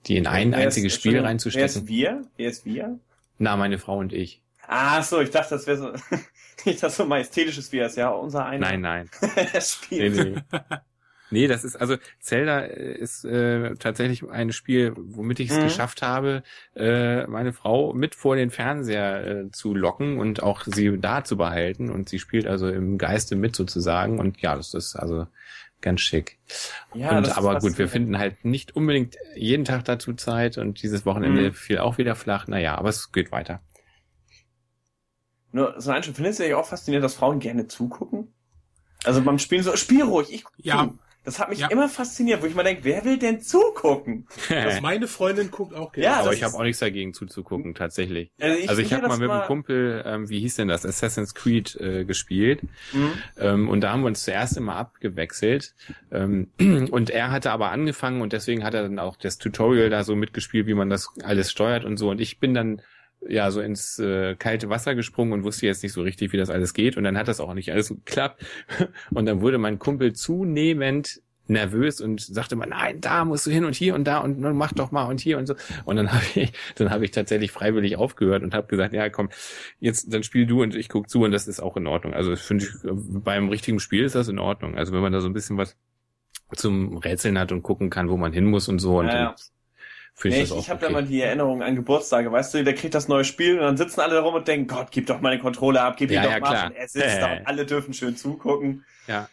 die 0.06 0.16
in 0.16 0.26
ein 0.26 0.50
Wer 0.52 0.58
ist- 0.60 0.64
einziges 0.64 0.94
Spiel 0.94 1.14
Entschuldigung, 1.16 1.22
Wer 1.24 1.28
reinzustecken. 1.30 1.66
ist 1.82 1.88
wir? 1.88 2.22
Wer 2.36 2.48
ist 2.50 2.64
wir? 2.64 2.98
Na, 3.38 3.56
meine 3.56 3.78
Frau 3.78 3.98
und 3.98 4.12
ich. 4.12 4.42
Ah, 4.66 5.02
so, 5.02 5.20
ich 5.20 5.30
dachte, 5.30 5.54
das 5.54 5.66
wäre 5.66 5.76
so, 5.78 6.16
nicht 6.64 6.82
das 6.82 6.96
so 6.96 7.04
majestätisches 7.04 7.70
Wir 7.72 7.86
ist, 7.86 7.96
ja, 7.96 8.08
unser 8.10 8.46
einer 8.46 8.66
Nein, 8.66 8.80
nein. 8.80 9.10
Nee, 9.36 9.60
spielt. 9.60 10.16
nee. 10.16 10.58
Nee, 11.30 11.46
das 11.46 11.64
ist 11.64 11.76
also 11.76 11.96
Zelda 12.20 12.60
äh, 12.62 12.92
ist 12.98 13.24
äh, 13.24 13.74
tatsächlich 13.76 14.28
ein 14.28 14.52
Spiel, 14.52 14.92
womit 14.96 15.40
ich 15.40 15.50
es 15.50 15.56
Mhm. 15.56 15.62
geschafft 15.62 16.02
habe, 16.02 16.42
äh, 16.74 17.26
meine 17.26 17.52
Frau 17.52 17.92
mit 17.94 18.14
vor 18.14 18.36
den 18.36 18.50
Fernseher 18.50 19.26
äh, 19.46 19.50
zu 19.50 19.74
locken 19.74 20.18
und 20.18 20.42
auch 20.42 20.62
sie 20.66 20.98
da 20.98 21.24
zu 21.24 21.36
behalten 21.36 21.90
und 21.90 22.08
sie 22.08 22.18
spielt 22.18 22.46
also 22.46 22.68
im 22.68 22.98
Geiste 22.98 23.36
mit 23.36 23.54
sozusagen 23.56 24.18
und 24.18 24.40
ja, 24.40 24.56
das 24.56 24.74
ist 24.74 24.96
also 24.96 25.26
ganz 25.80 26.00
schick. 26.00 26.38
Ja, 26.92 27.16
und 27.16 27.22
das 27.22 27.32
ist 27.32 27.38
aber 27.38 27.58
gut, 27.60 27.78
wir 27.78 27.88
finden 27.88 28.18
halt 28.18 28.44
nicht 28.44 28.76
unbedingt 28.76 29.16
jeden 29.34 29.64
Tag 29.64 29.84
dazu 29.84 30.12
Zeit 30.14 30.58
und 30.58 30.82
dieses 30.82 31.06
Wochenende 31.06 31.50
Mhm. 31.50 31.54
fiel 31.54 31.78
auch 31.78 31.96
wieder 31.98 32.14
flach. 32.16 32.46
Naja, 32.48 32.76
aber 32.76 32.88
es 32.90 33.12
geht 33.12 33.32
weiter. 33.32 33.60
Nur 35.52 35.80
so 35.80 35.90
ein 35.90 36.02
findest 36.02 36.38
du 36.38 36.48
ja 36.48 36.56
auch 36.56 36.66
faszinierend, 36.66 37.04
dass 37.04 37.14
Frauen 37.14 37.40
gerne 37.40 37.66
zugucken? 37.66 38.32
Also 39.04 39.22
beim 39.24 39.38
Spielen 39.38 39.62
so, 39.62 39.76
spiel 39.76 40.02
ruhig, 40.04 40.32
ich 40.32 40.44
guck 40.44 40.54
Ja. 40.58 40.92
Das 41.24 41.38
hat 41.38 41.50
mich 41.50 41.58
Ja. 41.58 41.68
immer 41.68 41.88
fasziniert, 41.88 42.42
wo 42.42 42.46
ich 42.46 42.54
mal 42.54 42.62
denke, 42.62 42.82
wer 42.84 43.04
will 43.04 43.18
denn 43.18 43.40
zugucken? 43.40 44.26
Also 44.50 44.80
meine 44.80 45.06
Freundin 45.06 45.50
guckt 45.50 45.74
auch 45.74 45.92
gerne. 45.92 46.04
Ja, 46.06 46.20
aber 46.20 46.32
ich 46.32 46.42
habe 46.42 46.54
auch 46.54 46.62
nichts 46.62 46.78
dagegen 46.80 47.12
zuzugucken, 47.12 47.74
tatsächlich. 47.74 48.30
Also 48.40 48.58
ich, 48.58 48.68
Also 48.68 48.82
ich 48.82 48.92
habe 48.92 49.08
mal 49.08 49.18
mit 49.18 49.30
einem 49.30 49.42
Kumpel, 49.46 50.02
ähm, 50.06 50.28
wie 50.30 50.40
hieß 50.40 50.56
denn 50.56 50.68
das, 50.68 50.86
Assassin's 50.86 51.34
Creed 51.34 51.76
äh, 51.76 52.04
gespielt. 52.04 52.62
Mhm. 52.92 53.12
Ähm, 53.38 53.68
und 53.68 53.82
da 53.82 53.92
haben 53.92 54.00
wir 54.00 54.06
uns 54.06 54.24
zuerst 54.24 54.56
immer 54.56 54.76
abgewechselt. 54.76 55.74
Ähm, 56.10 56.48
und 56.90 57.10
er 57.10 57.30
hatte 57.30 57.50
aber 57.50 57.70
angefangen 57.70 58.22
und 58.22 58.32
deswegen 58.32 58.64
hat 58.64 58.74
er 58.74 58.82
dann 58.82 58.98
auch 58.98 59.16
das 59.16 59.38
Tutorial 59.38 59.90
da 59.90 60.04
so 60.04 60.16
mitgespielt, 60.16 60.66
wie 60.66 60.74
man 60.74 60.88
das 60.90 61.10
alles 61.22 61.50
steuert 61.50 61.84
und 61.84 61.96
so. 61.98 62.10
Und 62.10 62.20
ich 62.20 62.38
bin 62.38 62.54
dann 62.54 62.80
ja 63.28 63.50
so 63.50 63.60
ins 63.60 63.98
äh, 63.98 64.34
kalte 64.36 64.68
Wasser 64.68 64.94
gesprungen 64.94 65.32
und 65.32 65.44
wusste 65.44 65.66
jetzt 65.66 65.82
nicht 65.82 65.92
so 65.92 66.02
richtig, 66.02 66.32
wie 66.32 66.36
das 66.36 66.50
alles 66.50 66.74
geht. 66.74 66.96
Und 66.96 67.04
dann 67.04 67.18
hat 67.18 67.28
das 67.28 67.40
auch 67.40 67.54
nicht 67.54 67.72
alles 67.72 67.88
geklappt. 67.88 68.44
Und 69.10 69.26
dann 69.26 69.40
wurde 69.40 69.58
mein 69.58 69.78
Kumpel 69.78 70.12
zunehmend 70.14 71.22
nervös 71.50 72.00
und 72.00 72.20
sagte 72.20 72.56
mal, 72.56 72.66
nein, 72.66 73.00
da 73.00 73.24
musst 73.24 73.44
du 73.44 73.50
hin 73.50 73.64
und 73.64 73.74
hier 73.74 73.94
und 73.96 74.04
da 74.04 74.18
und 74.18 74.38
nun 74.38 74.56
mach 74.56 74.72
doch 74.72 74.92
mal 74.92 75.04
und 75.06 75.20
hier 75.20 75.36
und 75.36 75.46
so. 75.46 75.54
Und 75.84 75.96
dann 75.96 76.12
habe 76.12 76.24
ich, 76.34 76.52
dann 76.76 76.90
habe 76.90 77.04
ich 77.04 77.10
tatsächlich 77.10 77.50
freiwillig 77.50 77.96
aufgehört 77.96 78.42
und 78.42 78.54
habe 78.54 78.68
gesagt, 78.68 78.94
ja 78.94 79.08
komm, 79.10 79.28
jetzt 79.80 80.14
dann 80.14 80.22
spiel 80.22 80.46
du 80.46 80.62
und 80.62 80.74
ich 80.74 80.88
guck 80.88 81.10
zu 81.10 81.22
und 81.22 81.32
das 81.32 81.48
ist 81.48 81.60
auch 81.60 81.76
in 81.76 81.86
Ordnung. 81.86 82.14
Also 82.14 82.34
finde 82.36 82.64
ich, 82.64 82.70
beim 82.84 83.48
richtigen 83.48 83.80
Spiel 83.80 84.04
ist 84.04 84.14
das 84.14 84.28
in 84.28 84.38
Ordnung. 84.38 84.76
Also 84.76 84.92
wenn 84.92 85.00
man 85.00 85.12
da 85.12 85.20
so 85.20 85.28
ein 85.28 85.32
bisschen 85.32 85.58
was 85.58 85.76
zum 86.54 86.96
Rätseln 86.96 87.38
hat 87.38 87.52
und 87.52 87.62
gucken 87.62 87.90
kann, 87.90 88.08
wo 88.08 88.16
man 88.16 88.32
hin 88.32 88.44
muss 88.44 88.68
und 88.68 88.78
so, 88.78 89.00
und 89.00 89.06
Ja, 89.06 89.14
ja. 89.14 89.34
Finde 90.14 90.36
Nee, 90.36 90.42
ich 90.42 90.56
ich 90.56 90.70
habe 90.70 90.80
da 90.80 90.88
okay. 90.88 90.92
mal 90.92 91.04
die 91.04 91.20
Erinnerung 91.22 91.62
an 91.62 91.74
Geburtstage, 91.76 92.30
weißt 92.30 92.54
du, 92.54 92.64
der 92.64 92.74
kriegt 92.74 92.94
das 92.94 93.08
neue 93.08 93.24
Spiel 93.24 93.54
und 93.58 93.64
dann 93.64 93.76
sitzen 93.76 94.00
alle 94.00 94.14
da 94.14 94.20
rum 94.22 94.34
und 94.34 94.46
denken, 94.48 94.66
Gott, 94.68 94.90
gib 94.92 95.06
doch 95.06 95.20
mal 95.20 95.30
den 95.32 95.40
Controller 95.40 95.82
ab, 95.84 95.96
gib 95.96 96.10
ihn 96.12 96.22
Ja, 96.22 96.22
doch 96.22 96.36
ja, 96.36 96.38
mal. 96.38 96.56
klar. 96.56 96.66
Und 96.66 96.72
er 96.72 96.88
sitzt 96.88 97.20
da 97.20 97.32
und 97.32 97.46
alle 97.46 97.66
dürfen 97.66 97.94
schön 97.94 98.16
zugucken. 98.16 98.84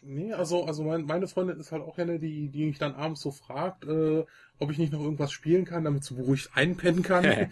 Nee, 0.02 0.34
also, 0.34 0.66
also 0.66 0.84
mein, 0.84 1.06
meine 1.06 1.28
Freundin 1.28 1.60
ist 1.60 1.72
halt 1.72 1.84
auch 1.84 1.98
eine, 1.98 2.18
die, 2.18 2.50
die 2.50 2.66
mich 2.66 2.80
dann 2.80 2.96
abends 2.96 3.22
so 3.22 3.32
fragt, 3.32 3.86
äh, 3.86 4.26
ob 4.60 4.72
ich 4.72 4.80
nicht 4.80 4.92
noch 4.92 5.02
irgendwas 5.02 5.32
spielen 5.32 5.66
kann, 5.66 5.84
damit 5.84 6.04
sie 6.04 6.16
beruhigt 6.16 6.50
einpennen 6.56 7.04
kann. 7.04 7.52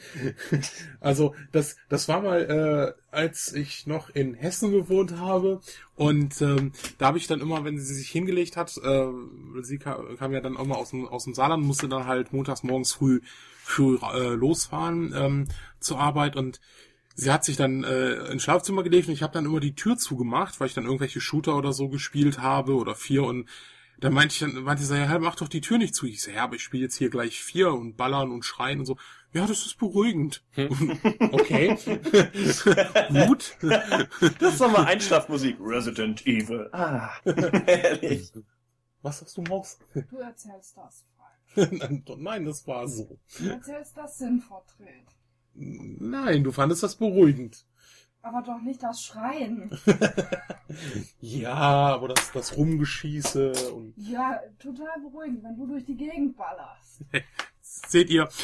also 1.00 1.36
das, 1.52 1.76
das 1.88 2.08
war 2.08 2.22
mal, 2.22 2.42
äh, 2.42 3.16
als 3.16 3.54
ich 3.54 3.86
noch 3.86 4.10
in 4.10 4.34
Hessen 4.34 4.72
gewohnt 4.72 5.18
habe 5.18 5.62
und 5.96 6.42
ähm, 6.42 6.72
da 6.98 7.08
habe 7.08 7.20
ich 7.20 7.28
dann 7.28 7.42
immer, 7.42 7.64
wenn 7.64 7.78
sie 7.78 7.94
sich 7.94 8.10
hingelegt 8.10 8.58
hat, 8.58 8.76
äh, 8.78 9.08
sie 9.62 9.78
kam, 9.78 10.18
kam 10.18 10.34
ja 10.34 10.42
dann 10.42 10.58
auch 10.58 10.66
mal 10.66 10.76
aus 10.76 10.90
dem, 10.90 11.08
aus 11.08 11.26
dem 11.26 11.36
Saarland, 11.36 11.64
musste 11.64 11.88
dann 11.88 12.08
halt 12.08 12.34
montags 12.34 12.64
morgens 12.64 12.92
früh, 12.94 13.22
früh 13.62 13.98
äh, 14.14 14.30
losfahren 14.34 15.14
ähm, 15.16 15.48
zur 15.80 16.00
Arbeit 16.00 16.36
und 16.36 16.60
sie 17.16 17.32
hat 17.32 17.44
sich 17.44 17.58
dann 17.58 17.84
äh, 17.84 18.32
ins 18.32 18.44
Schlafzimmer 18.44 18.84
gelegt 18.84 19.08
und 19.08 19.14
ich 19.14 19.24
habe 19.24 19.34
dann 19.34 19.46
immer 19.46 19.60
die 19.60 19.76
Tür 19.76 19.98
zugemacht, 19.98 20.60
weil 20.60 20.68
ich 20.68 20.74
dann 20.74 20.86
irgendwelche 20.86 21.22
Shooter 21.22 21.56
oder 21.56 21.74
so 21.74 21.90
gespielt 21.90 22.40
habe 22.40 22.76
oder 22.76 22.94
vier 22.96 23.24
und 23.24 23.50
dann 24.00 24.14
meinte 24.14 24.34
ich 24.34 24.40
dann, 24.40 24.64
meinte 24.64 24.84
sie, 24.84 24.98
ja, 24.98 25.20
mach 25.20 25.36
doch 25.36 25.48
die 25.48 25.62
Tür 25.62 25.78
nicht 25.78 25.96
zu. 25.96 26.06
Ich 26.06 26.22
so, 26.22 26.30
ja, 26.32 26.44
aber 26.44 26.56
ich 26.56 26.64
spiele 26.64 26.84
jetzt 26.84 26.98
hier 26.98 27.10
gleich 27.10 27.42
vier 27.42 27.72
und 27.72 27.96
ballern 27.96 28.32
und 28.32 28.44
schreien 28.44 28.80
und 28.80 28.86
so. 28.86 28.98
Ja, 29.32 29.48
das 29.48 29.66
ist 29.66 29.78
beruhigend. 29.78 30.44
okay. 31.32 31.78
Gut. 33.28 33.58
Das 33.62 34.54
ist 34.54 34.62
doch 34.62 34.72
mal 34.72 34.86
Einschlafmusik. 34.86 35.58
Resident 35.60 36.26
Evil. 36.26 36.70
Ah, 36.72 37.10
herrlich. 37.24 38.32
Was 39.02 39.20
sagst 39.20 39.38
du, 39.38 39.44
Maus? 39.44 39.80
Du 39.94 40.18
erzählst 40.18 40.76
das 40.78 41.06
falsch. 41.16 42.02
Nein, 42.18 42.46
das 42.46 42.68
war 42.68 42.88
so. 42.88 43.18
Du 43.38 43.48
erzählst 43.48 43.96
das 43.96 44.18
sinnverdreht. 44.18 45.08
Nein, 45.56 46.44
du 46.44 46.52
fandest 46.52 46.84
das 46.84 46.96
beruhigend. 46.96 47.66
Aber 48.22 48.42
doch 48.42 48.62
nicht 48.62 48.82
das 48.84 49.04
Schreien. 49.04 49.70
Ja, 51.20 51.54
aber 51.54 52.08
das, 52.10 52.32
das 52.32 52.58
Rumgeschieße 52.58 53.72
und 53.72 53.94
Ja, 53.98 54.40
total 54.58 55.00
beruhigend, 55.00 55.44
wenn 55.44 55.56
du 55.56 55.68
durch 55.68 55.86
die 55.86 55.96
Gegend 55.96 56.36
ballerst. 56.36 57.04
seht 57.62 58.10
ihr. 58.10 58.28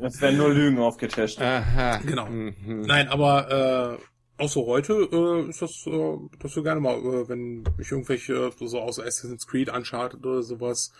Es 0.00 0.20
werden 0.20 0.38
nur 0.38 0.52
Lügen 0.52 0.78
aufgetischt. 0.78 1.40
Aha. 1.40 1.98
Genau. 1.98 2.26
Mhm. 2.26 2.82
Nein, 2.82 3.08
aber 3.08 3.98
äh, 4.38 4.42
auch 4.42 4.48
so 4.48 4.66
heute 4.66 4.92
äh, 4.94 5.48
ist 5.48 5.62
das, 5.62 5.86
äh, 5.86 6.18
das 6.38 6.52
so 6.52 6.62
gerne 6.62 6.80
mal, 6.80 6.96
äh, 6.96 7.28
wenn 7.28 7.64
ich 7.78 7.90
irgendwelche 7.90 8.50
so 8.58 8.80
aus 8.80 8.98
Assassin's 8.98 9.46
Creed 9.46 9.68
Uncharted 9.68 10.24
oder 10.24 10.42
sowas. 10.42 10.92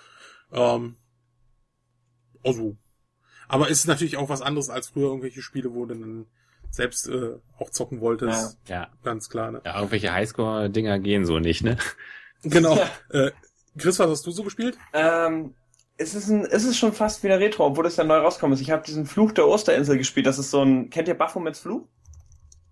Ähm, 0.53 0.97
also, 2.45 2.77
aber 3.49 3.69
ist 3.69 3.87
natürlich 3.87 4.17
auch 4.17 4.29
was 4.29 4.43
anderes 4.43 4.71
als 4.71 4.89
früher 4.89 5.09
irgendwelche 5.09 5.43
Spiele, 5.43 5.75
wo 5.75 5.87
du 5.87 5.95
dann 5.95 6.27
selbst 6.71 7.09
äh, 7.09 7.37
auch 7.59 7.71
zocken 7.71 8.01
wolltest. 8.01 8.59
Ja. 8.69 8.89
Ganz 9.03 9.29
klar, 9.29 9.53
ne? 9.53 9.63
ja, 9.65 9.77
irgendwelche 9.77 10.13
Highscore-Dinger 10.13 10.99
gehen 10.99 11.25
so 11.25 11.39
nicht, 11.39 11.63
ne? 11.63 11.77
Genau. 12.43 12.77
Ja. 13.13 13.27
Äh, 13.27 13.33
Chris, 13.77 13.99
was 13.99 14.09
hast 14.09 14.27
du 14.27 14.31
so 14.31 14.45
gespielt? 14.45 14.79
Ähm, 14.93 15.55
es 15.97 16.15
ist 16.15 16.29
ein, 16.29 16.45
es 16.45 16.65
ist 16.65 16.77
schon 16.77 16.93
fast 16.93 17.23
wieder 17.23 17.41
Retro, 17.41 17.67
obwohl 17.67 17.85
das 17.85 17.97
ja 17.97 18.05
neu 18.05 18.19
rauskommt. 18.19 18.61
Ich 18.61 18.71
habe 18.71 18.85
diesen 18.85 19.07
Fluch 19.07 19.33
der 19.33 19.47
Osterinsel 19.49 19.99
gespielt. 19.99 20.27
Das 20.27 20.39
ist 20.39 20.51
so 20.51 20.63
ein, 20.63 20.91
kennt 20.91 21.09
ihr 21.09 21.15
Baphomets 21.15 21.61
Fluch? 21.61 21.87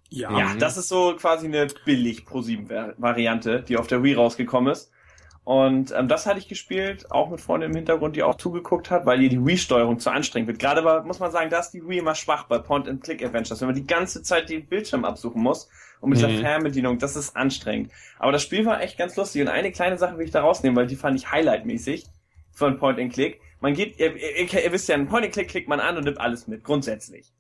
Ja. 0.09 0.39
Ja, 0.39 0.55
das 0.57 0.77
ist 0.77 0.89
so 0.89 1.17
quasi 1.17 1.47
eine 1.47 1.67
billig 1.85 2.25
Pro 2.27 2.43
7 2.43 2.69
Variante, 2.99 3.63
die 3.63 3.79
auf 3.79 3.87
der 3.87 4.03
Wii 4.03 4.15
rausgekommen 4.15 4.73
ist. 4.73 4.92
Und 5.45 5.93
ähm, 5.97 6.07
das 6.07 6.27
hatte 6.27 6.39
ich 6.39 6.47
gespielt, 6.47 7.11
auch 7.11 7.29
mit 7.29 7.41
Freunden 7.41 7.71
im 7.71 7.75
Hintergrund, 7.75 8.15
die 8.15 8.23
auch 8.23 8.37
zugeguckt 8.37 8.91
hat, 8.93 9.07
weil 9.07 9.21
ihr 9.23 9.29
die 9.29 9.45
Wii-Steuerung 9.45 9.99
zu 9.99 10.11
anstrengend 10.11 10.47
wird. 10.47 10.61
Gerade 10.61 10.81
aber 10.83 11.03
muss 11.03 11.19
man 11.19 11.33
sagen, 11.33 11.51
da 11.51 11.59
ist 11.59 11.71
die 11.71 11.87
Wii 11.87 11.99
immer 11.99 12.15
schwach 12.15 12.45
bei 12.45 12.59
Point-and-Click-Adventures, 12.59 13.61
wenn 13.61 13.67
man 13.69 13.75
die 13.75 13.87
ganze 13.87 14.23
Zeit 14.23 14.49
den 14.51 14.67
Bildschirm 14.67 15.05
absuchen 15.05 15.43
muss 15.43 15.69
und 16.01 16.11
mit 16.11 16.21
Mhm. 16.23 16.39
Fernbedienung, 16.39 16.99
das 16.99 17.17
ist 17.17 17.35
anstrengend. 17.37 17.91
Aber 18.21 18.31
das 18.31 18.43
Spiel 18.45 18.65
war 18.67 18.81
echt 18.83 18.97
ganz 18.97 19.17
lustig 19.17 19.43
und 19.43 19.49
eine 19.49 19.73
kleine 19.73 19.99
Sache 19.99 20.17
will 20.17 20.27
ich 20.27 20.31
da 20.31 20.43
rausnehmen, 20.43 20.77
weil 20.77 20.87
die 20.87 20.95
fand 20.97 21.17
ich 21.19 21.33
highlightmäßig 21.33 22.05
von 22.53 22.79
Point-and-Click. 22.79 23.41
Man 23.61 23.75
geht, 23.75 23.99
ihr, 23.99 24.15
ihr, 24.15 24.53
ihr, 24.65 24.73
wisst 24.73 24.89
ja, 24.89 24.95
ein 24.95 25.09
Point-and-Click 25.09 25.49
klickt 25.49 25.69
man 25.69 25.81
an 25.81 25.97
und 25.97 26.05
nimmt 26.05 26.21
alles 26.21 26.47
mit, 26.47 26.63
grundsätzlich. 26.63 27.33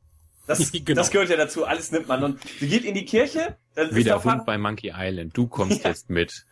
Das, 0.48 0.72
Genau. 0.72 0.96
das 1.00 1.12
gehört 1.12 1.30
ja 1.30 1.36
dazu, 1.36 1.66
alles 1.66 1.92
nimmt 1.92 2.08
man. 2.08 2.24
Und 2.24 2.40
sie 2.58 2.66
geht 2.68 2.84
in 2.84 2.94
die 2.94 3.04
Kirche, 3.04 3.56
dann 3.76 3.90
ist 3.90 3.94
Wie 3.94 4.02
der 4.02 4.18
der 4.18 4.24
Hund 4.24 4.44
bei 4.44 4.58
Monkey 4.58 4.92
Island. 4.92 5.36
Du 5.36 5.46
kommst 5.46 5.80
Ja. 5.84 5.90
jetzt 5.90 6.10
mit. 6.10 6.46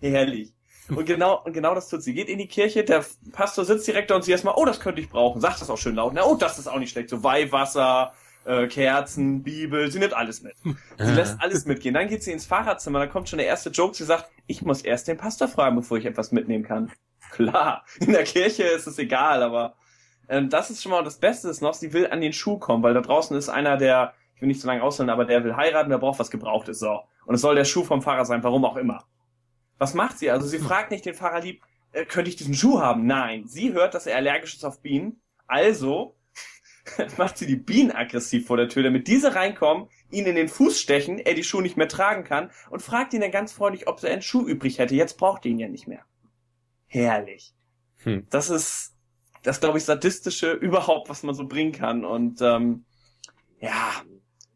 herrlich. 0.00 0.52
Und 0.88 1.06
genau, 1.06 1.40
und 1.44 1.52
genau 1.52 1.74
das 1.74 1.88
tut 1.88 2.02
sie. 2.02 2.12
Geht 2.12 2.28
in 2.28 2.38
die 2.38 2.48
Kirche, 2.48 2.84
der 2.84 3.04
Pastor 3.30 3.64
sitzt 3.64 3.86
direkt 3.86 4.10
da 4.10 4.16
und 4.16 4.24
sie 4.24 4.32
erstmal, 4.32 4.54
oh, 4.56 4.64
das 4.64 4.80
könnte 4.80 5.00
ich 5.00 5.08
brauchen. 5.08 5.40
Sagt 5.40 5.60
das 5.60 5.70
auch 5.70 5.78
schön 5.78 5.94
laut. 5.94 6.12
Na, 6.12 6.24
oh, 6.24 6.34
das 6.34 6.58
ist 6.58 6.66
auch 6.66 6.78
nicht 6.78 6.90
schlecht. 6.90 7.08
So 7.08 7.22
Weihwasser, 7.22 8.12
äh, 8.44 8.66
Kerzen, 8.66 9.42
Bibel, 9.42 9.90
sie 9.90 9.98
nimmt 9.98 10.14
alles 10.14 10.42
mit. 10.42 10.54
Sie 10.98 11.12
lässt 11.12 11.40
alles 11.40 11.66
mitgehen. 11.66 11.94
Dann 11.94 12.08
geht 12.08 12.22
sie 12.22 12.32
ins 12.32 12.46
Fahrerzimmer, 12.46 12.98
dann 12.98 13.10
kommt 13.10 13.28
schon 13.28 13.38
der 13.38 13.46
erste 13.46 13.70
Joke. 13.70 13.96
Sie 13.96 14.04
sagt, 14.04 14.30
ich 14.46 14.62
muss 14.62 14.82
erst 14.82 15.08
den 15.08 15.16
Pastor 15.16 15.48
fragen, 15.48 15.76
bevor 15.76 15.98
ich 15.98 16.04
etwas 16.04 16.32
mitnehmen 16.32 16.64
kann. 16.64 16.90
Klar, 17.30 17.84
in 18.00 18.12
der 18.12 18.24
Kirche 18.24 18.64
ist 18.64 18.86
es 18.86 18.98
egal, 18.98 19.42
aber 19.42 19.74
ähm, 20.28 20.50
das 20.50 20.70
ist 20.70 20.82
schon 20.82 20.92
mal 20.92 21.02
das 21.02 21.18
Beste 21.18 21.48
ist 21.48 21.62
noch, 21.62 21.74
sie 21.74 21.92
will 21.92 22.06
an 22.08 22.20
den 22.20 22.32
Schuh 22.32 22.58
kommen, 22.58 22.82
weil 22.82 22.94
da 22.94 23.00
draußen 23.00 23.36
ist 23.36 23.48
einer, 23.48 23.76
der, 23.76 24.14
ich 24.34 24.42
will 24.42 24.48
nicht 24.48 24.60
so 24.60 24.68
lange 24.68 24.82
ausholen, 24.82 25.10
aber 25.10 25.24
der 25.24 25.42
will 25.44 25.56
heiraten, 25.56 25.90
der 25.90 25.98
braucht 25.98 26.18
was 26.18 26.30
Gebrauchtes, 26.30 26.78
so. 26.78 27.00
Und 27.24 27.34
es 27.34 27.40
soll 27.40 27.54
der 27.54 27.64
Schuh 27.64 27.84
vom 27.84 28.02
Fahrer 28.02 28.24
sein, 28.24 28.42
warum 28.42 28.64
auch 28.64 28.76
immer. 28.76 29.04
Was 29.82 29.94
macht 29.94 30.20
sie? 30.20 30.30
Also 30.30 30.46
sie 30.46 30.60
fragt 30.60 30.92
nicht 30.92 31.04
den 31.04 31.14
Fahrer 31.14 31.40
lieb, 31.40 31.60
äh, 31.90 32.04
könnte 32.04 32.30
ich 32.30 32.36
diesen 32.36 32.54
Schuh 32.54 32.78
haben? 32.78 33.04
Nein. 33.04 33.48
Sie 33.48 33.72
hört, 33.72 33.94
dass 33.94 34.06
er 34.06 34.14
allergisch 34.14 34.54
ist 34.54 34.64
auf 34.64 34.80
Bienen. 34.80 35.20
Also 35.48 36.14
macht 37.16 37.36
sie 37.36 37.48
die 37.48 37.56
Bienen 37.56 37.90
aggressiv 37.90 38.46
vor 38.46 38.56
der 38.56 38.68
Tür, 38.68 38.84
damit 38.84 39.08
diese 39.08 39.34
reinkommen, 39.34 39.88
ihn 40.12 40.26
in 40.26 40.36
den 40.36 40.46
Fuß 40.46 40.78
stechen, 40.78 41.18
er 41.18 41.34
die 41.34 41.42
Schuhe 41.42 41.62
nicht 41.62 41.76
mehr 41.76 41.88
tragen 41.88 42.22
kann 42.22 42.52
und 42.70 42.80
fragt 42.80 43.12
ihn 43.12 43.22
dann 43.22 43.32
ganz 43.32 43.50
freundlich, 43.50 43.88
ob 43.88 44.00
er 44.04 44.12
einen 44.12 44.22
Schuh 44.22 44.46
übrig 44.46 44.78
hätte. 44.78 44.94
Jetzt 44.94 45.18
braucht 45.18 45.44
er 45.46 45.50
ihn 45.50 45.58
ja 45.58 45.68
nicht 45.68 45.88
mehr. 45.88 46.04
Herrlich. 46.86 47.52
Hm. 48.04 48.28
Das 48.30 48.50
ist 48.50 48.94
das, 49.42 49.58
glaube 49.58 49.78
ich, 49.78 49.84
sadistische 49.84 50.52
überhaupt, 50.68 51.08
was 51.08 51.24
man 51.24 51.34
so 51.34 51.48
bringen 51.48 51.72
kann. 51.72 52.04
Und 52.04 52.40
ähm, 52.40 52.84
ja, 53.58 53.90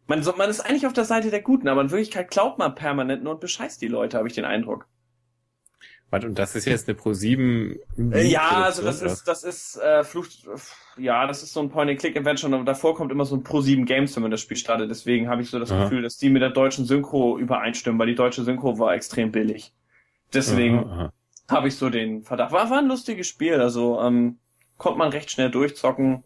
man, 0.06 0.24
man 0.38 0.50
ist 0.50 0.60
eigentlich 0.60 0.86
auf 0.86 0.92
der 0.92 1.04
Seite 1.04 1.30
der 1.30 1.42
Guten, 1.42 1.66
aber 1.66 1.80
in 1.80 1.90
Wirklichkeit 1.90 2.30
klaut 2.30 2.58
man 2.58 2.76
permanent 2.76 3.24
nur 3.24 3.32
und 3.32 3.40
bescheißt 3.40 3.82
die 3.82 3.88
Leute, 3.88 4.18
habe 4.18 4.28
ich 4.28 4.34
den 4.34 4.44
Eindruck. 4.44 4.86
Warte, 6.10 6.28
und 6.28 6.38
das 6.38 6.54
ist 6.54 6.66
jetzt 6.66 6.88
eine 6.88 6.94
Pro 6.94 7.12
7 7.12 7.76
Äh, 8.12 8.26
ja, 8.26 8.62
also 8.62 8.82
das 8.82 9.02
ist, 9.02 9.24
das 9.24 9.42
ist 9.42 9.76
äh, 9.76 10.04
Fluch, 10.04 10.26
ja, 10.96 11.26
das 11.26 11.42
ist 11.42 11.52
so 11.52 11.60
ein 11.60 11.68
Point-and-Click-Adventure 11.68 12.56
und 12.56 12.64
davor 12.64 12.94
kommt 12.94 13.10
immer 13.10 13.24
so 13.24 13.36
ein 13.36 13.42
Pro 13.42 13.60
7 13.60 13.84
Games, 13.86 14.14
wenn 14.14 14.22
man 14.22 14.30
das 14.30 14.40
Spiel 14.40 14.56
startet. 14.56 14.88
Deswegen 14.88 15.28
habe 15.28 15.42
ich 15.42 15.50
so 15.50 15.58
das 15.58 15.72
Aha. 15.72 15.84
Gefühl, 15.84 16.02
dass 16.02 16.16
die 16.16 16.30
mit 16.30 16.42
der 16.42 16.50
deutschen 16.50 16.84
Synchro 16.84 17.38
übereinstimmen, 17.38 17.98
weil 17.98 18.06
die 18.06 18.14
deutsche 18.14 18.44
Synchro 18.44 18.78
war 18.78 18.94
extrem 18.94 19.32
billig. 19.32 19.72
Deswegen. 20.32 21.10
Habe 21.48 21.68
ich 21.68 21.76
so 21.76 21.90
den 21.90 22.22
Verdacht. 22.24 22.50
War, 22.50 22.70
war 22.70 22.78
ein 22.78 22.88
lustiges 22.88 23.28
Spiel, 23.28 23.60
also 23.60 24.00
ähm, 24.00 24.38
konnte 24.78 24.98
man 24.98 25.10
recht 25.10 25.30
schnell 25.30 25.50
durchzocken. 25.50 26.24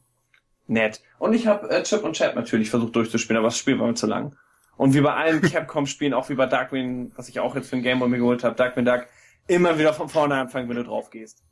Nett. 0.67 1.03
Und 1.19 1.35
ich 1.35 1.47
habe 1.47 1.69
äh, 1.69 1.83
Chip 1.83 2.05
und 2.05 2.15
Chat 2.15 2.37
natürlich 2.37 2.71
versucht 2.71 2.95
durchzuspielen, 2.95 3.39
aber 3.39 3.49
das 3.49 3.59
Spiel 3.59 3.79
war 3.79 3.87
mir 3.87 3.95
zu 3.95 4.07
lang. 4.07 4.37
Und 4.77 4.95
wie 4.95 5.01
bei 5.01 5.13
allen 5.13 5.43
Capcom-Spielen, 5.43 6.15
auch 6.15 6.29
wie 6.31 6.35
bei 6.35 6.47
Darkwing, 6.47 7.13
was 7.17 7.29
ich 7.29 7.41
auch 7.41 7.55
jetzt 7.55 7.69
für 7.69 7.77
ein 7.77 7.83
Game 7.83 7.99
Boy 7.99 8.09
mir 8.09 8.19
geholt 8.19 8.45
habe, 8.45 8.55
Darkwing 8.55 8.85
Duck, 8.85 9.07
immer 9.47 9.79
wieder 9.79 9.93
von 9.95 10.09
vorne 10.09 10.37
anfangen, 10.37 10.69
wenn 10.69 10.77
du 10.77 10.85
drauf 10.85 11.11
gehst. 11.11 11.43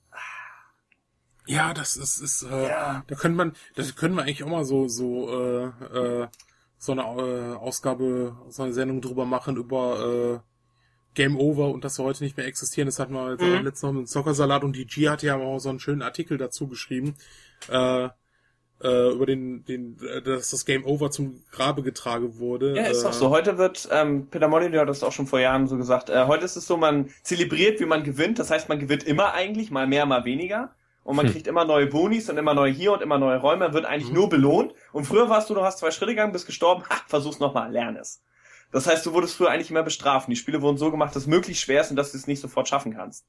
Ja, 1.47 1.73
das 1.73 1.97
ist, 1.97 2.21
ist 2.21 2.43
äh, 2.43 2.69
Ja. 2.69 3.03
da 3.07 3.15
könnte 3.15 3.37
man, 3.37 3.55
das 3.75 3.97
können 3.97 4.15
wir 4.15 4.23
eigentlich 4.23 4.45
auch 4.45 4.49
mal 4.51 4.65
so, 4.65 4.87
so, 4.89 5.31
äh, 5.31 5.65
äh, 6.25 6.29
so 6.77 6.93
eine 6.93 7.03
äh, 7.03 7.55
Ausgabe, 7.57 8.37
so 8.49 8.63
eine 8.63 8.73
Sendung 8.73 9.01
drüber 9.01 9.25
machen 9.25 9.57
über 9.57 10.43
äh, 10.45 10.49
Game 11.15 11.37
Over 11.39 11.71
und 11.71 11.85
dass 11.85 11.99
wir 11.99 12.05
heute 12.05 12.23
nicht 12.23 12.37
mehr 12.37 12.47
existieren. 12.47 12.87
Das 12.87 12.99
hatten 12.99 13.15
wir 13.15 13.31
Mhm. 13.41 13.65
letztens 13.65 13.83
noch 13.83 13.93
mit 13.93 14.09
Zockersalat 14.09 14.63
und 14.63 14.77
die 14.77 14.87
G 14.87 15.09
hat 15.09 15.23
ja 15.23 15.37
auch 15.37 15.59
so 15.59 15.71
einen 15.71 15.81
schönen 15.81 16.03
Artikel 16.03 16.37
dazu 16.39 16.69
geschrieben, 16.69 17.17
äh, 17.69 18.09
äh, 18.83 19.11
über 19.11 19.27
den, 19.27 19.65
den, 19.65 19.99
äh, 20.03 20.23
dass 20.23 20.51
das 20.51 20.65
Game 20.65 20.85
Over 20.85 21.11
zum 21.11 21.43
Grabe 21.51 21.83
getragen 21.83 22.39
wurde. 22.39 22.77
Ja, 22.77 22.85
ist 22.85 23.01
äh, 23.01 23.05
doch 23.05 23.13
so. 23.13 23.31
Heute 23.31 23.59
wird, 23.59 23.89
ähm, 23.91 24.29
Peter 24.31 24.49
Molyneux 24.49 24.81
hat 24.81 24.89
das 24.89 25.03
auch 25.03 25.13
schon 25.13 25.27
vor 25.27 25.41
Jahren 25.41 25.67
so 25.67 25.77
gesagt, 25.77 26.11
äh, 26.11 26.27
heute 26.27 26.45
ist 26.45 26.57
es 26.57 26.67
so, 26.67 26.77
man 26.77 27.11
zelebriert, 27.23 27.81
wie 27.81 27.87
man 27.87 28.05
gewinnt. 28.05 28.39
Das 28.39 28.51
heißt, 28.51 28.69
man 28.69 28.79
gewinnt 28.79 29.05
immer 29.05 29.35
eigentlich, 29.35 29.71
mal 29.71 29.87
mehr, 29.87 30.07
mal 30.07 30.25
weniger. 30.25 30.75
Und 31.03 31.17
man 31.17 31.27
Hm. 31.27 31.33
kriegt 31.33 31.47
immer 31.47 31.65
neue 31.65 31.87
Bonis 31.87 32.29
und 32.29 32.37
immer 32.37 32.53
neue 32.55 32.71
hier 32.71 32.93
und 32.93 33.01
immer 33.03 33.19
neue 33.19 33.39
Räume, 33.39 33.73
wird 33.73 33.87
eigentlich 33.87 34.13
nur 34.13 34.29
belohnt. 34.29 34.75
Und 34.93 35.07
früher 35.07 35.31
warst 35.31 35.49
du, 35.49 35.55
du 35.55 35.63
hast 35.63 35.79
zwei 35.79 35.91
Schritte 35.91 36.13
gegangen, 36.13 36.33
bist 36.33 36.47
gestorben, 36.47 36.85
ha, 36.91 36.97
versuch's 37.07 37.41
nochmal, 37.41 37.73
lern 37.73 37.97
es. 37.97 38.23
Das 38.73 38.87
heißt, 38.87 39.07
du 39.07 39.15
wurdest 39.15 39.35
früher 39.35 39.49
eigentlich 39.51 39.71
immer 39.71 39.83
bestraft. 39.83 40.29
Die 40.29 40.37
Spiele 40.37 40.61
wurden 40.61 40.77
so 40.77 40.91
gemacht, 40.91 41.17
dass 41.17 41.23
es 41.23 41.27
möglichst 41.29 41.63
schwer 41.63 41.81
ist 41.81 41.91
und 41.91 41.97
dass 41.97 42.13
du 42.13 42.19
es 42.19 42.27
nicht 42.27 42.41
sofort 42.41 42.69
schaffen 42.69 42.93
kannst. 42.95 43.25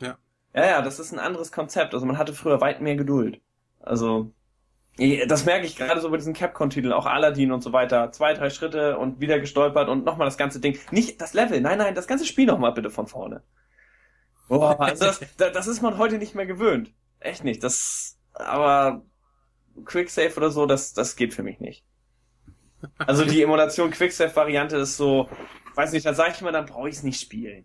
Ja. 0.00 0.16
Ja, 0.54 0.66
ja, 0.66 0.82
das 0.82 0.98
ist 0.98 1.12
ein 1.12 1.18
anderes 1.18 1.52
Konzept. 1.52 1.92
Also 1.92 2.06
man 2.06 2.16
hatte 2.16 2.32
früher 2.32 2.60
weit 2.62 2.80
mehr 2.80 2.96
Geduld. 2.96 3.40
Also, 3.80 4.32
das 5.26 5.44
merke 5.46 5.66
ich 5.66 5.76
gerade 5.76 6.00
so 6.00 6.10
bei 6.10 6.16
diesen 6.18 6.34
Capcom-Titeln, 6.34 6.92
auch 6.92 7.06
Aladdin 7.06 7.50
und 7.52 7.62
so 7.62 7.72
weiter. 7.72 8.12
Zwei, 8.12 8.34
drei 8.34 8.50
Schritte 8.50 8.98
und 8.98 9.20
wieder 9.20 9.40
gestolpert 9.40 9.88
und 9.88 10.04
nochmal 10.04 10.26
das 10.26 10.36
ganze 10.36 10.60
Ding. 10.60 10.78
Nicht 10.90 11.20
das 11.20 11.32
Level, 11.34 11.60
nein, 11.60 11.78
nein, 11.78 11.94
das 11.94 12.06
ganze 12.06 12.26
Spiel 12.26 12.46
nochmal 12.46 12.72
bitte 12.72 12.90
von 12.90 13.06
vorne. 13.06 13.42
Boah, 14.48 14.78
also 14.80 15.06
das, 15.06 15.20
da- 15.38 15.50
das 15.50 15.66
ist 15.66 15.80
man 15.82 15.96
heute 15.98 16.18
nicht 16.18 16.34
mehr 16.34 16.46
gewöhnt. 16.46 16.92
Echt 17.20 17.42
nicht. 17.44 17.62
Das, 17.64 18.18
aber 18.34 19.02
Quicksave 19.84 20.36
oder 20.36 20.50
so, 20.50 20.66
das, 20.66 20.92
das 20.92 21.16
geht 21.16 21.32
für 21.32 21.42
mich 21.42 21.58
nicht. 21.60 21.84
Also 22.98 23.24
die 23.24 23.42
Emulation 23.42 23.90
Quicksave-Variante 23.90 24.76
ist 24.76 24.96
so, 24.96 25.28
weiß 25.74 25.92
nicht, 25.92 26.04
da 26.04 26.14
sage 26.14 26.32
ich 26.34 26.40
immer, 26.42 26.52
dann 26.52 26.66
brauche 26.66 26.88
ich 26.88 26.96
es 26.96 27.02
nicht 27.02 27.20
spielen. 27.20 27.64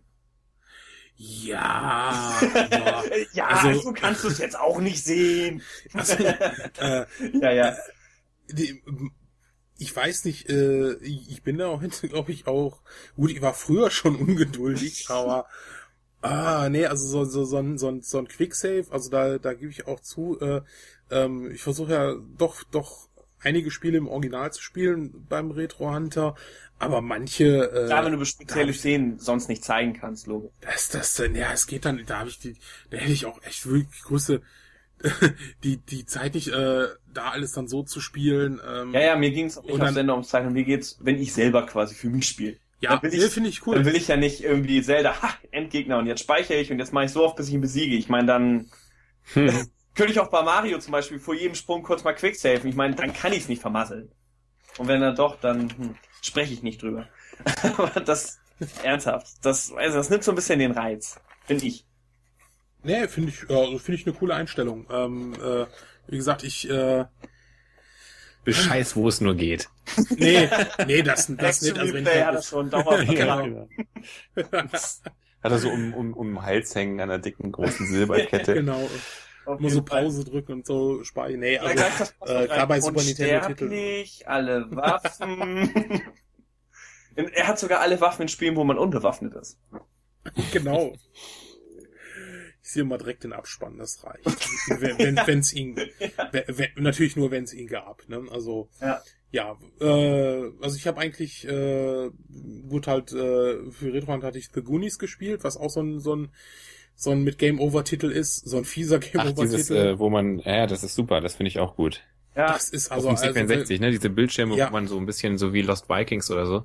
Ja, 1.20 2.40
ja, 3.32 3.46
Also- 3.48 3.80
so 3.80 3.92
kannst 3.92 4.22
du 4.22 4.28
es 4.28 4.38
jetzt 4.38 4.56
auch 4.58 4.78
nicht 4.80 5.04
sehen. 5.04 5.62
also, 5.92 6.14
äh, 6.22 7.06
Ja, 7.42 7.50
ja. 7.50 7.76
die, 8.48 8.80
ich 9.78 9.94
weiß 9.94 10.24
nicht, 10.24 10.48
äh, 10.48 10.94
ich 11.02 11.42
bin 11.42 11.58
da 11.58 11.66
auch, 11.68 11.82
glaube 12.02 12.30
ich, 12.32 12.46
auch, 12.46 12.82
gut, 13.16 13.32
ich 13.32 13.42
war 13.42 13.52
früher 13.54 13.90
schon 13.90 14.14
ungeduldig, 14.14 15.06
aber, 15.10 15.46
ah, 16.22 16.68
nee, 16.68 16.86
also 16.86 17.06
so, 17.08 17.24
so, 17.24 17.44
so, 17.44 17.58
ein, 17.58 17.78
so, 17.78 17.88
ein, 17.88 18.02
so 18.02 18.18
ein 18.18 18.28
Quicksave, 18.28 18.86
also 18.90 19.10
da, 19.10 19.38
da 19.38 19.54
gebe 19.54 19.72
ich 19.72 19.88
auch 19.88 20.00
zu, 20.00 20.38
äh, 20.40 20.62
ähm, 21.10 21.50
ich 21.50 21.62
versuche 21.62 21.92
ja 21.92 22.14
doch, 22.36 22.62
doch 22.70 23.08
einige 23.40 23.70
Spiele 23.72 23.98
im 23.98 24.08
Original 24.08 24.52
zu 24.52 24.62
spielen 24.62 25.26
beim 25.28 25.50
Retro 25.50 25.92
Hunter, 25.92 26.34
aber 26.78 27.00
manche, 27.00 27.70
äh, 27.72 27.86
Klar, 27.86 28.04
wenn 28.04 28.18
du 28.18 28.24
spezielle 28.24 28.72
Szenen 28.72 29.18
sonst 29.18 29.48
nicht 29.48 29.64
zeigen 29.64 29.94
kannst, 29.94 30.26
Logo. 30.26 30.52
das, 30.60 30.88
das, 30.90 31.14
denn, 31.14 31.34
ja, 31.34 31.52
es 31.52 31.66
geht 31.66 31.84
dann, 31.84 32.02
da 32.06 32.20
habe 32.20 32.28
ich 32.28 32.38
die, 32.38 32.56
da 32.90 32.96
hätte 32.98 33.12
ich 33.12 33.26
auch 33.26 33.42
echt 33.42 33.66
wirklich 33.66 34.02
größte, 34.02 34.42
die, 35.64 35.76
die 35.78 36.06
Zeit 36.06 36.34
nicht, 36.34 36.48
äh, 36.48 36.86
da 37.12 37.30
alles 37.30 37.52
dann 37.52 37.68
so 37.68 37.82
zu 37.82 38.00
spielen, 38.00 38.60
ähm, 38.68 38.92
Ja, 38.92 39.00
ja, 39.00 39.16
mir 39.16 39.30
ging 39.30 39.46
es 39.46 39.56
auch 39.58 39.62
nicht 39.62 39.72
auf 39.72 39.78
dann- 39.78 39.94
Sender 39.94 40.14
ums 40.14 40.28
Zeichnen. 40.28 40.52
Mir 40.52 40.64
geht's, 40.64 40.98
wenn 41.00 41.20
ich 41.20 41.32
selber 41.32 41.66
quasi 41.66 41.94
für 41.94 42.08
mich 42.08 42.26
spiele. 42.26 42.56
ja, 42.80 42.90
dann 42.90 43.02
will 43.02 43.14
ich- 43.14 43.20
nee, 43.22 43.28
finde 43.30 43.48
ich 43.50 43.66
cool. 43.66 43.76
Dann 43.76 43.84
will 43.84 43.96
ich 43.96 44.08
ja 44.08 44.16
nicht 44.16 44.42
irgendwie 44.42 44.82
Zelda, 44.82 45.22
ha, 45.22 45.30
Endgegner 45.52 45.98
und 45.98 46.06
jetzt 46.06 46.20
speichere 46.22 46.58
ich 46.58 46.70
und 46.72 46.78
jetzt 46.80 46.92
mache 46.92 47.04
ich 47.06 47.12
so 47.12 47.24
oft, 47.24 47.36
bis 47.36 47.48
ich 47.48 47.54
ihn 47.54 47.60
besiege. 47.60 47.94
Ich 47.96 48.08
meine, 48.08 48.26
dann 48.26 48.70
Hm. 49.34 49.50
könnte 49.94 50.12
ich 50.12 50.18
auch 50.20 50.30
bei 50.30 50.42
Mario 50.42 50.78
zum 50.78 50.92
Beispiel 50.92 51.18
vor 51.20 51.34
jedem 51.34 51.54
Sprung 51.54 51.82
kurz 51.82 52.02
mal 52.04 52.12
quicksafen. 52.14 52.68
Ich 52.68 52.76
meine, 52.76 52.94
dann 52.94 53.12
kann 53.12 53.32
ich 53.32 53.40
es 53.40 53.48
nicht 53.48 53.60
vermasseln. 53.62 54.10
Und 54.78 54.86
wenn 54.88 55.00
dann 55.00 55.14
doch, 55.16 55.40
dann 55.40 55.70
hm, 55.76 55.94
spreche 56.22 56.52
ich 56.54 56.62
nicht 56.62 56.82
drüber. 56.82 57.08
Aber 57.62 58.00
das, 58.00 58.40
ernsthaft, 58.82 59.28
das, 59.42 59.72
also 59.72 59.98
das 59.98 60.10
nimmt 60.10 60.24
so 60.24 60.32
ein 60.32 60.36
bisschen 60.36 60.58
den 60.58 60.72
Reiz. 60.72 61.20
Finde 61.46 61.66
ich. 61.66 61.84
Nee, 62.82 63.08
finde 63.08 63.30
ich, 63.30 63.42
äh, 63.50 63.78
finde 63.78 64.00
ich 64.00 64.06
eine 64.06 64.16
coole 64.16 64.34
Einstellung. 64.34 64.86
Ähm, 64.90 65.34
äh, 65.34 65.66
wie 66.06 66.16
gesagt, 66.16 66.44
ich, 66.44 66.68
äh, 66.70 67.04
Bescheiß, 68.44 68.96
wo 68.96 69.08
es 69.08 69.20
nur 69.20 69.34
geht. 69.34 69.68
nee, 70.16 70.48
nee, 70.86 71.02
das, 71.02 71.30
das 71.36 71.60
nicht. 71.60 71.78
Also 71.78 71.92
wenn 71.92 72.02
ich, 72.04 72.08
Replay 72.08 72.24
hat 72.24 72.34
das 72.34 72.48
schon 72.48 72.70
dauerhaft 72.70 73.12
Ja. 73.12 73.42
gemacht. 73.42 73.68
Hat 75.42 75.52
er 75.52 75.58
so 75.58 75.68
um, 75.68 75.92
um, 75.92 76.14
um 76.14 76.28
den 76.34 76.42
Hals 76.42 76.74
hängen 76.74 76.98
an 77.00 77.10
einer 77.10 77.18
dicken, 77.18 77.52
großen 77.52 77.86
Silberkette. 77.86 78.54
genau, 78.54 78.88
immer 79.56 79.68
so 79.70 79.76
jeden 79.76 79.88
Fall. 79.88 80.04
Pause 80.04 80.24
drücken 80.24 80.52
und 80.52 80.66
so 80.66 81.02
speichern. 81.04 81.40
Nee, 81.40 81.54
Ja, 81.54 81.62
also, 81.62 81.84
Passwort 81.84 82.30
äh, 82.30 82.46
klar 82.46 82.66
bei 82.66 82.80
Super 82.80 83.02
Nintendo 83.02 83.46
Titeln. 83.46 83.70
Unsterblich, 83.70 84.28
alle 84.28 84.66
Waffen. 84.70 86.02
er 87.32 87.46
hat 87.48 87.58
sogar 87.58 87.80
alle 87.80 88.00
Waffen 88.00 88.22
in 88.22 88.28
Spielen, 88.28 88.56
wo 88.56 88.64
man 88.64 88.78
unbewaffnet 88.78 89.34
ist. 89.34 89.58
Genau. 90.52 90.94
Ich 92.62 92.72
sehe 92.72 92.84
mal 92.84 92.98
direkt 92.98 93.24
den 93.24 93.32
Abspann, 93.32 93.78
das 93.78 94.04
reicht. 94.04 94.26
wenn 94.80 94.98
wenn 94.98 95.16
wenn's 95.26 95.52
ihn, 95.54 95.76
wenn, 95.76 96.44
wenn, 96.48 96.68
natürlich 96.76 97.16
nur, 97.16 97.30
wenn 97.30 97.44
es 97.44 97.54
ihn 97.54 97.66
gab. 97.66 98.06
Ne? 98.08 98.26
Also 98.30 98.68
Ja. 98.80 99.00
ja, 99.30 99.58
äh, 99.80 100.50
also 100.60 100.76
ich 100.76 100.86
habe 100.86 101.00
eigentlich 101.00 101.48
äh, 101.48 102.10
gut 102.68 102.86
halt 102.86 103.12
äh, 103.12 103.70
für 103.70 103.92
Retrohand 103.92 104.22
hatte 104.22 104.38
ich 104.38 104.50
The 104.52 104.62
Goonies 104.62 104.98
gespielt, 104.98 105.44
was 105.44 105.56
auch 105.56 105.70
so 105.70 105.80
ein 105.80 105.98
so 105.98 106.14
ein 106.14 106.30
so 107.00 107.12
ein 107.12 107.22
mit 107.22 107.38
Game 107.38 107.60
Over 107.60 107.84
Titel 107.84 108.10
ist, 108.10 108.48
so 108.48 108.56
ein 108.58 108.64
fieser 108.64 108.98
Game 108.98 109.20
Ach, 109.20 109.30
Over 109.30 109.42
dieses, 109.42 109.68
Titel. 109.68 109.78
äh, 109.78 109.98
wo 110.00 110.10
man, 110.10 110.40
ja, 110.40 110.66
das 110.66 110.82
ist 110.82 110.96
super, 110.96 111.20
das 111.20 111.36
finde 111.36 111.48
ich 111.48 111.60
auch 111.60 111.76
gut. 111.76 112.02
Ja, 112.34 112.52
das 112.52 112.68
ist 112.70 112.90
Also, 112.90 113.08
also, 113.08 113.24
Auf 113.28 113.32
dem 113.34 113.42
also 113.50 113.54
C64, 113.54 113.80
ne, 113.80 113.90
diese 113.92 114.10
Bildschirme, 114.10 114.56
Ja. 114.56 114.68
wo 114.68 114.72
man 114.72 114.88
so 114.88 114.98
ein 114.98 115.06
bisschen 115.06 115.38
so 115.38 115.52
wie 115.52 115.62
Lost 115.62 115.88
Vikings 115.88 116.28
oder 116.30 116.44
so. 116.46 116.64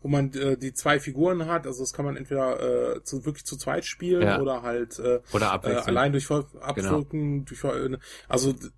wo 0.00 0.08
man 0.08 0.32
äh, 0.34 0.56
die 0.56 0.72
zwei 0.72 1.00
Figuren 1.00 1.46
hat, 1.46 1.66
also 1.66 1.82
das 1.82 1.92
kann 1.92 2.04
man 2.04 2.16
entweder 2.16 2.94
äh, 2.96 3.02
zu, 3.02 3.24
wirklich 3.24 3.44
zu 3.44 3.56
zweit 3.56 3.84
spielen 3.84 4.22
Ja. 4.22 4.40
oder 4.40 4.62
halt 4.62 5.00
äh, 5.00 5.18
Oder 5.32 5.60
äh, 5.64 5.74
allein 5.74 6.12
durch 6.12 6.26
Ver- 6.26 6.46
Abdrücken, 6.60 7.44
durch 7.44 7.58
Ver- 7.58 7.98
also 8.28 8.52
d- 8.52 8.68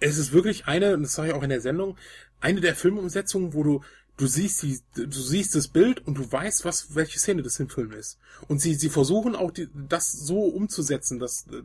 es 0.00 0.18
ist 0.18 0.34
wirklich 0.34 0.66
eine, 0.66 0.92
und 0.94 1.02
das 1.04 1.14
sage 1.14 1.30
ich 1.30 1.34
auch 1.34 1.42
in 1.42 1.48
der 1.48 1.62
Sendung, 1.62 1.96
eine 2.42 2.60
der 2.60 2.74
Filmumsetzungen, 2.74 3.54
wo 3.54 3.62
du 3.62 3.80
du 4.20 4.26
siehst 4.26 4.62
die, 4.62 4.78
du 4.94 5.10
siehst 5.10 5.54
das 5.54 5.68
Bild 5.68 6.06
und 6.06 6.18
du 6.18 6.30
weißt, 6.30 6.66
was 6.66 6.94
welche 6.94 7.18
Szene 7.18 7.42
das 7.42 7.58
im 7.58 7.70
Film 7.70 7.92
ist. 7.92 8.18
Und 8.48 8.60
sie 8.60 8.74
sie 8.74 8.90
versuchen 8.90 9.34
auch 9.34 9.50
die, 9.50 9.68
das 9.74 10.12
so 10.12 10.44
umzusetzen, 10.44 11.18
dass 11.18 11.46
äh, 11.46 11.62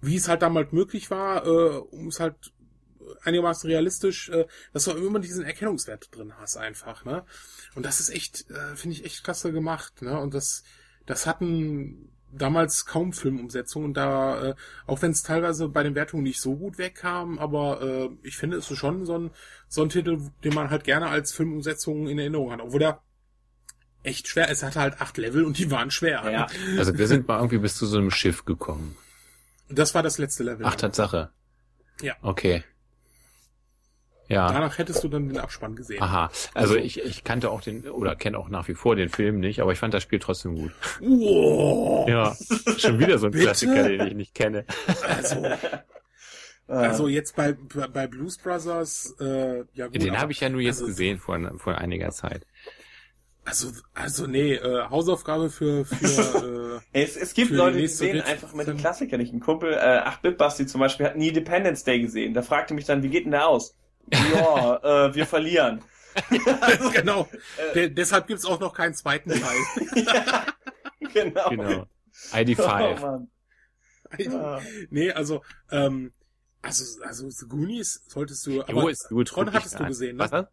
wie 0.00 0.14
es 0.14 0.28
halt 0.28 0.42
damals 0.42 0.70
möglich 0.72 1.10
war, 1.10 1.44
äh, 1.44 1.78
um 1.78 2.08
es 2.08 2.20
halt 2.20 2.52
einigermaßen 3.22 3.68
realistisch, 3.68 4.28
äh, 4.28 4.46
dass 4.72 4.84
du 4.84 4.92
immer 4.92 5.18
diesen 5.18 5.44
Erkennungswert 5.44 6.14
drin 6.14 6.34
hast 6.38 6.56
einfach, 6.56 7.04
ne? 7.04 7.24
Und 7.74 7.84
das 7.84 7.98
ist 7.98 8.10
echt, 8.10 8.48
äh, 8.50 8.76
finde 8.76 8.96
ich 8.96 9.04
echt 9.04 9.24
klasse 9.24 9.52
gemacht, 9.52 10.00
ne? 10.00 10.18
Und 10.20 10.32
das, 10.32 10.62
das 11.06 11.26
hatten 11.26 12.13
damals 12.36 12.86
kaum 12.86 13.12
Filmumsetzungen 13.12 13.88
und 13.88 13.96
da, 13.96 14.50
äh, 14.50 14.54
auch 14.86 15.02
wenn 15.02 15.12
es 15.12 15.22
teilweise 15.22 15.68
bei 15.68 15.82
den 15.82 15.94
Wertungen 15.94 16.24
nicht 16.24 16.40
so 16.40 16.56
gut 16.56 16.78
wegkam, 16.78 17.38
aber 17.38 17.82
äh, 17.82 18.08
ich 18.22 18.36
finde, 18.36 18.56
es 18.56 18.70
ist 18.70 18.78
schon 18.78 19.06
so 19.06 19.18
ein, 19.18 19.30
so 19.68 19.82
ein 19.82 19.88
Titel, 19.88 20.18
den 20.42 20.54
man 20.54 20.70
halt 20.70 20.84
gerne 20.84 21.08
als 21.08 21.32
Filmumsetzung 21.32 22.08
in 22.08 22.18
Erinnerung 22.18 22.52
hat, 22.52 22.60
obwohl 22.60 22.80
der 22.80 23.00
echt 24.02 24.28
schwer 24.28 24.48
ist. 24.50 24.62
Er 24.62 24.68
hatte 24.68 24.80
halt 24.80 25.00
acht 25.00 25.16
Level 25.16 25.44
und 25.44 25.58
die 25.58 25.70
waren 25.70 25.90
schwer. 25.90 26.30
ja. 26.30 26.46
Also 26.78 26.96
wir 26.96 27.06
sind 27.08 27.26
mal 27.26 27.38
irgendwie 27.38 27.58
bis 27.58 27.76
zu 27.76 27.86
so 27.86 27.98
einem 27.98 28.10
Schiff 28.10 28.44
gekommen. 28.44 28.96
Das 29.68 29.94
war 29.94 30.02
das 30.02 30.18
letzte 30.18 30.44
Level. 30.44 30.66
Ach, 30.66 30.74
Tatsache. 30.74 31.30
Ja. 32.02 32.14
Okay. 32.22 32.62
Ja. 34.28 34.50
Danach 34.50 34.78
hättest 34.78 35.04
du 35.04 35.08
dann 35.08 35.28
den 35.28 35.38
Abspann 35.38 35.76
gesehen. 35.76 36.02
Aha. 36.02 36.30
Also 36.54 36.76
ich, 36.76 36.98
ich 37.00 37.24
kannte 37.24 37.50
auch 37.50 37.60
den, 37.60 37.88
oder 37.90 38.16
kenne 38.16 38.38
auch 38.38 38.48
nach 38.48 38.68
wie 38.68 38.74
vor 38.74 38.96
den 38.96 39.08
Film 39.10 39.38
nicht, 39.40 39.60
aber 39.60 39.72
ich 39.72 39.78
fand 39.78 39.92
das 39.92 40.02
Spiel 40.02 40.18
trotzdem 40.18 40.54
gut. 40.56 40.72
Wow. 41.00 42.08
Ja. 42.08 42.36
Schon 42.78 42.98
wieder 42.98 43.18
so 43.18 43.26
ein? 43.26 43.32
Klassiker, 43.34 43.86
den 43.88 44.06
ich 44.06 44.14
nicht 44.14 44.34
kenne. 44.34 44.64
Also, 45.06 45.46
also 46.66 47.08
jetzt 47.08 47.36
bei, 47.36 47.52
bei 47.92 48.06
Blues 48.06 48.38
Brothers, 48.38 49.14
äh, 49.20 49.64
ja 49.74 49.86
gut. 49.88 50.02
Den 50.02 50.18
habe 50.18 50.32
ich 50.32 50.40
ja 50.40 50.48
nur 50.48 50.62
jetzt 50.62 50.76
also, 50.76 50.86
gesehen 50.86 51.18
vor, 51.18 51.38
vor 51.58 51.76
einiger 51.76 52.10
Zeit. 52.10 52.46
Also, 53.46 53.72
also 53.92 54.26
nee, 54.26 54.54
äh, 54.54 54.84
Hausaufgabe 54.88 55.50
für, 55.50 55.84
für 55.84 56.80
äh, 56.94 57.02
Es, 57.02 57.14
es 57.16 57.34
gibt 57.34 57.50
die 57.50 57.54
Leute, 57.56 57.76
die 57.76 57.82
nächste 57.82 57.98
sehen 57.98 58.16
Rit- 58.16 58.24
einfach 58.26 58.52
die 58.58 58.64
dann- 58.64 58.78
Klassiker 58.78 59.18
nicht. 59.18 59.34
Ein 59.34 59.40
Kumpel, 59.40 59.74
äh, 59.74 59.76
8-Bit-Basti 59.76 60.64
zum 60.66 60.80
Beispiel, 60.80 61.04
hat 61.04 61.16
nie 61.18 61.28
Independence 61.28 61.84
Day 61.84 62.00
gesehen. 62.00 62.32
Der 62.32 62.42
fragte 62.42 62.72
mich 62.72 62.86
dann, 62.86 63.02
wie 63.02 63.10
geht 63.10 63.26
denn 63.26 63.32
der 63.32 63.46
aus? 63.46 63.76
Ja, 64.12 65.06
äh, 65.06 65.14
wir 65.14 65.26
verlieren. 65.26 65.80
genau. 66.92 67.28
De 67.74 67.88
deshalb 67.90 68.26
gibt's 68.28 68.44
auch 68.44 68.60
noch 68.60 68.72
keinen 68.72 68.94
zweiten 68.94 69.30
Teil. 69.30 70.44
genau. 71.12 71.48
Genau. 71.50 71.86
ID5. 72.32 72.96
Oh, 72.96 73.00
Mann. 73.00 73.30
Ah. 74.32 74.60
nee, 74.90 75.10
also, 75.10 75.42
ähm, 75.72 76.12
also, 76.62 77.02
also 77.02 77.28
The 77.30 77.46
Goonies 77.48 78.04
solltest 78.06 78.46
du, 78.46 78.62
aber 78.62 78.82
Jo, 78.82 78.88
ist 78.88 79.08
gut. 79.08 79.28
Tron 79.28 79.48
ich 79.48 79.54
hattest 79.54 79.74
du 79.74 79.80
an. 79.80 79.88
gesehen, 79.88 80.16
ne? 80.16 80.30
Was? 80.30 80.46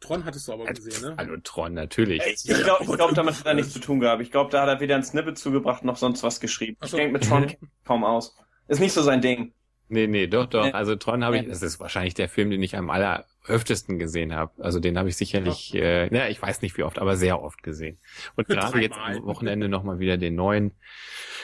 Tron 0.00 0.24
hattest 0.24 0.48
du 0.48 0.52
aber 0.54 0.64
gesehen, 0.64 1.02
ne? 1.02 1.14
Hallo 1.16 1.36
Tron, 1.44 1.74
natürlich. 1.74 2.22
Ich 2.26 2.44
glaube, 2.44 2.84
ich 2.84 2.90
glaub, 2.90 3.14
damit 3.14 3.38
hat 3.38 3.46
er 3.46 3.54
nichts 3.54 3.72
zu 3.72 3.78
tun 3.78 4.00
gehabt. 4.00 4.22
Ich 4.22 4.32
glaube, 4.32 4.50
da 4.50 4.62
hat 4.62 4.68
er 4.68 4.80
weder 4.80 4.96
ein 4.96 5.04
Snippet 5.04 5.38
zugebracht 5.38 5.84
noch 5.84 5.96
sonst 5.98 6.22
was 6.24 6.40
geschrieben. 6.40 6.76
Ach 6.80 6.86
Ich 6.86 6.90
so. 6.90 6.96
denke, 6.96 7.12
mit 7.12 7.28
Tron 7.28 7.44
er 7.44 7.56
kaum 7.84 8.02
aus. 8.02 8.34
Ist 8.66 8.80
nicht 8.80 8.92
so 8.92 9.02
sein 9.02 9.20
Ding. 9.20 9.54
Nee, 9.92 10.06
nee, 10.06 10.26
doch, 10.28 10.46
doch. 10.46 10.64
Nee. 10.64 10.72
Also 10.72 10.94
Tron 10.96 11.24
habe 11.24 11.38
ich, 11.38 11.48
das 11.48 11.62
ist 11.62 11.80
wahrscheinlich 11.80 12.14
der 12.14 12.28
Film, 12.28 12.50
den 12.50 12.62
ich 12.62 12.76
am 12.76 12.90
alleröftesten 12.90 13.98
gesehen 13.98 14.34
habe. 14.34 14.52
Also 14.62 14.78
den 14.78 14.96
habe 14.96 15.08
ich 15.08 15.16
sicherlich, 15.16 15.74
äh, 15.74 16.08
na, 16.12 16.28
ich 16.28 16.40
weiß 16.40 16.62
nicht 16.62 16.76
wie 16.78 16.84
oft, 16.84 16.98
aber 17.00 17.16
sehr 17.16 17.42
oft 17.42 17.62
gesehen. 17.62 17.98
Und 18.36 18.46
gerade 18.46 18.80
jetzt 18.80 18.96
am 18.96 19.24
Wochenende 19.24 19.68
nochmal 19.68 19.98
wieder 19.98 20.16
den 20.16 20.36
neuen. 20.36 20.72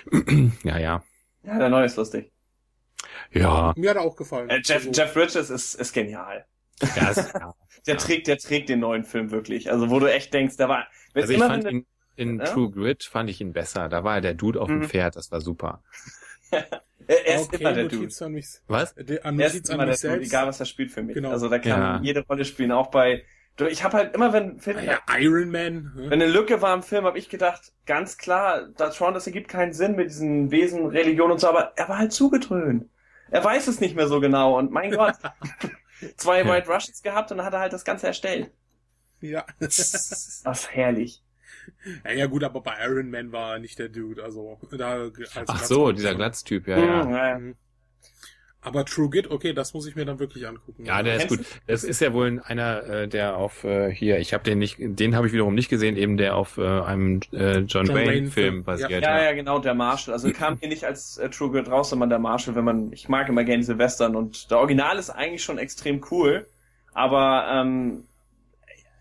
ja, 0.65 0.79
ja. 0.79 1.03
Ja, 1.43 1.59
der 1.59 1.69
neue 1.69 1.87
ist 1.87 1.97
lustig. 1.97 2.33
Ja, 3.33 3.73
Mir 3.77 3.91
hat 3.91 3.97
er 3.97 4.03
auch 4.03 4.17
gefallen. 4.17 4.49
Äh, 4.49 4.61
Jeff, 4.65 4.87
Also, 4.87 4.91
Jeff 4.91 5.13
Bridges 5.13 5.51
ist, 5.51 5.75
ist 5.75 5.93
genial. 5.93 6.47
ja, 6.95 7.09
ist, 7.11 7.19
ja. 7.35 7.55
Der 7.87 7.95
Ja. 7.95 8.01
trägt, 8.01 8.27
der 8.29 8.39
trägt 8.39 8.69
den 8.69 8.81
neuen 8.81 9.05
Film 9.05 9.31
wirklich. 9.33 9.71
Also 9.71 9.91
wo 9.91 9.99
du 9.99 10.07
echt 10.13 10.33
denkst, 10.33 10.57
da 10.57 10.69
war, 10.69 10.87
Also 11.15 11.31
ich 11.31 11.37
immer 11.37 11.49
fand 11.49 11.65
ihn 11.71 11.87
in 12.17 12.39
Ja? 12.39 12.45
True 12.47 12.71
Grit 12.71 13.05
fand 13.05 13.29
ich 13.29 13.41
ihn 13.41 13.53
besser. 13.53 13.89
Da 13.89 14.03
war 14.05 14.21
der 14.21 14.35
Dude 14.35 14.61
auf 14.61 14.69
dem 14.69 14.79
Mhm. 14.79 14.89
Pferd, 14.89 15.17
das 15.17 15.31
war 15.33 15.41
super. 15.41 15.83
er, 17.09 17.27
er 17.27 17.35
ist 17.37 17.47
okay, 17.47 17.57
immer 17.61 17.73
der 17.73 17.85
Dude. 17.85 17.97
Notiz 17.97 18.23
an 18.23 18.33
mich, 18.33 18.47
Was? 18.67 18.93
äh, 18.97 19.21
an 19.23 19.39
Er 19.41 19.47
ist 19.47 19.55
Notiz 19.55 19.69
immer 19.71 19.81
an 19.83 19.87
der 19.87 19.95
mich 19.95 20.01
Dude, 20.01 20.13
selbst. 20.13 20.29
egal 20.29 20.47
was 20.47 20.61
er 20.61 20.67
spielt 20.67 20.91
für 20.93 21.03
mich. 21.03 21.15
Genau. 21.15 21.31
Also 21.31 21.49
der 21.49 21.61
kann 21.61 21.81
Ja. 21.81 22.01
jede 22.03 22.21
Rolle 22.27 22.45
spielen, 22.45 22.73
auch 22.73 22.89
bei. 22.91 23.25
Du, 23.57 23.65
Ich 23.67 23.83
habe 23.85 23.97
halt 23.97 24.15
immer, 24.15 24.33
wenn 24.35 24.59
Film, 24.61 24.77
Ah 24.79 24.83
ja, 24.83 24.99
Iron 25.19 25.51
Man. 25.51 25.93
ne? 25.95 26.11
wenn 26.11 26.21
eine 26.21 26.27
Lücke 26.27 26.61
war 26.61 26.75
im 26.75 26.83
Film, 26.83 27.05
habe 27.07 27.19
ich 27.19 27.29
gedacht, 27.31 27.73
ganz 27.87 28.19
klar, 28.19 28.69
da 28.77 28.91
Tron, 28.91 29.15
das 29.15 29.27
ergibt 29.27 29.49
keinen 29.49 29.73
Sinn 29.73 29.97
mit 29.97 30.11
diesen 30.11 30.51
Wesen, 30.51 30.87
Religion 30.87 31.31
und 31.31 31.41
so, 31.41 31.49
aber 31.49 31.73
er 31.77 31.89
war 31.89 31.97
halt 31.99 32.13
zugedröhnt. 32.13 32.85
Er 33.31 33.43
weiß 33.43 33.67
es 33.69 33.81
nicht 33.81 33.97
mehr 33.97 34.09
so 34.09 34.21
genau 34.21 34.59
und 34.59 34.71
mein 34.73 34.91
Gott, 34.93 35.15
zwei 36.17 36.41
Ja. 36.43 36.49
White 36.53 36.69
Russians 36.71 37.03
gehabt 37.03 37.31
und 37.31 37.39
dann 37.39 37.47
hat 37.47 37.55
er 37.55 37.61
halt 37.61 37.73
das 37.73 37.85
Ganze 37.85 38.07
erstellt. 38.09 38.51
Ja. 39.23 39.47
Was 39.59 40.69
herrlich. 40.71 41.23
Ja. 42.05 42.13
Ja 42.13 42.27
gut, 42.27 42.45
aber 42.45 42.61
bei 42.61 42.75
Iron 42.85 43.11
Man 43.11 43.33
war 43.33 43.55
er 43.55 43.59
nicht 43.59 43.79
der 43.79 43.89
Dude. 43.89 44.23
Also 44.23 44.59
da. 44.73 45.11
Als 45.35 45.49
Ach 45.49 45.65
so, 45.65 45.93
dieser 45.93 46.15
Glatztyp, 46.15 46.67
ja, 46.69 46.79
ja. 46.79 47.05
Hm, 47.05 47.11
ja. 47.11 47.39
Mhm. 47.39 47.55
Aber 48.67 48.85
True 48.85 49.09
Git, 49.11 49.31
okay, 49.31 49.53
das 49.53 49.75
muss 49.75 49.87
ich 49.87 49.95
mir 49.95 50.05
dann 50.05 50.19
wirklich 50.19 50.45
angucken. 50.45 50.85
Ja, 50.85 51.01
der 51.01 51.19
ist 51.19 51.29
gut. 51.29 51.39
Das 51.69 51.85
ist 51.85 52.01
ja 52.01 52.13
wohl 52.13 52.43
einer, 52.45 52.83
äh, 52.83 53.09
der 53.09 53.37
auf 53.37 53.63
äh, 53.63 53.93
hier, 53.93 54.19
ich 54.19 54.35
habe 54.35 54.43
den 54.43 54.59
nicht, 54.59 54.79
den 54.81 55.15
habe 55.15 55.29
ich 55.29 55.33
wiederum 55.33 55.55
nicht 55.55 55.69
gesehen, 55.69 55.97
eben 55.97 56.17
der 56.17 56.35
auf 56.35 56.59
äh, 56.59 56.67
einem 56.67 57.21
äh, 57.31 57.59
John, 57.59 57.87
John 57.87 57.89
Wayne 57.91 58.11
Wayne-Film, 58.11 58.31
Film 58.31 58.57
ja. 58.57 58.63
basiert. 58.63 59.03
Ja, 59.05 59.23
ja, 59.23 59.33
genau, 59.35 59.61
der 59.61 59.75
Marshall. 59.75 60.15
Also 60.15 60.33
kam 60.33 60.59
hier 60.59 60.69
nicht 60.69 60.83
als 60.83 61.17
äh, 61.17 61.31
True 61.31 61.53
Grit 61.53 61.71
raus, 61.71 61.91
sondern 61.91 62.11
der 62.11 62.19
Marshall, 62.19 62.57
wenn 62.57 62.65
man, 62.65 62.93
ich 62.93 63.09
mag 63.09 63.29
immer 63.29 63.45
gerne 63.45 63.59
diese 63.59 63.79
Western 63.79 64.17
und 64.17 64.51
der 64.51 64.59
Original 64.59 64.99
ist 64.99 65.11
eigentlich 65.11 65.45
schon 65.45 65.59
extrem 65.59 66.05
cool, 66.11 66.45
aber 66.93 67.47
ähm, 67.49 68.03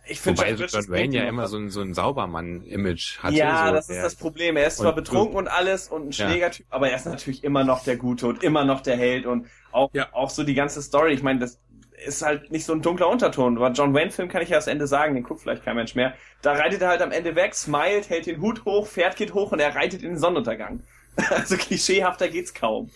ich 0.07 0.19
finde 0.19 0.39
Wobei 0.41 0.53
Bridges 0.53 0.71
John 0.73 0.89
Wayne 0.89 1.15
ja 1.15 1.23
immer 1.23 1.47
so 1.47 1.57
ein, 1.57 1.69
so 1.69 1.81
ein 1.81 1.93
Saubermann-Image 1.93 3.19
hatte. 3.19 3.35
Ja, 3.35 3.67
so, 3.67 3.73
das 3.73 3.89
ist 3.89 4.01
das 4.01 4.15
Problem. 4.15 4.57
Er 4.57 4.67
ist 4.67 4.77
zwar 4.77 4.93
betrunken 4.93 5.35
und 5.37 5.47
alles 5.47 5.87
und 5.89 6.07
ein 6.07 6.11
Ja. 6.11 6.29
Schlägertyp, 6.29 6.65
aber 6.69 6.89
er 6.89 6.95
ist 6.97 7.05
natürlich 7.05 7.43
immer 7.43 7.63
noch 7.63 7.83
der 7.83 7.97
Gute 7.97 8.27
und 8.27 8.43
immer 8.43 8.65
noch 8.65 8.81
der 8.81 8.97
Held 8.97 9.25
und 9.25 9.47
auch, 9.71 9.89
Ja. 9.93 10.07
auch 10.13 10.29
so 10.29 10.43
die 10.43 10.53
ganze 10.53 10.81
Story. 10.81 11.13
Ich 11.13 11.23
meine, 11.23 11.39
das 11.39 11.59
ist 12.05 12.21
halt 12.21 12.51
nicht 12.51 12.65
so 12.65 12.73
ein 12.73 12.81
dunkler 12.81 13.07
Unterton. 13.09 13.55
Bei 13.55 13.69
John 13.69 13.93
Wayne-Film 13.93 14.27
kann 14.29 14.41
ich 14.41 14.49
ja 14.49 14.57
das 14.57 14.67
Ende 14.67 14.85
sagen, 14.85 15.15
den 15.15 15.23
guckt 15.23 15.41
vielleicht 15.41 15.63
kein 15.63 15.75
Mensch 15.75 15.95
mehr. 15.95 16.13
Da 16.41 16.53
reitet 16.53 16.81
er 16.81 16.89
halt 16.89 17.01
am 17.01 17.11
Ende 17.11 17.35
weg, 17.35 17.55
smilet, 17.55 18.09
hält 18.09 18.25
den 18.25 18.41
Hut 18.41 18.65
hoch, 18.65 18.87
Pferd 18.87 19.15
geht 19.15 19.33
hoch 19.33 19.51
und 19.51 19.59
er 19.59 19.73
reitet 19.75 20.03
in 20.03 20.09
den 20.09 20.17
Sonnenuntergang. 20.17 20.83
Also 21.29 21.55
klischeehafter 21.55 22.27
geht's 22.27 22.53
kaum. 22.53 22.89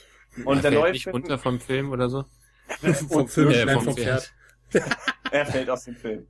Und 0.43 0.63
der 0.63 0.71
fällt 0.71 0.81
neue 0.83 0.91
nicht 0.91 1.03
Film, 1.03 1.15
runter 1.15 1.37
vom 1.39 1.59
Film 1.61 1.91
oder 1.91 2.09
so. 2.09 2.25
vom 3.09 3.27
Film, 3.29 3.49
Äh, 3.49 3.65
nein, 3.65 3.75
vom 3.75 3.85
vom 3.85 3.95
Pferd. 3.95 4.31
er 5.31 5.45
fällt 5.45 5.69
aus 5.69 5.85
dem 5.85 5.95
Film. 5.95 6.27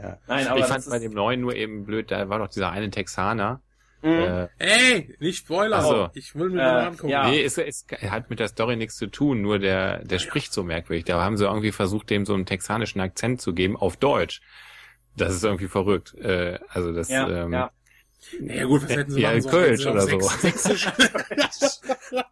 Ja. 0.00 0.18
Nein, 0.28 0.46
aber 0.46 0.60
ich 0.60 0.66
fand 0.66 0.88
bei 0.88 0.98
dem 0.98 1.12
neuen 1.12 1.40
nur 1.40 1.54
eben 1.54 1.84
blöd, 1.84 2.10
da 2.10 2.28
war 2.28 2.38
doch 2.38 2.48
dieser 2.48 2.70
eine 2.70 2.90
Texaner. 2.90 3.60
mh, 4.02 4.10
Äh, 4.44 4.48
Ey, 4.58 5.16
nicht 5.18 5.38
Spoiler. 5.38 5.78
Ach 5.78 5.82
so. 5.84 6.08
Ich 6.14 6.34
will 6.36 6.50
mir 6.50 6.60
Äh, 6.62 6.64
mal 6.64 6.86
angucken. 6.86 7.08
ja. 7.08 7.28
Nee, 7.28 7.40
ist, 7.40 7.58
ist, 7.58 7.90
hat 8.10 8.30
mit 8.30 8.38
der 8.38 8.48
Story 8.48 8.76
nichts 8.76 8.96
zu 8.96 9.08
tun, 9.08 9.42
nur 9.42 9.58
der, 9.58 10.04
der 10.04 10.18
spricht 10.20 10.52
so 10.52 10.62
merkwürdig. 10.62 11.04
Da 11.04 11.20
haben 11.22 11.36
sie 11.36 11.46
irgendwie 11.46 11.72
versucht, 11.72 12.10
dem 12.10 12.24
so 12.24 12.34
einen 12.34 12.46
texanischen 12.46 13.00
Akzent 13.00 13.40
zu 13.40 13.52
geben 13.54 13.76
auf 13.76 13.96
Deutsch. 13.96 14.40
Das 15.16 15.34
ist 15.34 15.42
irgendwie 15.42 15.66
verrückt. 15.66 16.14
Äh, 16.14 16.60
also 16.68 16.92
das, 16.92 17.08
ja, 17.08 17.28
ähm, 17.28 17.52
ja. 17.52 17.70
Ja 18.40 18.64
gut, 18.64 18.82
was 18.84 18.90
hätten 18.96 19.10
sie 19.12 19.20
Ja, 19.20 19.28
machen 19.28 19.36
in 19.36 19.42
sollen? 19.42 19.54
Kölsch 19.64 19.86
oder 19.86 20.00
so. 20.02 20.20
Sächsisch. 20.20 20.88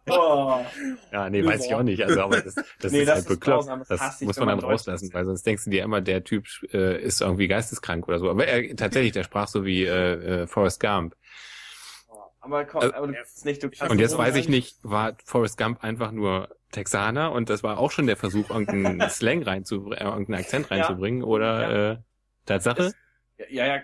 Oh. 0.09 0.65
Ja, 1.11 1.29
nee, 1.29 1.45
weiß 1.45 1.65
ich 1.65 1.73
auch 1.75 1.83
nicht. 1.83 2.01
Also, 2.03 2.21
aber 2.21 2.41
das, 2.41 2.55
das 2.79 2.91
Nee, 2.91 3.01
ist 3.01 3.07
das 3.07 3.15
halt 3.15 3.25
ist 3.25 3.29
bekloppt. 3.29 3.65
grausam, 3.67 3.79
das 3.87 3.87
Das, 3.99 4.21
muss 4.21 4.37
man 4.39 4.47
dann 4.47 4.59
rauslassen, 4.59 5.13
weil 5.13 5.25
sonst 5.25 5.45
denkst 5.45 5.65
du 5.65 5.69
dir 5.69 5.83
immer, 5.83 6.01
der 6.01 6.23
Typ 6.23 6.45
äh, 6.73 7.01
ist 7.01 7.21
irgendwie 7.21 7.47
geisteskrank 7.47 8.07
oder 8.07 8.17
so. 8.19 8.29
Aber 8.29 8.47
er 8.47 8.75
tatsächlich, 8.75 9.11
der 9.13 9.23
sprach 9.23 9.47
so 9.47 9.65
wie 9.65 9.83
äh, 9.85 10.43
äh, 10.43 10.47
Forrest 10.47 10.79
Gump. 10.79 11.15
Aber 12.39 12.65
komm, 12.65 12.81
Also- 12.81 12.93
aber 12.95 13.07
du 13.07 13.13
kannst 13.13 13.45
nicht, 13.45 13.61
du 13.63 13.69
Und 13.89 13.99
jetzt 13.99 14.17
weiß 14.17 14.35
ich 14.35 14.47
nicht, 14.49 14.77
war 14.81 15.15
Forrest 15.25 15.57
Gump 15.57 15.83
einfach 15.83 16.11
nur 16.11 16.49
Texaner 16.71 17.31
und 17.31 17.49
das 17.49 17.61
war 17.63 17.77
auch 17.77 17.91
schon 17.91 18.07
der 18.07 18.17
Versuch, 18.17 18.49
irgendeinen 18.49 19.01
Slang 19.09 19.43
reinzubringen, 19.43 19.97
äh, 19.99 20.03
irgendeinen 20.09 20.39
Akzent 20.41 20.69
Ja. 20.69 20.77
reinzubringen 20.77 21.23
oder 21.23 21.91
äh, 21.91 21.97
Tatsache? 22.45 22.93
Ja, 23.49 23.65
ja, 23.67 23.81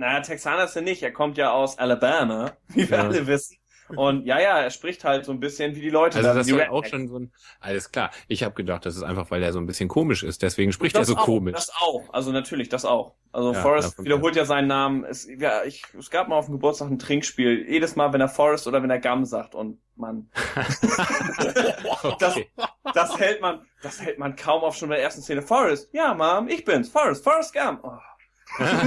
naja, 0.00 0.20
Texaner 0.20 0.64
ist 0.64 0.76
er 0.76 0.82
nicht. 0.82 1.02
Er 1.02 1.12
kommt 1.12 1.38
ja 1.38 1.52
aus 1.52 1.78
Alabama, 1.78 2.52
wie 2.68 2.88
wir 2.90 2.96
Ja. 2.98 3.04
alle 3.04 3.26
wissen. 3.26 3.56
Und 3.96 4.24
ja, 4.24 4.38
ja, 4.38 4.60
er 4.60 4.70
spricht 4.70 5.02
halt 5.02 5.24
so 5.24 5.32
ein 5.32 5.40
bisschen 5.40 5.74
wie 5.74 5.80
die 5.80 5.90
Leute. 5.90 6.18
Also 6.18 6.28
da, 6.28 6.34
das 6.36 6.46
soll 6.46 6.60
Rednecks. 6.60 6.72
auch 6.72 6.84
schon 6.88 7.08
so 7.08 7.18
ein, 7.18 7.32
alles 7.58 7.90
klar. 7.90 8.12
Ich 8.28 8.44
habe 8.44 8.54
gedacht, 8.54 8.86
das 8.86 8.94
ist 8.94 9.02
einfach, 9.02 9.32
weil 9.32 9.42
er 9.42 9.52
so 9.52 9.58
ein 9.58 9.66
bisschen 9.66 9.88
komisch 9.88 10.22
ist, 10.22 10.42
deswegen 10.42 10.70
spricht 10.72 10.94
das 10.94 11.08
er 11.08 11.14
so 11.14 11.16
auch, 11.16 11.24
komisch. 11.24 11.54
Das 11.54 11.72
auch, 11.80 12.04
also 12.12 12.30
natürlich, 12.30 12.68
das 12.68 12.84
auch. 12.84 13.16
Also 13.32 13.52
Ja, 13.52 13.60
Forrest 13.60 14.00
wiederholt 14.04 14.36
ja 14.36 14.44
seinen 14.44 14.68
Namen. 14.68 15.02
Es, 15.02 15.26
ja, 15.28 15.64
ich, 15.64 15.82
es 15.98 16.08
gab 16.08 16.28
mal 16.28 16.36
auf 16.36 16.44
dem 16.46 16.52
Geburtstag 16.52 16.88
ein 16.88 17.00
Trinkspiel. 17.00 17.66
Jedes 17.68 17.96
Mal, 17.96 18.12
wenn 18.12 18.20
er 18.20 18.28
Forrest 18.28 18.68
oder 18.68 18.80
wenn 18.80 18.90
er 18.90 19.00
Gum 19.00 19.24
sagt 19.24 19.56
und 19.56 19.80
man, 19.96 20.30
das, 22.20 22.36
das 22.94 23.18
hält 23.18 23.40
man, 23.40 23.66
das 23.82 24.00
hält 24.00 24.20
man 24.20 24.36
kaum 24.36 24.62
auf 24.62 24.76
schon 24.76 24.88
bei 24.88 24.96
der 24.96 25.04
ersten 25.04 25.22
Szene. 25.22 25.42
Forrest, 25.42 25.88
ja, 25.92 26.14
Mom, 26.14 26.46
ich 26.46 26.64
bin's, 26.64 26.88
Forrest, 26.88 27.24
Forrest 27.24 27.52
Gum. 27.54 27.80
Oh. 27.82 27.90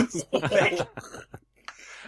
So 0.10 0.32
weg. 0.32 0.86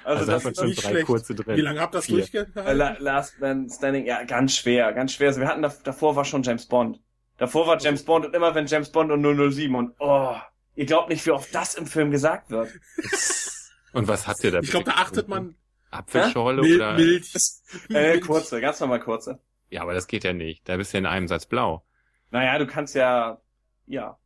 Also, 0.03 0.32
Also, 0.32 0.32
das 0.32 0.45
ist 0.45 0.57
schon 0.57 0.68
nicht 0.68 0.84
drei 0.84 0.90
schlecht. 0.90 1.06
kurze 1.07 1.34
drin. 1.36 1.57
Wie 1.57 1.61
lange 1.61 1.80
habt 1.80 1.95
ihr 1.95 1.98
das. 1.99 2.10
Äh, 2.10 2.11
durchgehalten? 2.14 2.77
La 2.77 2.95
Last 2.99 3.40
Man 3.40 3.69
Standing, 3.69 4.06
ja, 4.06 4.23
ganz 4.23 4.56
schwer, 4.56 4.94
ganz 4.94 5.14
schwer. 5.14 5.30
Also 5.30 5.41
wir 5.41 5.48
hatten, 5.48 5.61
da, 5.64 5.73
davor 5.84 6.15
war 6.15 6.26
schon 6.26 6.44
James 6.44 6.68
Bond. 6.68 6.99
Davor 7.38 7.68
war 7.68 7.80
James 7.82 8.03
Bond 8.03 8.26
und 8.26 8.36
immer 8.36 8.53
wenn 8.56 8.68
James 8.68 8.91
Bond 8.91 9.11
und 9.11 9.23
007 9.52 9.73
und, 9.76 9.94
oh, 9.99 10.36
ihr 10.76 10.86
glaubt 10.86 11.10
nicht, 11.10 11.26
wie 11.26 11.32
oft 11.32 11.53
das 11.53 11.73
im 11.76 11.86
Film 11.88 12.11
gesagt 12.11 12.49
wird. 12.49 12.69
Und 13.94 14.10
was 14.10 14.27
habt 14.27 14.44
ihr 14.44 14.52
da? 14.52 14.60
Ich 14.60 14.72
glaube, 14.72 14.84
da 14.84 14.91
achtet 14.95 15.30
man 15.30 15.56
Apfelschorle 15.90 16.61
Mil 16.61 16.76
oder? 16.76 16.95
Milch. 16.95 17.34
Äh, 17.90 18.19
kurze, 18.19 18.60
ganz 18.60 18.82
normal 18.82 18.99
kurze. 18.99 19.40
Ja, 19.69 19.84
aber 19.84 19.94
das 19.94 20.07
geht 20.07 20.26
ja 20.26 20.34
nicht. 20.34 20.68
Da 20.68 20.76
bist 20.76 20.91
du 20.91 20.98
ja 20.98 20.99
in 20.99 21.06
einem 21.06 21.30
Satz 21.30 21.45
blau. 21.45 21.86
Naja, 22.30 22.57
du 22.60 22.68
kannst 22.68 22.94
ja, 22.95 23.40
ja. 23.86 24.18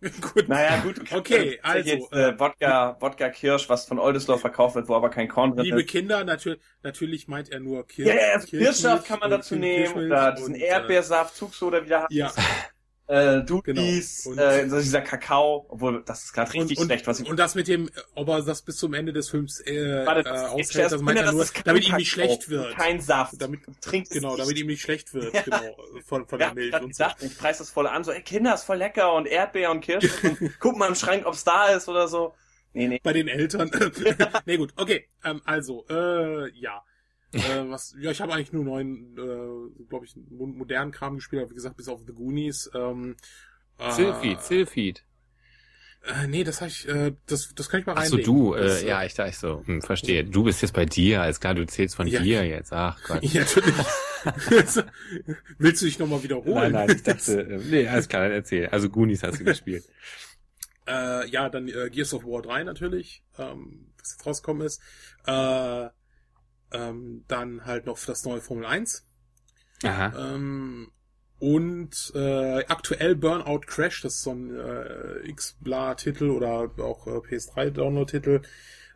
Gut. 0.20 0.48
Naja, 0.48 0.80
gut, 0.82 1.00
Okay, 1.12 1.58
also, 1.62 1.88
jetzt, 1.88 2.12
äh, 2.12 2.38
Wodka, 2.38 2.96
Wodka 3.00 3.30
Kirsch, 3.30 3.68
was 3.68 3.86
von 3.86 3.98
Oldesloe 3.98 4.38
verkauft 4.38 4.76
wird, 4.76 4.88
wo 4.88 4.94
aber 4.94 5.10
kein 5.10 5.28
Korn 5.28 5.54
drin 5.54 5.64
Liebe 5.64 5.80
ist. 5.80 5.88
Kinder, 5.88 6.24
natürlich, 6.24 6.60
natürlich 6.82 7.28
meint 7.28 7.50
er 7.50 7.60
nur 7.60 7.86
Kirsch. 7.86 8.08
Ja, 8.08 8.14
ja, 8.14 8.34
also 8.34 8.46
Kirschsaft 8.46 9.06
kann 9.06 9.18
man 9.18 9.30
dazu 9.30 9.56
nehmen, 9.56 9.92
oder 9.94 10.32
diesen 10.32 10.54
und, 10.54 10.60
Erdbeersaft, 10.60 11.34
Zugsoda 11.34 11.84
wieder 11.84 12.06
Äh, 12.10 12.14
ja, 12.14 12.32
äh, 13.08 13.42
Dudis, 13.42 14.24
Genau. 14.24 14.42
Äh, 14.42 14.68
so 14.68 14.78
dieser 14.78 15.00
Kakao, 15.00 15.64
obwohl 15.68 16.02
das 16.04 16.24
ist 16.24 16.32
gerade 16.32 16.52
richtig 16.52 16.78
und, 16.78 16.86
schlecht, 16.86 17.06
was 17.06 17.20
ich 17.20 17.28
und 17.28 17.38
das 17.38 17.54
mit 17.54 17.66
dem, 17.66 17.88
ob 18.14 18.28
er 18.28 18.42
das 18.42 18.62
bis 18.62 18.76
zum 18.76 18.92
Ende 18.94 19.12
des 19.12 19.30
Films 19.30 19.60
äh, 19.60 20.04
Warte, 20.06 20.20
äh, 20.20 20.24
das 20.24 20.42
ist 20.42 20.48
aushält, 20.50 20.92
das 20.92 21.00
meint 21.02 21.18
er 21.18 21.32
nur, 21.32 21.44
kein 21.46 21.62
damit 21.64 21.88
ihm 21.88 21.96
nicht 21.96 22.10
schlecht 22.10 22.48
wird. 22.50 22.76
Kein 22.76 23.00
Saft. 23.00 23.40
Damit, 23.40 23.60
Trinkt 23.80 24.10
genau, 24.10 24.36
damit 24.36 24.52
nicht. 24.52 24.60
ihm 24.60 24.66
nicht 24.66 24.82
schlecht 24.82 25.14
wird, 25.14 25.34
Ja. 25.34 25.42
genau, 25.42 25.76
von, 26.04 26.26
von 26.26 26.38
Ja, 26.38 26.46
der 26.46 26.54
Milch 26.54 26.74
und 26.74 26.94
so. 26.94 27.04
gedacht, 27.04 27.22
ich 27.22 27.38
preis 27.38 27.58
das 27.58 27.70
voll 27.70 27.86
an, 27.86 28.04
so, 28.04 28.12
ey, 28.12 28.22
Kinder, 28.22 28.54
ist 28.54 28.64
voll 28.64 28.76
lecker 28.76 29.14
und 29.14 29.26
Erdbeer 29.26 29.70
und 29.70 29.80
Kirsch 29.80 30.04
und 30.22 30.38
guck 30.60 30.76
mal 30.76 30.88
im 30.88 30.94
Schrank, 30.94 31.24
ob's 31.26 31.44
da 31.44 31.68
ist 31.68 31.88
oder 31.88 32.08
so. 32.08 32.34
Nee, 32.74 32.88
nee. 32.88 33.00
Bei 33.02 33.14
den 33.14 33.28
Eltern. 33.28 33.70
nee, 34.46 34.58
gut, 34.58 34.72
okay, 34.76 35.08
ähm, 35.24 35.40
also, 35.44 35.86
äh, 35.88 36.50
ja. 36.50 36.82
äh, 37.32 37.68
was, 37.68 37.94
ja, 38.00 38.10
ich 38.10 38.20
habe 38.20 38.32
eigentlich 38.32 38.52
nur 38.52 38.64
neuen, 38.64 39.12
äh, 39.16 39.84
glaube 39.88 40.06
ich, 40.06 40.16
mo- 40.30 40.46
modernen 40.46 40.92
Kram 40.92 41.16
gespielt, 41.16 41.42
aber 41.42 41.50
wie 41.50 41.54
gesagt, 41.56 41.76
bis 41.76 41.88
auf 41.88 42.00
The 42.06 42.12
Goonies. 42.12 42.70
Ähm, 42.74 43.16
äh, 43.78 43.90
Silphid, 43.92 44.42
Silphid. 44.42 45.04
Äh, 46.04 46.26
nee, 46.28 46.44
das 46.44 46.60
habe 46.60 46.70
ich, 46.70 46.88
äh, 46.88 47.12
das, 47.26 47.54
das 47.54 47.68
kann 47.68 47.80
ich 47.80 47.86
mal 47.86 47.92
Ach 47.96 48.04
so, 48.04 48.16
reinlegen. 48.16 48.34
du, 48.34 48.54
das, 48.54 48.82
äh, 48.82 48.88
ja, 48.88 49.04
ich 49.04 49.14
dachte 49.14 49.32
so, 49.34 49.62
hm, 49.66 49.82
verstehe. 49.82 50.24
Du 50.24 50.44
bist 50.44 50.62
jetzt 50.62 50.72
bei 50.72 50.86
dir, 50.86 51.22
alles 51.22 51.40
klar, 51.40 51.54
du 51.54 51.66
zählst 51.66 51.96
von 51.96 52.06
Ja. 52.06 52.22
dir 52.22 52.46
jetzt. 52.46 52.72
Ach 52.72 53.02
Gott. 53.02 53.22
Ja, 53.22 53.40
natürlich. 53.40 53.74
Willst 55.58 55.82
du 55.82 55.86
dich 55.86 55.98
nochmal 55.98 56.22
wiederholen? 56.22 56.54
Nein, 56.54 56.72
nein, 56.72 56.90
ich 56.96 57.02
dachte, 57.02 57.40
äh, 57.42 57.58
nee, 57.58 57.86
alles 57.88 58.08
klar, 58.08 58.22
dann 58.22 58.32
erzähl. 58.32 58.66
Also 58.68 58.88
Goonies 58.90 59.22
hast 59.22 59.40
du 59.40 59.44
gespielt. 59.44 59.84
Äh, 60.86 61.28
ja, 61.28 61.48
dann 61.50 61.68
äh, 61.68 61.90
Gears 61.90 62.14
of 62.14 62.24
War 62.24 62.42
3 62.42 62.64
natürlich, 62.64 63.22
ähm, 63.38 63.92
was 63.98 64.12
jetzt 64.12 64.26
rausgekommen 64.26 64.66
ist. 64.66 64.80
Äh, 65.26 65.88
Ähm, 66.72 67.24
dann 67.28 67.64
halt 67.64 67.86
noch 67.86 67.98
das 68.04 68.24
neue 68.24 68.40
Formel 68.40 68.66
1. 68.66 69.06
Aha. 69.84 70.34
Ähm, 70.34 70.90
und 71.38 72.12
äh, 72.14 72.64
aktuell 72.66 73.14
Burnout 73.14 73.60
Crash, 73.60 74.02
das 74.02 74.14
ist 74.14 74.22
so 74.22 74.32
ein 74.32 74.54
äh, 74.54 75.28
X-Bla-Titel 75.28 76.30
oder 76.30 76.70
auch 76.78 77.06
äh, 77.06 77.10
PS3-Download-Titel. 77.10 78.42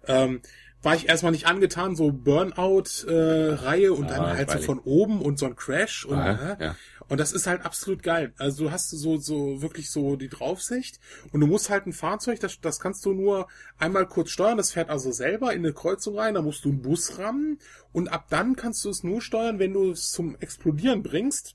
Ähm, 0.06 0.42
war 0.82 0.96
ich 0.96 1.08
erstmal 1.08 1.32
nicht 1.32 1.46
angetan, 1.46 1.96
so 1.96 2.10
Burnout-Reihe 2.12 3.92
und 3.92 4.06
Ah, 4.06 4.16
dann 4.16 4.36
halt 4.36 4.50
so 4.50 4.58
von 4.58 4.78
oben 4.80 5.20
und 5.22 5.38
so 5.38 5.46
ein 5.46 5.56
Crash 5.56 6.04
und 6.04 6.18
Aha, 6.18 6.52
äh, 6.54 6.64
ja. 6.64 6.76
und 7.08 7.18
das 7.18 7.32
ist 7.32 7.46
halt 7.46 7.64
absolut 7.64 8.02
geil. 8.02 8.32
Also 8.36 8.64
du 8.64 8.70
hast 8.72 8.90
so, 8.90 9.16
so 9.18 9.62
wirklich 9.62 9.90
so 9.90 10.16
die 10.16 10.28
Draufsicht 10.28 10.98
und 11.30 11.40
du 11.40 11.46
musst 11.46 11.70
halt 11.70 11.86
ein 11.86 11.92
Fahrzeug, 11.92 12.40
das, 12.40 12.60
das 12.60 12.80
kannst 12.80 13.04
du 13.06 13.12
nur 13.12 13.46
einmal 13.78 14.06
kurz 14.06 14.30
steuern, 14.30 14.56
das 14.56 14.72
fährt 14.72 14.90
also 14.90 15.12
selber 15.12 15.52
in 15.52 15.60
eine 15.60 15.72
Kreuzung 15.72 16.18
rein, 16.18 16.34
da 16.34 16.42
musst 16.42 16.64
du 16.64 16.70
einen 16.70 16.82
Bus 16.82 17.18
rammen 17.18 17.58
und 17.92 18.08
ab 18.08 18.26
dann 18.30 18.56
kannst 18.56 18.84
du 18.84 18.90
es 18.90 19.04
nur 19.04 19.20
steuern, 19.20 19.58
wenn 19.58 19.72
du 19.72 19.92
es 19.92 20.10
zum 20.10 20.36
Explodieren 20.40 21.02
bringst. 21.02 21.54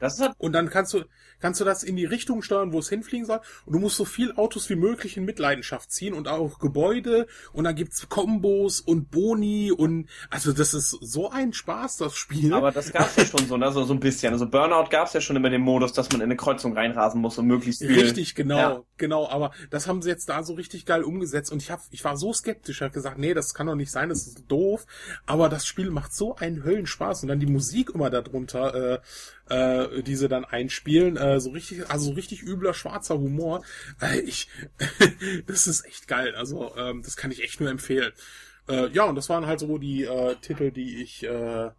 Das 0.00 0.14
ist 0.14 0.20
halt, 0.20 0.32
Und 0.38 0.52
dann 0.52 0.68
kannst 0.70 0.92
du, 0.92 1.04
kannst 1.40 1.60
du 1.60 1.64
das 1.64 1.82
in 1.82 1.96
die 1.96 2.04
Richtung 2.04 2.42
steuern, 2.42 2.72
wo 2.72 2.78
es 2.80 2.88
hinfliegen 2.88 3.26
soll. 3.26 3.40
Und 3.64 3.72
du 3.74 3.78
musst 3.78 3.96
so 3.96 4.04
viel 4.04 4.32
Autos 4.32 4.68
wie 4.68 4.74
möglich 4.76 5.16
in 5.16 5.24
Mitleidenschaft 5.24 5.90
ziehen 5.90 6.14
und 6.14 6.28
auch 6.28 6.58
Gebäude. 6.58 7.26
Und 7.52 7.64
dann 7.64 7.74
gibt's 7.74 8.08
Kombos 8.08 8.80
und 8.80 9.10
Boni 9.10 9.72
und, 9.72 10.08
also 10.30 10.52
das 10.52 10.74
ist 10.74 10.90
so 10.90 11.30
ein 11.30 11.52
Spaß, 11.52 11.98
das 11.98 12.16
Spiel. 12.16 12.52
aber 12.54 12.72
das 12.72 12.92
gab's 12.92 13.16
ja 13.16 13.24
schon 13.24 13.46
so, 13.46 13.56
ne? 13.56 13.70
so, 13.72 13.84
so 13.84 13.94
ein 13.94 14.00
bisschen. 14.00 14.32
Also 14.32 14.46
Burnout 14.48 14.88
gab's 14.90 15.12
ja 15.12 15.20
schon 15.20 15.36
immer 15.36 15.50
den 15.50 15.60
Modus, 15.62 15.92
dass 15.92 16.10
man 16.10 16.20
in 16.20 16.24
eine 16.26 16.36
Kreuzung 16.36 16.74
reinrasen 16.76 17.20
muss 17.20 17.38
und 17.38 17.46
möglichst 17.46 17.82
viel. 17.82 17.98
Richtig, 17.98 18.34
genau, 18.34 18.56
Ja. 18.58 18.82
genau. 18.96 19.28
Aber 19.28 19.52
das 19.70 19.86
haben 19.86 20.02
sie 20.02 20.10
jetzt 20.10 20.28
da 20.28 20.42
so 20.42 20.54
richtig 20.54 20.86
geil 20.86 21.02
umgesetzt. 21.04 21.52
Und 21.52 21.62
ich 21.62 21.70
hab, 21.70 21.80
ich 21.90 22.04
war 22.04 22.16
so 22.16 22.32
skeptisch, 22.32 22.80
hab 22.82 22.92
gesagt, 22.92 23.18
nee, 23.18 23.32
das 23.34 23.54
kann 23.54 23.66
doch 23.66 23.74
nicht 23.76 23.90
sein, 23.92 24.08
das 24.08 24.26
ist 24.26 24.44
doof. 24.48 24.86
Aber 25.26 25.48
das 25.48 25.66
Spiel 25.66 25.90
macht 25.90 26.12
so 26.14 26.36
einen 26.36 26.64
Höllenspaß. 26.64 27.22
Und 27.22 27.28
dann 27.28 27.40
die 27.40 27.46
Musik 27.46 27.90
immer 27.94 28.10
darunter, 28.10 28.94
äh, 28.94 28.98
äh, 29.48 30.02
die 30.02 30.16
sie 30.16 30.28
dann 30.28 30.44
einspielen, 30.44 31.16
äh, 31.16 31.40
so 31.40 31.50
richtig, 31.50 31.90
also 31.90 32.06
so 32.06 32.12
richtig 32.12 32.42
übler 32.42 32.74
schwarzer 32.74 33.18
Humor. 33.18 33.62
Äh, 34.00 34.20
ich, 34.20 34.48
das 35.46 35.66
ist 35.66 35.84
echt 35.86 36.08
geil. 36.08 36.34
Also 36.34 36.74
ähm, 36.76 37.02
das 37.02 37.16
kann 37.16 37.30
ich 37.30 37.42
echt 37.42 37.60
nur 37.60 37.70
empfehlen. 37.70 38.12
Äh, 38.68 38.88
ja, 38.88 39.04
und 39.04 39.16
das 39.16 39.28
waren 39.28 39.46
halt 39.46 39.60
so 39.60 39.78
die 39.78 40.04
äh, 40.04 40.36
Titel, 40.36 40.70
die 40.70 41.02
ich 41.02 41.24
äh, 41.24 41.70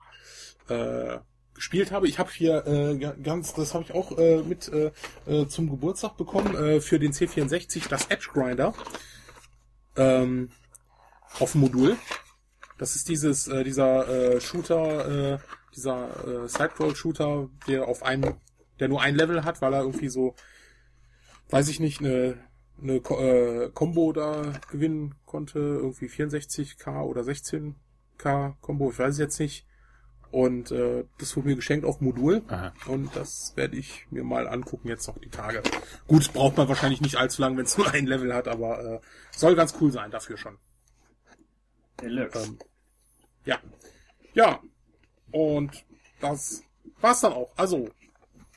äh, 0.69 1.19
gespielt 1.55 1.91
habe. 1.91 2.07
Ich 2.07 2.19
habe 2.19 2.29
hier 2.31 2.67
äh, 2.67 2.97
ga- 2.97 3.15
ganz, 3.23 3.53
das 3.53 3.73
habe 3.73 3.83
ich 3.83 3.93
auch 3.93 4.17
äh, 4.17 4.41
mit 4.43 4.67
äh, 4.67 4.91
äh, 5.25 5.47
zum 5.47 5.69
Geburtstag 5.69 6.17
bekommen 6.17 6.53
äh, 6.55 6.81
für 6.81 6.99
den 6.99 7.13
C64 7.13 7.87
das 7.89 8.05
Edge 8.07 8.27
Grinder 8.33 8.73
ähm, 9.95 10.49
auf 11.39 11.53
dem 11.53 11.61
Modul. 11.61 11.97
Das 12.77 12.95
ist 12.95 13.07
dieses 13.07 13.47
äh, 13.47 13.63
dieser 13.63 14.07
äh, 14.35 14.41
Shooter, 14.41 15.35
äh, 15.35 15.37
dieser 15.75 16.09
äh, 16.25 16.47
Sidescroll-Shooter, 16.47 17.49
der 17.67 17.87
auf 17.87 18.03
einem, 18.03 18.35
der 18.79 18.87
nur 18.87 19.01
ein 19.01 19.15
Level 19.15 19.43
hat, 19.43 19.61
weil 19.61 19.73
er 19.73 19.81
irgendwie 19.81 20.09
so, 20.09 20.35
weiß 21.49 21.67
ich 21.69 21.79
nicht, 21.79 21.99
eine 21.99 22.37
eine 22.81 22.99
Ko 23.01 23.19
äh, 23.19 23.69
Combo 23.73 24.11
da 24.11 24.53
gewinnen 24.69 25.15
konnte, 25.25 25.59
irgendwie 25.59 26.07
64k 26.07 27.03
oder 27.03 27.21
16k 27.21 28.55
Combo, 28.61 28.91
ich 28.91 28.99
weiß 28.99 29.13
es 29.13 29.19
jetzt 29.19 29.39
nicht. 29.39 29.65
Und 30.31 30.71
äh, 30.71 31.05
das 31.17 31.35
wurde 31.37 31.47
mir 31.47 31.55
geschenkt 31.55 31.85
auf 31.85 32.01
Modul. 32.01 32.43
Aha. 32.49 32.73
Und 32.87 33.15
das 33.15 33.53
werde 33.55 33.77
ich 33.77 34.05
mir 34.11 34.25
mal 34.25 34.49
angucken 34.49 34.89
jetzt 34.89 35.07
noch 35.07 35.17
die 35.17 35.29
Tage. 35.29 35.63
Gut, 36.07 36.33
braucht 36.33 36.57
man 36.57 36.67
wahrscheinlich 36.67 36.99
nicht 36.99 37.15
allzu 37.15 37.41
lang, 37.41 37.55
wenn 37.55 37.63
es 37.63 37.77
nur 37.77 37.89
ein 37.91 38.05
Level 38.05 38.33
hat, 38.33 38.49
aber 38.49 38.95
äh, 38.95 38.99
soll 39.31 39.55
ganz 39.55 39.75
cool 39.79 39.93
sein 39.93 40.11
dafür 40.11 40.35
schon. 40.35 40.57
Deluxe. 42.01 42.43
Ähm, 42.43 42.59
ja. 43.45 43.59
Ja. 44.33 44.59
Und 45.35 45.83
das 46.21 46.63
war's 47.01 47.19
dann 47.21 47.33
auch. 47.33 47.51
Also, 47.57 47.89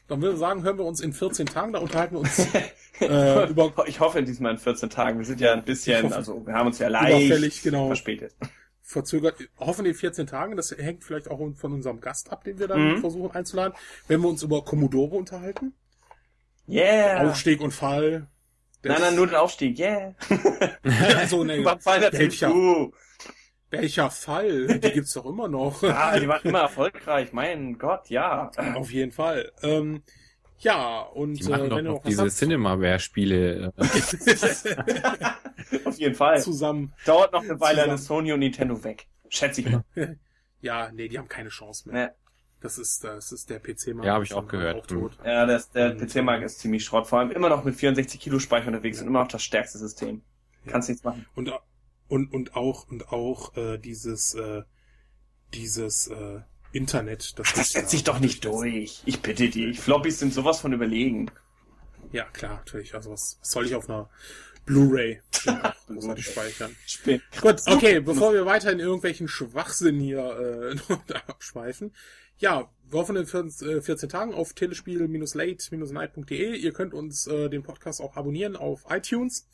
dann 0.07 0.23
würde 0.23 0.35
ich 0.35 0.41
sagen, 0.41 0.63
hören 0.63 0.79
wir 0.79 0.85
uns 0.85 1.01
in 1.01 1.13
14 1.13 1.47
Tagen. 1.47 1.73
Da 1.73 1.81
unterhalten 1.81 2.15
wir 2.15 2.21
uns 2.21 2.39
äh, 3.01 3.49
über 3.51 3.73
ich 3.87 3.99
hoffe 4.01 4.23
diesmal 4.23 4.53
in 4.53 4.59
14 4.59 4.89
Tagen. 4.89 5.19
Wir 5.19 5.27
sind 5.27 5.41
ja 5.41 5.53
ein 5.53 5.65
bisschen, 5.65 6.05
hoffe- 6.05 6.15
also 6.17 6.47
wir 6.47 6.55
haben 6.55 6.69
uns 6.69 6.79
ja 6.79 6.89
leicht 6.89 7.63
genau, 7.65 7.89
verspätet. 7.89 8.35
verzögert. 8.83 9.37
Hoffen 9.59 9.85
in 9.87 9.95
14 9.95 10.27
Tagen. 10.29 10.57
Das 10.57 10.71
hängt 10.71 11.03
vielleicht 11.05 11.29
auch 11.31 11.41
von 11.57 11.73
unserem 11.73 12.01
Gast 12.01 12.31
ab, 12.31 12.45
den 12.45 12.59
wir 12.61 12.69
dann 12.69 12.95
Mhm. 12.95 13.01
versuchen 13.01 13.35
einzuladen. 13.35 13.77
Wenn 14.07 14.21
wir 14.23 14.29
uns 14.29 14.43
über 14.45 14.65
Commodore 14.65 15.17
unterhalten. 15.17 15.75
Yeah! 16.69 17.29
Aufstieg 17.29 17.61
und 17.61 17.73
Fall. 17.73 18.29
Nein, 18.85 18.99
nein, 19.01 19.17
nur 19.17 19.27
den 19.27 19.35
Aufstieg, 19.37 19.79
yeah! 19.79 20.15
so, 21.29 21.43
ne, 21.43 21.57
Überfall 21.57 21.99
natürlich 22.01 22.41
welcher, 22.41 22.49
du. 22.55 22.93
Welcher 23.71 24.11
Fall? 24.11 24.79
Die 24.79 24.93
gibt's 24.93 25.13
doch 25.13 25.27
immer 25.27 25.49
noch. 25.49 25.83
Ja, 25.89 26.19
die 26.19 26.29
waren 26.29 26.43
immer 26.43 26.61
erfolgreich, 26.61 27.33
mein 27.33 27.79
Gott, 27.79 28.09
ja. 28.11 28.51
Auf 28.75 28.91
jeden 28.91 29.13
Fall. 29.13 29.53
Ähm, 29.63 30.03
ja, 30.59 31.03
und 31.03 31.35
Die 31.35 31.45
machen 31.45 31.67
äh, 31.67 31.69
doch 31.69 31.77
wenn 31.77 31.85
ihr 31.85 31.91
noch 31.91 31.97
noch 31.99 32.05
diese 32.05 32.29
Cinemaware-Spiele. 32.29 33.73
Äh, 33.77 33.83
Auf 35.85 35.99
jeden 35.99 36.15
Fall. 36.15 36.43
zusammen. 36.43 36.93
Dauert 37.05 37.33
noch 37.33 37.43
eine 37.43 37.61
Weile, 37.61 37.93
ist 37.95 38.07
Sony 38.07 38.33
und 38.33 38.41
Nintendo 38.41 38.83
weg. 38.83 39.07
Schätze 39.29 39.61
ich 39.61 39.71
mal. 39.71 39.85
Ja, 40.61 40.91
nee, 40.93 41.07
die 41.07 41.17
haben 41.17 41.29
keine 41.29 41.51
Chance 41.51 41.89
mehr. 41.89 42.07
Ne. 42.07 42.15
Das 42.61 42.79
ist, 42.79 43.05
das 43.05 43.31
ist 43.31 43.49
der 43.49 43.61
PC-Markt. 43.61 44.07
Ja, 44.07 44.15
hab 44.15 44.23
ich 44.25 44.35
auch 44.35 44.49
gehört. 44.49 44.79
Auch 44.79 44.87
tot. 44.87 45.17
Ja, 45.25 45.47
das, 45.47 45.71
der 45.71 45.93
Und, 45.93 46.01
PC-Markt 46.05 46.45
ist 46.45 46.59
ziemlich 46.59 46.85
Schrott. 46.85 47.07
Vor 47.07 47.21
allem 47.21 47.31
immer 47.31 47.49
noch 47.49 47.63
mit 47.63 47.77
64 47.77 48.21
Kilo 48.21 48.41
Speicher 48.41 48.67
unterwegs 48.67 49.01
und 49.01 49.07
immer 49.07 49.21
noch 49.21 49.29
das 49.29 49.45
stärkste 49.45 49.79
System. 49.79 50.23
Ja. 50.65 50.73
Kannst 50.73 50.89
nichts 50.89 51.05
machen. 51.05 51.27
Und, 51.37 51.53
und, 52.09 52.33
und 52.33 52.55
auch, 52.55 52.89
und 52.89 53.13
auch, 53.13 53.57
äh, 53.57 53.79
dieses, 53.79 54.35
äh, 54.35 54.63
dieses, 55.55 56.09
äh, 56.09 56.41
Internet. 56.73 57.39
Das, 57.39 57.53
Das 57.53 57.67
ist 57.67 57.73
setzt 57.73 57.91
sich 57.91 58.05
doch 58.05 58.21
nicht 58.21 58.45
durch. 58.45 59.03
Ich 59.07 59.23
bitte 59.23 59.49
dich. 59.49 59.81
Floppies 59.81 60.19
sind 60.19 60.35
sowas 60.35 60.61
von 60.61 60.73
überlegen. 60.73 61.31
Ja, 62.13 62.25
klar, 62.25 62.57
natürlich. 62.57 62.95
Also, 62.95 63.11
was, 63.11 63.39
was 63.41 63.51
soll 63.51 63.67
ich 63.67 63.75
auf 63.75 63.89
einer 63.89 64.11
Blu-ray 64.67 65.23
großartig 65.87 66.27
speichern? 66.27 66.77
Spinn. 66.87 67.23
Gut, 67.41 67.63
okay, 67.67 68.01
bevor 68.01 68.33
wir 68.33 68.47
weiter 68.47 68.73
in 68.73 68.81
irgendwelchen 68.81 69.29
Schwachsinn 69.29 69.99
hier 69.99 70.79
äh, 70.89 70.93
abschweifen. 71.27 71.95
Ja, 72.39 72.71
wir 72.89 73.01
hoffen 73.01 73.17
in 73.17 73.27
14, 73.27 73.69
äh, 73.69 73.83
14 73.83 74.09
Tagen 74.09 74.33
auf 74.33 74.55
telespiel-late-night.de. 74.55 76.57
Ihr 76.57 76.73
könnt 76.73 76.95
uns 76.95 77.27
äh, 77.27 77.51
den 77.51 77.63
Podcast 77.63 78.01
auch 78.01 78.17
abonnieren 78.17 78.57
auf 78.57 78.87
iTunes. 78.89 79.47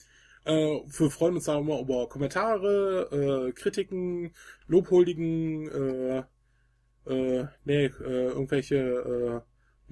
Äh, 0.45 0.81
wir 0.87 1.11
freuen 1.11 1.37
uns 1.37 1.45
da 1.45 1.59
immer 1.59 1.81
über 1.81 2.09
Kommentare, 2.09 3.49
äh, 3.49 3.53
Kritiken, 3.53 4.33
Lobhuldigen, 4.67 5.69
äh, 5.69 6.23
äh, 7.07 7.47
nee, 7.65 7.87
äh, 7.87 7.91
irgendwelche 8.29 8.77
äh, 8.77 9.41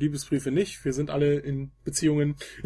Liebesbriefe 0.01 0.51
nicht. 0.51 0.85
Wir 0.85 0.93
sind 0.93 1.11
alle 1.11 1.37
in 1.37 1.71
Beziehungen. 1.85 2.37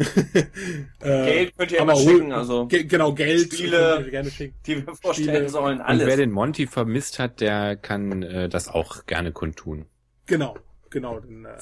äh, 1.01 1.25
Geld 1.25 1.57
könnt 1.57 1.71
ihr 1.71 1.81
aber 1.81 1.93
immer 1.93 2.01
schicken, 2.01 2.31
also 2.31 2.67
Ge 2.67 2.83
genau, 2.85 3.13
Geld. 3.13 3.53
Spiele. 3.53 4.07
gerne 4.09 4.31
schicken. 4.31 4.55
die 4.65 4.85
wir 4.85 4.95
vorstellen 4.95 5.29
Spiele. 5.29 5.49
sollen. 5.49 5.79
und 5.79 5.85
Alles. 5.85 6.07
wer 6.07 6.17
den 6.17 6.31
Monty 6.31 6.67
vermisst 6.67 7.19
hat, 7.19 7.41
der 7.41 7.75
kann 7.75 8.23
äh, 8.23 8.49
das 8.49 8.69
auch 8.69 9.05
gerne 9.05 9.31
kundtun. 9.31 9.85
Genau, 10.25 10.57
genau. 10.89 11.19
Dann 11.19 11.45
äh, 11.45 11.57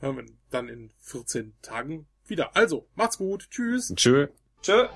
hören 0.00 0.16
wir 0.16 0.24
dann 0.50 0.68
in 0.68 0.90
14 1.00 1.54
Tagen 1.62 2.06
wieder. 2.26 2.56
Also, 2.56 2.88
macht's 2.94 3.18
gut. 3.18 3.48
Tschüss. 3.50 3.92
Tschö. 3.94 4.28
Tschö. 4.62 4.88